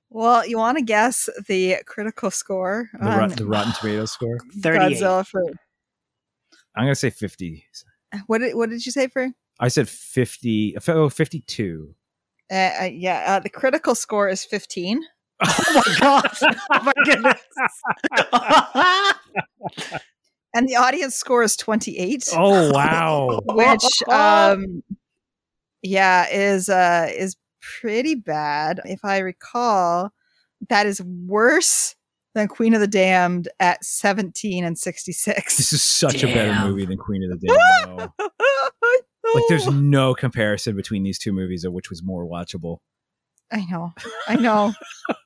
Well, 0.09 0.47
you 0.47 0.57
want 0.57 0.77
to 0.77 0.83
guess 0.83 1.27
the 1.49 1.77
critical 1.85 2.31
score 2.31 2.89
The, 2.93 3.05
on 3.05 3.17
rot- 3.19 3.35
the 3.37 3.45
Rotten 3.45 3.73
Tomatoes 3.73 4.13
score. 4.13 4.37
Thirty-eight. 4.61 5.01
Godzilla 5.01 5.27
for 5.27 5.43
I'm 6.77 6.85
gonna 6.85 6.95
say 6.95 7.09
50. 7.09 7.65
what 8.27 8.37
did 8.39 8.55
what 8.55 8.69
did 8.69 8.85
you 8.85 8.91
say 8.93 9.07
for? 9.07 9.29
I 9.59 9.67
said 9.67 9.89
50. 9.89 10.77
Oh, 10.87 11.09
52. 11.09 11.95
Uh, 12.51 12.55
uh, 12.55 12.83
yeah, 12.91 13.23
uh, 13.27 13.39
the 13.39 13.49
critical 13.49 13.95
score 13.95 14.29
is 14.29 14.43
15. 14.45 15.01
Oh 15.43 15.83
my 15.87 15.95
gosh! 15.99 16.41
Oh 16.71 16.83
my 16.83 16.93
goodness! 17.03 17.41
And 20.53 20.69
the 20.69 20.77
audience 20.77 21.15
score 21.15 21.43
is 21.43 21.57
28. 21.57 22.29
Oh 22.33 22.71
wow. 22.71 23.41
which 23.45 24.03
um 24.07 24.83
yeah 25.83 26.27
is 26.31 26.69
uh 26.69 27.11
is 27.15 27.35
pretty 27.61 28.15
bad 28.15 28.79
if 28.85 29.03
i 29.03 29.19
recall 29.19 30.11
that 30.69 30.85
is 30.87 31.01
worse 31.01 31.95
than 32.35 32.47
Queen 32.47 32.73
of 32.73 32.81
the 32.81 32.87
Damned 32.87 33.47
at 33.59 33.83
17 33.83 34.63
and 34.63 34.77
66. 34.77 35.57
This 35.57 35.73
is 35.73 35.81
such 35.81 36.21
a 36.21 36.27
better 36.27 36.67
movie 36.67 36.85
than 36.85 36.97
Queen 36.97 37.23
of 37.23 37.39
the 37.39 37.47
Damned. 37.47 38.09
like, 39.33 39.43
there's 39.47 39.67
no 39.67 40.13
comparison 40.13 40.75
between 40.75 41.03
these 41.03 41.17
two 41.17 41.31
movies 41.31 41.63
of 41.63 41.71
which 41.73 41.89
was 41.89 42.03
more 42.03 42.25
watchable. 42.25 42.79
I 43.51 43.65
know. 43.69 43.93
I 44.27 44.35
know. 44.35 44.73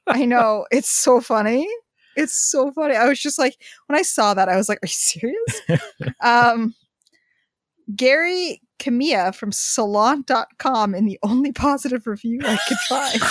I 0.08 0.26
know. 0.26 0.66
It's 0.72 0.90
so 0.90 1.22
funny. 1.22 1.68
It's 2.16 2.34
so 2.34 2.72
funny. 2.72 2.96
I 2.96 3.08
was 3.08 3.20
just 3.20 3.40
like, 3.40 3.56
when 3.88 3.98
I 3.98 4.02
saw 4.02 4.34
that, 4.34 4.50
I 4.50 4.58
was 4.58 4.68
like, 4.68 4.80
are 4.84 4.88
you 4.88 4.90
serious? 4.90 5.62
um, 6.24 6.74
Gary 7.96 8.62
Kamiya 8.80 9.34
from 9.34 9.52
salon.com 9.52 10.96
in 10.96 11.06
the 11.06 11.20
only 11.24 11.52
positive 11.52 12.08
review 12.08 12.40
I 12.44 12.58
could 12.68 12.78
find. 12.90 13.22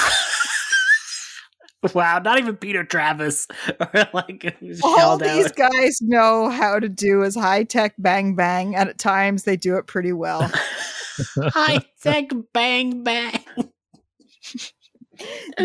Wow, 1.94 2.18
not 2.18 2.38
even 2.38 2.56
Peter 2.56 2.82
Travers 2.82 3.46
or 3.80 4.08
like 4.12 4.56
All 4.82 5.16
these 5.16 5.46
out. 5.46 5.54
guys 5.56 5.98
know 6.02 6.48
how 6.48 6.80
to 6.80 6.88
do 6.88 7.22
is 7.22 7.36
high 7.36 7.62
tech 7.62 7.94
bang 7.98 8.34
bang, 8.34 8.74
and 8.74 8.88
at 8.88 8.98
times 8.98 9.44
they 9.44 9.56
do 9.56 9.76
it 9.76 9.86
pretty 9.86 10.12
well. 10.12 10.50
high 11.36 11.80
tech 12.02 12.30
bang 12.52 13.04
bang. 13.04 13.44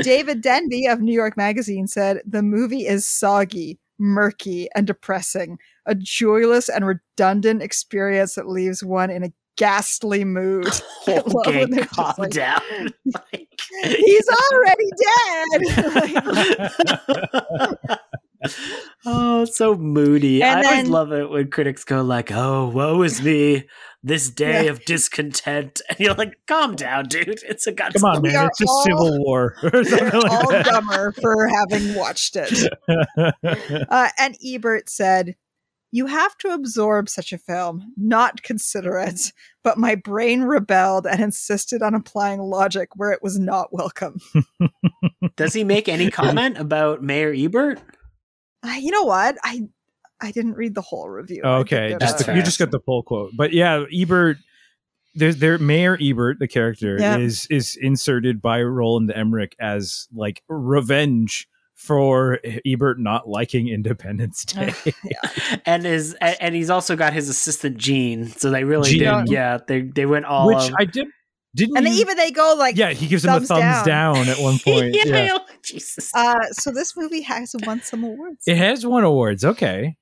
David 0.02 0.42
Denby 0.42 0.86
of 0.88 1.02
New 1.02 1.14
York 1.14 1.38
Magazine 1.38 1.88
said 1.88 2.22
the 2.26 2.42
movie 2.44 2.88
is 2.88 3.06
soggy, 3.06 3.80
murky, 4.00 4.68
and 4.76 4.88
depressing, 4.88 5.58
a 5.86 5.96
joyless 5.96 6.70
and 6.70 6.86
redundant 6.86 7.62
experience 7.62 8.36
that 8.36 8.48
leaves 8.48 8.84
one 8.84 9.10
in 9.10 9.24
a 9.24 9.34
ghastly 9.58 10.24
mood. 10.26 10.68
Okay, 11.08 11.60
when 11.60 11.72
they're 11.72 11.84
just 11.84 11.96
calm 11.96 12.14
like, 12.18 12.32
down. 12.32 12.62
Like- 13.06 13.50
He's 13.84 14.28
already 14.52 14.90
dead. 17.82 18.00
oh, 19.06 19.44
it's 19.44 19.58
so 19.58 19.76
moody. 19.76 20.42
And 20.44 20.66
I 20.66 20.72
always 20.72 20.90
love 20.90 21.12
it 21.12 21.30
when 21.30 21.50
critics 21.50 21.84
go 21.84 22.02
like, 22.02 22.32
"Oh, 22.32 22.68
woe 22.70 23.02
is 23.04 23.22
me, 23.22 23.68
this 24.04 24.30
day 24.32 24.66
Yeah. 24.66 24.72
of 24.72 24.84
discontent," 24.86 25.82
and 25.90 26.00
you're 26.00 26.14
like, 26.16 26.34
"Calm 26.48 26.76
down, 26.76 27.06
dude. 27.06 27.42
It's 27.48 27.68
a 27.68 27.74
Godzilla." 27.74 27.94
Come 28.02 28.04
on, 28.06 28.22
man. 28.22 28.36
are 28.36 28.48
It's 28.48 28.62
a 28.62 28.68
civil 28.84 29.24
war. 29.24 29.56
or 29.64 29.70
They're 29.72 29.84
something 29.86 30.20
like 30.22 30.32
all 30.32 30.52
that. 30.52 30.66
dumber 30.66 31.12
for 31.14 31.48
having 31.48 31.96
watched 31.96 32.36
it. 32.36 32.70
Uh, 33.90 34.10
and 34.20 34.36
Ebert 34.46 34.90
said, 34.90 35.36
You 35.92 36.08
have 36.08 36.38
to 36.40 36.50
absorb 36.50 37.08
such 37.10 37.32
a 37.34 37.38
film, 37.38 37.94
not 37.98 38.42
consider 38.44 38.98
it. 38.98 39.32
But 39.64 39.78
my 39.78 39.96
brain 39.96 40.42
rebelled 40.42 41.08
and 41.08 41.22
insisted 41.22 41.82
on 41.82 41.94
applying 41.96 42.42
logic 42.42 42.90
where 42.96 43.12
it 43.12 43.24
was 43.24 43.40
not 43.40 43.72
welcome. 43.72 44.20
Does 45.38 45.54
he 45.54 45.64
make 45.64 45.88
any 45.88 46.12
comment 46.12 46.58
about 46.58 47.02
Mayor 47.02 47.34
Ebert? 47.34 47.80
Uh, 48.64 48.76
you 48.80 48.92
know 48.92 49.04
what? 49.04 49.38
I 49.44 49.64
I 50.22 50.32
didn't 50.32 50.54
read 50.54 50.74
the 50.76 50.82
whole 50.82 51.10
review. 51.10 51.42
Okay, 51.44 51.98
just 52.00 52.26
the, 52.26 52.36
you 52.36 52.42
just 52.42 52.60
got 52.60 52.72
the 52.72 52.80
full 52.80 53.04
quote. 53.04 53.32
But 53.36 53.54
yeah, 53.54 53.84
Ebert. 53.94 54.38
There's 55.16 55.38
there 55.38 55.60
Mayor 55.60 55.96
Ebert, 56.02 56.40
the 56.40 56.48
character, 56.48 56.98
Yeah. 57.00 57.18
is 57.18 57.46
is 57.52 57.78
inserted 57.80 58.42
by 58.42 58.64
Roland 58.64 59.12
Emmerich 59.14 59.56
as 59.60 60.08
like 60.12 60.42
revenge 60.48 61.48
for 61.76 62.40
Ebert 62.66 63.00
not 63.00 63.28
liking 63.28 63.68
Independence 63.68 64.44
Day. 64.46 64.74
and 65.68 65.86
is 65.86 66.16
and 66.16 66.36
and 66.40 66.56
he's 66.56 66.72
also 66.72 66.96
got 66.96 67.14
his 67.14 67.30
assistant 67.30 67.78
Gene. 67.78 68.28
So 68.28 68.50
they 68.50 68.64
really 68.64 68.90
Gene. 68.90 69.26
did. 69.26 69.30
Yeah, 69.30 69.60
they 69.68 69.82
they 69.82 70.08
went 70.08 70.26
all. 70.26 70.48
Which 70.48 70.70
of- 70.70 70.76
I 70.80 70.86
did 70.86 71.08
didn't 71.56 71.78
And 71.78 71.86
you- 71.88 71.94
they, 71.94 72.00
even 72.02 72.18
they 72.18 72.32
go 72.32 72.56
like, 72.58 72.76
yeah, 72.78 72.92
he 72.92 73.08
gives 73.08 73.24
him 73.26 73.30
a 73.30 73.34
thumbs 73.36 73.48
thumbs 73.50 73.62
down. 73.86 74.16
down. 74.16 74.30
at 74.30 74.40
one 74.40 74.60
point. 74.64 74.96
yeah, 74.96 75.04
yeah. 75.06 75.30
oh, 75.40 75.46
Jesus. 75.64 76.14
uh, 76.16 76.42
so 76.52 76.72
this 76.72 76.96
movie 76.98 77.22
has 77.22 77.56
won 77.66 77.82
some 77.82 78.04
awards. 78.04 78.44
It 78.48 78.58
has 78.58 78.86
won 78.86 79.04
awards. 79.04 79.44
Okay. 79.46 79.96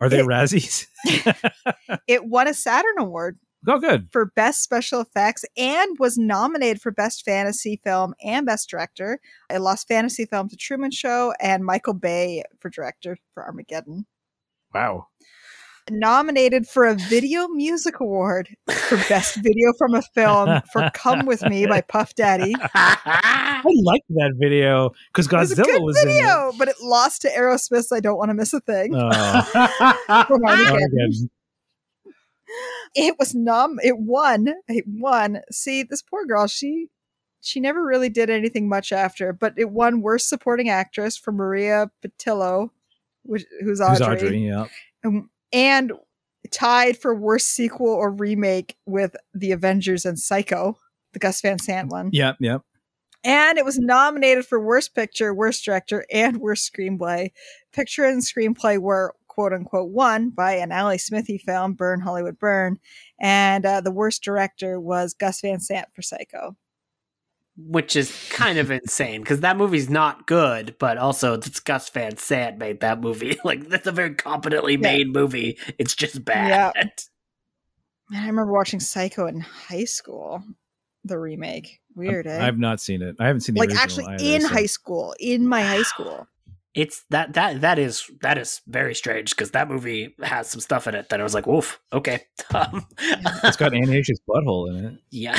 Are 0.00 0.08
they 0.08 0.20
It- 0.20 0.26
Razzies? 0.26 0.86
It 2.06 2.24
won 2.24 2.48
a 2.48 2.54
Saturn 2.54 2.98
Award 2.98 3.38
oh, 3.66 3.78
good. 3.78 4.08
for 4.12 4.26
Best 4.36 4.62
Special 4.62 5.00
Effects 5.00 5.44
and 5.56 5.96
was 5.98 6.16
nominated 6.18 6.80
for 6.80 6.90
Best 6.90 7.24
Fantasy 7.24 7.80
Film 7.84 8.14
and 8.24 8.46
Best 8.46 8.68
Director. 8.70 9.20
It 9.50 9.58
lost 9.60 9.88
Fantasy 9.88 10.24
Film 10.26 10.48
to 10.48 10.56
Truman 10.56 10.90
Show 10.90 11.34
and 11.40 11.64
Michael 11.64 11.94
Bay 11.94 12.44
for 12.60 12.70
Director 12.70 13.16
for 13.34 13.44
Armageddon. 13.44 14.06
Wow. 14.74 15.06
Nominated 15.90 16.66
for 16.66 16.86
a 16.86 16.94
Video 16.94 17.48
Music 17.48 18.00
Award 18.00 18.48
for 18.68 18.96
Best 19.08 19.36
Video 19.36 19.72
from 19.78 19.94
a 19.94 20.02
Film 20.14 20.60
for 20.72 20.90
Come 20.94 21.26
With 21.26 21.42
Me 21.42 21.66
by 21.66 21.80
Puff 21.80 22.14
Daddy. 22.14 22.54
I 22.74 23.62
liked 23.64 24.06
that 24.10 24.34
video 24.38 24.90
because 25.12 25.26
It 25.26 25.36
was 25.36 25.52
a 25.52 25.56
Godzilla 25.56 25.64
good 25.66 25.82
was 25.82 26.02
in 26.02 26.08
it. 26.08 26.54
but 26.58 26.68
it 26.68 26.76
lost 26.82 27.22
to 27.22 27.28
Aerosmith's 27.28 27.92
I 27.92 28.00
Don't 28.00 28.18
Want 28.18 28.30
to 28.30 28.34
Miss 28.34 28.52
a 28.52 28.60
Thing. 28.60 28.94
Oh, 28.94 29.10
from 30.26 30.44
Armageddon. 30.44 30.72
Armageddon. 30.72 31.30
it 32.94 33.14
was 33.18 33.34
numb 33.34 33.78
it 33.82 33.98
won 33.98 34.54
it 34.68 34.84
won 34.86 35.40
see 35.50 35.82
this 35.82 36.00
poor 36.00 36.24
girl 36.24 36.46
she 36.46 36.88
she 37.42 37.60
never 37.60 37.84
really 37.84 38.08
did 38.08 38.30
anything 38.30 38.68
much 38.68 38.90
after 38.90 39.34
but 39.34 39.52
it 39.58 39.70
won 39.70 40.00
worst 40.00 40.30
supporting 40.30 40.70
actress 40.70 41.14
for 41.16 41.30
maria 41.30 41.90
pitillo 42.02 42.70
which, 43.24 43.44
who's 43.60 43.80
Who's 43.80 44.00
audrey, 44.00 44.06
Audrey? 44.16 44.46
Yeah. 44.48 44.64
Um, 45.04 45.28
and 45.52 45.92
tied 46.50 46.96
for 46.96 47.14
worst 47.14 47.48
sequel 47.48 47.88
or 47.88 48.10
remake 48.10 48.76
with 48.86 49.14
the 49.34 49.52
avengers 49.52 50.04
and 50.04 50.18
psycho 50.18 50.76
the 51.12 51.18
gus 51.18 51.40
van 51.40 51.58
sant 51.58 51.88
one 51.90 52.10
Yep. 52.12 52.36
Yep. 52.40 52.62
and 53.24 53.58
it 53.58 53.64
was 53.64 53.78
nominated 53.78 54.46
for 54.46 54.60
worst 54.60 54.94
picture 54.94 55.34
worst 55.34 55.64
director 55.64 56.06
and 56.12 56.38
worst 56.38 56.72
screenplay 56.72 57.30
picture 57.72 58.04
and 58.04 58.22
screenplay 58.22 58.78
were 58.78 59.14
quote 59.26 59.52
unquote 59.52 59.90
won 59.90 60.30
by 60.30 60.54
an 60.54 60.72
Alan 60.72 60.98
Smithee 60.98 61.38
film, 61.38 61.74
Burn 61.74 62.00
Hollywood 62.00 62.40
Burn, 62.40 62.76
and 63.20 63.64
uh, 63.64 63.80
the 63.80 63.92
worst 63.92 64.24
director 64.24 64.80
was 64.80 65.14
Gus 65.14 65.40
Van 65.42 65.60
Sant 65.60 65.86
for 65.94 66.02
Psycho. 66.02 66.56
Which 67.60 67.96
is 67.96 68.28
kind 68.30 68.56
of 68.58 68.70
insane 68.70 69.20
because 69.20 69.40
that 69.40 69.56
movie's 69.56 69.90
not 69.90 70.28
good, 70.28 70.76
but 70.78 70.96
also 70.96 71.34
it's 71.34 71.58
Gus 71.58 71.88
Van 71.88 72.16
Sant 72.16 72.56
made 72.56 72.80
that 72.80 73.00
movie. 73.00 73.36
Like 73.44 73.68
that's 73.68 73.86
a 73.88 73.92
very 73.92 74.14
competently 74.14 74.76
made 74.76 75.12
movie. 75.12 75.58
It's 75.76 75.96
just 75.96 76.24
bad. 76.24 76.48
Yeah. 76.76 76.82
Man, 78.10 78.22
I 78.22 78.26
remember 78.28 78.52
watching 78.52 78.78
Psycho 78.80 79.26
in 79.26 79.40
high 79.40 79.84
school, 79.84 80.42
the 81.04 81.18
remake. 81.18 81.80
Weird, 81.96 82.26
eh? 82.28 82.46
I've 82.46 82.58
not 82.58 82.80
seen 82.80 83.02
it. 83.02 83.16
I 83.18 83.26
haven't 83.26 83.40
seen 83.40 83.54
the 83.56 83.60
like 83.60 83.74
actually 83.74 84.04
either, 84.06 84.24
in 84.36 84.40
so- 84.42 84.48
high 84.48 84.66
school, 84.66 85.14
in 85.18 85.46
my 85.48 85.62
high 85.62 85.82
school. 85.82 86.28
It's 86.74 87.02
that 87.10 87.32
that 87.32 87.62
that 87.62 87.78
is 87.80 88.08
that 88.20 88.38
is 88.38 88.60
very 88.68 88.94
strange 88.94 89.30
because 89.30 89.50
that 89.50 89.68
movie 89.68 90.14
has 90.22 90.48
some 90.48 90.60
stuff 90.60 90.86
in 90.86 90.94
it 90.94 91.08
that 91.08 91.18
I 91.18 91.24
was 91.24 91.34
like, 91.34 91.46
"Woof, 91.46 91.80
okay." 91.92 92.22
Um, 92.54 92.86
It's 93.42 93.56
got 93.56 93.74
Anne 93.74 93.88
Heche's 93.88 94.20
butthole 94.28 94.68
in 94.70 94.84
it. 94.84 94.94
yeah, 95.10 95.38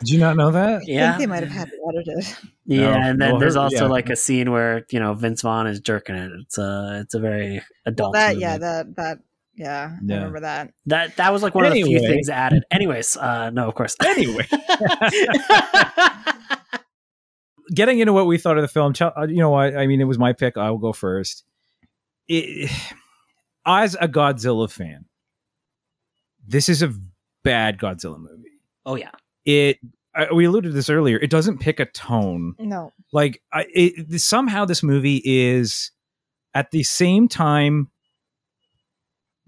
Did 0.00 0.10
you 0.10 0.18
not 0.18 0.36
know 0.36 0.50
that? 0.50 0.80
I 0.80 0.84
yeah, 0.86 1.12
think 1.12 1.20
they 1.20 1.26
might 1.26 1.42
have 1.42 1.52
had 1.52 1.68
it 1.68 1.74
edited. 1.88 2.36
yeah. 2.66 2.90
No. 2.90 2.92
And 2.92 3.20
then 3.20 3.30
Well, 3.32 3.40
there's 3.40 3.54
her- 3.54 3.60
also 3.60 3.84
yeah. 3.84 3.90
like 3.90 4.08
a 4.10 4.16
scene 4.16 4.50
where 4.50 4.84
you 4.90 4.98
know 4.98 5.14
Vince 5.14 5.42
Vaughn 5.42 5.66
is 5.66 5.80
jerking 5.80 6.16
it. 6.16 6.30
It's 6.42 6.58
a 6.58 7.00
it's 7.04 7.14
a 7.14 7.20
very 7.20 7.62
adult. 7.86 8.14
that, 8.14 8.30
movie. 8.30 8.40
yeah, 8.40 8.58
that, 8.58 8.96
that, 8.96 9.18
yeah, 9.54 9.96
Yeah. 10.02 10.14
I 10.14 10.18
remember 10.18 10.40
that. 10.40 10.72
that 10.86 11.16
that 11.16 11.32
was 11.32 11.42
like 11.42 11.54
one 11.54 11.66
of 11.66 11.74
the 11.74 11.82
few 11.82 12.00
things 12.00 12.30
added. 12.30 12.64
Anyways, 12.70 13.16
uh, 13.18 13.50
no, 13.50 13.68
of 13.68 13.74
course. 13.74 13.94
Anyway, 14.02 14.46
getting 17.74 17.98
into 18.00 18.12
what 18.12 18.26
we 18.26 18.38
thought 18.38 18.56
of 18.56 18.62
the 18.62 18.68
film, 18.68 18.92
uh, 19.00 19.26
you 19.28 19.36
know 19.36 19.50
what? 19.50 19.76
I 19.76 19.86
mean, 19.86 20.00
it 20.00 20.04
was 20.04 20.18
my 20.18 20.32
pick. 20.32 20.56
I 20.56 20.70
will 20.70 20.78
go 20.78 20.92
first. 20.92 21.44
It, 22.28 22.70
as 23.66 23.96
a 24.00 24.08
Godzilla 24.08 24.70
fan, 24.70 25.04
this 26.46 26.68
is 26.68 26.82
a 26.82 26.92
bad 27.44 27.78
Godzilla 27.78 28.18
movie. 28.18 28.50
oh 28.86 28.96
yeah, 28.96 29.10
It 29.44 29.78
I, 30.14 30.32
we 30.32 30.44
alluded 30.44 30.70
to 30.70 30.74
this 30.74 30.90
earlier. 30.90 31.18
It 31.18 31.30
doesn't 31.30 31.58
pick 31.58 31.80
a 31.80 31.86
tone. 31.86 32.54
No. 32.58 32.92
Like 33.12 33.42
I, 33.52 33.66
it, 33.72 34.20
somehow 34.20 34.64
this 34.64 34.82
movie 34.82 35.22
is 35.24 35.92
at 36.54 36.70
the 36.70 36.82
same 36.82 37.28
time 37.28 37.90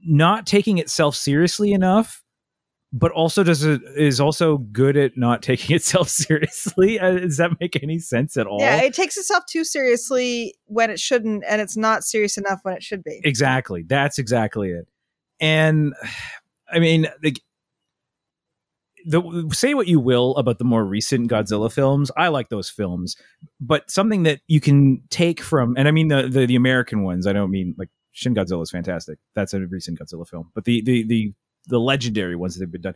not 0.04 0.46
taking 0.46 0.78
itself 0.78 1.16
seriously 1.16 1.72
enough, 1.72 2.22
but 2.92 3.10
also 3.12 3.42
does 3.42 3.64
it 3.64 3.80
is 3.96 4.20
also 4.20 4.58
good 4.58 4.96
at 4.96 5.16
not 5.16 5.42
taking 5.42 5.74
itself 5.74 6.08
seriously. 6.08 7.00
Uh, 7.00 7.12
Does 7.12 7.38
that 7.38 7.52
make 7.60 7.82
any 7.82 7.98
sense 7.98 8.36
at 8.36 8.46
all? 8.46 8.60
Yeah, 8.60 8.82
it 8.82 8.94
takes 8.94 9.16
itself 9.16 9.44
too 9.50 9.64
seriously 9.64 10.54
when 10.66 10.90
it 10.90 11.00
shouldn't, 11.00 11.44
and 11.48 11.60
it's 11.60 11.76
not 11.76 12.04
serious 12.04 12.36
enough 12.36 12.60
when 12.62 12.74
it 12.74 12.82
should 12.82 13.02
be. 13.02 13.20
Exactly. 13.24 13.84
That's 13.86 14.18
exactly 14.18 14.70
it. 14.70 14.86
And 15.40 15.94
I 16.72 16.78
mean, 16.78 17.06
like, 17.22 17.40
the 19.04 19.48
say 19.52 19.74
what 19.74 19.88
you 19.88 20.00
will 20.00 20.36
about 20.36 20.58
the 20.58 20.64
more 20.64 20.84
recent 20.84 21.30
Godzilla 21.30 21.72
films. 21.72 22.10
I 22.16 22.28
like 22.28 22.48
those 22.48 22.68
films, 22.68 23.16
but 23.60 23.90
something 23.90 24.22
that 24.24 24.40
you 24.46 24.60
can 24.60 25.02
take 25.10 25.40
from, 25.40 25.74
and 25.76 25.88
I 25.88 25.90
mean 25.90 26.08
the 26.08 26.28
the, 26.28 26.46
the 26.46 26.56
American 26.56 27.02
ones. 27.02 27.26
I 27.26 27.32
don't 27.32 27.50
mean 27.50 27.74
like 27.78 27.88
Shin 28.12 28.34
Godzilla 28.34 28.62
is 28.62 28.70
fantastic. 28.70 29.18
That's 29.34 29.54
a 29.54 29.60
recent 29.60 29.98
Godzilla 29.98 30.28
film, 30.28 30.50
but 30.54 30.64
the 30.64 30.82
the 30.82 31.04
the 31.06 31.32
the 31.66 31.80
legendary 31.80 32.36
ones 32.36 32.54
that 32.54 32.62
have 32.62 32.72
been 32.72 32.82
done. 32.82 32.94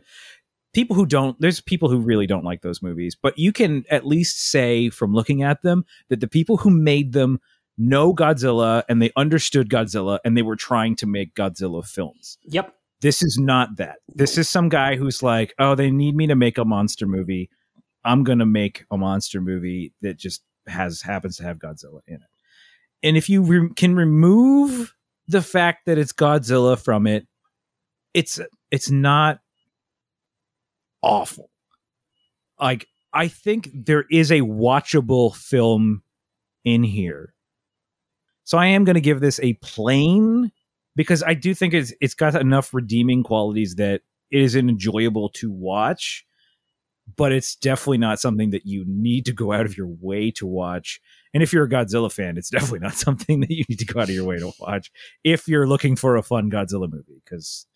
People 0.73 0.95
who 0.95 1.05
don't, 1.05 1.39
there's 1.39 1.61
people 1.61 1.89
who 1.89 1.97
really 1.97 2.27
don't 2.27 2.43
like 2.43 2.61
those 2.61 2.83
movies, 2.83 3.15
but 3.19 3.39
you 3.39 3.51
can 3.51 3.85
at 3.89 4.05
least 4.05 4.49
say 4.51 4.89
from 4.89 5.13
looking 5.13 5.41
at 5.41 5.61
them 5.63 5.85
that 6.09 6.19
the 6.19 6.27
people 6.27 6.57
who 6.57 6.69
made 6.69 7.13
them 7.13 7.39
know 7.77 8.13
Godzilla 8.13 8.83
and 8.89 9.01
they 9.01 9.11
understood 9.15 9.69
Godzilla 9.69 10.19
and 10.25 10.35
they 10.35 10.41
were 10.41 10.55
trying 10.55 10.95
to 10.97 11.07
make 11.07 11.35
Godzilla 11.35 11.85
films. 11.85 12.37
Yep. 12.43 12.73
This 13.01 13.21
is 13.21 13.37
not 13.39 13.77
that. 13.77 13.97
This 14.07 14.37
is 14.37 14.49
some 14.49 14.69
guy 14.69 14.95
who's 14.95 15.21
like, 15.21 15.53
oh, 15.59 15.75
they 15.75 15.91
need 15.91 16.15
me 16.15 16.27
to 16.27 16.35
make 16.35 16.57
a 16.57 16.65
monster 16.65 17.05
movie. 17.05 17.49
I'm 18.03 18.23
going 18.23 18.39
to 18.39 18.45
make 18.45 18.85
a 18.89 18.97
monster 18.97 19.41
movie 19.41 19.93
that 20.01 20.17
just 20.17 20.41
has 20.67 21.01
happens 21.01 21.37
to 21.37 21.43
have 21.43 21.57
Godzilla 21.57 22.01
in 22.07 22.15
it. 22.15 22.21
And 23.03 23.17
if 23.17 23.29
you 23.29 23.43
re- 23.43 23.69
can 23.75 23.95
remove 23.95 24.93
the 25.27 25.41
fact 25.41 25.85
that 25.85 25.97
it's 25.97 26.13
Godzilla 26.13 26.81
from 26.81 27.05
it, 27.05 27.27
it's 28.13 28.39
it's 28.71 28.89
not 28.89 29.39
awful. 31.03 31.49
Like 32.59 32.87
I 33.13 33.27
think 33.27 33.69
there 33.73 34.05
is 34.09 34.31
a 34.31 34.41
watchable 34.41 35.35
film 35.35 36.01
in 36.63 36.83
here. 36.83 37.33
So 38.43 38.57
I 38.57 38.67
am 38.67 38.85
going 38.85 38.95
to 38.95 39.01
give 39.01 39.19
this 39.19 39.39
a 39.41 39.53
plain 39.55 40.51
because 40.97 41.23
I 41.23 41.35
do 41.35 41.53
think 41.53 41.73
it's 41.73 41.93
it's 42.01 42.15
got 42.15 42.35
enough 42.35 42.73
redeeming 42.73 43.23
qualities 43.23 43.75
that 43.75 44.01
it 44.31 44.41
is 44.41 44.55
enjoyable 44.55 45.29
to 45.35 45.51
watch, 45.51 46.25
but 47.15 47.31
it's 47.31 47.55
definitely 47.55 47.99
not 47.99 48.19
something 48.19 48.49
that 48.49 48.65
you 48.65 48.83
need 48.87 49.25
to 49.27 49.31
go 49.33 49.53
out 49.53 49.65
of 49.65 49.77
your 49.77 49.87
way 49.87 50.31
to 50.31 50.47
watch. 50.47 50.99
And 51.33 51.43
if 51.43 51.53
you're 51.53 51.65
a 51.65 51.69
Godzilla 51.69 52.11
fan, 52.11 52.37
it's 52.37 52.49
definitely 52.49 52.79
not 52.79 52.95
something 52.95 53.39
that 53.41 53.51
you 53.51 53.63
need 53.69 53.79
to 53.79 53.85
go 53.85 54.01
out 54.01 54.09
of 54.09 54.15
your 54.15 54.25
way 54.25 54.39
to 54.39 54.51
watch 54.59 54.91
if 55.23 55.47
you're 55.47 55.67
looking 55.67 55.95
for 55.95 56.17
a 56.17 56.23
fun 56.23 56.49
Godzilla 56.49 56.91
movie 56.91 57.21
because 57.23 57.67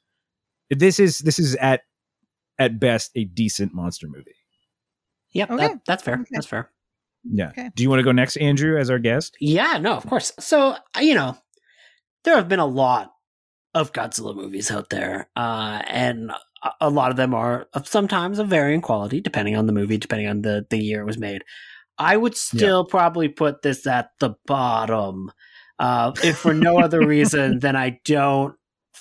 this 0.71 0.99
is 0.99 1.19
this 1.19 1.37
is 1.37 1.55
at 1.55 1.81
at 2.57 2.79
best 2.79 3.11
a 3.15 3.23
decent 3.25 3.73
monster 3.73 4.07
movie. 4.07 4.35
Yep. 5.33 5.51
Okay. 5.51 5.67
That, 5.67 5.85
that's 5.85 6.03
fair. 6.03 6.15
Okay. 6.15 6.25
That's 6.31 6.47
fair. 6.47 6.71
Yeah. 7.23 7.49
Okay. 7.49 7.69
Do 7.75 7.83
you 7.83 7.89
want 7.89 7.99
to 7.99 8.03
go 8.03 8.11
next, 8.11 8.35
Andrew, 8.37 8.79
as 8.79 8.89
our 8.89 8.97
guest? 8.97 9.37
Yeah, 9.39 9.77
no, 9.77 9.93
of 9.93 10.07
course. 10.07 10.31
So, 10.39 10.75
uh, 10.95 10.99
you 10.99 11.13
know, 11.13 11.37
there 12.23 12.35
have 12.35 12.49
been 12.49 12.59
a 12.59 12.65
lot 12.65 13.11
of 13.73 13.93
Godzilla 13.93 14.35
movies 14.35 14.69
out 14.71 14.89
there, 14.89 15.29
uh, 15.35 15.81
and 15.87 16.31
a- 16.81 16.89
lot 16.89 17.11
of 17.11 17.17
them 17.17 17.33
are 17.33 17.67
sometimes 17.83 18.37
of 18.39 18.47
varying 18.47 18.81
quality, 18.81 19.21
depending 19.21 19.55
on 19.55 19.65
the 19.65 19.73
movie, 19.73 19.97
depending 19.97 20.27
on 20.27 20.41
the, 20.41 20.65
the 20.69 20.77
year 20.77 21.01
it 21.01 21.05
was 21.05 21.17
made. 21.17 21.43
I 21.97 22.17
would 22.17 22.35
still 22.35 22.83
probably 22.85 23.29
put 23.29 23.61
this 23.61 23.87
at 23.87 24.09
the 24.19 24.35
bottom, 24.45 25.31
uh, 25.79 26.11
if 26.23 26.37
for 26.37 26.53
no 26.53 26.79
other 26.79 27.05
reason 27.05 27.59
than 27.61 27.75
I 27.75 27.99
don't 28.05 28.55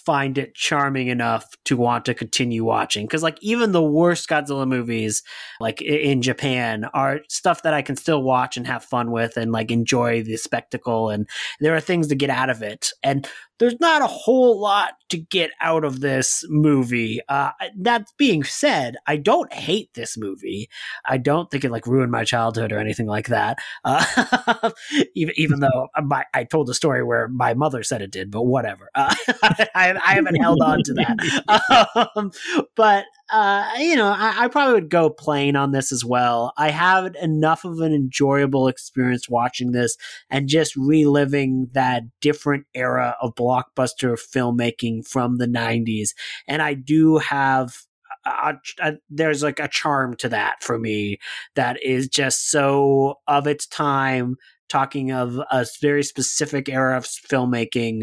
find 0.05 0.39
it 0.39 0.55
charming 0.55 1.09
enough 1.09 1.47
to 1.65 1.77
want 1.77 2.05
to 2.07 2.15
continue 2.15 2.65
watching. 2.65 3.07
Because, 3.07 3.23
like, 3.23 3.39
even 3.41 3.73
the 3.73 3.83
worst 3.83 4.29
Godzilla 4.29 4.67
movies, 4.67 5.23
like 5.61 5.81
in 5.83 6.23
Japan, 6.23 6.87
are 6.95 7.21
stuff 7.29 7.63
that 7.63 7.75
I 7.75 7.83
can 7.83 7.97
still 7.97 8.23
watch 8.23 8.57
and 8.57 8.67
have 8.67 8.85
fun 8.85 9.11
with 9.11 9.37
and 9.37 9.53
like 9.53 9.71
enjoy 9.71 10.23
the 10.23 10.37
spectacle. 10.37 11.11
And 11.11 11.29
there 11.61 11.75
are 11.75 11.81
things 11.81 12.09
to 12.09 12.15
get 12.15 12.31
out 12.31 12.51
of 12.51 12.63
it. 12.63 12.91
And 13.03 13.29
there's 13.61 13.79
not 13.79 14.01
a 14.03 14.07
whole 14.07 14.59
lot 14.59 14.95
to 15.11 15.19
get 15.19 15.51
out 15.61 15.85
of 15.85 16.01
this 16.01 16.45
movie. 16.49 17.21
Uh, 17.29 17.51
that 17.79 18.07
being 18.17 18.43
said, 18.43 18.97
I 19.07 19.17
don't 19.17 19.53
hate 19.53 19.91
this 19.95 20.17
movie. 20.17 20.71
I 21.05 21.19
don't 21.19 21.51
think 21.51 21.65
it 21.65 21.71
like 21.71 21.87
ruined 21.87 22.11
my 22.11 22.25
childhood 22.25 22.73
or 22.73 22.79
anything 22.79 23.07
like 23.07 23.29
that. 23.29 23.59
Uh, 23.85 24.71
even 25.15 25.35
even 25.37 25.61
though 25.61 25.89
my, 26.03 26.25
I 26.33 26.45
told 26.45 26.71
a 26.71 26.75
story 26.75 27.05
where 27.05 27.29
my 27.29 27.53
mother 27.53 27.83
said 27.83 28.01
it 28.01 28.11
did, 28.11 28.31
but 28.31 28.45
whatever. 28.45 28.89
Uh, 28.95 29.15
I, 29.75 29.95
I 30.05 30.15
haven't 30.15 30.37
held 30.37 30.63
on 30.63 30.83
to 30.83 30.95
that. 30.95 32.09
Um, 32.17 32.33
but 32.75 33.05
uh, 33.33 33.69
you 33.79 33.97
know, 33.97 34.09
I, 34.09 34.45
I 34.45 34.49
probably 34.49 34.75
would 34.75 34.91
go 34.91 35.11
plain 35.11 35.57
on 35.57 35.73
this 35.73 35.93
as 35.93 36.05
well. 36.05 36.53
I 36.57 36.71
had 36.71 37.17
enough 37.23 37.65
of 37.65 37.81
an 37.81 37.93
enjoyable 37.93 38.69
experience 38.69 39.29
watching 39.29 39.73
this 39.73 39.97
and 40.31 40.49
just 40.49 40.75
reliving 40.77 41.69
that 41.73 42.03
different 42.21 42.67
era 42.75 43.17
of 43.21 43.35
blockbuster 43.35 44.19
filmmaking 44.19 45.07
from 45.07 45.39
the 45.39 45.47
90s. 45.47 46.11
And 46.47 46.63
I 46.63 46.75
do 46.75 47.19
have. 47.19 47.77
Uh, 48.27 48.31
uh, 48.31 48.53
a, 48.81 48.85
a, 48.85 48.87
uh, 48.87 48.93
there's 49.09 49.43
like 49.43 49.59
a 49.59 49.69
charm 49.69 50.15
to 50.15 50.29
that 50.29 50.63
for 50.63 50.79
me 50.79 51.19
that 51.55 51.83
is 51.83 52.07
just 52.07 52.51
so 52.51 53.15
of 53.27 53.47
its 53.47 53.67
time 53.67 54.37
talking 54.69 55.11
of 55.11 55.41
a 55.51 55.67
very 55.81 56.03
specific 56.03 56.69
era 56.69 56.99
of 56.99 57.05
filmmaking 57.05 58.03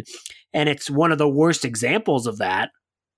and 0.54 0.70
it's 0.70 0.90
one 0.90 1.12
of 1.12 1.20
the 1.20 1.30
worst 1.30 1.64
examples 1.64 2.26
of 2.26 2.40
that 2.40 2.72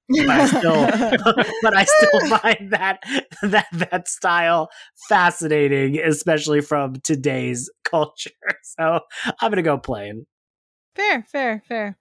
but 0.10 0.30
I 0.30 0.48
still, 0.48 0.86
but 1.62 1.78
I 1.78 1.86
still 1.86 2.38
find 2.38 2.72
that 2.72 3.00
that 3.44 3.68
that 3.74 4.08
style 4.08 4.70
fascinating, 5.08 6.00
especially 6.00 6.62
from 6.62 6.96
today's 7.04 7.70
culture. 7.84 8.32
So 8.80 9.00
I'm 9.42 9.52
gonna 9.52 9.64
go 9.64 9.78
plain. 9.78 10.26
Fair, 10.96 11.26
fair, 11.32 11.64
fair. 11.68 11.98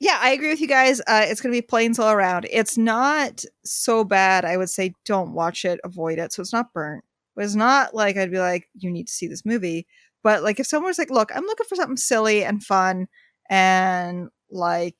Yeah, 0.00 0.18
I 0.20 0.30
agree 0.30 0.48
with 0.48 0.60
you 0.60 0.66
guys. 0.66 1.00
Uh, 1.00 1.26
it's 1.26 1.40
going 1.40 1.52
to 1.52 1.56
be 1.56 1.62
planes 1.62 2.00
all 2.00 2.10
around. 2.10 2.46
It's 2.50 2.76
not 2.76 3.44
so 3.64 4.02
bad. 4.02 4.44
I 4.44 4.56
would 4.56 4.68
say 4.68 4.94
don't 5.04 5.32
watch 5.32 5.64
it, 5.64 5.78
avoid 5.84 6.18
it. 6.18 6.32
So 6.32 6.40
it's 6.40 6.52
not 6.52 6.72
burnt. 6.72 7.04
But 7.36 7.44
it's 7.44 7.54
not 7.54 7.94
like 7.94 8.16
I'd 8.16 8.32
be 8.32 8.40
like, 8.40 8.68
you 8.74 8.90
need 8.90 9.06
to 9.06 9.12
see 9.12 9.28
this 9.28 9.44
movie. 9.44 9.86
But 10.24 10.42
like 10.42 10.58
if 10.58 10.66
someone 10.66 10.90
was 10.90 10.98
like, 10.98 11.10
look, 11.10 11.30
I'm 11.32 11.44
looking 11.44 11.66
for 11.68 11.76
something 11.76 11.96
silly 11.96 12.44
and 12.44 12.64
fun 12.64 13.06
and 13.48 14.28
like, 14.50 14.96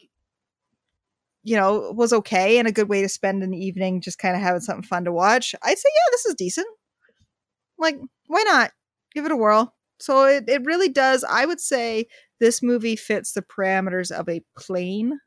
you 1.45 1.57
know, 1.57 1.93
was 1.97 2.13
okay 2.13 2.59
and 2.59 2.69
a 2.69 2.73
good 2.73 2.89
way 2.89 3.03
to 3.03 3.09
spend 3.09 3.43
an 3.43 3.55
evening 3.55 4.01
just 4.01 4.19
kind 4.19 4.37
of 4.37 4.43
having 4.43 4.61
something 4.61 4.85
fun 4.85 5.05
to 5.05 5.13
watch, 5.13 5.55
I'd 5.63 5.79
say, 5.79 5.89
yeah, 5.95 6.11
this 6.13 6.27
is 6.27 6.35
decent. 6.35 6.67
Like, 7.79 7.97
why 8.29 8.43
not? 8.45 8.71
Give 9.15 9.25
it 9.25 9.33
a 9.33 9.37
whirl. 9.37 9.75
So 9.99 10.25
it, 10.25 10.45
it 10.49 10.65
really 10.65 10.89
does. 10.89 11.25
I 11.25 11.47
would 11.47 11.61
say 11.61 12.07
this 12.41 12.63
movie 12.63 12.97
fits 12.97 13.33
the 13.33 13.43
parameters 13.43 14.11
of 14.11 14.29
a 14.29 14.43
plane 14.59 15.19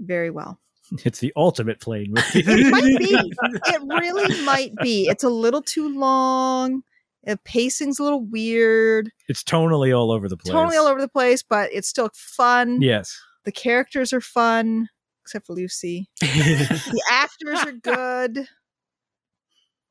very 0.00 0.30
well. 0.30 0.58
It's 1.04 1.20
the 1.20 1.32
ultimate 1.36 1.80
plane 1.80 2.08
movie. 2.14 2.44
It 2.46 2.70
might 2.70 2.98
be. 2.98 3.14
It 3.66 3.82
really 3.88 4.44
might 4.44 4.74
be. 4.82 5.06
It's 5.08 5.24
a 5.24 5.30
little 5.30 5.62
too 5.62 5.98
long. 5.98 6.82
The 7.24 7.38
pacing's 7.44 7.98
a 7.98 8.02
little 8.02 8.24
weird. 8.26 9.10
it's 9.28 9.42
tonally 9.42 9.96
all 9.96 10.10
over 10.10 10.28
the 10.28 10.36
place. 10.36 10.52
Tonally 10.52 10.76
all 10.76 10.86
over 10.86 11.00
the 11.00 11.08
place, 11.08 11.42
but 11.42 11.70
it's 11.72 11.88
still 11.88 12.10
fun. 12.14 12.82
Yes. 12.82 13.16
The 13.44 13.52
characters 13.52 14.12
are 14.12 14.20
fun, 14.20 14.88
except 15.22 15.46
for 15.46 15.54
Lucy. 15.54 16.08
The 16.20 17.02
actors 17.10 17.58
are 17.60 17.72
good. 17.72 18.46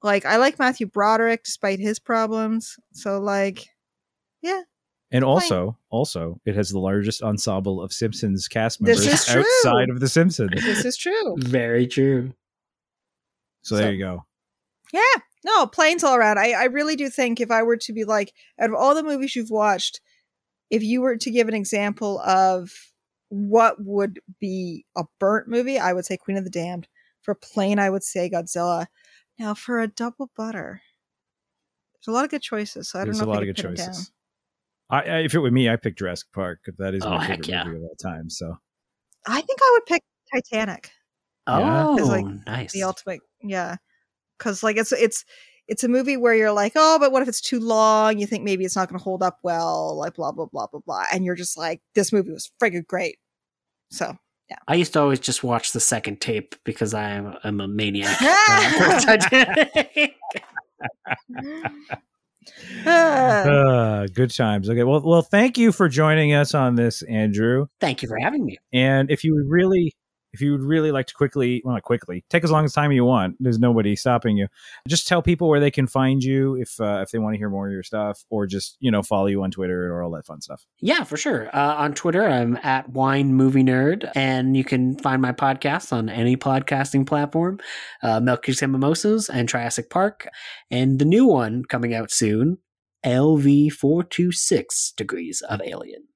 Like 0.04 0.26
I 0.26 0.38
like 0.38 0.58
Matthew 0.60 0.88
Broderick 0.88 1.44
despite 1.44 1.80
his 1.80 2.00
problems. 2.00 2.78
So 2.94 3.20
like, 3.20 3.68
yeah, 4.42 4.62
And 5.12 5.24
also, 5.24 5.78
also, 5.90 6.40
it 6.46 6.56
has 6.56 6.70
the 6.70 6.80
largest 6.80 7.22
ensemble 7.22 7.82
of 7.82 7.94
Simpsons 7.94 8.48
cast 8.48 8.84
This 8.84 9.00
members 9.06 9.14
is 9.22 9.26
true. 9.26 9.42
outside 9.42 9.90
of 9.90 10.00
the 10.00 10.10
Simpsons. 10.10 10.50
this 10.64 10.86
is 10.86 10.98
true. 10.98 11.36
Very 11.38 11.86
true. 11.88 12.34
So, 13.62 13.76
So- 13.76 13.82
there 13.82 13.94
you 13.94 14.04
go. 14.04 14.26
Yeah, 14.94 15.22
no, 15.46 15.68
planes 15.68 16.04
all 16.04 16.16
around. 16.18 16.38
I, 16.38 16.52
I 16.52 16.64
really 16.66 16.98
do 16.98 17.10
think 17.10 17.40
if 17.40 17.50
I 17.50 17.64
were 17.64 17.78
to 17.78 17.94
be 17.94 18.04
like, 18.04 18.34
out 18.60 18.70
of 18.70 18.76
all 18.76 18.94
the 18.94 19.04
movies 19.04 19.36
you've 19.38 19.50
watched, 19.50 20.02
if 20.70 20.84
you 20.84 21.00
were 21.02 21.16
to 21.16 21.32
give 21.32 21.48
an 21.48 21.54
example 21.54 22.20
of 22.20 22.72
what 23.32 23.78
would 23.84 24.20
be 24.40 24.86
a 24.96 25.04
burnt 25.20 25.48
movie, 25.48 25.80
I 25.80 25.94
would 25.94 26.06
say 26.06 26.18
Queen 26.18 26.38
of 26.38 26.44
the 26.44 26.50
Damned. 26.50 26.88
For 27.22 27.34
plain, 27.34 27.80
I 27.80 27.90
would 27.90 28.04
say 28.04 28.30
Godzilla. 28.30 28.88
Now, 29.40 29.54
for 29.54 29.80
a 29.80 29.88
double 29.88 30.30
butter, 30.36 30.82
there's 31.94 32.12
a 32.12 32.16
lot 32.16 32.26
of 32.26 32.32
good 32.32 32.42
choices. 32.42 32.90
So 32.90 33.00
I 33.00 33.04
don't 33.06 33.14
There's 33.14 33.20
know 33.22 33.28
a 33.28 33.30
if 33.32 33.34
lot 33.36 33.44
of 33.44 33.48
good 33.48 33.56
pin 33.56 33.72
it 33.74 33.78
down. 33.78 33.88
choices. 33.88 34.12
I, 34.90 35.02
I, 35.04 35.18
if 35.20 35.34
it 35.34 35.40
were 35.40 35.50
me, 35.52 35.70
I 35.70 35.78
pick 35.78 35.96
Jurassic 35.98 36.28
Park. 36.34 36.60
That 36.78 36.94
is 36.94 37.04
Oh, 37.06 37.12
my 37.12 37.24
heck 37.24 37.38
favorite 37.46 37.48
yeah. 37.48 37.64
movie 37.64 37.78
of 37.78 37.84
all 37.84 37.96
time. 37.96 38.30
So 38.30 38.58
I 39.26 39.40
think 39.42 39.60
I 39.62 39.70
would 39.74 39.86
pick 39.86 40.04
Titanic. 40.34 40.92
Oh, 41.48 41.98
It's 41.98 42.08
like 42.08 42.26
nice. 42.46 42.72
the 42.74 42.84
ultimate 42.84 43.22
yeah 43.42 43.78
because 44.38 44.62
like 44.64 44.78
it's 44.78 44.92
it's 44.92 45.26
it's 45.68 45.84
a 45.84 45.88
movie 45.88 46.16
where 46.18 46.36
you're 46.36 46.52
like 46.52 46.74
oh 46.76 46.98
but 47.00 47.12
what 47.12 47.22
if 47.24 47.28
it's 47.28 47.42
too 47.42 47.60
long 47.60 48.20
you 48.20 48.28
think 48.28 48.44
maybe 48.44 48.64
it's 48.64 48.76
not 48.76 48.88
going 48.88 48.98
to 49.00 49.04
hold 49.04 49.24
up 49.24 49.40
well 49.44 49.98
like 49.98 50.14
blah 50.14 50.32
blah 50.32 50.46
blah 50.46 50.68
blah 50.68 50.80
blah 50.86 51.04
and 51.12 51.26
you're 51.26 51.36
just 51.36 51.58
like 51.58 51.82
this 51.96 52.14
movie 52.14 52.32
was 52.32 52.52
friggin' 52.62 52.86
great 52.86 53.18
so 53.92 54.16
yeah. 54.50 54.58
I 54.68 54.76
used 54.76 54.94
to 54.94 55.02
always 55.02 55.20
just 55.20 55.44
watch 55.44 55.72
the 55.72 55.80
second 55.80 56.20
tape 56.20 56.56
because 56.66 56.94
I 56.94 57.12
am 57.12 57.36
I'm 57.44 57.62
a 57.62 57.68
maniac. 57.68 58.18
uh, 58.22 59.00
Titanic. 59.18 60.16
Good 64.14 64.36
times. 64.36 64.70
Okay. 64.70 64.84
Well, 64.84 65.02
well, 65.06 65.22
thank 65.22 65.58
you 65.58 65.72
for 65.72 65.88
joining 65.88 66.34
us 66.34 66.54
on 66.54 66.76
this, 66.76 67.02
Andrew. 67.04 67.68
Thank 67.80 68.02
you 68.02 68.08
for 68.08 68.18
having 68.22 68.46
me. 68.46 68.58
And 68.74 69.10
if 69.10 69.24
you 69.24 69.42
really, 69.48 69.94
if 70.34 70.42
you 70.42 70.52
would 70.52 70.64
really 70.64 70.92
like 70.92 71.08
to 71.08 71.14
quickly, 71.14 71.62
well, 71.64 71.74
not 71.74 71.84
quickly, 71.84 72.24
take 72.30 72.44
as 72.44 72.52
long 72.52 72.66
as 72.66 72.74
time 72.74 72.92
you 72.92 73.06
want. 73.06 73.36
There's 73.40 73.60
nobody 73.60 73.96
stopping 73.96 74.38
you. 74.38 74.48
Just 74.88 75.08
tell 75.08 75.22
people 75.22 75.50
where 75.50 75.60
they 75.60 75.72
can 75.72 75.88
find 75.88 76.24
you 76.24 76.56
if 76.56 76.80
uh, 76.80 77.02
if 77.02 77.12
they 77.12 77.20
want 77.20 77.34
to 77.34 77.38
hear 77.38 77.50
more 77.50 77.68
of 77.68 77.74
your 77.74 77.84
stuff, 77.84 78.24
or 78.30 78.48
just 78.48 78.78
you 78.80 78.92
know 78.92 79.04
follow 79.04 79.28
you 79.28 79.44
on 79.44 79.52
Twitter 79.52 79.94
or 79.94 80.04
all 80.04 80.12
that 80.12 80.26
fun 80.26 80.42
stuff. 80.42 80.66
Yeah, 80.80 81.04
for 81.04 81.18
sure. 81.18 81.50
Uh, 81.56 81.76
on 81.76 81.94
Twitter, 81.94 82.26
I'm 82.28 82.58
at 82.64 82.90
Wine 82.90 83.34
Movie 83.34 83.64
Nerd, 83.64 84.10
and 84.16 84.56
you 84.56 84.64
can 84.64 84.98
find 84.98 85.22
my 85.22 85.32
podcast 85.32 85.94
on 85.94 86.10
any 86.10 86.38
podcasting 86.38 87.06
platform, 87.06 87.60
uh, 88.04 88.22
and 88.26 88.72
Mimosas 88.72 89.30
and 89.30 89.48
Triassic 89.48 89.90
Park, 89.90 90.28
and 90.70 91.00
the 91.00 91.06
new 91.06 91.26
one 91.26 91.64
coming 91.66 91.94
out 91.94 92.12
soon, 92.12 92.58
LV426 93.06 94.96
Degrees 94.96 95.42
of 95.42 95.62
Alien. 95.64 96.08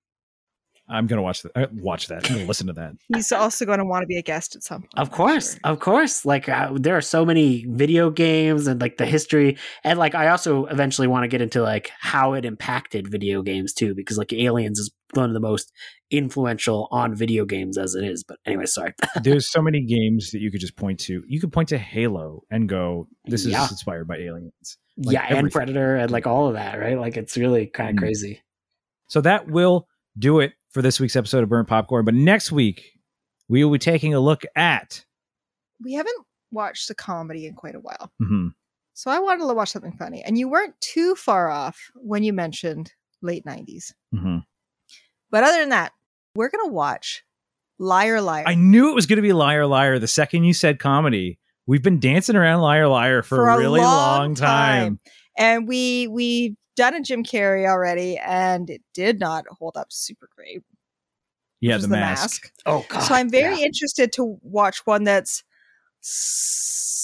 I'm 0.87 1.07
gonna 1.07 1.21
watch 1.23 1.41
that. 1.41 1.51
Uh, 1.55 1.67
watch 1.73 2.07
that. 2.07 2.29
I'm 2.29 2.45
listen 2.47 2.67
to 2.67 2.73
that. 2.73 2.93
He's 3.15 3.31
also 3.31 3.65
going 3.65 3.79
to 3.79 3.85
want 3.85 4.03
to 4.03 4.07
be 4.07 4.17
a 4.17 4.21
guest 4.21 4.55
at 4.55 4.63
some 4.63 4.81
point. 4.81 4.93
Of 4.97 5.09
course, 5.11 5.53
sure. 5.53 5.59
of 5.63 5.79
course. 5.79 6.25
Like 6.25 6.47
uh, 6.47 6.73
there 6.75 6.95
are 6.95 7.01
so 7.01 7.25
many 7.25 7.65
video 7.67 8.09
games 8.11 8.67
and 8.67 8.79
like 8.79 8.97
the 8.97 9.05
history, 9.05 9.57
and 9.83 9.97
like 9.97 10.13
I 10.13 10.27
also 10.27 10.65
eventually 10.65 11.07
want 11.07 11.23
to 11.23 11.27
get 11.27 11.41
into 11.41 11.61
like 11.63 11.91
how 11.99 12.33
it 12.33 12.45
impacted 12.45 13.09
video 13.09 13.41
games 13.41 13.73
too, 13.73 13.95
because 13.95 14.17
like 14.17 14.31
Aliens 14.31 14.77
is 14.77 14.91
one 15.13 15.29
of 15.29 15.33
the 15.33 15.39
most 15.39 15.71
influential 16.11 16.87
on 16.91 17.15
video 17.15 17.45
games 17.45 17.77
as 17.77 17.95
it 17.95 18.03
is. 18.03 18.23
But 18.23 18.37
anyway, 18.45 18.65
sorry. 18.65 18.93
There's 19.23 19.49
so 19.51 19.61
many 19.61 19.81
games 19.81 20.31
that 20.31 20.39
you 20.39 20.51
could 20.51 20.61
just 20.61 20.75
point 20.75 20.99
to. 21.01 21.23
You 21.27 21.39
could 21.39 21.51
point 21.51 21.69
to 21.69 21.77
Halo 21.79 22.43
and 22.51 22.69
go, 22.69 23.07
"This 23.25 23.45
is 23.45 23.53
Yeah. 23.53 23.63
inspired 23.69 24.07
by 24.07 24.17
aliens." 24.17 24.77
Like 24.97 25.13
yeah, 25.13 25.25
and. 25.35 25.51
Predator 25.51 25.95
and 25.95 26.11
like 26.11 26.27
all 26.27 26.47
of 26.47 26.53
that, 26.53 26.79
right? 26.79 26.97
Like 26.99 27.17
it's 27.17 27.35
really 27.37 27.65
kind 27.67 27.89
of 27.89 27.95
Mm. 27.95 27.99
crazy. 27.99 28.41
So 29.07 29.21
that 29.21 29.47
will 29.49 29.87
do 30.17 30.39
it 30.39 30.53
for 30.75 30.81
this 30.81 30.99
week's 30.99 31.15
episode 31.15 31.41
of 31.41 31.47
Burnt 31.47 31.69
Popcorn. 31.69 32.03
But 32.03 32.15
next 32.15 32.51
week, 32.51 32.99
we 33.47 33.63
will 33.63 33.71
be 33.71 33.79
taking 33.79 34.13
a 34.13 34.19
look 34.19 34.43
at. 34.57 35.05
We 35.81 35.93
haven't 35.93 36.17
watched 36.51 36.89
a 36.89 36.93
comedy 36.93 37.47
in 37.47 37.53
quite 37.53 37.75
a 37.75 37.79
while. 37.79 38.11
Mhm. 38.21 38.49
So 38.93 39.09
I 39.09 39.19
wanted 39.19 39.47
to 39.47 39.53
watch 39.53 39.69
something 39.69 39.93
funny. 39.93 40.21
And 40.21 40.37
you 40.37 40.49
weren't 40.49 40.75
too 40.81 41.15
far 41.15 41.49
off 41.49 41.79
when 41.95 42.23
you 42.23 42.33
mentioned 42.33 42.91
late 43.21 43.45
90s. 43.45 43.93
Mhm. 44.13 44.43
But 45.31 45.45
other 45.45 45.61
than 45.61 45.69
that, 45.69 45.93
we're 46.35 46.49
going 46.49 46.67
to 46.67 46.73
watch 46.73 47.23
Liar 47.79 48.19
Liar. 48.19 48.43
I 48.45 48.55
knew 48.55 48.89
it 48.89 48.95
was 48.95 49.05
going 49.05 49.15
to 49.15 49.21
be 49.21 49.31
Liar 49.31 49.65
Liar 49.65 49.97
the 49.97 50.09
second 50.09 50.43
you 50.43 50.53
said 50.53 50.77
comedy. 50.79 51.39
We've 51.67 51.83
been 51.83 52.01
dancing 52.01 52.35
around 52.35 52.59
Liar 52.59 52.89
Liar 52.89 53.23
for, 53.23 53.47
a 53.47 53.57
really 53.57 53.79
long, 53.79 54.35
time. 54.35 54.99
And 55.37 55.69
we 55.69 56.07
we 56.07 56.57
done 56.75 56.95
a 56.95 57.01
Jim 57.01 57.23
Carrey 57.23 57.67
already 57.67 58.17
and 58.17 58.69
it 58.69 58.81
did 58.93 59.19
not 59.19 59.45
hold 59.49 59.77
up 59.77 59.91
super 59.91 60.29
great. 60.35 60.63
Yeah, 61.61 61.75
which 61.75 61.81
the, 61.81 61.87
is 61.87 61.91
mask. 61.91 62.51
Oh 62.65 62.85
god. 62.89 62.99
so 63.01 63.15
I'm 63.15 63.29
very 63.29 63.59
yeah. 63.59 63.65
interested 63.65 64.11
to 64.13 64.37
watch 64.41 64.85
one 64.85 65.03
that's 65.03 65.43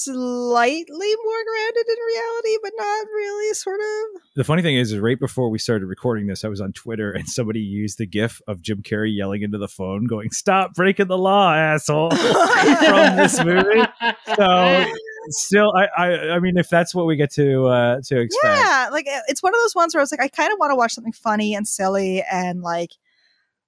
slightly 0.03 0.85
more 1.23 1.43
grounded 1.43 1.85
in 1.87 1.95
reality, 2.07 2.57
but 2.61 2.71
not 2.77 3.07
really, 3.07 3.53
sort 3.55 3.79
of. 3.79 4.21
The 4.35 4.43
funny 4.43 4.61
thing 4.61 4.75
is, 4.75 4.91
is 4.91 4.99
right 4.99 5.19
before 5.19 5.49
we 5.49 5.57
started 5.57 5.87
recording 5.87 6.27
this, 6.27 6.45
I 6.45 6.49
was 6.49 6.61
on 6.61 6.73
Twitter 6.73 7.11
and 7.11 7.27
somebody 7.27 7.61
used 7.61 7.97
the 7.97 8.05
GIF 8.05 8.41
of 8.47 8.61
Jim 8.61 8.83
Carrey 8.83 9.15
yelling 9.15 9.41
into 9.41 9.57
the 9.57 9.67
phone, 9.67 10.05
going, 10.05 10.29
"Stop 10.31 10.75
breaking 10.75 11.07
the 11.07 11.17
law, 11.17 11.53
asshole!" 11.53 12.11
from 12.15 13.15
this 13.15 13.43
movie. 13.43 13.83
So 14.35 14.85
still, 15.29 15.73
I, 15.75 15.87
I, 15.97 16.29
I 16.35 16.39
mean, 16.39 16.57
if 16.57 16.69
that's 16.69 16.93
what 16.95 17.05
we 17.05 17.15
get 17.15 17.31
to 17.33 17.65
uh, 17.67 18.01
to 18.07 18.19
expect, 18.19 18.57
Yeah, 18.57 18.89
like 18.91 19.07
uh, 19.07 19.19
it's 19.27 19.41
one 19.43 19.53
of 19.53 19.59
those 19.61 19.75
ones 19.75 19.93
where 19.93 20.01
I 20.01 20.03
was 20.03 20.11
like, 20.11 20.21
I 20.21 20.27
kind 20.27 20.51
of 20.51 20.59
want 20.59 20.71
to 20.71 20.75
watch 20.75 20.93
something 20.93 21.13
funny 21.13 21.53
and 21.55 21.67
silly 21.67 22.23
and 22.31 22.61
like 22.61 22.91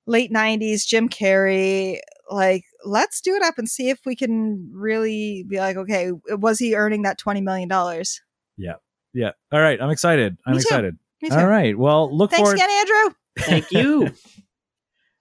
late 0.06 0.32
'90s 0.32 0.86
Jim 0.88 1.10
Carrey. 1.10 2.00
Like, 2.30 2.64
let's 2.86 3.22
do 3.22 3.36
it 3.36 3.44
up 3.44 3.58
and 3.58 3.70
see 3.70 3.90
if 3.90 4.00
we 4.06 4.16
can 4.16 4.70
really 4.74 5.44
be 5.48 5.58
like, 5.60 5.76
okay, 5.78 6.12
was 6.30 6.60
he 6.60 6.76
earning 6.76 7.02
that 7.04 7.18
twenty 7.18 7.42
million 7.42 7.70
dollars? 7.70 8.22
yeah. 8.58 8.74
Yeah. 9.16 9.32
All 9.52 9.62
right, 9.62 9.80
I'm 9.80 9.92
excited. 9.92 10.38
I'm 10.48 10.54
Me 10.54 10.58
too. 10.60 10.62
excited. 10.64 10.98
Me 11.22 11.30
too. 11.30 11.36
All 11.36 11.46
right, 11.48 11.78
well, 11.78 12.06
look 12.16 12.32
forward. 12.32 12.58
Thanks 12.58 12.62
forward. 12.62 12.72
again, 12.72 12.72
Andrew. 12.72 13.16
Thank 13.38 13.72
you. 13.72 14.12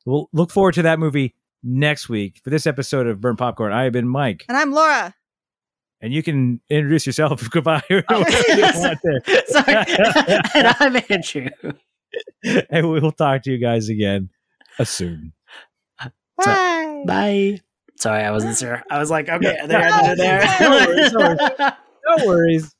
We'll 0.04 0.28
look 0.32 0.50
forward 0.50 0.74
to 0.74 0.82
that 0.82 0.98
movie 0.98 1.34
next 1.62 2.08
week 2.08 2.40
for 2.42 2.50
this 2.50 2.66
episode 2.66 3.06
of 3.06 3.20
Burn 3.20 3.36
Popcorn. 3.36 3.72
I 3.72 3.84
have 3.84 3.92
been 3.92 4.08
Mike, 4.08 4.44
And 4.48 4.56
I'm 4.56 4.72
Laura. 4.72 5.14
And 6.02 6.12
you 6.12 6.22
can 6.22 6.60
introduce 6.68 7.06
yourself. 7.06 7.48
Goodbye. 7.50 7.82
whatever 7.88 8.30
you 8.30 8.56
yes. 8.58 8.76
want 8.78 8.98
there. 9.02 9.42
Sorry. 9.46 10.46
and 10.54 10.76
I'm 10.80 11.02
Andrew. 11.08 11.48
and 12.70 12.90
we 12.90 13.00
will 13.00 13.12
talk 13.12 13.42
to 13.44 13.50
you 13.52 13.58
guys 13.58 13.88
again 13.88 14.28
uh, 14.78 14.84
soon. 14.84 15.32
Bye. 16.36 17.04
Bye. 17.06 17.60
Sorry, 17.96 18.24
I 18.24 18.32
wasn't 18.32 18.58
sure. 18.58 18.82
I 18.90 18.98
was 18.98 19.10
like, 19.10 19.28
okay, 19.28 19.58
there, 19.66 19.68
there, 19.68 20.16
there. 20.16 20.56
No 20.60 20.70
worries, 20.70 21.12
no 21.12 21.18
worries. 21.20 21.72
No 22.04 22.26
worries. 22.26 22.74